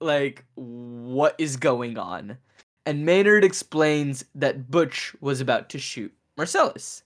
like 0.00 0.44
what 0.54 1.34
is 1.38 1.56
going 1.56 1.98
on 1.98 2.38
and 2.86 3.04
maynard 3.04 3.44
explains 3.44 4.24
that 4.34 4.70
butch 4.70 5.14
was 5.20 5.40
about 5.40 5.68
to 5.68 5.78
shoot 5.78 6.12
marcellus 6.36 7.02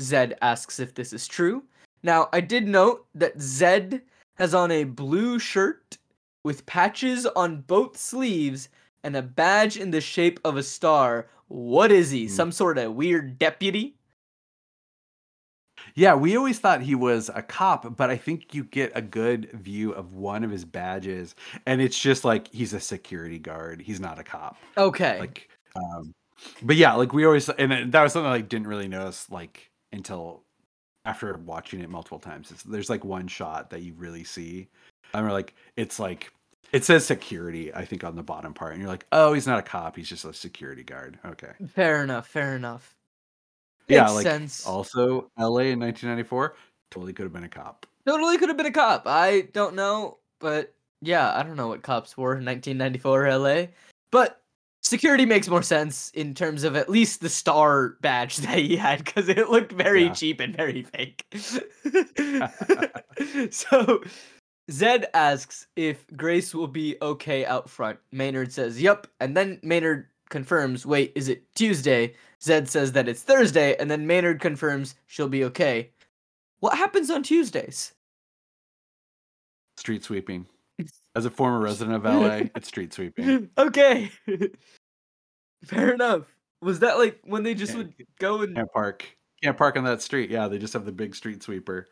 zed 0.00 0.36
asks 0.42 0.80
if 0.80 0.94
this 0.94 1.12
is 1.12 1.28
true 1.28 1.62
now 2.02 2.28
i 2.32 2.40
did 2.40 2.66
note 2.66 3.06
that 3.14 3.40
zed 3.40 4.02
has 4.36 4.54
on 4.54 4.70
a 4.70 4.84
blue 4.84 5.38
shirt 5.38 5.98
with 6.44 6.66
patches 6.66 7.26
on 7.26 7.62
both 7.62 7.96
sleeves 7.96 8.68
and 9.02 9.16
a 9.16 9.22
badge 9.22 9.76
in 9.76 9.90
the 9.90 10.00
shape 10.00 10.40
of 10.44 10.56
a 10.56 10.62
star 10.62 11.28
what 11.48 11.92
is 11.92 12.10
he 12.10 12.26
Hmm. 12.26 12.28
some 12.28 12.52
sort 12.52 12.78
of 12.78 12.94
weird 12.94 13.38
deputy 13.38 13.96
Yeah, 15.94 16.14
we 16.14 16.36
always 16.36 16.58
thought 16.58 16.82
he 16.82 16.94
was 16.94 17.30
a 17.34 17.42
cop, 17.42 17.96
but 17.96 18.10
I 18.10 18.16
think 18.16 18.54
you 18.54 18.64
get 18.64 18.92
a 18.94 19.02
good 19.02 19.50
view 19.52 19.92
of 19.92 20.14
one 20.14 20.44
of 20.44 20.50
his 20.50 20.64
badges, 20.64 21.34
and 21.66 21.80
it's 21.80 21.98
just 21.98 22.24
like 22.24 22.48
he's 22.52 22.72
a 22.72 22.80
security 22.80 23.38
guard. 23.38 23.80
He's 23.82 24.00
not 24.00 24.18
a 24.18 24.24
cop. 24.24 24.56
okay 24.76 25.18
Like, 25.18 25.48
um, 25.76 26.14
but 26.62 26.76
yeah, 26.76 26.94
like 26.94 27.12
we 27.12 27.24
always, 27.24 27.48
and 27.48 27.92
that 27.92 28.02
was 28.02 28.12
something 28.12 28.30
I 28.30 28.40
didn't 28.40 28.66
really 28.68 28.88
notice 28.88 29.30
like 29.30 29.70
until 29.92 30.43
after 31.04 31.32
watching 31.44 31.80
it 31.80 31.90
multiple 31.90 32.18
times. 32.18 32.50
It's, 32.50 32.62
there's 32.62 32.90
like 32.90 33.04
one 33.04 33.28
shot 33.28 33.70
that 33.70 33.82
you 33.82 33.94
really 33.94 34.24
see. 34.24 34.68
I'm 35.12 35.28
like, 35.28 35.54
it's 35.76 35.98
like 35.98 36.32
it 36.72 36.84
says 36.84 37.06
security, 37.06 37.72
I 37.72 37.84
think, 37.84 38.02
on 38.04 38.16
the 38.16 38.22
bottom 38.22 38.52
part, 38.54 38.72
and 38.72 38.80
you're 38.80 38.90
like, 38.90 39.06
oh, 39.12 39.32
he's 39.32 39.46
not 39.46 39.58
a 39.58 39.62
cop. 39.62 39.96
He's 39.96 40.08
just 40.08 40.24
a 40.24 40.32
security 40.34 40.82
guard. 40.82 41.18
Okay. 41.24 41.52
fair 41.68 42.02
enough 42.02 42.26
fair 42.26 42.56
enough 42.56 42.96
Yeah, 43.86 44.02
Makes 44.02 44.12
like 44.14 44.26
sense. 44.26 44.66
also 44.66 45.30
L.A. 45.38 45.70
in 45.70 45.80
1994 45.80 46.56
totally 46.90 47.12
could 47.12 47.24
have 47.24 47.32
been 47.32 47.44
a 47.44 47.48
cop. 47.48 47.86
Totally 48.06 48.38
could 48.38 48.48
have 48.48 48.56
been 48.56 48.66
a 48.66 48.72
cop. 48.72 49.04
I 49.06 49.42
don't 49.52 49.74
know, 49.74 50.18
but 50.40 50.74
yeah, 51.00 51.34
I 51.36 51.42
don't 51.42 51.56
know 51.56 51.68
what 51.68 51.82
cops 51.82 52.16
were 52.16 52.36
in 52.36 52.44
1994 52.44 53.38
LA. 53.38 53.66
But 54.10 54.40
security 54.84 55.26
makes 55.26 55.48
more 55.48 55.62
sense 55.62 56.10
in 56.10 56.34
terms 56.34 56.62
of 56.62 56.76
at 56.76 56.88
least 56.88 57.20
the 57.20 57.28
star 57.28 57.96
badge 58.00 58.36
that 58.38 58.58
he 58.58 58.76
had 58.76 59.04
because 59.04 59.28
it 59.28 59.50
looked 59.50 59.72
very 59.72 60.04
Yeah. 60.04 60.12
cheap 60.12 60.40
and 60.40 60.56
very 60.56 60.82
fake. 60.82 61.24
so 63.50 64.02
Zed 64.70 65.06
asks 65.14 65.66
if 65.76 66.06
Grace 66.16 66.54
will 66.54 66.68
be 66.68 66.96
okay 67.02 67.44
out 67.44 67.68
front. 67.68 67.98
Maynard 68.12 68.52
says, 68.52 68.80
Yep. 68.80 69.06
And 69.20 69.36
then 69.36 69.58
Maynard 69.62 70.06
confirms, 70.30 70.86
Wait, 70.86 71.12
is 71.14 71.28
it 71.28 71.44
Tuesday? 71.54 72.14
Zed 72.42 72.68
says 72.68 72.92
that 72.92 73.08
it's 73.08 73.22
Thursday. 73.22 73.76
And 73.78 73.90
then 73.90 74.06
Maynard 74.06 74.40
confirms 74.40 74.94
she'll 75.06 75.28
be 75.28 75.44
okay. 75.44 75.90
What 76.60 76.78
happens 76.78 77.10
on 77.10 77.22
Tuesdays? 77.22 77.92
Street 79.76 80.04
sweeping. 80.04 80.46
As 81.14 81.24
a 81.26 81.30
former 81.30 81.60
resident 81.60 81.96
of 81.96 82.04
LA, 82.22 82.48
it's 82.56 82.68
street 82.68 82.92
sweeping. 82.92 83.50
okay. 83.58 84.10
Fair 85.64 85.92
enough. 85.94 86.22
Was 86.60 86.80
that 86.80 86.98
like 86.98 87.20
when 87.24 87.42
they 87.42 87.54
just 87.54 87.72
Yeah, 87.72 87.78
would 87.78 87.94
go 88.18 88.42
and 88.42 88.54
Can't 88.56 88.72
park. 88.72 89.16
Can't 89.42 89.56
park 89.56 89.76
on 89.76 89.84
that 89.84 90.02
street. 90.02 90.30
Yeah, 90.30 90.48
they 90.48 90.58
just 90.58 90.72
have 90.72 90.84
the 90.84 90.92
big 90.92 91.14
street 91.14 91.42
sweeper 91.42 91.86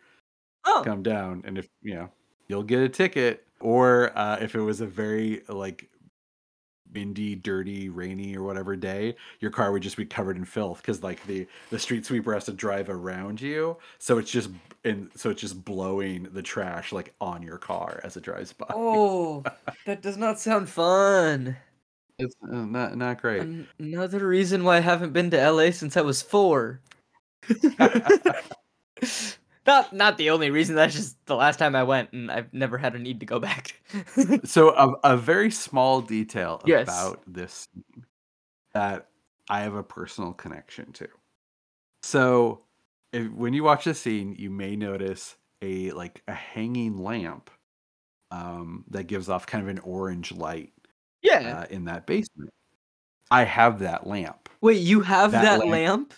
oh 0.64 0.82
come 0.84 1.02
down, 1.02 1.42
and 1.46 1.58
if 1.58 1.68
you 1.82 1.94
know, 1.94 2.10
you'll 2.48 2.62
get 2.62 2.80
a 2.80 2.88
ticket. 2.88 3.46
Or 3.60 4.16
uh, 4.18 4.38
if 4.40 4.54
it 4.54 4.60
was 4.60 4.80
a 4.80 4.86
very 4.86 5.42
like 5.48 5.88
windy, 6.92 7.34
dirty, 7.34 7.88
rainy, 7.88 8.36
or 8.36 8.42
whatever 8.42 8.76
day, 8.76 9.16
your 9.40 9.50
car 9.50 9.72
would 9.72 9.82
just 9.82 9.96
be 9.96 10.04
covered 10.04 10.36
in 10.36 10.44
filth 10.44 10.78
because 10.78 11.02
like 11.02 11.24
the 11.26 11.46
the 11.70 11.78
street 11.78 12.06
sweeper 12.06 12.32
has 12.34 12.44
to 12.44 12.52
drive 12.52 12.88
around 12.88 13.40
you, 13.40 13.76
so 13.98 14.18
it's 14.18 14.30
just 14.30 14.50
and 14.84 15.10
so 15.14 15.30
it's 15.30 15.40
just 15.40 15.64
blowing 15.64 16.28
the 16.32 16.42
trash 16.42 16.92
like 16.92 17.14
on 17.20 17.42
your 17.42 17.58
car 17.58 18.00
as 18.04 18.16
it 18.16 18.22
drives 18.22 18.52
by. 18.52 18.66
Oh, 18.70 19.42
that 19.86 20.02
does 20.02 20.16
not 20.16 20.40
sound 20.40 20.68
fun. 20.68 21.56
It's 22.18 22.34
uh, 22.42 22.54
not 22.54 22.96
not 22.96 23.20
great. 23.20 23.42
An- 23.42 23.68
another 23.78 24.26
reason 24.26 24.64
why 24.64 24.76
I 24.76 24.80
haven't 24.80 25.12
been 25.12 25.30
to 25.30 25.50
LA 25.50 25.70
since 25.70 25.96
I 25.96 26.02
was 26.02 26.22
four. 26.22 26.80
not 29.66 29.92
not 29.92 30.18
the 30.18 30.30
only 30.30 30.50
reason. 30.50 30.74
That's 30.74 30.94
just 30.94 31.24
the 31.26 31.36
last 31.36 31.58
time 31.58 31.74
I 31.74 31.82
went, 31.82 32.12
and 32.12 32.30
I've 32.30 32.52
never 32.52 32.78
had 32.78 32.94
a 32.94 32.98
need 32.98 33.20
to 33.20 33.26
go 33.26 33.38
back. 33.38 33.80
so 34.44 34.70
a, 34.70 35.14
a 35.14 35.16
very 35.16 35.50
small 35.50 36.00
detail 36.00 36.60
Yes. 36.66 36.88
about 36.88 37.22
this 37.26 37.68
scene 37.72 38.04
that 38.74 39.08
I 39.48 39.60
have 39.60 39.74
a 39.74 39.82
personal 39.82 40.32
connection 40.32 40.92
to. 40.92 41.08
So 42.02 42.62
if, 43.12 43.30
when 43.32 43.52
you 43.52 43.64
watch 43.64 43.84
the 43.84 43.94
scene, 43.94 44.34
you 44.38 44.50
may 44.50 44.76
notice 44.76 45.36
a 45.60 45.90
like 45.92 46.22
a 46.26 46.34
hanging 46.34 46.98
lamp 46.98 47.50
um, 48.30 48.84
that 48.90 49.04
gives 49.04 49.28
off 49.28 49.46
kind 49.46 49.62
of 49.62 49.68
an 49.68 49.78
orange 49.80 50.32
light 50.32 50.72
yeah. 51.22 51.60
uh, 51.60 51.66
in 51.70 51.84
that 51.84 52.06
basement. 52.06 52.50
I 53.30 53.44
have 53.44 53.78
that 53.80 54.06
lamp. 54.06 54.48
Wait, 54.60 54.80
you 54.80 55.00
have 55.00 55.32
that 55.32 55.42
that, 55.42 55.58
lamp- 55.60 55.70
lamp? 55.70 56.14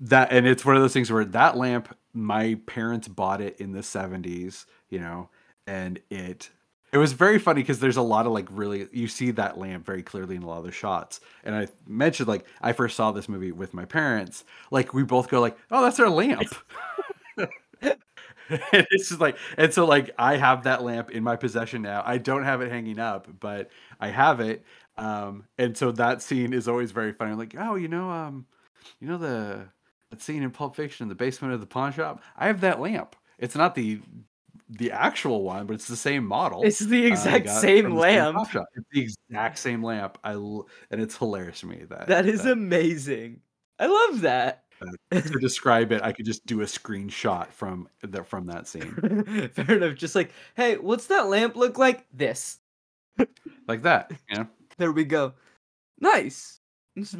That 0.00 0.32
and 0.32 0.46
it's 0.46 0.64
one 0.64 0.76
of 0.76 0.82
those 0.82 0.92
things 0.92 1.10
where 1.10 1.24
that 1.24 1.56
lamp, 1.56 1.94
my 2.12 2.58
parents 2.66 3.08
bought 3.08 3.40
it 3.40 3.60
in 3.60 3.72
the 3.72 3.80
'70s, 3.80 4.66
you 4.88 4.98
know, 5.00 5.28
and 5.66 6.00
it 6.10 6.50
it 6.92 6.98
was 6.98 7.12
very 7.12 7.38
funny 7.38 7.62
because 7.62 7.78
there's 7.78 7.96
a 7.96 8.02
lot 8.02 8.26
of 8.26 8.32
like 8.32 8.48
really 8.50 8.88
you 8.92 9.06
see 9.08 9.30
that 9.32 9.58
lamp 9.58 9.84
very 9.86 10.02
clearly 10.02 10.36
in 10.36 10.42
a 10.42 10.46
lot 10.46 10.58
of 10.58 10.64
the 10.64 10.72
shots. 10.72 11.20
And 11.44 11.54
I 11.54 11.68
mentioned 11.86 12.28
like 12.28 12.44
I 12.60 12.72
first 12.72 12.96
saw 12.96 13.12
this 13.12 13.28
movie 13.28 13.52
with 13.52 13.74
my 13.74 13.84
parents. 13.84 14.44
Like 14.70 14.92
we 14.92 15.02
both 15.04 15.28
go 15.28 15.40
like, 15.40 15.56
"Oh, 15.70 15.82
that's 15.82 16.00
our 16.00 16.10
lamp." 16.10 16.52
and 18.50 18.86
it's 18.90 19.08
just 19.08 19.20
like 19.20 19.36
and 19.56 19.72
so 19.72 19.86
like 19.86 20.10
I 20.18 20.36
have 20.36 20.64
that 20.64 20.82
lamp 20.82 21.10
in 21.10 21.22
my 21.22 21.36
possession 21.36 21.82
now. 21.82 22.02
I 22.04 22.18
don't 22.18 22.44
have 22.44 22.60
it 22.60 22.70
hanging 22.70 22.98
up, 22.98 23.28
but 23.38 23.70
I 24.00 24.08
have 24.08 24.40
it. 24.40 24.64
Um, 24.96 25.44
and 25.58 25.76
so 25.76 25.92
that 25.92 26.22
scene 26.22 26.52
is 26.52 26.68
always 26.68 26.90
very 26.90 27.12
funny. 27.12 27.34
like, 27.34 27.54
oh, 27.58 27.76
you 27.76 27.88
know, 27.88 28.10
um, 28.10 28.46
you 29.00 29.08
know 29.08 29.18
the 29.18 29.68
that 30.10 30.20
scene 30.20 30.42
in 30.42 30.50
Pulp 30.50 30.76
Fiction 30.76 31.04
in 31.04 31.08
the 31.08 31.14
basement 31.14 31.54
of 31.54 31.60
the 31.60 31.66
pawn 31.66 31.92
shop. 31.92 32.22
I 32.36 32.46
have 32.46 32.60
that 32.62 32.80
lamp. 32.80 33.16
It's 33.38 33.54
not 33.54 33.74
the 33.74 34.00
the 34.68 34.92
actual 34.92 35.42
one, 35.42 35.66
but 35.66 35.74
it's 35.74 35.88
the 35.88 35.96
same 35.96 36.24
model. 36.24 36.62
It's 36.62 36.78
the 36.78 37.04
uh, 37.04 37.08
exact 37.08 37.46
got 37.46 37.60
same 37.60 37.90
the 37.90 37.96
lamp. 37.96 38.38
It's 38.54 38.86
the 38.92 39.00
exact 39.00 39.58
same 39.58 39.82
lamp. 39.82 40.18
I 40.22 40.32
l- 40.32 40.68
and 40.90 41.00
it's 41.00 41.16
hilarious 41.16 41.60
to 41.60 41.66
me 41.66 41.84
that 41.88 42.06
That 42.06 42.26
is 42.26 42.46
amazing. 42.46 43.40
I 43.80 43.86
love 43.86 44.20
that. 44.20 44.64
to 45.10 45.20
describe 45.40 45.90
it. 45.92 46.02
I 46.02 46.12
could 46.12 46.24
just 46.24 46.46
do 46.46 46.60
a 46.60 46.64
screenshot 46.64 47.48
from 47.48 47.88
the, 48.02 48.22
from 48.22 48.46
that 48.46 48.68
scene 48.68 49.50
Fair 49.54 49.76
enough. 49.76 49.96
Just 49.96 50.14
like, 50.14 50.32
hey, 50.54 50.76
what's 50.76 51.06
that 51.08 51.28
lamp 51.28 51.56
look 51.56 51.76
like? 51.76 52.06
This. 52.12 52.58
like 53.66 53.82
that. 53.82 54.12
You 54.30 54.38
know. 54.38 54.46
There 54.78 54.92
we 54.92 55.04
go. 55.04 55.34
Nice. 55.98 56.60
It's 56.96 57.14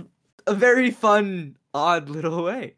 a 0.47 0.55
very 0.55 0.91
fun, 0.91 1.57
odd 1.74 2.09
little 2.09 2.43
way. 2.45 2.76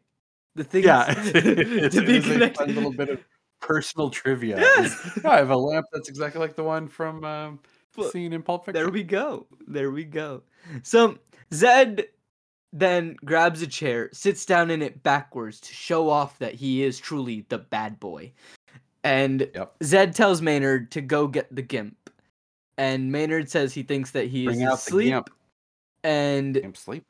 The 0.55 0.63
thing 0.63 0.83
Yeah, 0.83 1.11
is, 1.19 1.93
to 1.93 2.01
be 2.05 2.17
it's 2.17 2.59
a 2.59 2.65
little 2.65 2.93
bit 2.93 3.09
of 3.09 3.19
personal 3.59 4.09
trivia. 4.09 4.59
Yes. 4.59 5.19
I 5.25 5.37
have 5.37 5.49
a 5.49 5.57
lamp 5.57 5.85
that's 5.91 6.09
exactly 6.09 6.39
like 6.39 6.55
the 6.55 6.63
one 6.63 6.87
from 6.87 7.23
um, 7.23 7.59
the 7.95 8.01
Well, 8.01 8.11
scene 8.11 8.33
in 8.33 8.43
Pulp 8.43 8.65
Fiction. 8.65 8.81
There 8.83 8.91
we 8.91 9.03
go. 9.03 9.47
There 9.67 9.91
we 9.91 10.03
go. 10.03 10.43
So 10.83 11.17
Zed 11.53 12.05
then 12.71 13.15
grabs 13.23 13.61
a 13.61 13.67
chair, 13.67 14.09
sits 14.13 14.45
down 14.45 14.71
in 14.71 14.81
it 14.81 15.03
backwards 15.03 15.59
to 15.61 15.73
show 15.73 16.09
off 16.09 16.39
that 16.39 16.55
he 16.55 16.83
is 16.83 16.99
truly 16.99 17.45
the 17.49 17.59
bad 17.59 17.99
boy. 17.99 18.31
And 19.03 19.49
Yep. 19.53 19.75
Zed 19.83 20.15
tells 20.15 20.41
Maynard 20.41 20.91
to 20.91 21.01
go 21.01 21.27
get 21.27 21.53
the 21.55 21.61
gimp. 21.61 22.09
And 22.77 23.11
Maynard 23.11 23.49
says 23.49 23.73
he 23.73 23.83
thinks 23.83 24.11
that 24.11 24.27
he 24.27 24.45
Bring 24.45 24.61
is 24.61 24.73
asleep. 24.73 25.29
And 26.03 26.55
Gimp 26.55 26.75
sleep. 26.75 27.05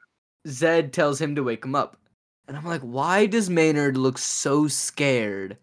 Zed 0.48 0.92
tells 0.92 1.20
him 1.20 1.36
to 1.36 1.44
wake 1.44 1.64
him 1.64 1.76
up. 1.76 1.98
And 2.48 2.58
I'm 2.58 2.66
like, 2.66 2.82
why 2.82 3.26
does 3.26 3.50
Maynard 3.50 3.98
look 3.98 4.18
so 4.18 4.68
scared 4.68 5.58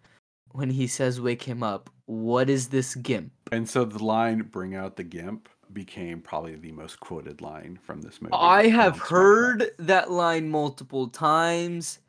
when 0.52 0.70
he 0.70 0.86
says 0.86 1.20
wake 1.20 1.42
him 1.42 1.62
up? 1.62 1.90
What 2.06 2.50
is 2.50 2.68
this 2.68 2.94
gimp? 2.94 3.32
And 3.52 3.68
so 3.68 3.84
the 3.84 4.02
line 4.02 4.42
"Bring 4.42 4.74
out 4.74 4.96
the 4.96 5.04
gimp" 5.04 5.48
became 5.72 6.20
probably 6.20 6.56
the 6.56 6.72
most 6.72 6.98
quoted 6.98 7.40
line 7.40 7.78
from 7.82 8.00
this 8.00 8.20
movie. 8.20 8.34
I 8.34 8.68
have 8.68 8.98
heard 8.98 9.70
that 9.78 10.10
line 10.10 10.48
multiple 10.48 11.08
times. 11.08 12.00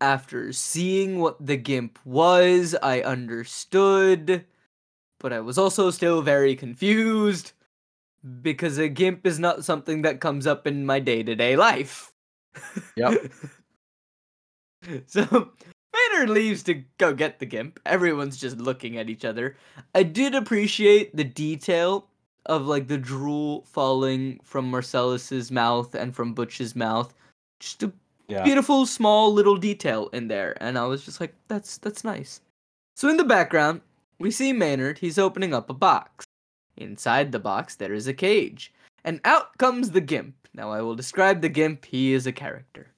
After 0.00 0.52
seeing 0.52 1.20
what 1.20 1.46
the 1.46 1.56
gimp 1.56 2.00
was, 2.04 2.74
I 2.82 3.02
understood, 3.02 4.44
but 5.20 5.32
I 5.32 5.38
was 5.38 5.58
also 5.58 5.92
still 5.92 6.22
very 6.22 6.56
confused 6.56 7.52
because 8.40 8.78
a 8.78 8.88
gimp 8.88 9.24
is 9.24 9.38
not 9.38 9.64
something 9.64 10.02
that 10.02 10.20
comes 10.20 10.44
up 10.44 10.66
in 10.66 10.84
my 10.84 10.98
day 10.98 11.22
to 11.22 11.36
day 11.36 11.54
life. 11.54 12.12
Yep. 12.96 13.30
so 15.06 15.50
Maynard 15.94 16.30
leaves 16.30 16.62
to 16.64 16.82
go 16.98 17.12
get 17.14 17.38
the 17.38 17.46
gimp. 17.46 17.80
Everyone's 17.86 18.36
just 18.36 18.58
looking 18.58 18.96
at 18.98 19.10
each 19.10 19.24
other. 19.24 19.56
I 19.94 20.02
did 20.02 20.34
appreciate 20.34 21.14
the 21.16 21.24
detail 21.24 22.08
of 22.46 22.66
like 22.66 22.88
the 22.88 22.98
drool 22.98 23.62
falling 23.66 24.40
from 24.42 24.70
Marcellus's 24.70 25.52
mouth 25.52 25.94
and 25.94 26.14
from 26.14 26.34
Butch's 26.34 26.74
mouth. 26.74 27.14
Just 27.60 27.82
a 27.84 27.92
Yeah. 28.28 28.42
beautiful 28.42 28.86
small 28.86 29.32
little 29.32 29.56
detail 29.56 30.08
in 30.12 30.28
there 30.28 30.56
and 30.60 30.78
I 30.78 30.84
was 30.86 31.04
just 31.04 31.20
like 31.20 31.34
that's 31.48 31.78
that's 31.78 32.02
nice. 32.04 32.40
So 32.96 33.08
in 33.08 33.16
the 33.16 33.24
background, 33.24 33.80
we 34.18 34.30
see 34.30 34.52
Maynard, 34.52 34.98
he's 34.98 35.18
opening 35.18 35.54
up 35.54 35.70
a 35.70 35.74
box. 35.74 36.24
Inside 36.76 37.30
the 37.32 37.38
box 37.38 37.76
there 37.76 37.92
is 37.94 38.08
a 38.08 38.14
cage. 38.14 38.72
And 39.04 39.20
out 39.24 39.56
comes 39.58 39.90
the 39.90 40.00
gimp. 40.00 40.34
Now 40.54 40.70
I 40.70 40.80
will 40.82 40.94
describe 40.96 41.42
the 41.42 41.48
gimp, 41.48 41.84
he 41.84 42.12
is 42.12 42.26
a 42.26 42.32
character. 42.32 42.88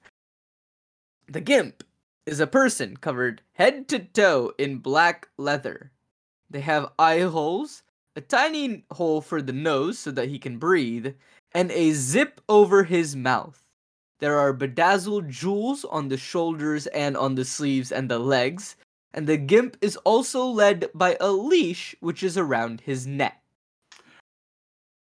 The 1.27 1.41
gimp 1.41 1.83
is 2.25 2.39
a 2.39 2.47
person 2.47 2.97
covered 2.97 3.41
head 3.53 3.87
to 3.89 3.99
toe 3.99 4.53
in 4.57 4.77
black 4.77 5.27
leather. 5.37 5.91
They 6.49 6.61
have 6.61 6.91
eye 6.99 7.21
holes, 7.21 7.83
a 8.15 8.21
tiny 8.21 8.85
hole 8.91 9.21
for 9.21 9.41
the 9.41 9.53
nose 9.53 9.97
so 9.97 10.11
that 10.11 10.29
he 10.29 10.37
can 10.37 10.57
breathe, 10.57 11.15
and 11.53 11.71
a 11.71 11.93
zip 11.93 12.41
over 12.47 12.83
his 12.83 13.15
mouth. 13.15 13.65
There 14.19 14.37
are 14.37 14.53
bedazzled 14.53 15.29
jewels 15.29 15.83
on 15.85 16.07
the 16.09 16.17
shoulders 16.17 16.87
and 16.87 17.17
on 17.17 17.35
the 17.35 17.45
sleeves 17.45 17.91
and 17.91 18.09
the 18.09 18.19
legs, 18.19 18.75
and 19.13 19.27
the 19.27 19.37
gimp 19.37 19.77
is 19.81 19.97
also 19.97 20.45
led 20.45 20.89
by 20.93 21.17
a 21.19 21.31
leash 21.31 21.95
which 22.01 22.21
is 22.23 22.37
around 22.37 22.81
his 22.81 23.07
neck. 23.07 23.41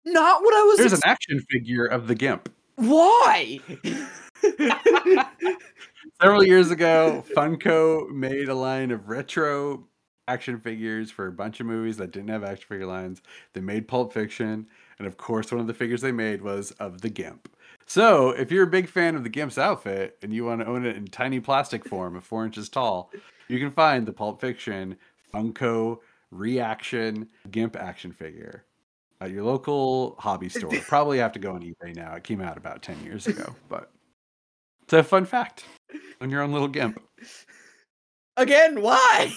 Not 0.06 0.42
what 0.42 0.54
I 0.54 0.64
was 0.64 0.78
There's 0.78 0.94
ex- 0.94 1.02
an 1.04 1.10
action 1.10 1.40
figure 1.50 1.86
of 1.86 2.08
the 2.08 2.16
gimp. 2.16 2.50
Why? 2.76 3.60
Several 6.22 6.46
years 6.46 6.72
ago, 6.72 7.26
Funko 7.36 8.10
made 8.10 8.48
a 8.48 8.56
line 8.56 8.92
of 8.92 9.10
retro 9.10 9.84
action 10.30 10.60
figures 10.60 11.12
for 11.12 11.28
a 11.28 11.32
bunch 11.32 11.60
of 11.60 11.66
movies 11.66 11.98
that 11.98 12.12
didn't 12.12 12.30
have 12.30 12.42
action 12.42 12.68
figure 12.70 12.86
lines. 12.86 13.22
They 13.52 13.60
made 13.60 13.90
Pulp 13.90 14.14
Fiction, 14.14 14.68
and 14.98 15.08
of 15.08 15.18
course, 15.18 15.52
one 15.52 15.60
of 15.60 15.68
the 15.68 15.74
figures 15.74 16.00
they 16.00 16.14
made 16.14 16.42
was 16.42 16.72
of 16.72 17.02
the 17.02 17.10
Gimp. 17.10 17.50
So, 17.86 18.30
if 18.30 18.50
you're 18.50 18.64
a 18.64 18.68
big 18.68 18.88
fan 18.88 19.16
of 19.16 19.24
the 19.24 19.30
Gimp's 19.30 19.58
outfit 19.58 20.18
and 20.22 20.32
you 20.32 20.46
want 20.46 20.62
to 20.62 20.68
own 20.68 20.86
it 20.86 20.96
in 20.96 21.06
tiny 21.06 21.42
plastic 21.42 21.86
form 21.86 22.16
of 22.16 22.24
four 22.24 22.46
inches 22.46 22.70
tall, 22.70 23.12
you 23.50 23.60
can 23.60 23.72
find 23.72 24.06
the 24.06 24.14
Pulp 24.14 24.40
Fiction 24.40 24.96
Funko 25.34 26.00
Reaction 26.32 27.28
Gimp 27.52 27.76
action 27.76 28.14
figure 28.14 28.64
at 29.20 29.32
your 29.32 29.44
local 29.44 30.16
hobby 30.18 30.48
store. 30.48 30.72
Probably 30.88 31.18
have 31.18 31.34
to 31.34 31.40
go 31.40 31.52
on 31.52 31.62
eBay 31.62 31.94
now. 31.94 32.16
It 32.16 32.24
came 32.24 32.40
out 32.40 32.56
about 32.56 32.82
10 32.82 33.04
years 33.04 33.28
ago, 33.28 33.54
but 33.68 33.92
it's 34.82 34.94
a 34.94 35.04
fun 35.04 35.26
fact 35.26 35.66
on 36.22 36.30
your 36.30 36.42
own 36.42 36.52
little 36.52 36.68
gimp. 36.68 37.02
Again, 38.38 38.82
why? 38.82 39.34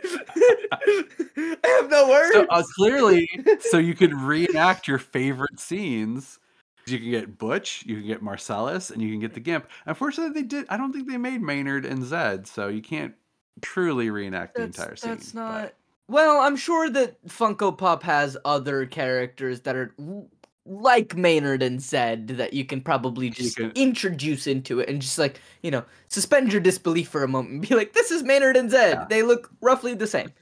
I 0.04 1.58
have 1.64 1.90
no 1.90 2.08
words. 2.08 2.34
So 2.34 2.46
uh, 2.50 2.62
clearly, 2.76 3.28
so 3.60 3.78
you 3.78 3.94
could 3.94 4.14
reenact 4.14 4.86
your 4.86 4.98
favorite 4.98 5.58
scenes. 5.58 6.38
You 6.86 6.98
can 6.98 7.10
get 7.10 7.38
Butch, 7.38 7.84
you 7.84 7.96
can 7.96 8.06
get 8.06 8.22
Marcellus, 8.22 8.90
and 8.90 9.02
you 9.02 9.10
can 9.10 9.20
get 9.20 9.34
the 9.34 9.40
Gimp. 9.40 9.68
Unfortunately, 9.86 10.40
they 10.40 10.46
did. 10.46 10.66
I 10.68 10.76
don't 10.76 10.92
think 10.92 11.08
they 11.08 11.18
made 11.18 11.42
Maynard 11.42 11.84
and 11.84 12.04
Zed, 12.04 12.46
so 12.46 12.68
you 12.68 12.80
can't 12.80 13.14
truly 13.60 14.08
reenact 14.10 14.54
the 14.54 14.62
entire 14.62 14.96
scene. 14.96 15.10
that's 15.10 15.32
but- 15.32 15.40
not. 15.40 15.74
Well, 16.10 16.38
I'm 16.40 16.56
sure 16.56 16.88
that 16.88 17.22
Funko 17.26 17.76
Pop 17.76 18.02
has 18.02 18.34
other 18.46 18.86
characters 18.86 19.60
that 19.62 19.76
are 19.76 19.92
l- 19.98 20.26
like 20.68 21.16
Maynard 21.16 21.62
and 21.62 21.80
Zed 21.80 22.28
that 22.28 22.52
you 22.52 22.64
can 22.64 22.80
probably 22.80 23.30
just 23.30 23.58
introduce 23.58 24.46
into 24.46 24.80
it 24.80 24.88
and 24.88 25.00
just 25.00 25.18
like 25.18 25.40
you 25.62 25.70
know 25.70 25.84
suspend 26.08 26.52
your 26.52 26.60
disbelief 26.60 27.08
for 27.08 27.24
a 27.24 27.28
moment 27.28 27.52
and 27.54 27.68
be 27.68 27.74
like, 27.74 27.94
"This 27.94 28.10
is 28.10 28.22
Maynard 28.22 28.56
and 28.56 28.70
Zed. 28.70 28.94
Yeah. 28.94 29.06
They 29.08 29.22
look 29.22 29.50
roughly 29.60 29.94
the 29.94 30.06
same." 30.06 30.32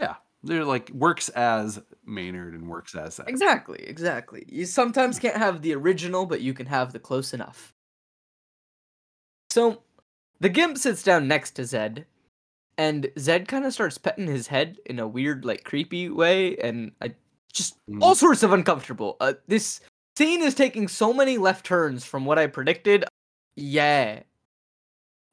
Yeah, 0.00 0.16
they're 0.42 0.64
like 0.64 0.90
works 0.90 1.28
as 1.30 1.80
Maynard 2.04 2.54
and 2.54 2.68
works 2.68 2.94
as 2.94 3.14
Zed. 3.14 3.28
Exactly, 3.28 3.82
exactly. 3.86 4.44
You 4.48 4.66
sometimes 4.66 5.18
can't 5.18 5.36
have 5.36 5.62
the 5.62 5.74
original, 5.74 6.26
but 6.26 6.40
you 6.40 6.52
can 6.52 6.66
have 6.66 6.92
the 6.92 6.98
close 6.98 7.32
enough. 7.32 7.72
So, 9.50 9.82
the 10.40 10.48
Gimp 10.48 10.76
sits 10.78 11.04
down 11.04 11.28
next 11.28 11.52
to 11.52 11.64
Zed, 11.64 12.06
and 12.76 13.08
Zed 13.18 13.46
kind 13.46 13.64
of 13.64 13.72
starts 13.72 13.98
petting 13.98 14.26
his 14.26 14.48
head 14.48 14.78
in 14.84 14.98
a 14.98 15.06
weird, 15.06 15.44
like, 15.44 15.62
creepy 15.62 16.08
way, 16.08 16.56
and 16.56 16.90
I 17.00 17.14
just 17.54 17.76
Mm. 17.88 18.02
all 18.02 18.14
sorts 18.14 18.42
of 18.42 18.52
uncomfortable. 18.52 19.16
Uh, 19.20 19.34
this 19.46 19.80
scene 20.16 20.42
is 20.42 20.54
taking 20.54 20.88
so 20.88 21.12
many 21.12 21.38
left 21.38 21.64
turns 21.64 22.04
from 22.04 22.24
what 22.24 22.38
I 22.38 22.46
predicted. 22.46 23.04
Yeah. 23.56 24.22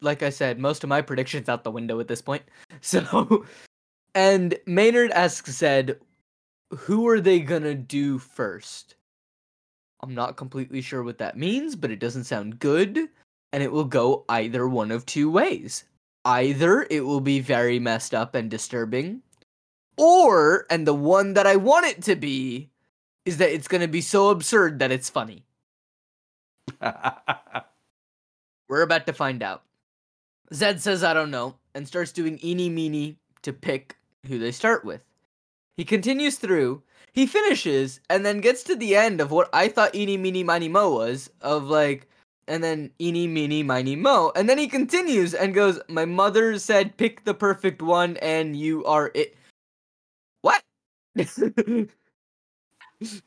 Like 0.02 0.24
I 0.24 0.30
said, 0.30 0.60
most 0.60 0.84
of 0.84 0.90
my 0.90 1.02
predictions 1.02 1.50
out 1.50 1.64
the 1.64 1.72
window 1.72 2.00
at 2.00 2.08
this 2.08 2.22
point. 2.22 2.44
So, 2.82 3.46
and 4.16 4.58
Maynard 4.66 5.12
asks 5.12 5.52
Zed, 5.52 6.00
who 6.72 7.08
are 7.08 7.20
they 7.20 7.40
gonna 7.40 7.76
do 7.76 8.18
first? 8.18 8.96
I'm 10.02 10.16
not 10.16 10.36
completely 10.38 10.82
sure 10.82 11.04
what 11.04 11.20
that 11.20 11.38
means, 11.38 11.76
but 11.76 11.92
it 11.92 12.00
doesn't 12.00 12.24
sound 12.24 12.58
good, 12.60 13.08
and 13.54 13.62
it 13.62 13.72
will 13.72 13.86
go 13.86 14.26
either 14.30 14.68
one 14.68 14.90
of 14.92 15.06
two 15.06 15.30
ways. 15.30 15.84
Either 16.26 16.88
it 16.90 17.02
will 17.02 17.22
be 17.22 17.40
very 17.40 17.78
messed 17.80 18.16
up 18.16 18.34
and 18.36 18.50
disturbing, 18.50 19.22
or, 19.98 20.66
and 20.70 20.88
the 20.88 20.94
one 20.94 21.34
that 21.34 21.48
I 21.48 21.56
want 21.56 21.86
it 21.88 22.02
to 22.04 22.16
be, 22.16 22.70
is 23.26 23.38
that 23.38 23.52
it's 23.52 23.68
gonna 23.68 23.88
be 23.88 24.02
so 24.02 24.30
absurd 24.30 24.80
that 24.80 24.92
it's 24.92 25.10
funny. 25.10 25.44
We're 28.70 28.82
about 28.82 29.06
to 29.08 29.14
find 29.14 29.44
out. 29.44 29.64
Zed 30.54 30.82
says, 30.82 31.04
I 31.04 31.14
don't 31.14 31.32
know, 31.32 31.56
and 31.74 31.88
starts 31.88 32.12
doing 32.12 32.40
eeny 32.44 32.70
meeny 32.70 33.18
to 33.42 33.54
pick 33.54 33.98
who 34.28 34.38
they 34.40 34.52
start 34.52 34.84
with. 34.86 35.04
He 35.78 35.86
continues 35.86 36.36
through, 36.38 36.84
he 37.14 37.26
finishes, 37.26 38.00
and 38.10 38.26
then 38.26 38.42
gets 38.42 38.64
to 38.64 38.76
the 38.76 38.96
end 38.96 39.22
of 39.22 39.32
what 39.32 39.50
I 39.54 39.68
thought 39.68 39.96
eeny 39.96 40.18
meeny 40.18 40.44
miny 40.44 40.68
mo 40.68 40.94
was, 40.94 41.30
of 41.42 41.64
like, 41.64 42.08
and 42.48 42.64
then 42.64 42.92
eeny 43.00 43.28
meeny 43.28 43.64
miny 43.64 43.96
mo, 43.96 44.32
and 44.36 44.50
then 44.50 44.58
he 44.58 44.68
continues 44.68 45.34
and 45.34 45.54
goes, 45.54 45.80
My 45.88 46.06
mother 46.06 46.58
said 46.60 46.98
pick 46.98 47.24
the 47.24 47.34
perfect 47.34 47.82
one, 47.82 48.18
and 48.18 48.56
you 48.56 48.86
are 48.86 49.12
it. 49.14 49.36
He 51.16 51.88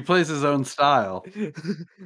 plays 0.04 0.28
his 0.28 0.44
own 0.44 0.64
style, 0.64 1.26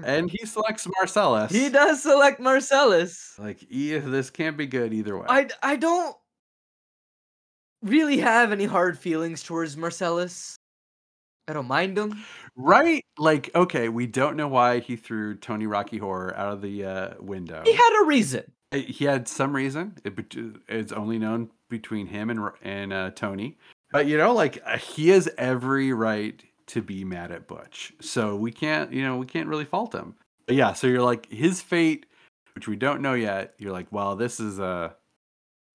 and 0.03 0.31
he 0.31 0.47
selects 0.47 0.87
Marcellus. 0.97 1.53
he 1.53 1.69
does 1.69 2.03
select 2.03 2.41
Marcellus. 2.41 3.39
Like, 3.39 3.59
yeah, 3.69 3.99
this 3.99 4.31
can't 4.31 4.57
be 4.57 4.67
good 4.67 4.95
either 4.95 5.19
way. 5.19 5.27
I 5.29 5.49
I 5.63 5.77
don't 5.77 6.17
really 7.83 8.19
have 8.19 8.53
any 8.53 8.65
hard 8.65 8.99
feelings 8.99 9.43
towards 9.43 9.77
Marcellus. 9.77 10.57
I 11.47 11.53
don't 11.53 11.69
mind 11.69 11.99
him. 11.99 12.15
Right? 12.57 13.05
Like, 13.19 13.51
okay, 13.55 13.89
we 13.89 14.07
don't 14.07 14.37
know 14.37 14.49
why 14.49 14.81
he 14.81 14.97
threw 14.97 15.37
Tony 15.37 15.67
Rocky 15.67 15.99
Horror 15.99 16.35
out 16.37 16.53
of 16.53 16.63
the 16.63 16.85
uh, 16.85 17.15
window. 17.21 17.63
He 17.65 17.73
had 17.73 18.03
a 18.03 18.07
reason. 18.07 18.45
He 18.71 19.05
had 19.05 19.29
some 19.29 19.55
reason. 19.55 19.97
It, 20.05 20.15
it's 20.69 20.93
only 20.93 21.19
known 21.19 21.51
between 21.69 22.07
him 22.07 22.31
and 22.31 22.51
and 22.63 22.93
uh, 22.93 23.11
Tony. 23.11 23.59
But 23.91 24.07
you 24.07 24.19
know, 24.19 24.33
like 24.33 24.63
uh, 24.65 24.79
he 24.79 25.09
has 25.11 25.29
every 25.39 25.93
right 25.93 26.43
to 26.67 26.83
be 26.83 27.05
mad 27.05 27.33
at 27.33 27.47
Butch. 27.47 27.93
So 28.01 28.37
we 28.37 28.53
can't, 28.53 28.93
you 28.93 29.03
know, 29.03 29.17
we 29.17 29.27
can't 29.27 29.49
really 29.49 29.65
fault 29.65 29.95
him. 29.95 30.15
But 30.47 30.57
yeah, 30.57 30.73
so 30.73 30.87
you're 30.87 31.03
like 31.03 31.31
his 31.31 31.61
fate, 31.61 32.07
which 32.55 32.69
we 32.69 32.77
don't 32.77 33.03
know 33.03 33.15
yet. 33.15 33.55
You're 33.59 33.73
like, 33.73 33.87
well, 33.91 34.17
this 34.17 34.41
is 34.41 34.59
a 34.59 34.95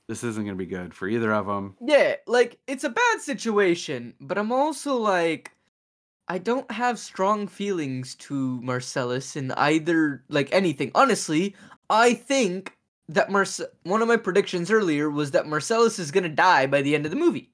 this 0.08 0.24
isn't 0.24 0.44
gonna 0.44 0.56
be 0.56 0.66
good 0.66 0.94
for 0.94 1.08
either 1.08 1.34
of 1.34 1.48
them. 1.48 1.76
Yeah, 1.82 2.16
like 2.28 2.60
it's 2.68 2.84
a 2.84 2.90
bad 2.90 3.22
situation, 3.22 4.14
but 4.20 4.38
I'm 4.38 4.52
also 4.52 4.98
like 4.98 5.52
I 6.28 6.38
don't 6.38 6.70
have 6.72 7.00
strong 7.00 7.48
feelings 7.48 8.16
to 8.16 8.62
Marcellus 8.62 9.36
in 9.36 9.52
either 9.52 10.24
like 10.30 10.50
anything. 10.54 10.92
Honestly, 10.96 11.56
I 11.90 12.14
think 12.14 12.78
that 13.10 13.30
Marce- 13.30 13.66
one 13.84 14.02
of 14.02 14.08
my 14.08 14.18
predictions 14.18 14.72
earlier 14.72 15.10
was 15.10 15.32
that 15.32 15.48
Marcellus 15.48 16.00
is 16.00 16.12
going 16.12 16.24
to 16.24 16.30
die 16.30 16.66
by 16.66 16.82
the 16.82 16.96
end 16.96 17.06
of 17.06 17.12
the 17.12 17.18
movie. 17.18 17.52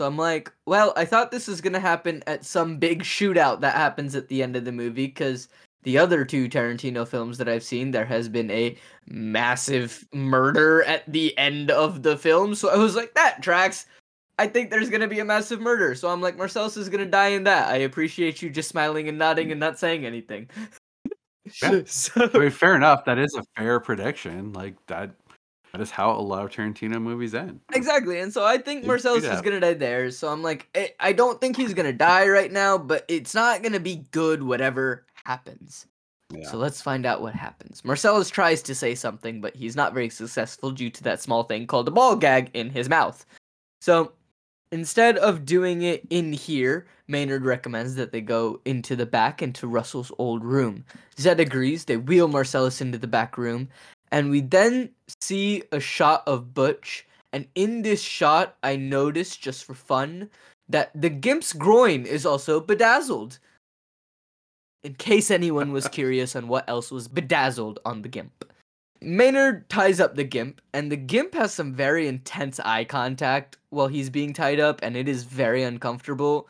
So 0.00 0.06
I'm 0.06 0.16
like, 0.16 0.50
well, 0.64 0.94
I 0.96 1.04
thought 1.04 1.30
this 1.30 1.46
was 1.46 1.60
going 1.60 1.74
to 1.74 1.78
happen 1.78 2.22
at 2.26 2.42
some 2.42 2.78
big 2.78 3.02
shootout 3.02 3.60
that 3.60 3.74
happens 3.74 4.16
at 4.16 4.28
the 4.28 4.42
end 4.42 4.56
of 4.56 4.64
the 4.64 4.72
movie 4.72 5.08
cuz 5.08 5.48
the 5.82 5.98
other 5.98 6.24
two 6.24 6.48
Tarantino 6.48 7.06
films 7.06 7.36
that 7.36 7.50
I've 7.50 7.62
seen, 7.62 7.90
there 7.90 8.06
has 8.06 8.26
been 8.26 8.50
a 8.50 8.78
massive 9.06 10.08
murder 10.14 10.82
at 10.84 11.04
the 11.12 11.36
end 11.36 11.70
of 11.70 12.02
the 12.02 12.16
film. 12.16 12.54
So 12.54 12.70
I 12.70 12.78
was 12.78 12.96
like, 12.96 13.12
that 13.12 13.42
tracks. 13.42 13.84
I 14.38 14.46
think 14.46 14.70
there's 14.70 14.88
gonna 14.88 15.06
be 15.06 15.20
a 15.20 15.24
massive 15.26 15.60
murder. 15.60 15.94
So 15.94 16.08
I'm 16.08 16.22
like, 16.22 16.38
Marcellus 16.38 16.78
is 16.78 16.88
gonna 16.88 17.04
die 17.04 17.32
in 17.36 17.44
that. 17.44 17.68
I 17.68 17.76
appreciate 17.76 18.40
you 18.40 18.48
just 18.48 18.70
smiling 18.70 19.06
and 19.06 19.18
nodding 19.18 19.50
and 19.50 19.60
not 19.60 19.78
saying 19.78 20.06
anything. 20.06 20.48
Yeah. 21.62 21.82
so 21.84 22.30
I 22.32 22.38
mean, 22.38 22.48
fair 22.48 22.74
enough. 22.74 23.04
That 23.04 23.18
is 23.18 23.34
a 23.34 23.42
fair 23.54 23.80
prediction. 23.80 24.54
Like 24.54 24.76
that. 24.86 25.10
That 25.72 25.80
is 25.80 25.90
how 25.90 26.10
a 26.10 26.20
lot 26.20 26.44
of 26.44 26.50
Tarantino 26.50 27.00
movies 27.00 27.34
end. 27.34 27.60
exactly, 27.72 28.18
and 28.20 28.32
so 28.32 28.44
I 28.44 28.58
think 28.58 28.84
Marcellus 28.84 29.22
is 29.22 29.30
that. 29.30 29.44
gonna 29.44 29.60
die 29.60 29.74
there. 29.74 30.10
So 30.10 30.28
I'm 30.28 30.42
like, 30.42 30.68
I- 30.74 30.94
I 30.98 31.12
don't 31.12 31.40
think 31.40 31.56
he's 31.56 31.74
gonna 31.74 31.92
die 31.92 32.28
right 32.28 32.50
now, 32.50 32.76
but 32.76 33.04
it's 33.08 33.34
not 33.34 33.62
gonna 33.62 33.78
be 33.80 34.04
good. 34.10 34.42
Whatever 34.42 35.06
happens. 35.24 35.86
Yeah. 36.32 36.48
So 36.48 36.56
let's 36.58 36.80
find 36.82 37.06
out 37.06 37.22
what 37.22 37.34
happens. 37.34 37.84
Marcellus 37.84 38.30
tries 38.30 38.62
to 38.62 38.74
say 38.74 38.94
something, 38.94 39.40
but 39.40 39.54
he's 39.56 39.74
not 39.76 39.94
very 39.94 40.08
successful 40.08 40.70
due 40.70 40.90
to 40.90 41.02
that 41.04 41.20
small 41.20 41.42
thing 41.44 41.66
called 41.66 41.88
a 41.88 41.90
ball 41.92 42.14
gag 42.16 42.50
in 42.54 42.70
his 42.70 42.88
mouth. 42.88 43.24
So 43.80 44.12
instead 44.72 45.18
of 45.18 45.44
doing 45.44 45.82
it 45.82 46.06
in 46.10 46.32
here, 46.32 46.86
Maynard 47.08 47.44
recommends 47.44 47.96
that 47.96 48.12
they 48.12 48.20
go 48.20 48.60
into 48.64 48.94
the 48.94 49.06
back 49.06 49.42
into 49.42 49.66
Russell's 49.66 50.12
old 50.18 50.44
room. 50.44 50.84
Zed 51.18 51.40
agrees, 51.40 51.84
they 51.86 51.96
wheel 51.96 52.28
Marcellus 52.28 52.80
into 52.80 52.98
the 52.98 53.08
back 53.08 53.36
room, 53.36 53.68
and 54.12 54.30
we 54.30 54.40
then 54.40 54.90
see 55.20 55.62
a 55.72 55.80
shot 55.80 56.22
of 56.26 56.54
Butch. 56.54 57.06
And 57.32 57.46
in 57.54 57.82
this 57.82 58.02
shot, 58.02 58.56
I 58.62 58.76
noticed 58.76 59.40
just 59.40 59.64
for 59.64 59.74
fun 59.74 60.30
that 60.68 60.90
the 60.94 61.10
Gimp's 61.10 61.52
groin 61.52 62.06
is 62.06 62.26
also 62.26 62.60
bedazzled 62.60 63.38
in 64.82 64.94
case 64.94 65.30
anyone 65.30 65.72
was 65.72 65.88
curious 65.92 66.34
on 66.34 66.48
what 66.48 66.68
else 66.68 66.90
was 66.90 67.08
bedazzled 67.08 67.78
on 67.84 68.02
the 68.02 68.08
Gimp. 68.08 68.44
Maynard 69.02 69.68
ties 69.70 69.98
up 69.98 70.14
the 70.14 70.24
Gimp, 70.24 70.60
and 70.74 70.92
the 70.92 70.96
Gimp 70.96 71.34
has 71.34 71.54
some 71.54 71.72
very 71.72 72.06
intense 72.06 72.60
eye 72.60 72.84
contact 72.84 73.56
while 73.70 73.86
he's 73.86 74.10
being 74.10 74.32
tied 74.34 74.60
up, 74.60 74.80
and 74.82 74.96
it 74.96 75.08
is 75.08 75.24
very 75.24 75.62
uncomfortable. 75.62 76.48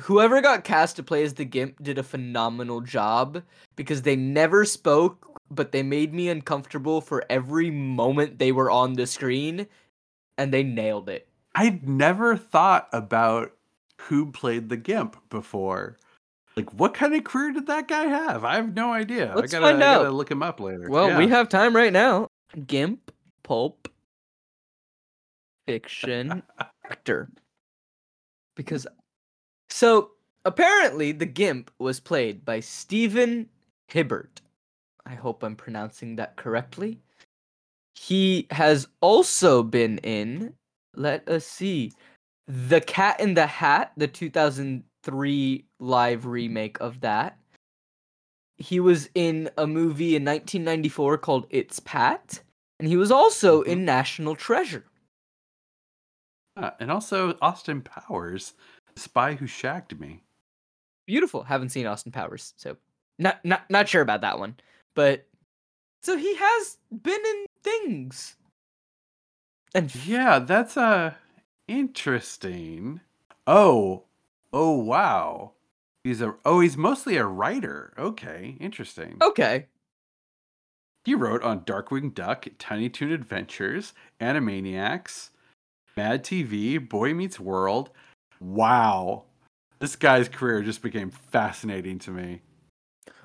Whoever 0.00 0.40
got 0.40 0.64
cast 0.64 0.96
to 0.96 1.02
play 1.02 1.22
as 1.22 1.34
the 1.34 1.44
Gimp 1.44 1.82
did 1.82 1.98
a 1.98 2.02
phenomenal 2.02 2.80
job 2.80 3.42
because 3.76 4.02
they 4.02 4.16
never 4.16 4.64
spoke, 4.64 5.29
but 5.50 5.72
they 5.72 5.82
made 5.82 6.14
me 6.14 6.28
uncomfortable 6.28 7.00
for 7.00 7.24
every 7.28 7.70
moment 7.70 8.38
they 8.38 8.52
were 8.52 8.70
on 8.70 8.94
the 8.94 9.06
screen, 9.06 9.66
and 10.38 10.52
they 10.52 10.62
nailed 10.62 11.08
it. 11.08 11.28
I'd 11.54 11.88
never 11.88 12.36
thought 12.36 12.88
about 12.92 13.52
who 14.02 14.30
played 14.30 14.68
the 14.68 14.76
Gimp 14.76 15.16
before. 15.28 15.96
Like, 16.56 16.72
what 16.74 16.94
kind 16.94 17.14
of 17.14 17.24
career 17.24 17.52
did 17.52 17.66
that 17.66 17.88
guy 17.88 18.04
have? 18.04 18.44
I 18.44 18.56
have 18.56 18.74
no 18.74 18.92
idea. 18.92 19.32
Let's 19.34 19.52
I 19.52 19.58
gotta, 19.58 19.72
find 19.72 19.82
I 19.82 19.94
gotta 19.94 20.08
out. 20.08 20.14
look 20.14 20.30
him 20.30 20.42
up 20.42 20.60
later. 20.60 20.88
Well, 20.88 21.16
we 21.16 21.28
have 21.28 21.48
time 21.48 21.74
right 21.74 21.92
now. 21.92 22.28
Gimp, 22.66 23.12
pulp, 23.42 23.88
fiction, 25.66 26.42
actor. 26.84 27.30
Because, 28.56 28.86
so 29.68 30.10
apparently, 30.44 31.12
the 31.12 31.26
Gimp 31.26 31.70
was 31.78 32.00
played 32.00 32.44
by 32.44 32.60
Stephen 32.60 33.48
Hibbert. 33.88 34.40
I 35.06 35.14
hope 35.14 35.42
I'm 35.42 35.56
pronouncing 35.56 36.16
that 36.16 36.36
correctly. 36.36 37.00
He 37.94 38.46
has 38.50 38.88
also 39.00 39.62
been 39.62 39.98
in, 39.98 40.54
let 40.94 41.28
us 41.28 41.46
see, 41.46 41.92
The 42.46 42.80
Cat 42.80 43.20
in 43.20 43.34
the 43.34 43.46
Hat, 43.46 43.92
the 43.96 44.08
2003 44.08 45.64
live 45.78 46.26
remake 46.26 46.80
of 46.80 47.00
that 47.00 47.40
he 48.60 48.78
was 48.78 49.08
in 49.14 49.50
a 49.56 49.66
movie 49.66 50.14
in 50.14 50.24
1994 50.24 51.18
called 51.18 51.46
It's 51.48 51.80
Pat, 51.80 52.42
and 52.78 52.86
he 52.86 52.96
was 52.96 53.10
also 53.10 53.62
Mhm. 53.62 53.66
in 53.66 53.84
National 53.86 54.36
Treasure. 54.36 54.84
Ah, 56.56 56.76
and 56.78 56.90
also 56.90 57.38
Austin 57.40 57.80
Powers, 57.80 58.52
Spy 58.96 59.34
Who 59.34 59.46
Shagged 59.46 59.98
Me. 59.98 60.22
Beautiful. 61.06 61.42
Haven't 61.44 61.70
seen 61.70 61.86
Austin 61.86 62.12
Powers, 62.12 62.52
so 62.58 62.76
not 63.18 63.42
not 63.44 63.68
not 63.70 63.88
sure 63.88 64.02
about 64.02 64.20
that 64.20 64.38
one. 64.38 64.56
But 64.94 65.26
so 66.02 66.16
he 66.16 66.34
has 66.36 66.78
been 66.90 67.20
in 67.24 67.46
things. 67.62 68.36
And 69.74 69.94
Yeah, 70.04 70.38
that's 70.40 70.76
uh 70.76 71.14
interesting. 71.68 73.00
Oh, 73.46 74.04
oh 74.52 74.76
wow. 74.76 75.52
He's 76.04 76.20
a 76.20 76.34
oh 76.44 76.60
he's 76.60 76.76
mostly 76.76 77.16
a 77.16 77.26
writer. 77.26 77.92
Okay, 77.98 78.56
interesting. 78.60 79.18
okay, 79.22 79.66
He 81.04 81.14
wrote 81.14 81.42
on 81.42 81.60
Darkwing 81.60 82.14
Duck, 82.14 82.46
Tiny 82.58 82.88
Toon 82.88 83.12
Adventures, 83.12 83.92
Animaniacs, 84.20 85.30
Mad 85.96 86.24
TV, 86.24 86.78
Boy 86.88 87.14
Meets 87.14 87.38
World. 87.38 87.90
Wow. 88.40 89.24
This 89.78 89.96
guy's 89.96 90.28
career 90.28 90.62
just 90.62 90.82
became 90.82 91.10
fascinating 91.10 91.98
to 92.00 92.10
me. 92.10 92.42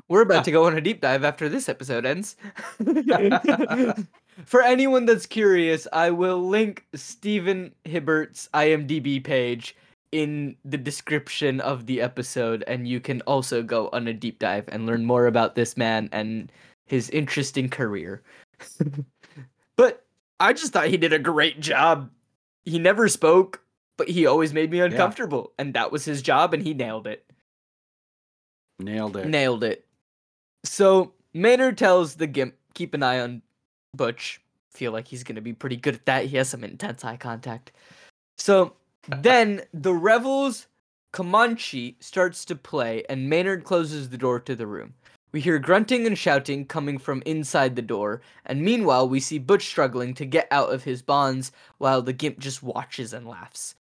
We're 0.08 0.22
about 0.22 0.46
to 0.46 0.52
go 0.52 0.66
on 0.66 0.78
a 0.78 0.82
deep 0.82 1.02
dive 1.02 1.24
after 1.24 1.50
this 1.50 1.68
episode 1.68 2.06
ends. 2.06 2.36
For 4.46 4.62
anyone 4.62 5.06
that's 5.06 5.26
curious, 5.26 5.88
I 5.92 6.12
will 6.12 6.48
link 6.48 6.86
Stephen 6.94 7.74
Hibbert's 7.86 8.50
IMDb 8.54 9.24
page 9.24 9.76
in 10.12 10.56
the 10.64 10.78
description 10.78 11.60
of 11.62 11.88
the 11.88 12.02
episode, 12.02 12.64
and 12.68 12.88
you 12.88 13.00
can 13.00 13.22
also 13.22 13.64
go 13.64 13.90
on 13.94 14.08
a 14.08 14.14
deep 14.14 14.40
dive 14.40 14.66
and 14.68 14.86
learn 14.86 15.06
more 15.06 15.26
about 15.26 15.56
this 15.56 15.76
man 15.76 16.10
and 16.12 16.52
his 16.86 17.10
interesting 17.10 17.70
career. 17.70 18.22
but 19.76 20.06
I 20.40 20.54
just 20.54 20.72
thought 20.72 20.88
he 20.88 20.98
did 20.98 21.14
a 21.14 21.20
great 21.20 21.60
job. 21.60 22.12
He 22.64 22.78
never 22.78 23.08
spoke, 23.10 23.62
but 23.98 24.08
he 24.08 24.26
always 24.26 24.54
made 24.54 24.70
me 24.70 24.80
uncomfortable, 24.82 25.54
and 25.58 25.74
that 25.74 25.92
was 25.92 26.06
his 26.06 26.22
job, 26.22 26.54
and 26.54 26.62
he 26.62 26.74
nailed 26.74 27.08
it. 27.08 27.26
Nailed 28.80 29.18
it. 29.18 29.28
Nailed 29.28 29.64
it. 29.64 29.85
So 30.66 31.14
Maynard 31.34 31.78
tells 31.78 32.16
the 32.16 32.28
Gimp, 32.28 32.56
keep 32.74 32.94
an 32.94 33.04
eye 33.04 33.20
on 33.20 33.42
Butch. 33.96 34.42
Feel 34.72 34.92
like 34.92 35.08
he's 35.08 35.24
gonna 35.24 35.42
be 35.42 35.54
pretty 35.54 35.78
good 35.78 35.96
at 35.96 36.06
that. 36.06 36.26
He 36.26 36.38
has 36.38 36.50
some 36.50 36.64
intense 36.64 37.06
eye 37.06 37.18
contact. 37.18 37.72
So 38.38 38.74
then 39.08 39.62
the 39.74 39.94
Revels 39.94 40.68
Comanche 41.14 41.96
starts 42.02 42.44
to 42.46 42.56
play, 42.56 43.04
and 43.08 43.30
Maynard 43.30 43.64
closes 43.64 44.10
the 44.10 44.18
door 44.18 44.40
to 44.42 44.56
the 44.56 44.68
room. 44.68 44.94
We 45.32 45.40
hear 45.40 45.60
grunting 45.60 46.06
and 46.08 46.18
shouting 46.18 46.66
coming 46.66 46.98
from 46.98 47.22
inside 47.26 47.76
the 47.76 47.82
door, 47.82 48.22
and 48.46 48.62
meanwhile, 48.62 49.08
we 49.08 49.20
see 49.20 49.38
Butch 49.38 49.66
struggling 49.66 50.14
to 50.16 50.26
get 50.26 50.48
out 50.52 50.74
of 50.74 50.84
his 50.84 51.02
bonds 51.02 51.52
while 51.78 52.02
the 52.02 52.14
Gimp 52.14 52.40
just 52.40 52.64
watches 52.64 53.14
and 53.14 53.28
laughs. 53.28 53.76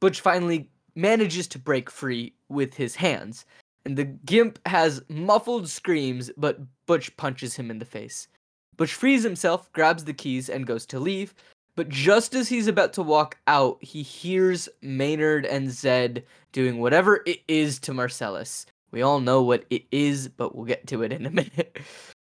Butch 0.00 0.20
finally 0.20 0.68
manages 0.94 1.46
to 1.48 1.58
break 1.58 1.90
free 1.90 2.34
with 2.48 2.74
his 2.74 2.94
hands, 2.94 3.46
and 3.84 3.96
the 3.96 4.04
Gimp 4.04 4.58
has 4.66 5.02
muffled 5.08 5.68
screams, 5.68 6.30
but 6.36 6.60
Butch 6.86 7.16
punches 7.16 7.56
him 7.56 7.70
in 7.70 7.78
the 7.78 7.84
face. 7.84 8.28
Butch 8.76 8.94
frees 8.94 9.22
himself, 9.22 9.72
grabs 9.72 10.04
the 10.04 10.12
keys, 10.12 10.48
and 10.48 10.66
goes 10.66 10.86
to 10.86 10.98
leave, 10.98 11.34
but 11.76 11.88
just 11.88 12.34
as 12.34 12.48
he's 12.48 12.66
about 12.66 12.92
to 12.94 13.02
walk 13.02 13.38
out, 13.46 13.82
he 13.82 14.02
hears 14.02 14.68
Maynard 14.82 15.46
and 15.46 15.70
Zed 15.70 16.24
doing 16.52 16.78
whatever 16.78 17.22
it 17.26 17.40
is 17.48 17.78
to 17.80 17.94
Marcellus. 17.94 18.66
We 18.90 19.02
all 19.02 19.20
know 19.20 19.42
what 19.42 19.64
it 19.70 19.84
is, 19.90 20.28
but 20.28 20.54
we'll 20.54 20.66
get 20.66 20.86
to 20.88 21.02
it 21.02 21.12
in 21.12 21.26
a 21.26 21.30
minute. 21.30 21.78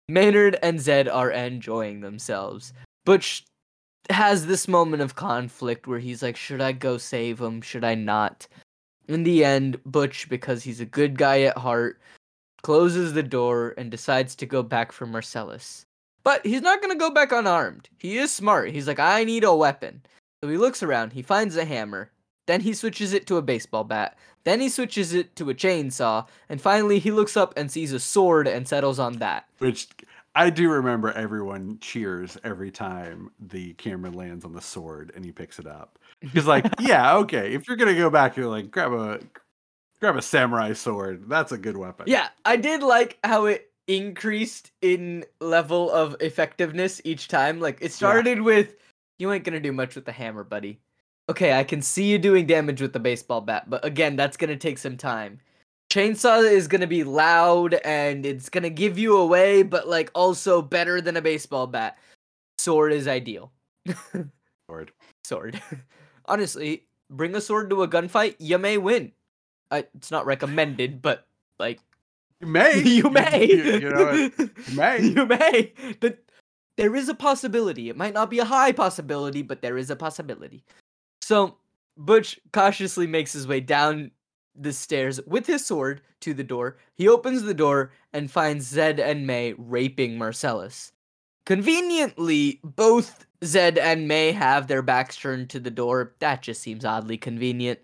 Maynard 0.09 0.59
and 0.63 0.81
Zed 0.81 1.09
are 1.09 1.31
enjoying 1.31 2.01
themselves. 2.01 2.73
Butch 3.05 3.45
has 4.11 4.47
this 4.47 4.69
moment 4.69 5.03
of 5.03 5.15
conflict 5.15 5.87
where 5.87 5.99
he's 5.99 6.23
like, 6.23 6.37
should 6.37 6.61
I 6.61 6.73
go 6.73 6.99
save 6.99 7.41
him? 7.41 7.61
Should 7.61 7.85
I 7.85 7.95
not? 7.95 8.47
In 9.09 9.25
the 9.25 9.45
end, 9.45 9.81
Butch, 9.85 10.29
because 10.29 10.63
he's 10.63 10.81
a 10.81 10.85
good 10.85 11.17
guy 11.19 11.43
at 11.43 11.59
heart, 11.59 12.01
closes 12.63 13.15
the 13.15 13.23
door 13.23 13.75
and 13.79 13.91
decides 13.91 14.35
to 14.37 14.47
go 14.47 14.63
back 14.63 14.93
for 14.93 15.07
Marcellus. 15.07 15.87
But 16.25 16.45
he's 16.45 16.61
not 16.61 16.83
going 16.83 16.93
to 16.93 16.99
go 16.99 17.11
back 17.11 17.33
unarmed. 17.33 17.89
He 17.99 18.19
is 18.19 18.31
smart. 18.31 18.71
He's 18.71 18.87
like, 18.87 18.99
I 18.99 19.25
need 19.25 19.45
a 19.45 19.55
weapon. 19.55 20.03
So 20.43 20.51
he 20.51 20.57
looks 20.57 20.83
around, 20.83 21.15
he 21.15 21.23
finds 21.23 21.57
a 21.57 21.65
hammer, 21.65 22.11
then 22.47 22.61
he 22.61 22.73
switches 22.73 23.13
it 23.13 23.27
to 23.27 23.39
a 23.39 23.43
baseball 23.43 23.83
bat, 23.83 24.17
then 24.45 24.61
he 24.61 24.69
switches 24.69 25.13
it 25.13 25.35
to 25.37 25.51
a 25.51 25.55
chainsaw, 25.55 26.29
and 26.49 26.61
finally 26.61 27.01
he 27.01 27.11
looks 27.11 27.37
up 27.37 27.53
and 27.57 27.71
sees 27.71 27.93
a 27.93 27.99
sword 27.99 28.47
and 28.47 28.69
settles 28.69 29.01
on 29.01 29.15
that. 29.15 29.47
Which 29.59 29.89
I 30.39 30.51
do 30.51 30.71
remember 30.71 31.11
everyone 31.11 31.79
cheers 31.81 32.39
every 32.45 32.71
time 32.71 33.33
the 33.41 33.73
camera 33.75 34.13
lands 34.13 34.45
on 34.45 34.53
the 34.53 34.61
sword 34.61 35.11
and 35.17 35.25
he 35.25 35.33
picks 35.33 35.59
it 35.59 35.67
up. 35.67 35.99
He's 36.21 36.47
like, 36.47 36.65
yeah, 36.79 37.17
okay. 37.17 37.55
If 37.55 37.67
you're 37.67 37.77
gonna 37.77 37.97
go 37.97 38.09
back, 38.09 38.37
you're 38.37 38.47
like, 38.47 38.71
grab 38.71 38.93
a 38.93 39.19
grab 39.99 40.17
a 40.17 40.23
samurai 40.23 40.75
sword. 40.75 41.29
That's 41.29 41.51
a 41.51 41.59
good 41.59 41.77
weapon. 41.77 42.07
Yeah, 42.07 42.29
I 42.45 42.55
did 42.55 42.85
like 42.85 43.19
how 43.25 43.47
it 43.47 43.73
increased 43.89 44.71
in 44.81 45.25
level 45.41 45.91
of 45.91 46.15
effectiveness 46.21 47.01
each 47.03 47.27
time. 47.27 47.59
Like 47.59 47.79
it 47.81 47.93
started 47.93 48.41
with 48.41 48.77
you 49.19 49.33
ain't 49.33 49.43
gonna 49.43 49.59
do 49.59 49.73
much 49.73 49.97
with 49.97 50.05
the 50.05 50.13
hammer, 50.13 50.45
buddy. 50.45 50.79
Okay, 51.29 51.59
I 51.59 51.65
can 51.65 51.83
see 51.83 52.05
you 52.05 52.17
doing 52.17 52.47
damage 52.47 52.81
with 52.81 52.93
the 52.93 53.01
baseball 53.01 53.41
bat, 53.41 53.69
but 53.69 53.85
again, 53.85 54.15
that's 54.15 54.37
gonna 54.37 54.57
take 54.57 54.79
some 54.79 54.97
time. 54.97 55.41
Chainsaw 55.91 56.51
is 56.51 56.69
gonna 56.69 56.87
be 56.87 57.05
loud 57.05 57.75
and 57.85 58.27
it's 58.27 58.49
gonna 58.49 58.71
give 58.71 58.99
you 58.99 59.17
away, 59.17 59.63
but 59.63 59.89
like 59.89 60.11
also 60.15 60.61
better 60.61 61.01
than 61.01 61.17
a 61.17 61.23
baseball 61.23 61.67
bat. 61.67 61.99
Sword 62.59 62.93
is 62.93 63.09
ideal. 63.09 63.53
Sword. 64.69 64.93
Sword. 65.25 65.63
Honestly, 66.27 66.85
bring 67.11 67.35
a 67.35 67.41
sword 67.41 67.71
to 67.71 67.83
a 67.83 67.89
gunfight, 67.89 68.37
you 68.39 68.59
may 68.59 68.77
win. 68.77 69.13
Uh, 69.71 69.83
it's 69.95 70.11
not 70.11 70.27
recommended, 70.27 71.01
but 71.01 71.27
like 71.59 71.81
You 72.41 72.47
may. 72.47 72.79
you 72.85 73.09
may. 73.11 73.47
You, 73.47 73.65
you 73.65 73.91
know, 73.91 74.13
you 74.13 74.51
may. 74.75 75.01
you 75.01 75.27
may. 75.27 75.73
But 76.01 76.19
there 76.77 76.95
is 76.95 77.09
a 77.09 77.15
possibility. 77.15 77.89
It 77.89 77.97
might 77.97 78.15
not 78.15 78.31
be 78.31 78.39
a 78.39 78.45
high 78.45 78.73
possibility, 78.73 79.43
but 79.43 79.63
there 79.63 79.79
is 79.79 79.91
a 79.91 79.97
possibility. 79.97 80.65
So 81.23 81.57
Butch 81.97 82.39
cautiously 82.53 83.07
makes 83.07 83.33
his 83.33 83.47
way 83.47 83.61
down 83.61 84.11
the 84.61 84.73
stairs 84.73 85.21
with 85.27 85.47
his 85.47 85.65
sword 85.65 86.01
to 86.21 86.35
the 86.35 86.45
door. 86.45 86.77
He 86.97 87.09
opens 87.09 87.43
the 87.43 87.55
door 87.55 87.93
and 88.13 88.31
finds 88.31 88.67
Zed 88.67 89.01
and 89.01 89.27
May 89.27 89.55
raping 89.55 90.19
Marcellus. 90.19 90.93
Conveniently, 91.47 92.61
both 92.63 93.27
Zed 93.45 93.79
and 93.79 94.07
May 94.09 94.33
have 94.33 94.67
their 94.67 94.83
backs 94.83 95.17
turned 95.17 95.49
to 95.51 95.61
the 95.61 95.71
door. 95.71 96.15
That 96.19 96.43
just 96.43 96.61
seems 96.61 96.85
oddly 96.85 97.17
convenient. 97.17 97.79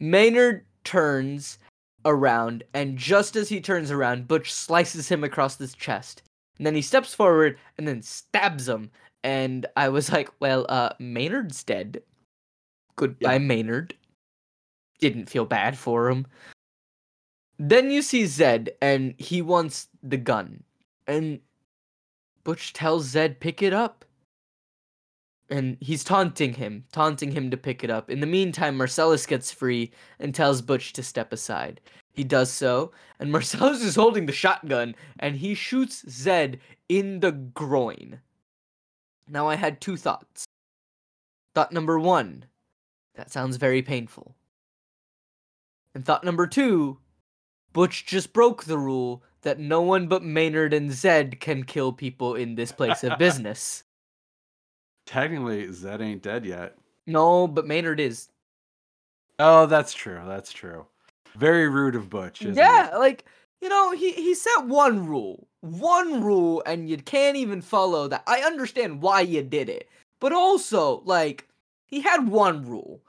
Maynard 0.00 0.64
turns 0.84 1.58
around, 2.04 2.64
and 2.74 2.96
just 2.96 3.36
as 3.36 3.48
he 3.48 3.60
turns 3.60 3.90
around, 3.90 4.28
Butch 4.28 4.52
slices 4.52 5.08
him 5.08 5.24
across 5.24 5.56
the 5.56 5.68
chest. 5.68 6.22
And 6.58 6.66
then 6.66 6.74
he 6.74 6.82
steps 6.82 7.14
forward 7.14 7.58
and 7.76 7.86
then 7.86 8.02
stabs 8.02 8.68
him. 8.68 8.90
And 9.24 9.66
I 9.76 9.88
was 9.88 10.10
like, 10.12 10.30
well, 10.40 10.66
uh, 10.68 10.90
Maynard's 10.98 11.62
dead. 11.64 12.02
Goodbye, 12.96 13.34
Yeah. 13.34 13.38
Maynard. 13.38 13.94
Didn't 14.98 15.30
feel 15.30 15.44
bad 15.44 15.78
for 15.78 16.08
him. 16.10 16.26
Then 17.58 17.90
you 17.90 18.02
see 18.02 18.26
Zed, 18.26 18.70
and 18.80 19.14
he 19.18 19.42
wants 19.42 19.88
the 20.02 20.16
gun. 20.16 20.62
And 21.06 21.40
Butch 22.44 22.72
tells 22.72 23.06
Zed, 23.06 23.40
pick 23.40 23.62
it 23.62 23.72
up. 23.72 24.04
And 25.50 25.76
he's 25.80 26.04
taunting 26.04 26.52
him, 26.52 26.84
taunting 26.92 27.32
him 27.32 27.50
to 27.50 27.56
pick 27.56 27.82
it 27.82 27.90
up. 27.90 28.10
In 28.10 28.20
the 28.20 28.26
meantime, 28.26 28.76
Marcellus 28.76 29.26
gets 29.26 29.50
free 29.50 29.90
and 30.18 30.34
tells 30.34 30.62
Butch 30.62 30.92
to 30.92 31.02
step 31.02 31.32
aside. 31.32 31.80
He 32.12 32.24
does 32.24 32.50
so, 32.50 32.92
and 33.18 33.32
Marcellus 33.32 33.82
is 33.82 33.96
holding 33.96 34.26
the 34.26 34.32
shotgun, 34.32 34.94
and 35.18 35.36
he 35.36 35.54
shoots 35.54 36.04
Zed 36.08 36.60
in 36.88 37.20
the 37.20 37.32
groin. 37.32 38.20
Now, 39.28 39.48
I 39.48 39.56
had 39.56 39.80
two 39.80 39.96
thoughts. 39.96 40.44
Thought 41.54 41.72
number 41.72 41.98
one, 41.98 42.44
that 43.14 43.30
sounds 43.30 43.56
very 43.56 43.82
painful. 43.82 44.34
And 45.98 46.06
thought 46.06 46.22
number 46.22 46.46
two, 46.46 46.98
Butch 47.72 48.06
just 48.06 48.32
broke 48.32 48.62
the 48.62 48.78
rule 48.78 49.24
that 49.42 49.58
no 49.58 49.82
one 49.82 50.06
but 50.06 50.22
Maynard 50.22 50.72
and 50.72 50.92
Zed 50.92 51.40
can 51.40 51.64
kill 51.64 51.92
people 51.92 52.36
in 52.36 52.54
this 52.54 52.70
place 52.70 53.02
of 53.02 53.18
business. 53.18 53.82
Technically, 55.06 55.72
Zed 55.72 56.00
ain't 56.00 56.22
dead 56.22 56.46
yet. 56.46 56.76
No, 57.08 57.48
but 57.48 57.66
Maynard 57.66 57.98
is. 57.98 58.28
Oh, 59.40 59.66
that's 59.66 59.92
true. 59.92 60.22
That's 60.24 60.52
true. 60.52 60.86
Very 61.36 61.68
rude 61.68 61.96
of 61.96 62.08
Butch. 62.08 62.42
Isn't 62.42 62.54
yeah, 62.54 62.94
It? 62.94 62.98
like 63.00 63.24
you 63.60 63.68
know, 63.68 63.90
he 63.90 64.12
he 64.12 64.36
set 64.36 64.66
one 64.66 65.04
rule, 65.04 65.48
one 65.62 66.22
rule, 66.22 66.62
and 66.64 66.88
you 66.88 66.98
can't 66.98 67.36
even 67.36 67.60
follow 67.60 68.06
that. 68.06 68.22
I 68.28 68.42
understand 68.42 69.02
why 69.02 69.22
you 69.22 69.42
did 69.42 69.68
it, 69.68 69.88
but 70.20 70.32
also 70.32 71.02
like 71.06 71.48
he 71.86 72.02
had 72.02 72.28
one 72.28 72.64
rule. 72.64 73.00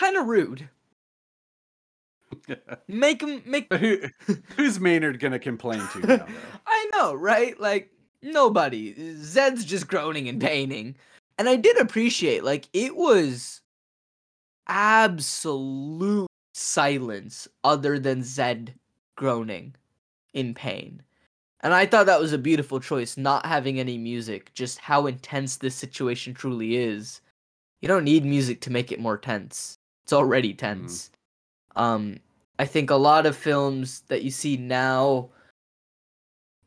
Kind 0.00 0.16
of 0.16 0.28
rude. 0.28 0.66
Make 2.88 3.20
him 3.20 3.42
make. 3.44 3.68
But 3.68 3.80
who, 3.80 3.98
who's 4.56 4.80
Maynard 4.80 5.20
gonna 5.20 5.38
complain 5.38 5.86
to 5.92 5.98
now? 6.06 6.26
I 6.66 6.90
know, 6.94 7.12
right? 7.12 7.60
Like 7.60 7.90
nobody. 8.22 8.94
Zed's 9.16 9.62
just 9.62 9.88
groaning 9.88 10.26
and 10.26 10.40
paining. 10.40 10.96
And 11.36 11.50
I 11.50 11.56
did 11.56 11.78
appreciate 11.78 12.44
like 12.44 12.66
it 12.72 12.96
was 12.96 13.60
absolute 14.68 16.28
silence 16.54 17.46
other 17.62 17.98
than 17.98 18.22
Zed 18.22 18.74
groaning 19.16 19.74
in 20.32 20.54
pain. 20.54 21.02
And 21.60 21.74
I 21.74 21.84
thought 21.84 22.06
that 22.06 22.20
was 22.20 22.32
a 22.32 22.38
beautiful 22.38 22.80
choice 22.80 23.18
not 23.18 23.44
having 23.44 23.78
any 23.78 23.98
music, 23.98 24.50
just 24.54 24.78
how 24.78 25.06
intense 25.06 25.58
this 25.58 25.74
situation 25.74 26.32
truly 26.32 26.76
is. 26.76 27.20
You 27.82 27.88
don't 27.88 28.04
need 28.04 28.24
music 28.24 28.62
to 28.62 28.72
make 28.72 28.92
it 28.92 28.98
more 28.98 29.18
tense. 29.18 29.76
It's 30.10 30.14
already 30.14 30.54
tense. 30.54 31.12
Um 31.76 32.18
I 32.58 32.66
think 32.66 32.90
a 32.90 32.96
lot 32.96 33.26
of 33.26 33.36
films 33.36 34.00
that 34.08 34.24
you 34.24 34.32
see 34.32 34.56
now 34.56 35.30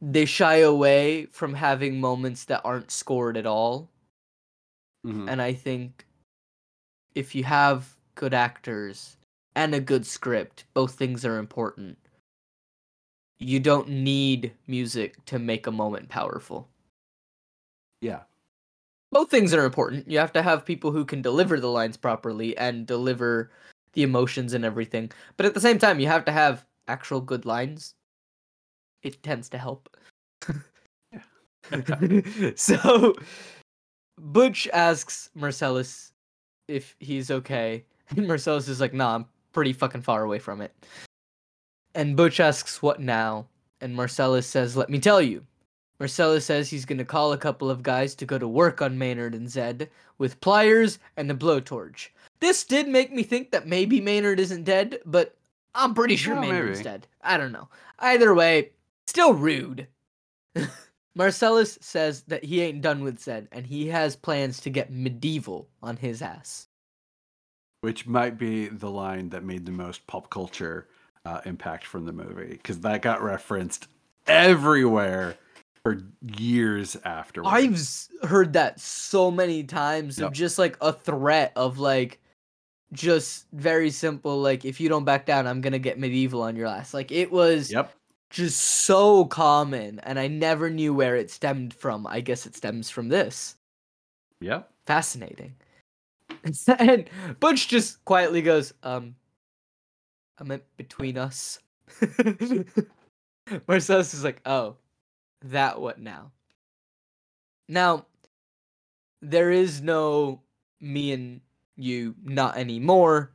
they 0.02 0.24
shy 0.24 0.60
away 0.60 1.26
from 1.26 1.54
having 1.56 2.00
moments 2.00 2.46
that 2.46 2.62
aren't 2.64 2.90
scored 2.90 3.36
at 3.36 3.46
all. 3.46 3.90
Mhm. 5.06 5.30
And 5.30 5.42
I 5.42 5.52
think 5.52 6.08
if 7.16 7.36
you 7.36 7.44
have 7.44 7.98
good 8.16 8.34
actors 8.34 9.18
and 9.56 9.76
a 9.76 9.82
good 9.82 10.06
script, 10.06 10.64
both 10.74 10.96
things 10.96 11.26
are 11.26 11.38
important. 11.38 11.98
You 13.40 13.60
don't 13.60 13.90
need 13.90 14.54
music 14.68 15.26
to 15.26 15.38
make 15.38 15.68
a 15.68 15.72
moment 15.72 16.08
powerful. 16.08 16.70
Yeah. 18.00 18.24
Both 19.14 19.30
things 19.30 19.54
are 19.54 19.64
important. 19.64 20.10
You 20.10 20.18
have 20.18 20.34
to 20.34 20.42
have 20.42 20.66
people 20.66 20.92
who 20.92 21.06
can 21.06 21.22
deliver 21.22 21.60
the 21.60 21.70
lines 21.70 21.98
properly 21.98 22.58
and 22.58 22.88
deliver 22.88 23.52
the 23.94 24.02
emotions 24.02 24.54
and 24.54 24.66
everything. 24.66 25.12
But 25.38 25.46
at 25.46 25.54
the 25.54 25.62
same 25.62 25.78
time, 25.78 26.00
you 26.00 26.08
have 26.08 26.26
to 26.26 26.32
have 26.32 26.66
actual 26.88 27.22
good 27.22 27.46
lines. 27.46 27.94
It 29.04 29.22
tends 29.22 29.50
to 29.50 29.60
help. 29.60 29.96
so 32.56 33.14
Butch 34.18 34.68
asks 34.74 35.30
Marcellus 35.36 36.12
if 36.68 36.96
he's 37.00 37.30
okay. 37.30 37.86
And 38.10 38.28
Marcellus 38.28 38.68
is 38.68 38.82
like, 38.82 38.96
nah, 38.96 39.16
I'm 39.16 39.26
pretty 39.52 39.74
fucking 39.74 40.02
far 40.02 40.24
away 40.24 40.40
from 40.40 40.60
it. 40.60 40.74
And 41.94 42.18
Butch 42.18 42.40
asks, 42.40 42.82
what 42.82 43.00
now? 43.00 43.46
And 43.80 43.96
Marcellus 43.96 44.48
says, 44.48 44.76
let 44.76 44.90
me 44.90 45.00
tell 45.00 45.22
you. 45.22 45.46
Marcellus 46.00 46.46
says 46.46 46.70
he's 46.70 46.86
gonna 46.86 47.06
call 47.06 47.32
a 47.34 47.38
couple 47.38 47.70
of 47.70 47.84
guys 47.84 48.16
to 48.16 48.26
go 48.26 48.38
to 48.38 48.48
work 48.48 48.82
on 48.82 48.98
Maynard 48.98 49.36
and 49.36 49.50
Zed 49.50 49.90
with 50.18 50.42
pliers 50.42 51.00
and 51.16 51.30
a 51.32 51.36
blowtorch. 51.36 52.10
This 52.40 52.64
did 52.64 52.88
make 52.88 53.12
me 53.14 53.24
think 53.24 53.52
that 53.52 53.68
maybe 53.68 54.02
Maynard 54.02 54.40
isn't 54.40 54.64
dead, 54.64 55.00
but 55.06 55.36
I'm 55.76 55.94
pretty 55.94 56.16
sure 56.16 56.36
Oh, 56.36 56.42
Maynard's 56.42 56.80
maybe. 56.80 56.84
dead. 56.84 57.08
I 57.22 57.38
don't 57.38 57.52
know. 57.52 57.70
Either 58.00 58.34
way, 58.34 58.72
still 59.08 59.34
rude. 59.34 59.88
Marcellus 61.16 61.78
says 61.82 62.24
that 62.24 62.44
he 62.44 62.62
ain't 62.62 62.82
done 62.82 63.04
with 63.04 63.20
Zed 63.20 63.48
and 63.52 63.66
he 63.68 63.88
has 63.88 64.16
plans 64.16 64.60
to 64.62 64.70
get 64.70 64.92
medieval 64.92 65.68
on 65.82 65.98
his 65.98 66.22
ass. 66.22 66.68
Which 67.82 68.08
might 68.08 68.38
be 68.38 68.68
the 68.68 68.90
line 68.90 69.30
that 69.30 69.44
made 69.44 69.66
the 69.66 69.72
most 69.72 70.06
pop 70.08 70.30
culture 70.30 70.88
uh, 71.26 71.42
impact 71.46 71.86
from 71.86 72.06
the 72.06 72.14
movie 72.14 72.48
because 72.54 72.80
that 72.82 73.02
got 73.02 73.22
referenced 73.22 73.88
everywhere 74.26 75.38
for 75.84 76.02
years 76.38 76.96
afterwards. 77.04 78.10
I've 78.22 78.30
heard 78.30 78.54
that 78.54 78.80
so 78.80 79.30
many 79.30 79.64
times 79.64 80.20
of 80.20 80.32
just 80.32 80.58
like 80.58 80.78
a 80.82 80.94
threat 80.94 81.52
of 81.56 81.78
like 81.78 82.20
just 82.94 83.48
very 83.54 83.90
simple 83.90 84.40
like 84.40 84.66
if 84.66 84.80
you 84.80 84.88
don't 84.88 85.04
back 85.04 85.26
down 85.26 85.48
I'm 85.48 85.62
going 85.62 85.74
to 85.74 85.80
get 85.80 86.00
medieval 86.00 86.42
on 86.44 86.56
your 86.56 86.68
ass. 86.68 86.94
Like 86.94 87.12
it 87.12 87.32
was 87.32 87.72
Yep. 87.72 87.94
just 88.30 88.60
so 88.62 89.26
common 89.26 90.00
and 90.00 90.18
I 90.20 90.28
never 90.28 90.70
knew 90.70 90.94
where 90.94 91.16
it 91.18 91.30
stemmed 91.30 91.74
from. 91.74 92.08
I 92.08 92.22
guess 92.22 92.46
it 92.46 92.56
stems 92.56 92.90
from 92.90 93.10
this. 93.10 93.56
Yep. 94.40 94.70
Fascinating. 94.86 95.56
and 96.80 97.10
Butch 97.40 97.68
just 97.68 98.04
quietly 98.06 98.42
goes, 98.42 98.74
um, 98.84 99.16
I 100.40 100.44
meant 100.44 100.64
between 100.78 101.18
us. 101.18 101.60
Marcellus 103.68 104.14
is 104.14 104.24
like, 104.24 104.42
oh, 104.46 104.76
that 105.44 105.80
what 105.80 106.00
now? 106.00 106.32
Now, 107.70 108.06
there 109.22 109.52
is 109.52 109.82
no 109.82 110.42
me 110.82 111.14
and 111.14 111.42
you 111.78 112.16
not 112.24 112.58
anymore. 112.58 113.32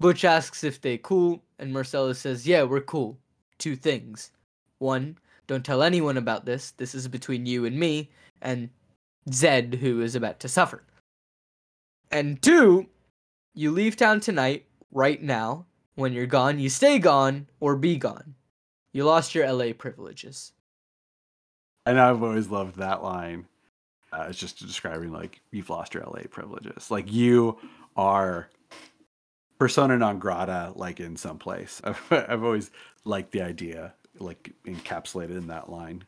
Butch 0.00 0.24
asks 0.24 0.64
if 0.64 0.80
they 0.80 0.98
cool, 0.98 1.42
and 1.58 1.72
Marcellus 1.72 2.18
says, 2.18 2.46
yeah, 2.46 2.62
we're 2.62 2.80
cool. 2.80 3.18
Two 3.58 3.76
things. 3.76 4.32
One, 4.78 5.16
don't 5.46 5.64
tell 5.64 5.82
anyone 5.82 6.16
about 6.16 6.46
this. 6.46 6.72
This 6.72 6.94
is 6.94 7.06
between 7.06 7.44
you 7.44 7.66
and 7.66 7.78
me, 7.78 8.10
and 8.42 8.70
Zed, 9.32 9.74
who 9.74 10.00
is 10.00 10.14
about 10.14 10.40
to 10.40 10.48
suffer. 10.48 10.82
And 12.10 12.40
two, 12.42 12.86
you 13.54 13.70
leave 13.70 13.96
town 13.96 14.20
tonight, 14.20 14.64
right 14.90 15.22
now. 15.22 15.66
When 15.96 16.12
you're 16.12 16.26
gone, 16.26 16.58
you 16.58 16.70
stay 16.70 16.98
gone 16.98 17.46
or 17.60 17.76
be 17.76 17.96
gone. 17.96 18.34
You 18.92 19.04
lost 19.04 19.34
your 19.34 19.52
LA 19.52 19.72
privileges. 19.76 20.52
And 21.90 21.98
I've 21.98 22.22
always 22.22 22.48
loved 22.48 22.76
that 22.76 23.02
line. 23.02 23.46
Uh, 24.12 24.26
it's 24.28 24.38
just 24.38 24.64
describing 24.64 25.10
like 25.10 25.40
you've 25.50 25.70
lost 25.70 25.92
your 25.92 26.04
LA 26.04 26.22
privileges. 26.30 26.88
Like 26.88 27.10
you 27.12 27.58
are 27.96 28.48
persona 29.58 29.98
non 29.98 30.20
grata, 30.20 30.72
like 30.76 31.00
in 31.00 31.16
some 31.16 31.36
place. 31.36 31.80
I've, 31.84 32.00
I've 32.12 32.44
always 32.44 32.70
liked 33.04 33.32
the 33.32 33.42
idea, 33.42 33.92
like 34.20 34.52
encapsulated 34.66 35.36
in 35.36 35.48
that 35.48 35.68
line. 35.68 36.04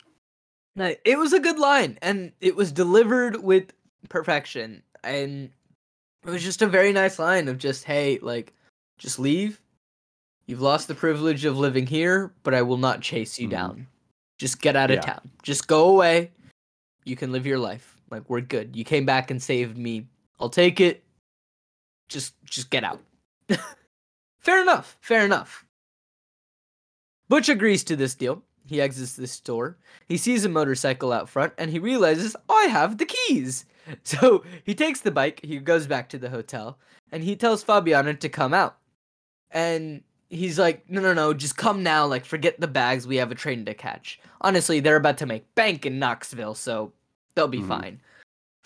No, 0.76 0.94
it 1.04 1.18
was 1.18 1.32
a 1.32 1.40
good 1.40 1.58
line, 1.58 1.98
and 2.00 2.30
it 2.40 2.54
was 2.54 2.70
delivered 2.70 3.42
with 3.42 3.72
perfection. 4.08 4.84
And 5.02 5.50
it 6.24 6.30
was 6.30 6.44
just 6.44 6.62
a 6.62 6.68
very 6.68 6.92
nice 6.92 7.18
line 7.18 7.48
of 7.48 7.58
just, 7.58 7.82
hey, 7.82 8.20
like, 8.22 8.52
just 8.98 9.18
leave. 9.18 9.60
You've 10.46 10.62
lost 10.62 10.86
the 10.86 10.94
privilege 10.94 11.44
of 11.44 11.58
living 11.58 11.88
here, 11.88 12.32
but 12.44 12.54
I 12.54 12.62
will 12.62 12.76
not 12.76 13.00
chase 13.00 13.40
you 13.40 13.48
Mhm. 13.48 13.50
down. 13.50 13.86
Just 14.42 14.60
get 14.60 14.74
out 14.74 14.90
of 14.90 14.96
Yeah. 14.96 15.02
town. 15.02 15.30
Just 15.44 15.68
go 15.68 15.88
away. 15.90 16.32
You 17.04 17.14
can 17.14 17.30
live 17.30 17.46
your 17.46 17.60
life. 17.60 17.96
Like 18.10 18.28
we're 18.28 18.40
good. 18.40 18.74
You 18.74 18.82
came 18.84 19.06
back 19.06 19.30
and 19.30 19.40
saved 19.40 19.78
me. 19.78 20.08
I'll 20.40 20.50
take 20.50 20.80
it. 20.80 21.04
Just 22.08 22.34
just 22.44 22.68
get 22.68 22.82
out. 22.82 23.00
fair 24.40 24.60
enough. 24.60 24.98
Fair 25.00 25.24
enough. 25.24 25.64
Butch 27.28 27.48
agrees 27.48 27.84
to 27.84 27.94
this 27.94 28.16
deal. 28.16 28.42
He 28.66 28.80
exits 28.80 29.14
the 29.14 29.28
store. 29.28 29.78
He 30.08 30.16
sees 30.16 30.44
a 30.44 30.48
motorcycle 30.48 31.12
out 31.12 31.28
front 31.28 31.52
and 31.56 31.70
he 31.70 31.78
realizes, 31.78 32.34
I 32.48 32.64
have 32.64 32.98
the 32.98 33.06
keys. 33.06 33.64
So 34.02 34.42
he 34.64 34.74
takes 34.74 35.00
the 35.02 35.10
bike, 35.12 35.40
he 35.44 35.58
goes 35.58 35.86
back 35.88 36.08
to 36.10 36.18
the 36.18 36.30
hotel, 36.30 36.78
and 37.12 37.22
he 37.22 37.34
tells 37.36 37.64
Fabiana 37.64 38.18
to 38.18 38.28
come 38.28 38.54
out. 38.54 38.76
And 39.52 40.02
he's 40.32 40.58
like, 40.58 40.82
no, 40.90 41.00
no, 41.00 41.12
no, 41.12 41.32
just 41.34 41.56
come 41.56 41.82
now. 41.82 42.06
Like, 42.06 42.24
forget 42.24 42.58
the 42.58 42.66
bags. 42.66 43.06
We 43.06 43.16
have 43.16 43.30
a 43.30 43.34
train 43.36 43.64
to 43.66 43.74
catch. 43.74 44.18
Honestly, 44.40 44.80
they're 44.80 44.96
about 44.96 45.18
to 45.18 45.26
make 45.26 45.54
bank 45.54 45.86
in 45.86 45.98
Knoxville, 45.98 46.54
so 46.54 46.92
they'll 47.34 47.46
be 47.48 47.60
Mhm. 47.60 47.68
fine. 47.68 48.00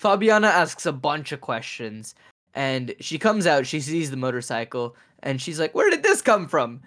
Fabiana 0.00 0.48
asks 0.48 0.86
a 0.86 0.92
bunch 0.92 1.32
of 1.32 1.40
questions, 1.40 2.14
and 2.54 2.94
she 3.00 3.18
comes 3.18 3.46
out, 3.46 3.66
she 3.66 3.80
sees 3.80 4.10
the 4.10 4.16
motorcycle, 4.16 4.94
and 5.22 5.40
she's 5.42 5.58
like, 5.58 5.74
Where 5.74 5.90
did 5.90 6.02
this 6.02 6.22
come 6.22 6.46
from? 6.48 6.80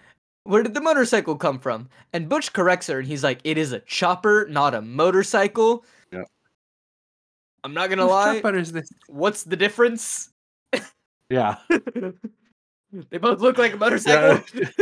Where 0.46 0.64
did 0.64 0.74
the 0.74 0.82
motorcycle 0.82 1.36
come 1.36 1.60
from? 1.60 1.90
And 2.14 2.30
Butch 2.30 2.54
corrects 2.54 2.88
her, 2.88 3.00
and 3.00 3.08
he's 3.08 3.24
like, 3.24 3.42
It 3.44 3.58
is 3.58 3.72
a 3.74 3.80
chopper, 3.82 4.48
not 4.50 4.74
a 4.74 4.82
motorcycle. 4.82 5.84
Yep. 6.12 6.28
I'm 7.64 7.74
not 7.74 7.90
gonna 7.90 8.04
Whose 8.04 8.12
lie. 8.12 8.40
truck 8.42 8.56
is 8.56 8.72
this? 8.72 8.90
What's 9.08 9.44
the 9.44 9.56
difference? 9.58 10.30
Yeah, 11.32 11.58
they 12.92 13.18
both 13.18 13.40
look 13.40 13.58
like 13.58 13.74
a 13.74 13.78
motorcycle. 13.78 14.44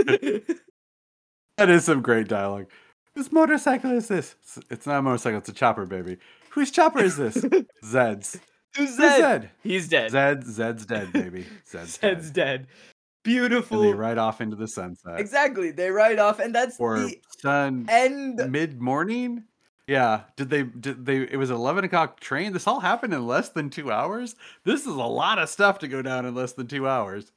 that 1.57 1.69
is 1.69 1.85
some 1.85 2.01
great 2.01 2.27
dialogue. 2.27 2.67
Whose 3.15 3.31
motorcycle 3.31 3.91
is 3.91 4.07
this? 4.07 4.35
It's, 4.43 4.59
it's 4.69 4.85
not 4.87 4.99
a 4.99 5.01
motorcycle, 5.01 5.39
it's 5.39 5.49
a 5.49 5.53
chopper, 5.53 5.85
baby. 5.85 6.17
Whose 6.51 6.71
chopper 6.71 6.99
is 6.99 7.17
this? 7.17 7.43
Zed's. 7.85 8.39
Who's 8.75 8.89
Who's 8.89 8.97
Zed? 8.97 9.19
Zed? 9.19 9.49
He's 9.63 9.87
dead. 9.87 10.11
Zed, 10.11 10.43
Zed's 10.45 10.85
dead, 10.85 11.11
baby. 11.13 11.45
Zed's, 11.67 11.99
Zed's 11.99 12.31
dead. 12.31 12.33
dead. 12.63 12.67
Beautiful. 13.23 13.81
And 13.81 13.89
they 13.89 13.93
ride 13.93 14.17
off 14.17 14.39
into 14.39 14.55
the 14.55 14.67
sunset. 14.67 15.19
Exactly. 15.19 15.71
They 15.71 15.89
ride 15.89 16.19
off, 16.19 16.39
and 16.39 16.53
that's 16.55 16.79
Or 16.79 16.99
the 16.99 17.19
sun 17.39 17.85
end. 17.89 18.39
mid 18.49 18.79
morning. 18.79 19.43
Yeah. 19.85 20.21
Did 20.37 20.49
they? 20.49 20.63
Did 20.63 21.05
they? 21.05 21.17
It 21.23 21.37
was 21.37 21.49
an 21.49 21.57
eleven 21.57 21.83
o'clock 21.83 22.19
train. 22.21 22.53
This 22.53 22.67
all 22.67 22.79
happened 22.79 23.13
in 23.13 23.27
less 23.27 23.49
than 23.49 23.69
two 23.69 23.91
hours. 23.91 24.35
This 24.63 24.81
is 24.81 24.87
a 24.87 24.91
lot 24.91 25.39
of 25.39 25.49
stuff 25.49 25.79
to 25.79 25.87
go 25.89 26.01
down 26.01 26.25
in 26.25 26.35
less 26.35 26.53
than 26.53 26.67
two 26.67 26.87
hours. 26.87 27.31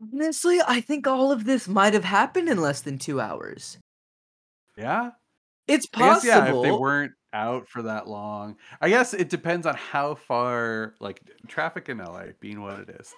Honestly, 0.00 0.60
I 0.66 0.80
think 0.80 1.06
all 1.06 1.30
of 1.30 1.44
this 1.44 1.68
might 1.68 1.94
have 1.94 2.04
happened 2.04 2.48
in 2.48 2.60
less 2.60 2.80
than 2.80 2.98
two 2.98 3.20
hours. 3.20 3.78
Yeah. 4.76 5.10
It's 5.68 5.86
I 5.94 5.98
guess 5.98 6.24
possible. 6.24 6.28
yeah. 6.28 6.56
If 6.56 6.62
they 6.62 6.72
weren't 6.72 7.12
out 7.32 7.68
for 7.68 7.82
that 7.82 8.08
long, 8.08 8.56
I 8.80 8.88
guess 8.88 9.14
it 9.14 9.28
depends 9.28 9.66
on 9.66 9.74
how 9.76 10.14
far 10.14 10.94
like 11.00 11.20
traffic 11.46 11.88
in 11.88 11.98
LA 11.98 12.26
being 12.40 12.62
what 12.62 12.80
it 12.80 12.90
is, 13.00 13.14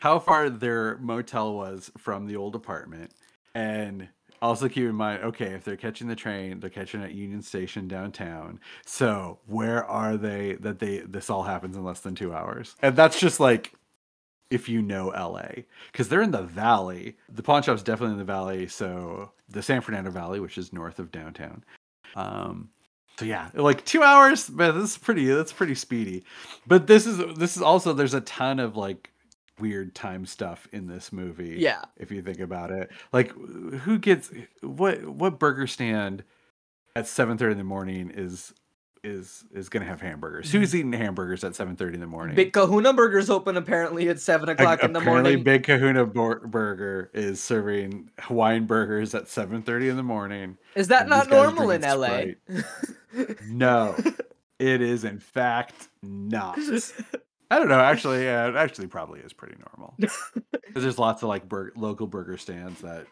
how 0.00 0.18
far 0.18 0.50
their 0.50 0.98
motel 0.98 1.54
was 1.54 1.90
from 1.98 2.26
the 2.26 2.36
old 2.36 2.54
apartment, 2.54 3.12
and 3.54 4.08
also 4.40 4.68
keep 4.68 4.84
in 4.84 4.94
mind, 4.94 5.24
okay, 5.24 5.52
if 5.54 5.64
they're 5.64 5.76
catching 5.76 6.06
the 6.06 6.14
train, 6.14 6.60
they're 6.60 6.70
catching 6.70 7.02
at 7.02 7.12
Union 7.14 7.42
Station 7.42 7.88
downtown. 7.88 8.60
So 8.86 9.40
where 9.46 9.84
are 9.84 10.16
they 10.16 10.54
that 10.60 10.78
they 10.78 10.98
this 10.98 11.30
all 11.30 11.42
happens 11.42 11.76
in 11.76 11.84
less 11.84 12.00
than 12.00 12.14
two 12.14 12.32
hours? 12.32 12.76
And 12.80 12.94
that's 12.94 13.18
just 13.18 13.40
like 13.40 13.72
if 14.50 14.68
you 14.68 14.80
know 14.82 15.08
LA, 15.08 15.62
because 15.92 16.08
they're 16.08 16.22
in 16.22 16.30
the 16.30 16.42
valley. 16.42 17.16
The 17.28 17.42
pawn 17.42 17.62
shop's 17.62 17.82
definitely 17.82 18.14
in 18.14 18.18
the 18.18 18.24
valley. 18.24 18.66
So 18.66 19.32
the 19.48 19.62
San 19.62 19.80
Fernando 19.80 20.10
Valley, 20.10 20.40
which 20.40 20.58
is 20.58 20.72
north 20.72 20.98
of 20.98 21.10
downtown. 21.10 21.64
Um, 22.16 22.70
so 23.18 23.24
yeah, 23.24 23.50
like 23.54 23.84
two 23.84 24.02
hours, 24.02 24.48
man, 24.50 24.78
this 24.78 24.92
is 24.92 24.98
pretty. 24.98 25.26
That's 25.26 25.52
pretty 25.52 25.74
speedy. 25.74 26.24
But 26.66 26.86
this 26.86 27.04
is 27.06 27.18
this 27.36 27.56
is 27.56 27.62
also 27.62 27.92
there's 27.92 28.14
a 28.14 28.20
ton 28.22 28.60
of 28.60 28.76
like 28.76 29.10
weird 29.58 29.94
time 29.94 30.24
stuff 30.24 30.68
in 30.72 30.86
this 30.86 31.12
movie 31.12 31.56
yeah. 31.58 31.82
if 31.96 32.12
you 32.12 32.22
think 32.22 32.38
about 32.38 32.70
it. 32.70 32.90
Like, 33.12 33.32
who 33.32 33.98
gets 33.98 34.30
what? 34.62 35.04
What 35.04 35.38
burger 35.38 35.66
stand 35.66 36.22
at 36.94 37.08
seven 37.08 37.36
thirty 37.36 37.52
in 37.52 37.58
the 37.58 37.64
morning 37.64 38.12
is 38.14 38.54
is 39.04 39.44
is 39.52 39.68
gonna 39.68 39.84
have 39.84 40.00
hamburgers. 40.00 40.48
Mm-hmm. 40.48 40.58
Who's 40.58 40.74
eating 40.74 40.92
hamburgers 40.92 41.44
at 41.44 41.54
seven 41.54 41.76
thirty 41.76 41.94
in 41.94 42.00
the 42.00 42.06
morning? 42.06 42.36
Big 42.36 42.52
Kahuna 42.52 42.92
Burgers 42.92 43.30
open 43.30 43.56
apparently 43.56 44.08
at 44.08 44.20
seven 44.20 44.48
o'clock 44.48 44.82
in 44.82 44.92
the 44.92 45.00
morning. 45.00 45.08
Apparently, 45.08 45.30
morning. 45.36 45.44
Big 45.44 45.62
Kahuna 45.64 46.06
Bur- 46.06 46.46
Burger 46.46 47.10
is 47.14 47.42
serving 47.42 48.10
Hawaiian 48.20 48.66
burgers 48.66 49.14
at 49.14 49.28
seven 49.28 49.62
thirty 49.62 49.88
in 49.88 49.96
the 49.96 50.02
morning. 50.02 50.58
Is 50.74 50.88
that 50.88 51.08
not 51.08 51.24
these 51.24 51.32
guys 51.32 51.38
are 51.38 51.52
normal 51.54 51.70
in 51.70 51.82
LA? 51.82 52.22
No, 53.48 53.96
it 54.58 54.80
is 54.82 55.04
in 55.04 55.18
fact 55.18 55.88
not. 56.02 56.58
I 57.50 57.58
don't 57.58 57.68
know. 57.68 57.80
Actually, 57.80 58.24
yeah, 58.24 58.48
it 58.48 58.56
actually 58.56 58.86
probably 58.86 59.20
is 59.20 59.32
pretty 59.32 59.56
normal. 59.74 59.94
Because 60.68 60.82
there's 60.82 60.98
lots 60.98 61.22
of 61.22 61.30
like 61.30 61.48
bur- 61.48 61.72
local 61.76 62.06
burger 62.06 62.36
stands 62.36 62.82
that 62.82 63.06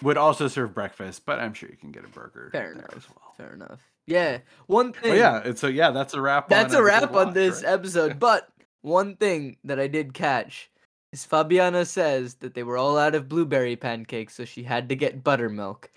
would 0.00 0.16
also 0.16 0.48
serve 0.48 0.72
breakfast, 0.72 1.26
but 1.26 1.38
I'm 1.38 1.52
sure 1.52 1.68
you 1.68 1.76
can 1.76 1.92
get 1.92 2.06
a 2.06 2.08
burger 2.08 2.48
Fair 2.50 2.72
there 2.72 2.72
enough. 2.72 2.96
as 2.96 3.02
well. 3.10 3.34
Fair 3.36 3.52
enough. 3.52 3.80
Yeah. 4.06 4.38
One 4.66 4.88
oh, 4.88 5.00
thing. 5.00 5.12
But 5.12 5.18
yeah, 5.18 5.42
and 5.44 5.58
so 5.58 5.66
yeah, 5.66 5.90
that's 5.90 6.14
a 6.14 6.20
wrap. 6.20 6.48
That's 6.48 6.74
on 6.74 6.80
a 6.80 6.84
wrap 6.84 7.14
on 7.14 7.26
Watch, 7.26 7.34
this 7.34 7.62
right? 7.62 7.72
episode. 7.72 8.18
But 8.18 8.48
one 8.82 9.16
thing 9.16 9.56
that 9.64 9.80
I 9.80 9.88
did 9.88 10.14
catch 10.14 10.70
is 11.12 11.26
Fabiana 11.26 11.86
says 11.86 12.34
that 12.36 12.54
they 12.54 12.62
were 12.62 12.76
all 12.76 12.98
out 12.98 13.14
of 13.14 13.28
blueberry 13.28 13.76
pancakes, 13.76 14.34
so 14.34 14.44
she 14.44 14.62
had 14.62 14.88
to 14.88 14.96
get 14.96 15.24
buttermilk. 15.24 15.90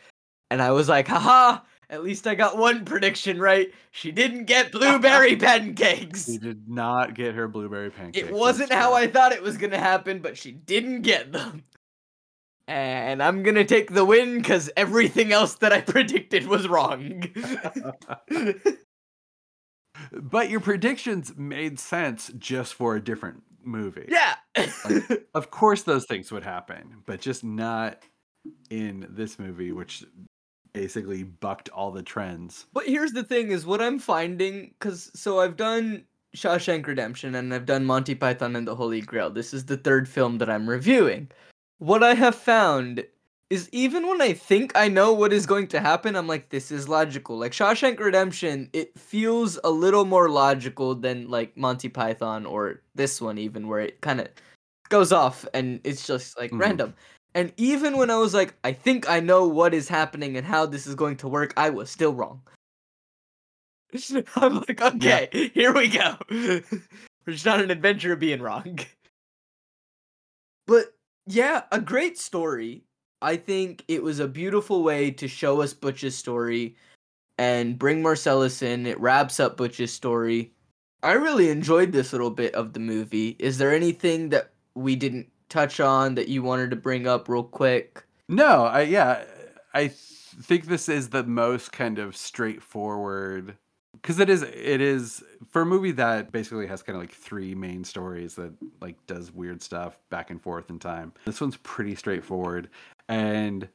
And 0.52 0.62
I 0.62 0.72
was 0.72 0.90
like, 0.90 1.08
haha, 1.08 1.60
at 1.92 2.04
least 2.04 2.26
I 2.26 2.36
got 2.36 2.58
one 2.58 2.86
prediction 2.86 3.40
right. 3.40 3.72
She 3.92 4.12
didn't 4.12 4.46
get 4.46 4.72
blueberry 4.72 5.36
pancakes. 5.36 6.26
She 6.26 6.38
did 6.38 6.68
not 6.68 7.14
get 7.14 7.36
her 7.36 7.48
blueberry 7.48 7.92
pancakes. 7.92 8.28
It 8.28 8.34
wasn't 8.34 8.72
how 8.72 8.94
I 8.94 9.08
thought 9.08 9.32
it 9.32 9.44
was 9.44 9.58
going 9.58 9.72
to 9.72 9.80
happen, 9.80 10.20
but 10.20 10.38
she 10.38 10.52
didn't 10.52 11.02
get 11.02 11.32
them. 11.32 11.64
And 12.70 13.24
I'm 13.24 13.44
to 13.44 13.66
take 13.66 13.94
the 13.94 14.06
win 14.06 14.38
because 14.38 14.70
everything 14.78 15.32
else 15.32 15.56
that 15.56 15.74
I 15.74 15.82
predicted 15.96 16.48
was 16.48 16.68
wrong. 16.68 17.24
But 20.14 20.50
your 20.50 20.62
predictions 20.62 21.36
made 21.36 21.78
sense 21.78 22.32
just 22.38 22.74
for 22.74 22.96
a 22.96 23.04
different 23.04 23.44
movie. 23.64 24.08
yeah. 24.08 24.36
Of 25.34 25.52
course, 25.52 25.84
those 25.84 26.06
things 26.06 26.32
would 26.32 26.44
happen, 26.44 27.04
but 27.06 27.20
just 27.20 27.44
not 27.44 28.02
in 28.70 29.08
this 29.10 29.38
movie, 29.38 29.74
which 29.74 30.06
basically 30.74 31.24
bucked 31.24 31.68
all 31.70 31.92
the 31.92 32.02
trends. 32.02 32.66
But 32.72 32.88
here's 32.88 33.12
the 33.12 33.24
thing: 33.24 33.52
is 33.52 33.66
what 33.66 33.82
I'm 33.82 34.00
finding 34.00 34.74
because 34.80 35.12
so 35.14 35.40
I've 35.40 35.58
done 35.58 36.06
Shawshank 36.36 36.88
Redemption 36.88 37.36
and 37.36 37.54
I've 37.54 37.66
done 37.66 37.86
Monty 37.86 38.16
Python 38.16 38.56
and 38.56 38.68
the 38.68 38.76
Holy 38.76 39.02
Grail. 39.02 39.30
This 39.30 39.54
is 39.54 39.66
the 39.66 39.78
third 39.78 40.08
film 40.08 40.38
that 40.38 40.50
I'm 40.50 40.70
reviewing. 40.70 41.30
What 41.80 42.04
I 42.04 42.14
have 42.14 42.36
found 42.36 43.06
is 43.50 43.68
even 43.72 44.08
when 44.08 44.22
I 44.22 44.34
think 44.34 44.74
I 44.76 44.88
know 44.90 45.12
what 45.14 45.34
is 45.34 45.46
going 45.46 45.68
to 45.70 45.80
happen, 45.80 46.16
I'm 46.16 46.28
like, 46.28 46.50
this 46.50 46.72
is 46.72 46.88
logical. 46.88 47.38
Like 47.38 47.52
Shawshank 47.52 48.00
Redemption, 48.00 48.70
it 48.74 48.98
feels 49.00 49.58
a 49.64 49.70
little 49.72 50.06
more 50.06 50.30
logical 50.30 50.94
than 50.94 51.30
like 51.30 51.58
Monty 51.58 51.90
Python 51.90 52.46
or 52.46 52.82
this 52.96 53.20
one, 53.20 53.38
even 53.40 53.68
where 53.68 53.80
it 53.80 54.02
kind 54.02 54.20
of 54.22 54.28
goes 54.90 55.12
off 55.12 55.46
and 55.54 55.80
it's 55.84 56.06
just 56.06 56.38
like 56.38 56.52
Mhm. 56.52 56.60
random. 56.60 56.94
And 57.34 57.54
even 57.58 57.98
when 57.98 58.10
I 58.12 58.18
was 58.18 58.34
like, 58.34 58.56
I 58.64 58.74
think 58.74 59.10
I 59.10 59.20
know 59.20 59.48
what 59.48 59.74
is 59.74 59.88
happening 59.88 60.36
and 60.38 60.46
how 60.46 60.66
this 60.66 60.86
is 60.86 60.96
going 60.96 61.18
to 61.18 61.28
work, 61.28 61.54
I 61.58 61.70
was 61.70 61.90
still 61.90 62.14
wrong. 62.14 62.42
I'm 64.36 64.56
like, 64.68 64.82
okay, 64.82 65.30
here 65.54 65.74
we 65.74 65.88
go. 65.88 66.18
We're 66.30 67.34
just 67.34 67.48
on 67.48 67.62
an 67.62 67.72
adventure 67.72 68.14
of 68.14 68.20
being 68.20 68.42
wrong. 68.42 68.80
But 70.68 70.94
yeah, 71.30 71.64
a 71.72 71.80
great 71.80 72.18
story. 72.18 72.84
I 73.22 73.36
think 73.36 73.84
it 73.88 74.02
was 74.02 74.20
a 74.20 74.28
beautiful 74.28 74.82
way 74.84 75.12
to 75.12 75.28
show 75.28 75.62
us 75.62 75.74
Butch's 75.74 76.18
story 76.18 76.76
and 77.38 77.78
bring 77.78 78.02
Marcellus 78.02 78.62
in. 78.62 78.86
It 78.86 79.00
wraps 79.00 79.40
up 79.40 79.56
Butch's 79.56 79.94
story. 79.94 80.54
I 81.04 81.14
really 81.14 81.50
enjoyed 81.50 81.92
this 81.92 82.12
little 82.12 82.32
bit 82.32 82.54
of 82.56 82.74
the 82.74 82.80
movie. 82.80 83.36
Is 83.40 83.58
there 83.58 83.74
anything 83.74 84.30
that 84.30 84.52
we 84.74 84.96
didn't 84.96 85.30
touch 85.50 85.80
on 85.80 86.16
that 86.16 86.30
you 86.30 86.42
wanted 86.42 86.72
to 86.72 86.76
bring 86.76 87.08
up 87.08 87.30
real 87.30 87.44
quick? 87.44 88.04
No, 88.28 88.66
I 88.66 88.82
yeah, 88.82 89.24
I 89.74 89.88
th- 89.88 89.94
think 90.42 90.66
this 90.66 90.90
is 90.90 91.10
the 91.10 91.24
most 91.24 91.72
kind 91.72 92.00
of 92.00 92.16
straightforward 92.16 93.58
because 93.94 94.20
it 94.20 94.30
is 94.30 94.44
it 94.44 94.82
is 94.82 95.24
for 95.50 95.64
a 95.64 95.66
movie 95.66 95.92
that 95.92 96.32
basically 96.32 96.68
has 96.68 96.82
kind 96.82 96.96
of 96.96 97.02
like 97.02 97.12
three 97.12 97.56
main 97.56 97.84
stories 97.84 98.36
that 98.36 98.52
like 98.82 98.96
does 99.08 99.34
weird 99.34 99.62
stuff 99.62 99.98
back 100.10 100.30
and 100.30 100.42
forth 100.42 100.70
in 100.70 100.80
time. 100.80 101.14
This 101.26 101.42
one's 101.42 101.58
pretty 101.58 101.96
straightforward 101.96 102.70
and 103.08 103.68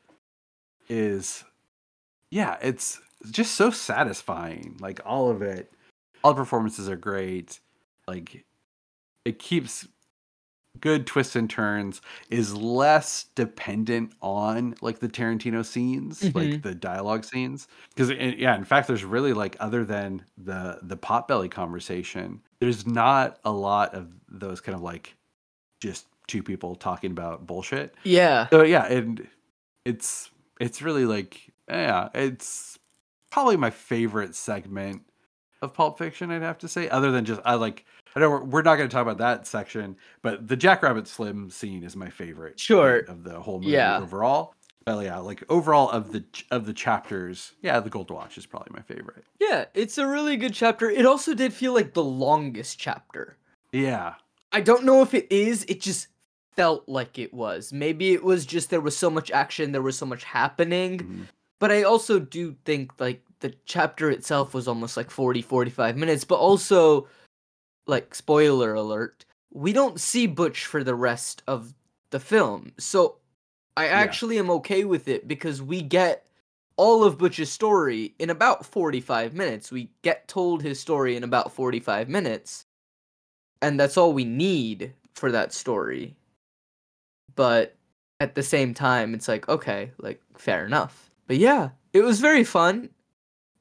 is 0.89 1.45
yeah, 2.31 2.57
it's 2.63 3.01
just 3.31 3.55
so 3.55 3.71
satisfying. 3.71 4.77
Like 4.81 5.01
all 5.05 5.31
of 5.31 5.43
it, 5.43 5.73
all 6.23 6.33
the 6.33 6.43
performances 6.43 6.89
are 6.89 6.97
great. 6.97 7.61
Like 8.07 8.45
it 9.25 9.39
keeps 9.39 9.87
good 10.81 11.07
twists 11.07 11.37
and 11.37 11.49
turns 11.49 12.01
is 12.31 12.55
less 12.55 13.25
dependent 13.35 14.13
on 14.21 14.75
like 14.81 14.99
the 14.99 15.09
Tarantino 15.09 15.65
scenes, 15.65 16.21
Mhm. 16.23 16.35
like 16.35 16.63
the 16.63 16.75
dialogue 16.75 17.25
scenes. 17.25 17.69
Because 17.95 18.11
yeah, 18.11 18.57
in 18.57 18.65
fact, 18.65 18.89
there's 18.89 19.05
really 19.05 19.33
like 19.33 19.57
other 19.61 19.85
than 19.85 20.25
the 20.37 20.79
the 20.83 20.97
potbelly 20.97 21.51
conversation, 21.51 22.43
there's 22.61 22.87
not 22.87 23.39
a 23.45 23.53
lot 23.53 23.95
of 23.95 24.13
those 24.29 24.61
kind 24.61 24.75
of 24.77 24.83
like 24.83 25.17
just 25.81 26.07
two 26.27 26.43
people 26.43 26.75
talking 26.75 27.11
about 27.13 27.47
bullshit. 27.47 27.95
Yeah. 28.05 28.49
So 28.51 28.63
yeah, 28.63 28.87
and 28.87 29.27
it's 29.85 30.31
it's 30.61 30.83
really 30.83 31.07
like 31.07 31.53
yeah, 31.69 32.09
it's 32.15 32.79
probably 33.31 33.57
my 33.57 33.71
favorite 33.71 34.35
segment 34.35 35.03
of 35.63 35.73
Pulp 35.75 35.99
Fiction. 35.99 36.31
I'd 36.31 36.43
have 36.43 36.59
to 36.59 36.69
say, 36.69 36.89
other 36.89 37.11
than 37.11 37.25
just 37.25 37.41
I 37.45 37.55
like. 37.55 37.85
I 38.17 38.21
know 38.21 38.31
we're, 38.31 38.45
we're 38.45 38.63
not 38.63 38.77
going 38.77 38.89
to 38.89 38.93
talk 38.93 39.03
about 39.03 39.19
that 39.19 39.47
section, 39.47 39.97
but 40.23 40.47
the 40.47 40.57
Jackrabbit 40.57 41.09
Slim 41.09 41.51
scene 41.51 41.83
is 41.83 41.97
my 41.97 42.11
favorite. 42.11 42.59
Sure. 42.61 42.99
of 43.09 43.25
the 43.25 43.41
whole 43.41 43.59
movie 43.59 43.73
Yeah. 43.73 43.99
overall. 44.01 44.55
But 44.85 45.03
yeah, 45.05 45.17
like 45.19 45.43
overall 45.49 45.89
of 45.91 46.13
the 46.13 46.25
of 46.51 46.67
the 46.67 46.75
chapters, 46.75 47.53
yeah, 47.63 47.81
the 47.81 47.89
Gold 47.89 48.11
Watch 48.11 48.37
is 48.37 48.45
probably 48.45 48.73
my 48.75 48.83
favorite. 48.83 49.25
Yeah, 49.41 49.65
it's 49.73 49.97
a 49.97 50.07
really 50.07 50.37
good 50.37 50.53
chapter. 50.53 50.91
It 50.91 51.07
also 51.07 51.33
did 51.33 51.55
feel 51.55 51.73
like 51.73 51.95
the 51.95 52.05
longest 52.05 52.79
chapter. 52.79 53.39
Yeah, 53.73 54.15
I 54.53 54.61
don't 54.61 54.85
know 54.85 55.01
if 55.01 55.15
it 55.15 55.27
is, 55.33 55.65
it 55.71 55.81
just 55.81 56.09
felt 56.55 56.87
like 56.87 57.19
it 57.19 57.33
was. 57.33 57.73
Maybe 57.73 58.13
it 58.13 58.23
was 58.23 58.45
just 58.45 58.69
there 58.69 58.83
was 58.83 58.95
so 58.97 59.09
much 59.09 59.31
action, 59.31 59.73
there 59.73 59.81
was 59.81 59.97
so 59.97 60.05
much 60.05 60.23
happening. 60.23 60.99
Mhm. 60.99 61.29
But 61.61 61.73
I 61.73 61.85
also 61.85 62.19
do 62.19 62.55
think 62.67 62.93
like 63.01 63.23
the 63.41 63.55
chapter 63.65 64.11
itself 64.11 64.53
was 64.53 64.69
almost 64.69 64.99
like 64.99 65.11
40 65.11 65.41
45 65.41 65.97
minutes, 65.97 66.25
but 66.25 66.37
also 66.37 67.09
like 67.87 68.15
spoiler 68.15 68.75
alert, 68.75 69.25
we 69.53 69.73
don't 69.73 70.01
see 70.01 70.27
Butch 70.27 70.67
for 70.67 70.83
the 70.83 70.95
rest 70.95 71.43
of 71.47 71.75
the 72.11 72.21
film. 72.21 72.73
So 72.79 73.17
I 73.77 73.89
actually 73.89 74.39
am 74.39 74.51
okay 74.51 74.85
with 74.85 75.09
it 75.09 75.27
because 75.27 75.61
we 75.61 75.83
get 75.83 76.27
all 76.77 77.05
of 77.05 77.19
Butch's 77.19 77.51
story 77.51 78.15
in 78.19 78.31
about 78.31 78.67
45 78.67 79.35
minutes. 79.35 79.71
We 79.71 79.91
get 80.03 80.29
told 80.29 80.63
his 80.63 80.81
story 80.81 81.17
in 81.17 81.25
about 81.25 81.53
45 81.53 82.09
minutes. 82.09 82.67
And 83.63 83.79
that's 83.79 83.97
all 83.97 84.13
we 84.13 84.25
need 84.25 84.93
for 85.15 85.31
that 85.33 85.53
story. 85.53 86.17
But 87.35 87.77
at 88.21 88.35
the 88.35 88.43
same 88.43 88.75
time, 88.75 89.15
it's 89.15 89.29
like, 89.29 89.49
okay, 89.49 89.93
like, 89.99 90.21
fair 90.37 90.67
enough. 90.67 91.11
But 91.27 91.39
yeah, 91.39 91.71
it 91.93 92.03
was 92.03 92.21
very 92.21 92.45
fun. 92.45 92.91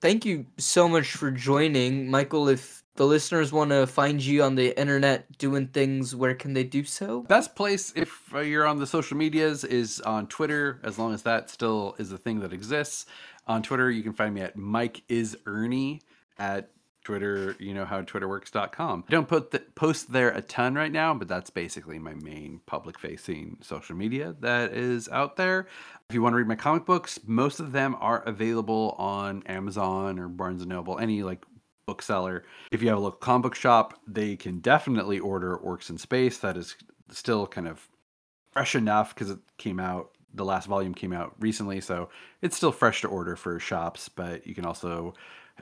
Thank 0.01 0.25
you 0.25 0.45
so 0.57 0.89
much 0.89 1.11
for 1.11 1.31
joining. 1.31 2.09
Michael, 2.09 2.49
if 2.49 2.82
the 2.95 3.05
listeners 3.05 3.51
want 3.51 3.71
to 3.71 3.87
find 3.87 4.23
you 4.23 4.43
on 4.43 4.55
the 4.55 4.77
internet 4.79 5.37
doing 5.37 5.67
things, 5.67 6.15
where 6.15 6.35
can 6.35 6.53
they 6.53 6.63
do 6.63 6.83
so? 6.83 7.21
best 7.23 7.55
place 7.55 7.91
if 7.95 8.33
uh, 8.33 8.39
you're 8.39 8.67
on 8.67 8.77
the 8.77 8.87
social 8.87 9.17
medias 9.17 9.63
is 9.63 9.99
on 10.01 10.27
Twitter, 10.27 10.79
as 10.83 10.99
long 10.99 11.13
as 11.13 11.23
that 11.23 11.49
still 11.49 11.95
is 11.97 12.11
a 12.11 12.17
thing 12.17 12.39
that 12.41 12.53
exists. 12.53 13.05
On 13.47 13.63
Twitter, 13.63 13.89
you 13.89 14.03
can 14.03 14.13
find 14.13 14.33
me 14.33 14.41
at 14.41 14.55
Mike 14.55 15.01
is 15.09 15.35
Ernie 15.45 16.01
at 16.37 16.69
Twitter. 17.03 17.55
You 17.59 17.73
know 17.73 17.83
how 17.83 18.01
TwitterWorks.com. 18.01 19.05
I 19.07 19.11
don't 19.11 19.27
put 19.27 19.51
the, 19.51 19.59
post 19.59 20.11
there 20.13 20.29
a 20.29 20.41
ton 20.41 20.75
right 20.75 20.91
now, 20.91 21.13
but 21.13 21.27
that's 21.27 21.49
basically 21.49 21.99
my 21.99 22.13
main 22.13 22.61
public-facing 22.65 23.57
social 23.61 23.95
media 23.95 24.35
that 24.39 24.73
is 24.73 25.09
out 25.09 25.35
there. 25.35 25.67
If 26.09 26.15
you 26.15 26.21
want 26.21 26.33
to 26.33 26.37
read 26.37 26.47
my 26.47 26.55
comic 26.55 26.85
books, 26.85 27.19
most 27.25 27.59
of 27.59 27.71
them 27.71 27.95
are 27.99 28.21
available 28.23 28.95
on 28.97 29.43
Amazon 29.47 30.19
or 30.19 30.27
Barnes 30.27 30.61
and 30.61 30.69
Noble, 30.69 30.99
any 30.99 31.23
like 31.23 31.43
bookseller. 31.85 32.43
If 32.71 32.81
you 32.81 32.89
have 32.89 32.97
a 32.97 33.01
local 33.01 33.19
comic 33.19 33.43
book 33.43 33.55
shop, 33.55 33.99
they 34.07 34.35
can 34.35 34.59
definitely 34.59 35.19
order 35.19 35.57
Orcs 35.57 35.89
in 35.89 35.97
Space. 35.97 36.37
That 36.39 36.57
is 36.57 36.75
still 37.09 37.47
kind 37.47 37.67
of 37.67 37.87
fresh 38.51 38.75
enough 38.75 39.13
because 39.13 39.29
it 39.29 39.39
came 39.57 39.79
out. 39.79 40.11
The 40.35 40.45
last 40.45 40.67
volume 40.67 40.95
came 40.95 41.13
out 41.13 41.35
recently, 41.39 41.79
so 41.79 42.09
it's 42.41 42.57
still 42.57 42.71
fresh 42.71 43.01
to 43.01 43.07
order 43.07 43.35
for 43.35 43.59
shops. 43.59 44.09
But 44.09 44.47
you 44.47 44.55
can 44.55 44.65
also 44.65 45.13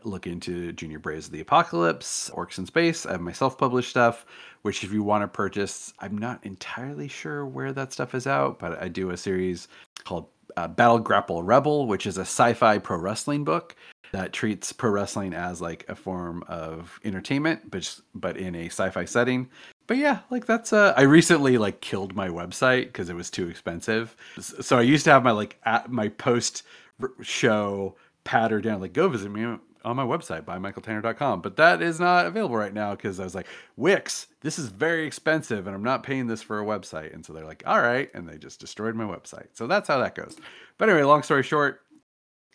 look 0.03 0.27
into 0.27 0.71
Junior 0.71 0.99
Braves 0.99 1.25
of 1.25 1.33
the 1.33 1.41
Apocalypse, 1.41 2.29
Orcs 2.33 2.57
in 2.57 2.65
Space. 2.65 3.05
I 3.05 3.11
have 3.11 3.21
my 3.21 3.33
self-published 3.33 3.89
stuff, 3.89 4.25
which 4.61 4.85
if 4.85 4.93
you 4.93 5.03
want 5.03 5.23
to 5.23 5.27
purchase, 5.27 5.93
I'm 5.99 6.17
not 6.17 6.45
entirely 6.45 7.09
sure 7.09 7.45
where 7.45 7.73
that 7.73 7.91
stuff 7.91 8.15
is 8.15 8.27
out, 8.27 8.59
but 8.59 8.81
I 8.81 8.87
do 8.87 9.09
a 9.09 9.17
series 9.17 9.67
called 10.05 10.27
uh, 10.55 10.69
Battle 10.69 10.99
Grapple 10.99 11.43
Rebel, 11.43 11.87
which 11.87 12.05
is 12.05 12.17
a 12.17 12.21
sci-fi 12.21 12.77
pro 12.77 12.97
wrestling 12.97 13.43
book 13.43 13.75
that 14.11 14.33
treats 14.33 14.73
pro 14.73 14.89
wrestling 14.89 15.33
as 15.33 15.61
like 15.61 15.85
a 15.87 15.95
form 15.95 16.43
of 16.47 16.99
entertainment, 17.03 17.71
but 17.71 17.81
just, 17.81 18.01
but 18.13 18.37
in 18.37 18.55
a 18.55 18.65
sci-fi 18.65 19.05
setting. 19.05 19.49
But 19.87 19.97
yeah, 19.97 20.19
like 20.29 20.45
that's 20.45 20.73
uh 20.73 20.93
I 20.95 21.01
recently 21.03 21.57
like 21.57 21.81
killed 21.81 22.15
my 22.15 22.27
website 22.27 22.85
because 22.85 23.09
it 23.09 23.15
was 23.15 23.29
too 23.29 23.49
expensive. 23.49 24.15
So 24.39 24.77
I 24.77 24.81
used 24.81 25.05
to 25.05 25.11
have 25.11 25.23
my 25.23 25.31
like 25.31 25.57
at 25.65 25.91
my 25.91 26.09
post 26.09 26.63
show 27.21 27.95
patter 28.23 28.61
down 28.61 28.79
like 28.79 28.93
go 28.93 29.09
visit 29.09 29.31
me 29.31 29.43
on 29.43 29.95
my 29.95 30.05
website 30.05 30.43
buymichaeltanner.com 30.43 31.41
but 31.41 31.55
that 31.55 31.81
is 31.81 31.99
not 31.99 32.27
available 32.27 32.55
right 32.55 32.75
now 32.75 32.91
because 32.91 33.19
i 33.19 33.23
was 33.23 33.33
like 33.33 33.47
wix 33.77 34.27
this 34.41 34.59
is 34.59 34.67
very 34.67 35.07
expensive 35.07 35.65
and 35.65 35.75
i'm 35.75 35.83
not 35.83 36.03
paying 36.03 36.27
this 36.27 36.41
for 36.41 36.59
a 36.59 36.65
website. 36.65 37.13
And 37.13 37.25
so 37.25 37.33
they're 37.33 37.45
like 37.45 37.63
all 37.65 37.81
right. 37.81 38.09
And 38.13 38.27
they 38.27 38.37
just 38.37 38.59
destroyed 38.59 38.95
my 38.95 39.03
website. 39.03 39.47
So 39.53 39.67
that's 39.67 39.87
how 39.87 39.99
that 39.99 40.15
goes. 40.15 40.35
But 40.77 40.89
anyway 40.89 41.03
long 41.03 41.23
story 41.23 41.43
short 41.43 41.81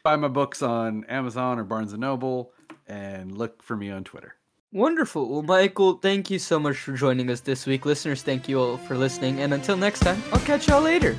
buy 0.06 0.14
my 0.14 0.28
books 0.28 0.62
on 0.62 1.02
amazon 1.08 1.58
or 1.58 1.64
barnes 1.64 1.92
and 1.92 2.00
noble 2.00 2.52
and 2.86 3.36
look 3.36 3.60
for 3.60 3.76
me 3.76 3.90
on 3.90 4.04
twitter 4.04 4.36
Wonderful. 4.72 5.30
Well, 5.30 5.42
Michael, 5.42 5.94
thank 5.94 6.30
you 6.30 6.38
so 6.38 6.58
much 6.58 6.76
for 6.76 6.92
joining 6.92 7.30
us 7.30 7.40
this 7.40 7.64
week. 7.64 7.86
Listeners, 7.86 8.22
thank 8.22 8.46
you 8.46 8.60
all 8.60 8.76
for 8.76 8.94
listening. 8.94 9.40
And 9.40 9.54
until 9.54 9.76
next 9.76 10.00
time, 10.00 10.22
I'll 10.32 10.40
catch 10.40 10.68
y'all 10.68 10.82
later. 10.82 11.16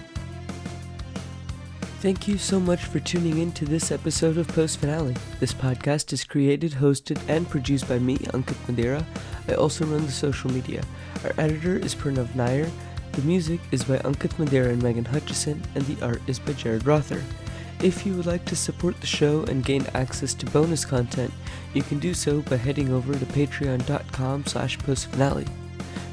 Thank 2.01 2.27
you 2.27 2.37
so 2.37 2.59
much 2.59 2.85
for 2.85 2.99
tuning 2.99 3.39
in 3.39 3.51
to 3.53 3.65
this 3.65 3.91
episode 3.91 4.37
of 4.37 4.47
Post 4.49 4.77
Finale. 4.77 5.15
This 5.39 5.53
podcast 5.53 6.13
is 6.13 6.23
created, 6.23 6.73
hosted, 6.73 7.19
and 7.27 7.49
produced 7.49 7.89
by 7.89 7.97
me, 7.97 8.17
Ankit 8.17 8.59
Madhira. 8.67 9.03
I 9.47 9.55
also 9.55 9.85
run 9.85 10.05
the 10.05 10.11
social 10.11 10.51
media. 10.51 10.83
Our 11.23 11.31
editor 11.39 11.77
is 11.77 11.95
Pranav 11.95 12.35
Nair. 12.35 12.69
The 13.13 13.21
music 13.23 13.59
is 13.71 13.83
by 13.83 13.97
Ankit 13.99 14.35
Madhira 14.35 14.69
and 14.69 14.83
Megan 14.83 15.05
Hutchison, 15.05 15.59
and 15.73 15.83
the 15.87 16.05
art 16.05 16.21
is 16.27 16.37
by 16.37 16.51
Jarid 16.51 16.85
Rother. 16.85 17.23
If 17.81 18.07
you 18.07 18.15
would 18.15 18.25
like 18.25 18.43
to 18.45 18.55
support 18.55 18.99
the 18.99 19.07
show 19.07 19.43
and 19.43 19.63
gain 19.63 19.85
access 19.93 20.33
to 20.35 20.47
bonus 20.47 20.83
content, 20.83 21.31
you 21.75 21.83
can 21.83 21.99
do 21.99 22.15
so 22.15 22.41
by 22.41 22.57
heading 22.57 22.91
over 22.91 23.13
to 23.13 23.25
patreon.com 23.25 24.45
slash 24.47 24.79
postfinale. 24.79 25.47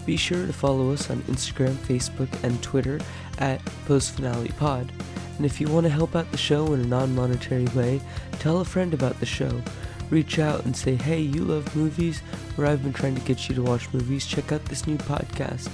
Be 0.04 0.18
sure 0.18 0.46
to 0.46 0.52
follow 0.52 0.90
us 0.92 1.10
on 1.10 1.22
Instagram, 1.22 1.72
Facebook, 1.72 2.28
and 2.44 2.62
Twitter 2.62 3.00
at 3.38 3.64
postfinalepod. 3.86 4.90
And 5.38 5.46
if 5.46 5.58
you 5.58 5.68
want 5.68 5.84
to 5.84 5.90
help 5.90 6.14
out 6.14 6.30
the 6.30 6.36
show 6.36 6.74
in 6.74 6.80
a 6.80 6.86
non-monetary 6.86 7.66
way, 7.74 8.00
tell 8.32 8.60
a 8.60 8.64
friend 8.64 8.92
about 8.92 9.18
the 9.18 9.26
show. 9.26 9.62
Reach 10.10 10.38
out 10.38 10.66
and 10.66 10.76
say, 10.76 10.96
hey, 10.96 11.20
you 11.20 11.44
love 11.44 11.74
movies, 11.74 12.20
or 12.58 12.66
I've 12.66 12.82
been 12.82 12.92
trying 12.92 13.14
to 13.14 13.22
get 13.22 13.48
you 13.48 13.54
to 13.54 13.62
watch 13.62 13.90
movies, 13.94 14.26
check 14.26 14.52
out 14.52 14.64
this 14.66 14.86
new 14.86 14.98
podcast. 14.98 15.70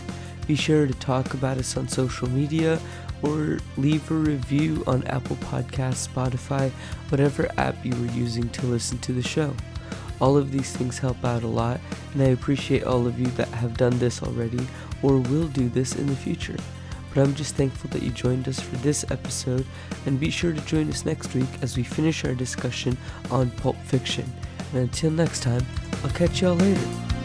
Be 0.46 0.54
sure 0.54 0.86
to 0.86 0.94
talk 0.94 1.34
about 1.34 1.58
us 1.58 1.76
on 1.76 1.88
social 1.88 2.30
media 2.30 2.80
or 3.22 3.58
leave 3.76 4.10
a 4.10 4.14
review 4.14 4.82
on 4.86 5.06
Apple 5.06 5.36
Podcasts, 5.36 6.08
Spotify, 6.08 6.70
whatever 7.08 7.48
app 7.56 7.84
you 7.84 7.92
were 7.96 8.12
using 8.12 8.48
to 8.50 8.66
listen 8.66 8.98
to 8.98 9.12
the 9.12 9.22
show. 9.22 9.54
All 10.20 10.36
of 10.36 10.52
these 10.52 10.76
things 10.76 10.98
help 10.98 11.24
out 11.24 11.42
a 11.42 11.46
lot, 11.46 11.80
and 12.12 12.22
I 12.22 12.26
appreciate 12.26 12.84
all 12.84 13.06
of 13.06 13.18
you 13.18 13.26
that 13.28 13.48
have 13.48 13.76
done 13.76 13.98
this 13.98 14.22
already 14.22 14.66
or 15.02 15.18
will 15.18 15.48
do 15.48 15.68
this 15.68 15.96
in 15.96 16.06
the 16.06 16.16
future. 16.16 16.56
But 17.12 17.22
I'm 17.22 17.34
just 17.34 17.56
thankful 17.56 17.90
that 17.90 18.02
you 18.02 18.10
joined 18.10 18.46
us 18.46 18.60
for 18.60 18.76
this 18.76 19.04
episode, 19.10 19.66
and 20.06 20.20
be 20.20 20.30
sure 20.30 20.52
to 20.52 20.60
join 20.62 20.88
us 20.90 21.04
next 21.04 21.34
week 21.34 21.48
as 21.62 21.76
we 21.76 21.82
finish 21.82 22.24
our 22.24 22.34
discussion 22.34 22.96
on 23.30 23.50
Pulp 23.50 23.76
Fiction. 23.84 24.30
And 24.72 24.82
until 24.82 25.10
next 25.10 25.42
time, 25.42 25.66
I'll 26.04 26.10
catch 26.10 26.42
y'all 26.42 26.54
later. 26.54 27.19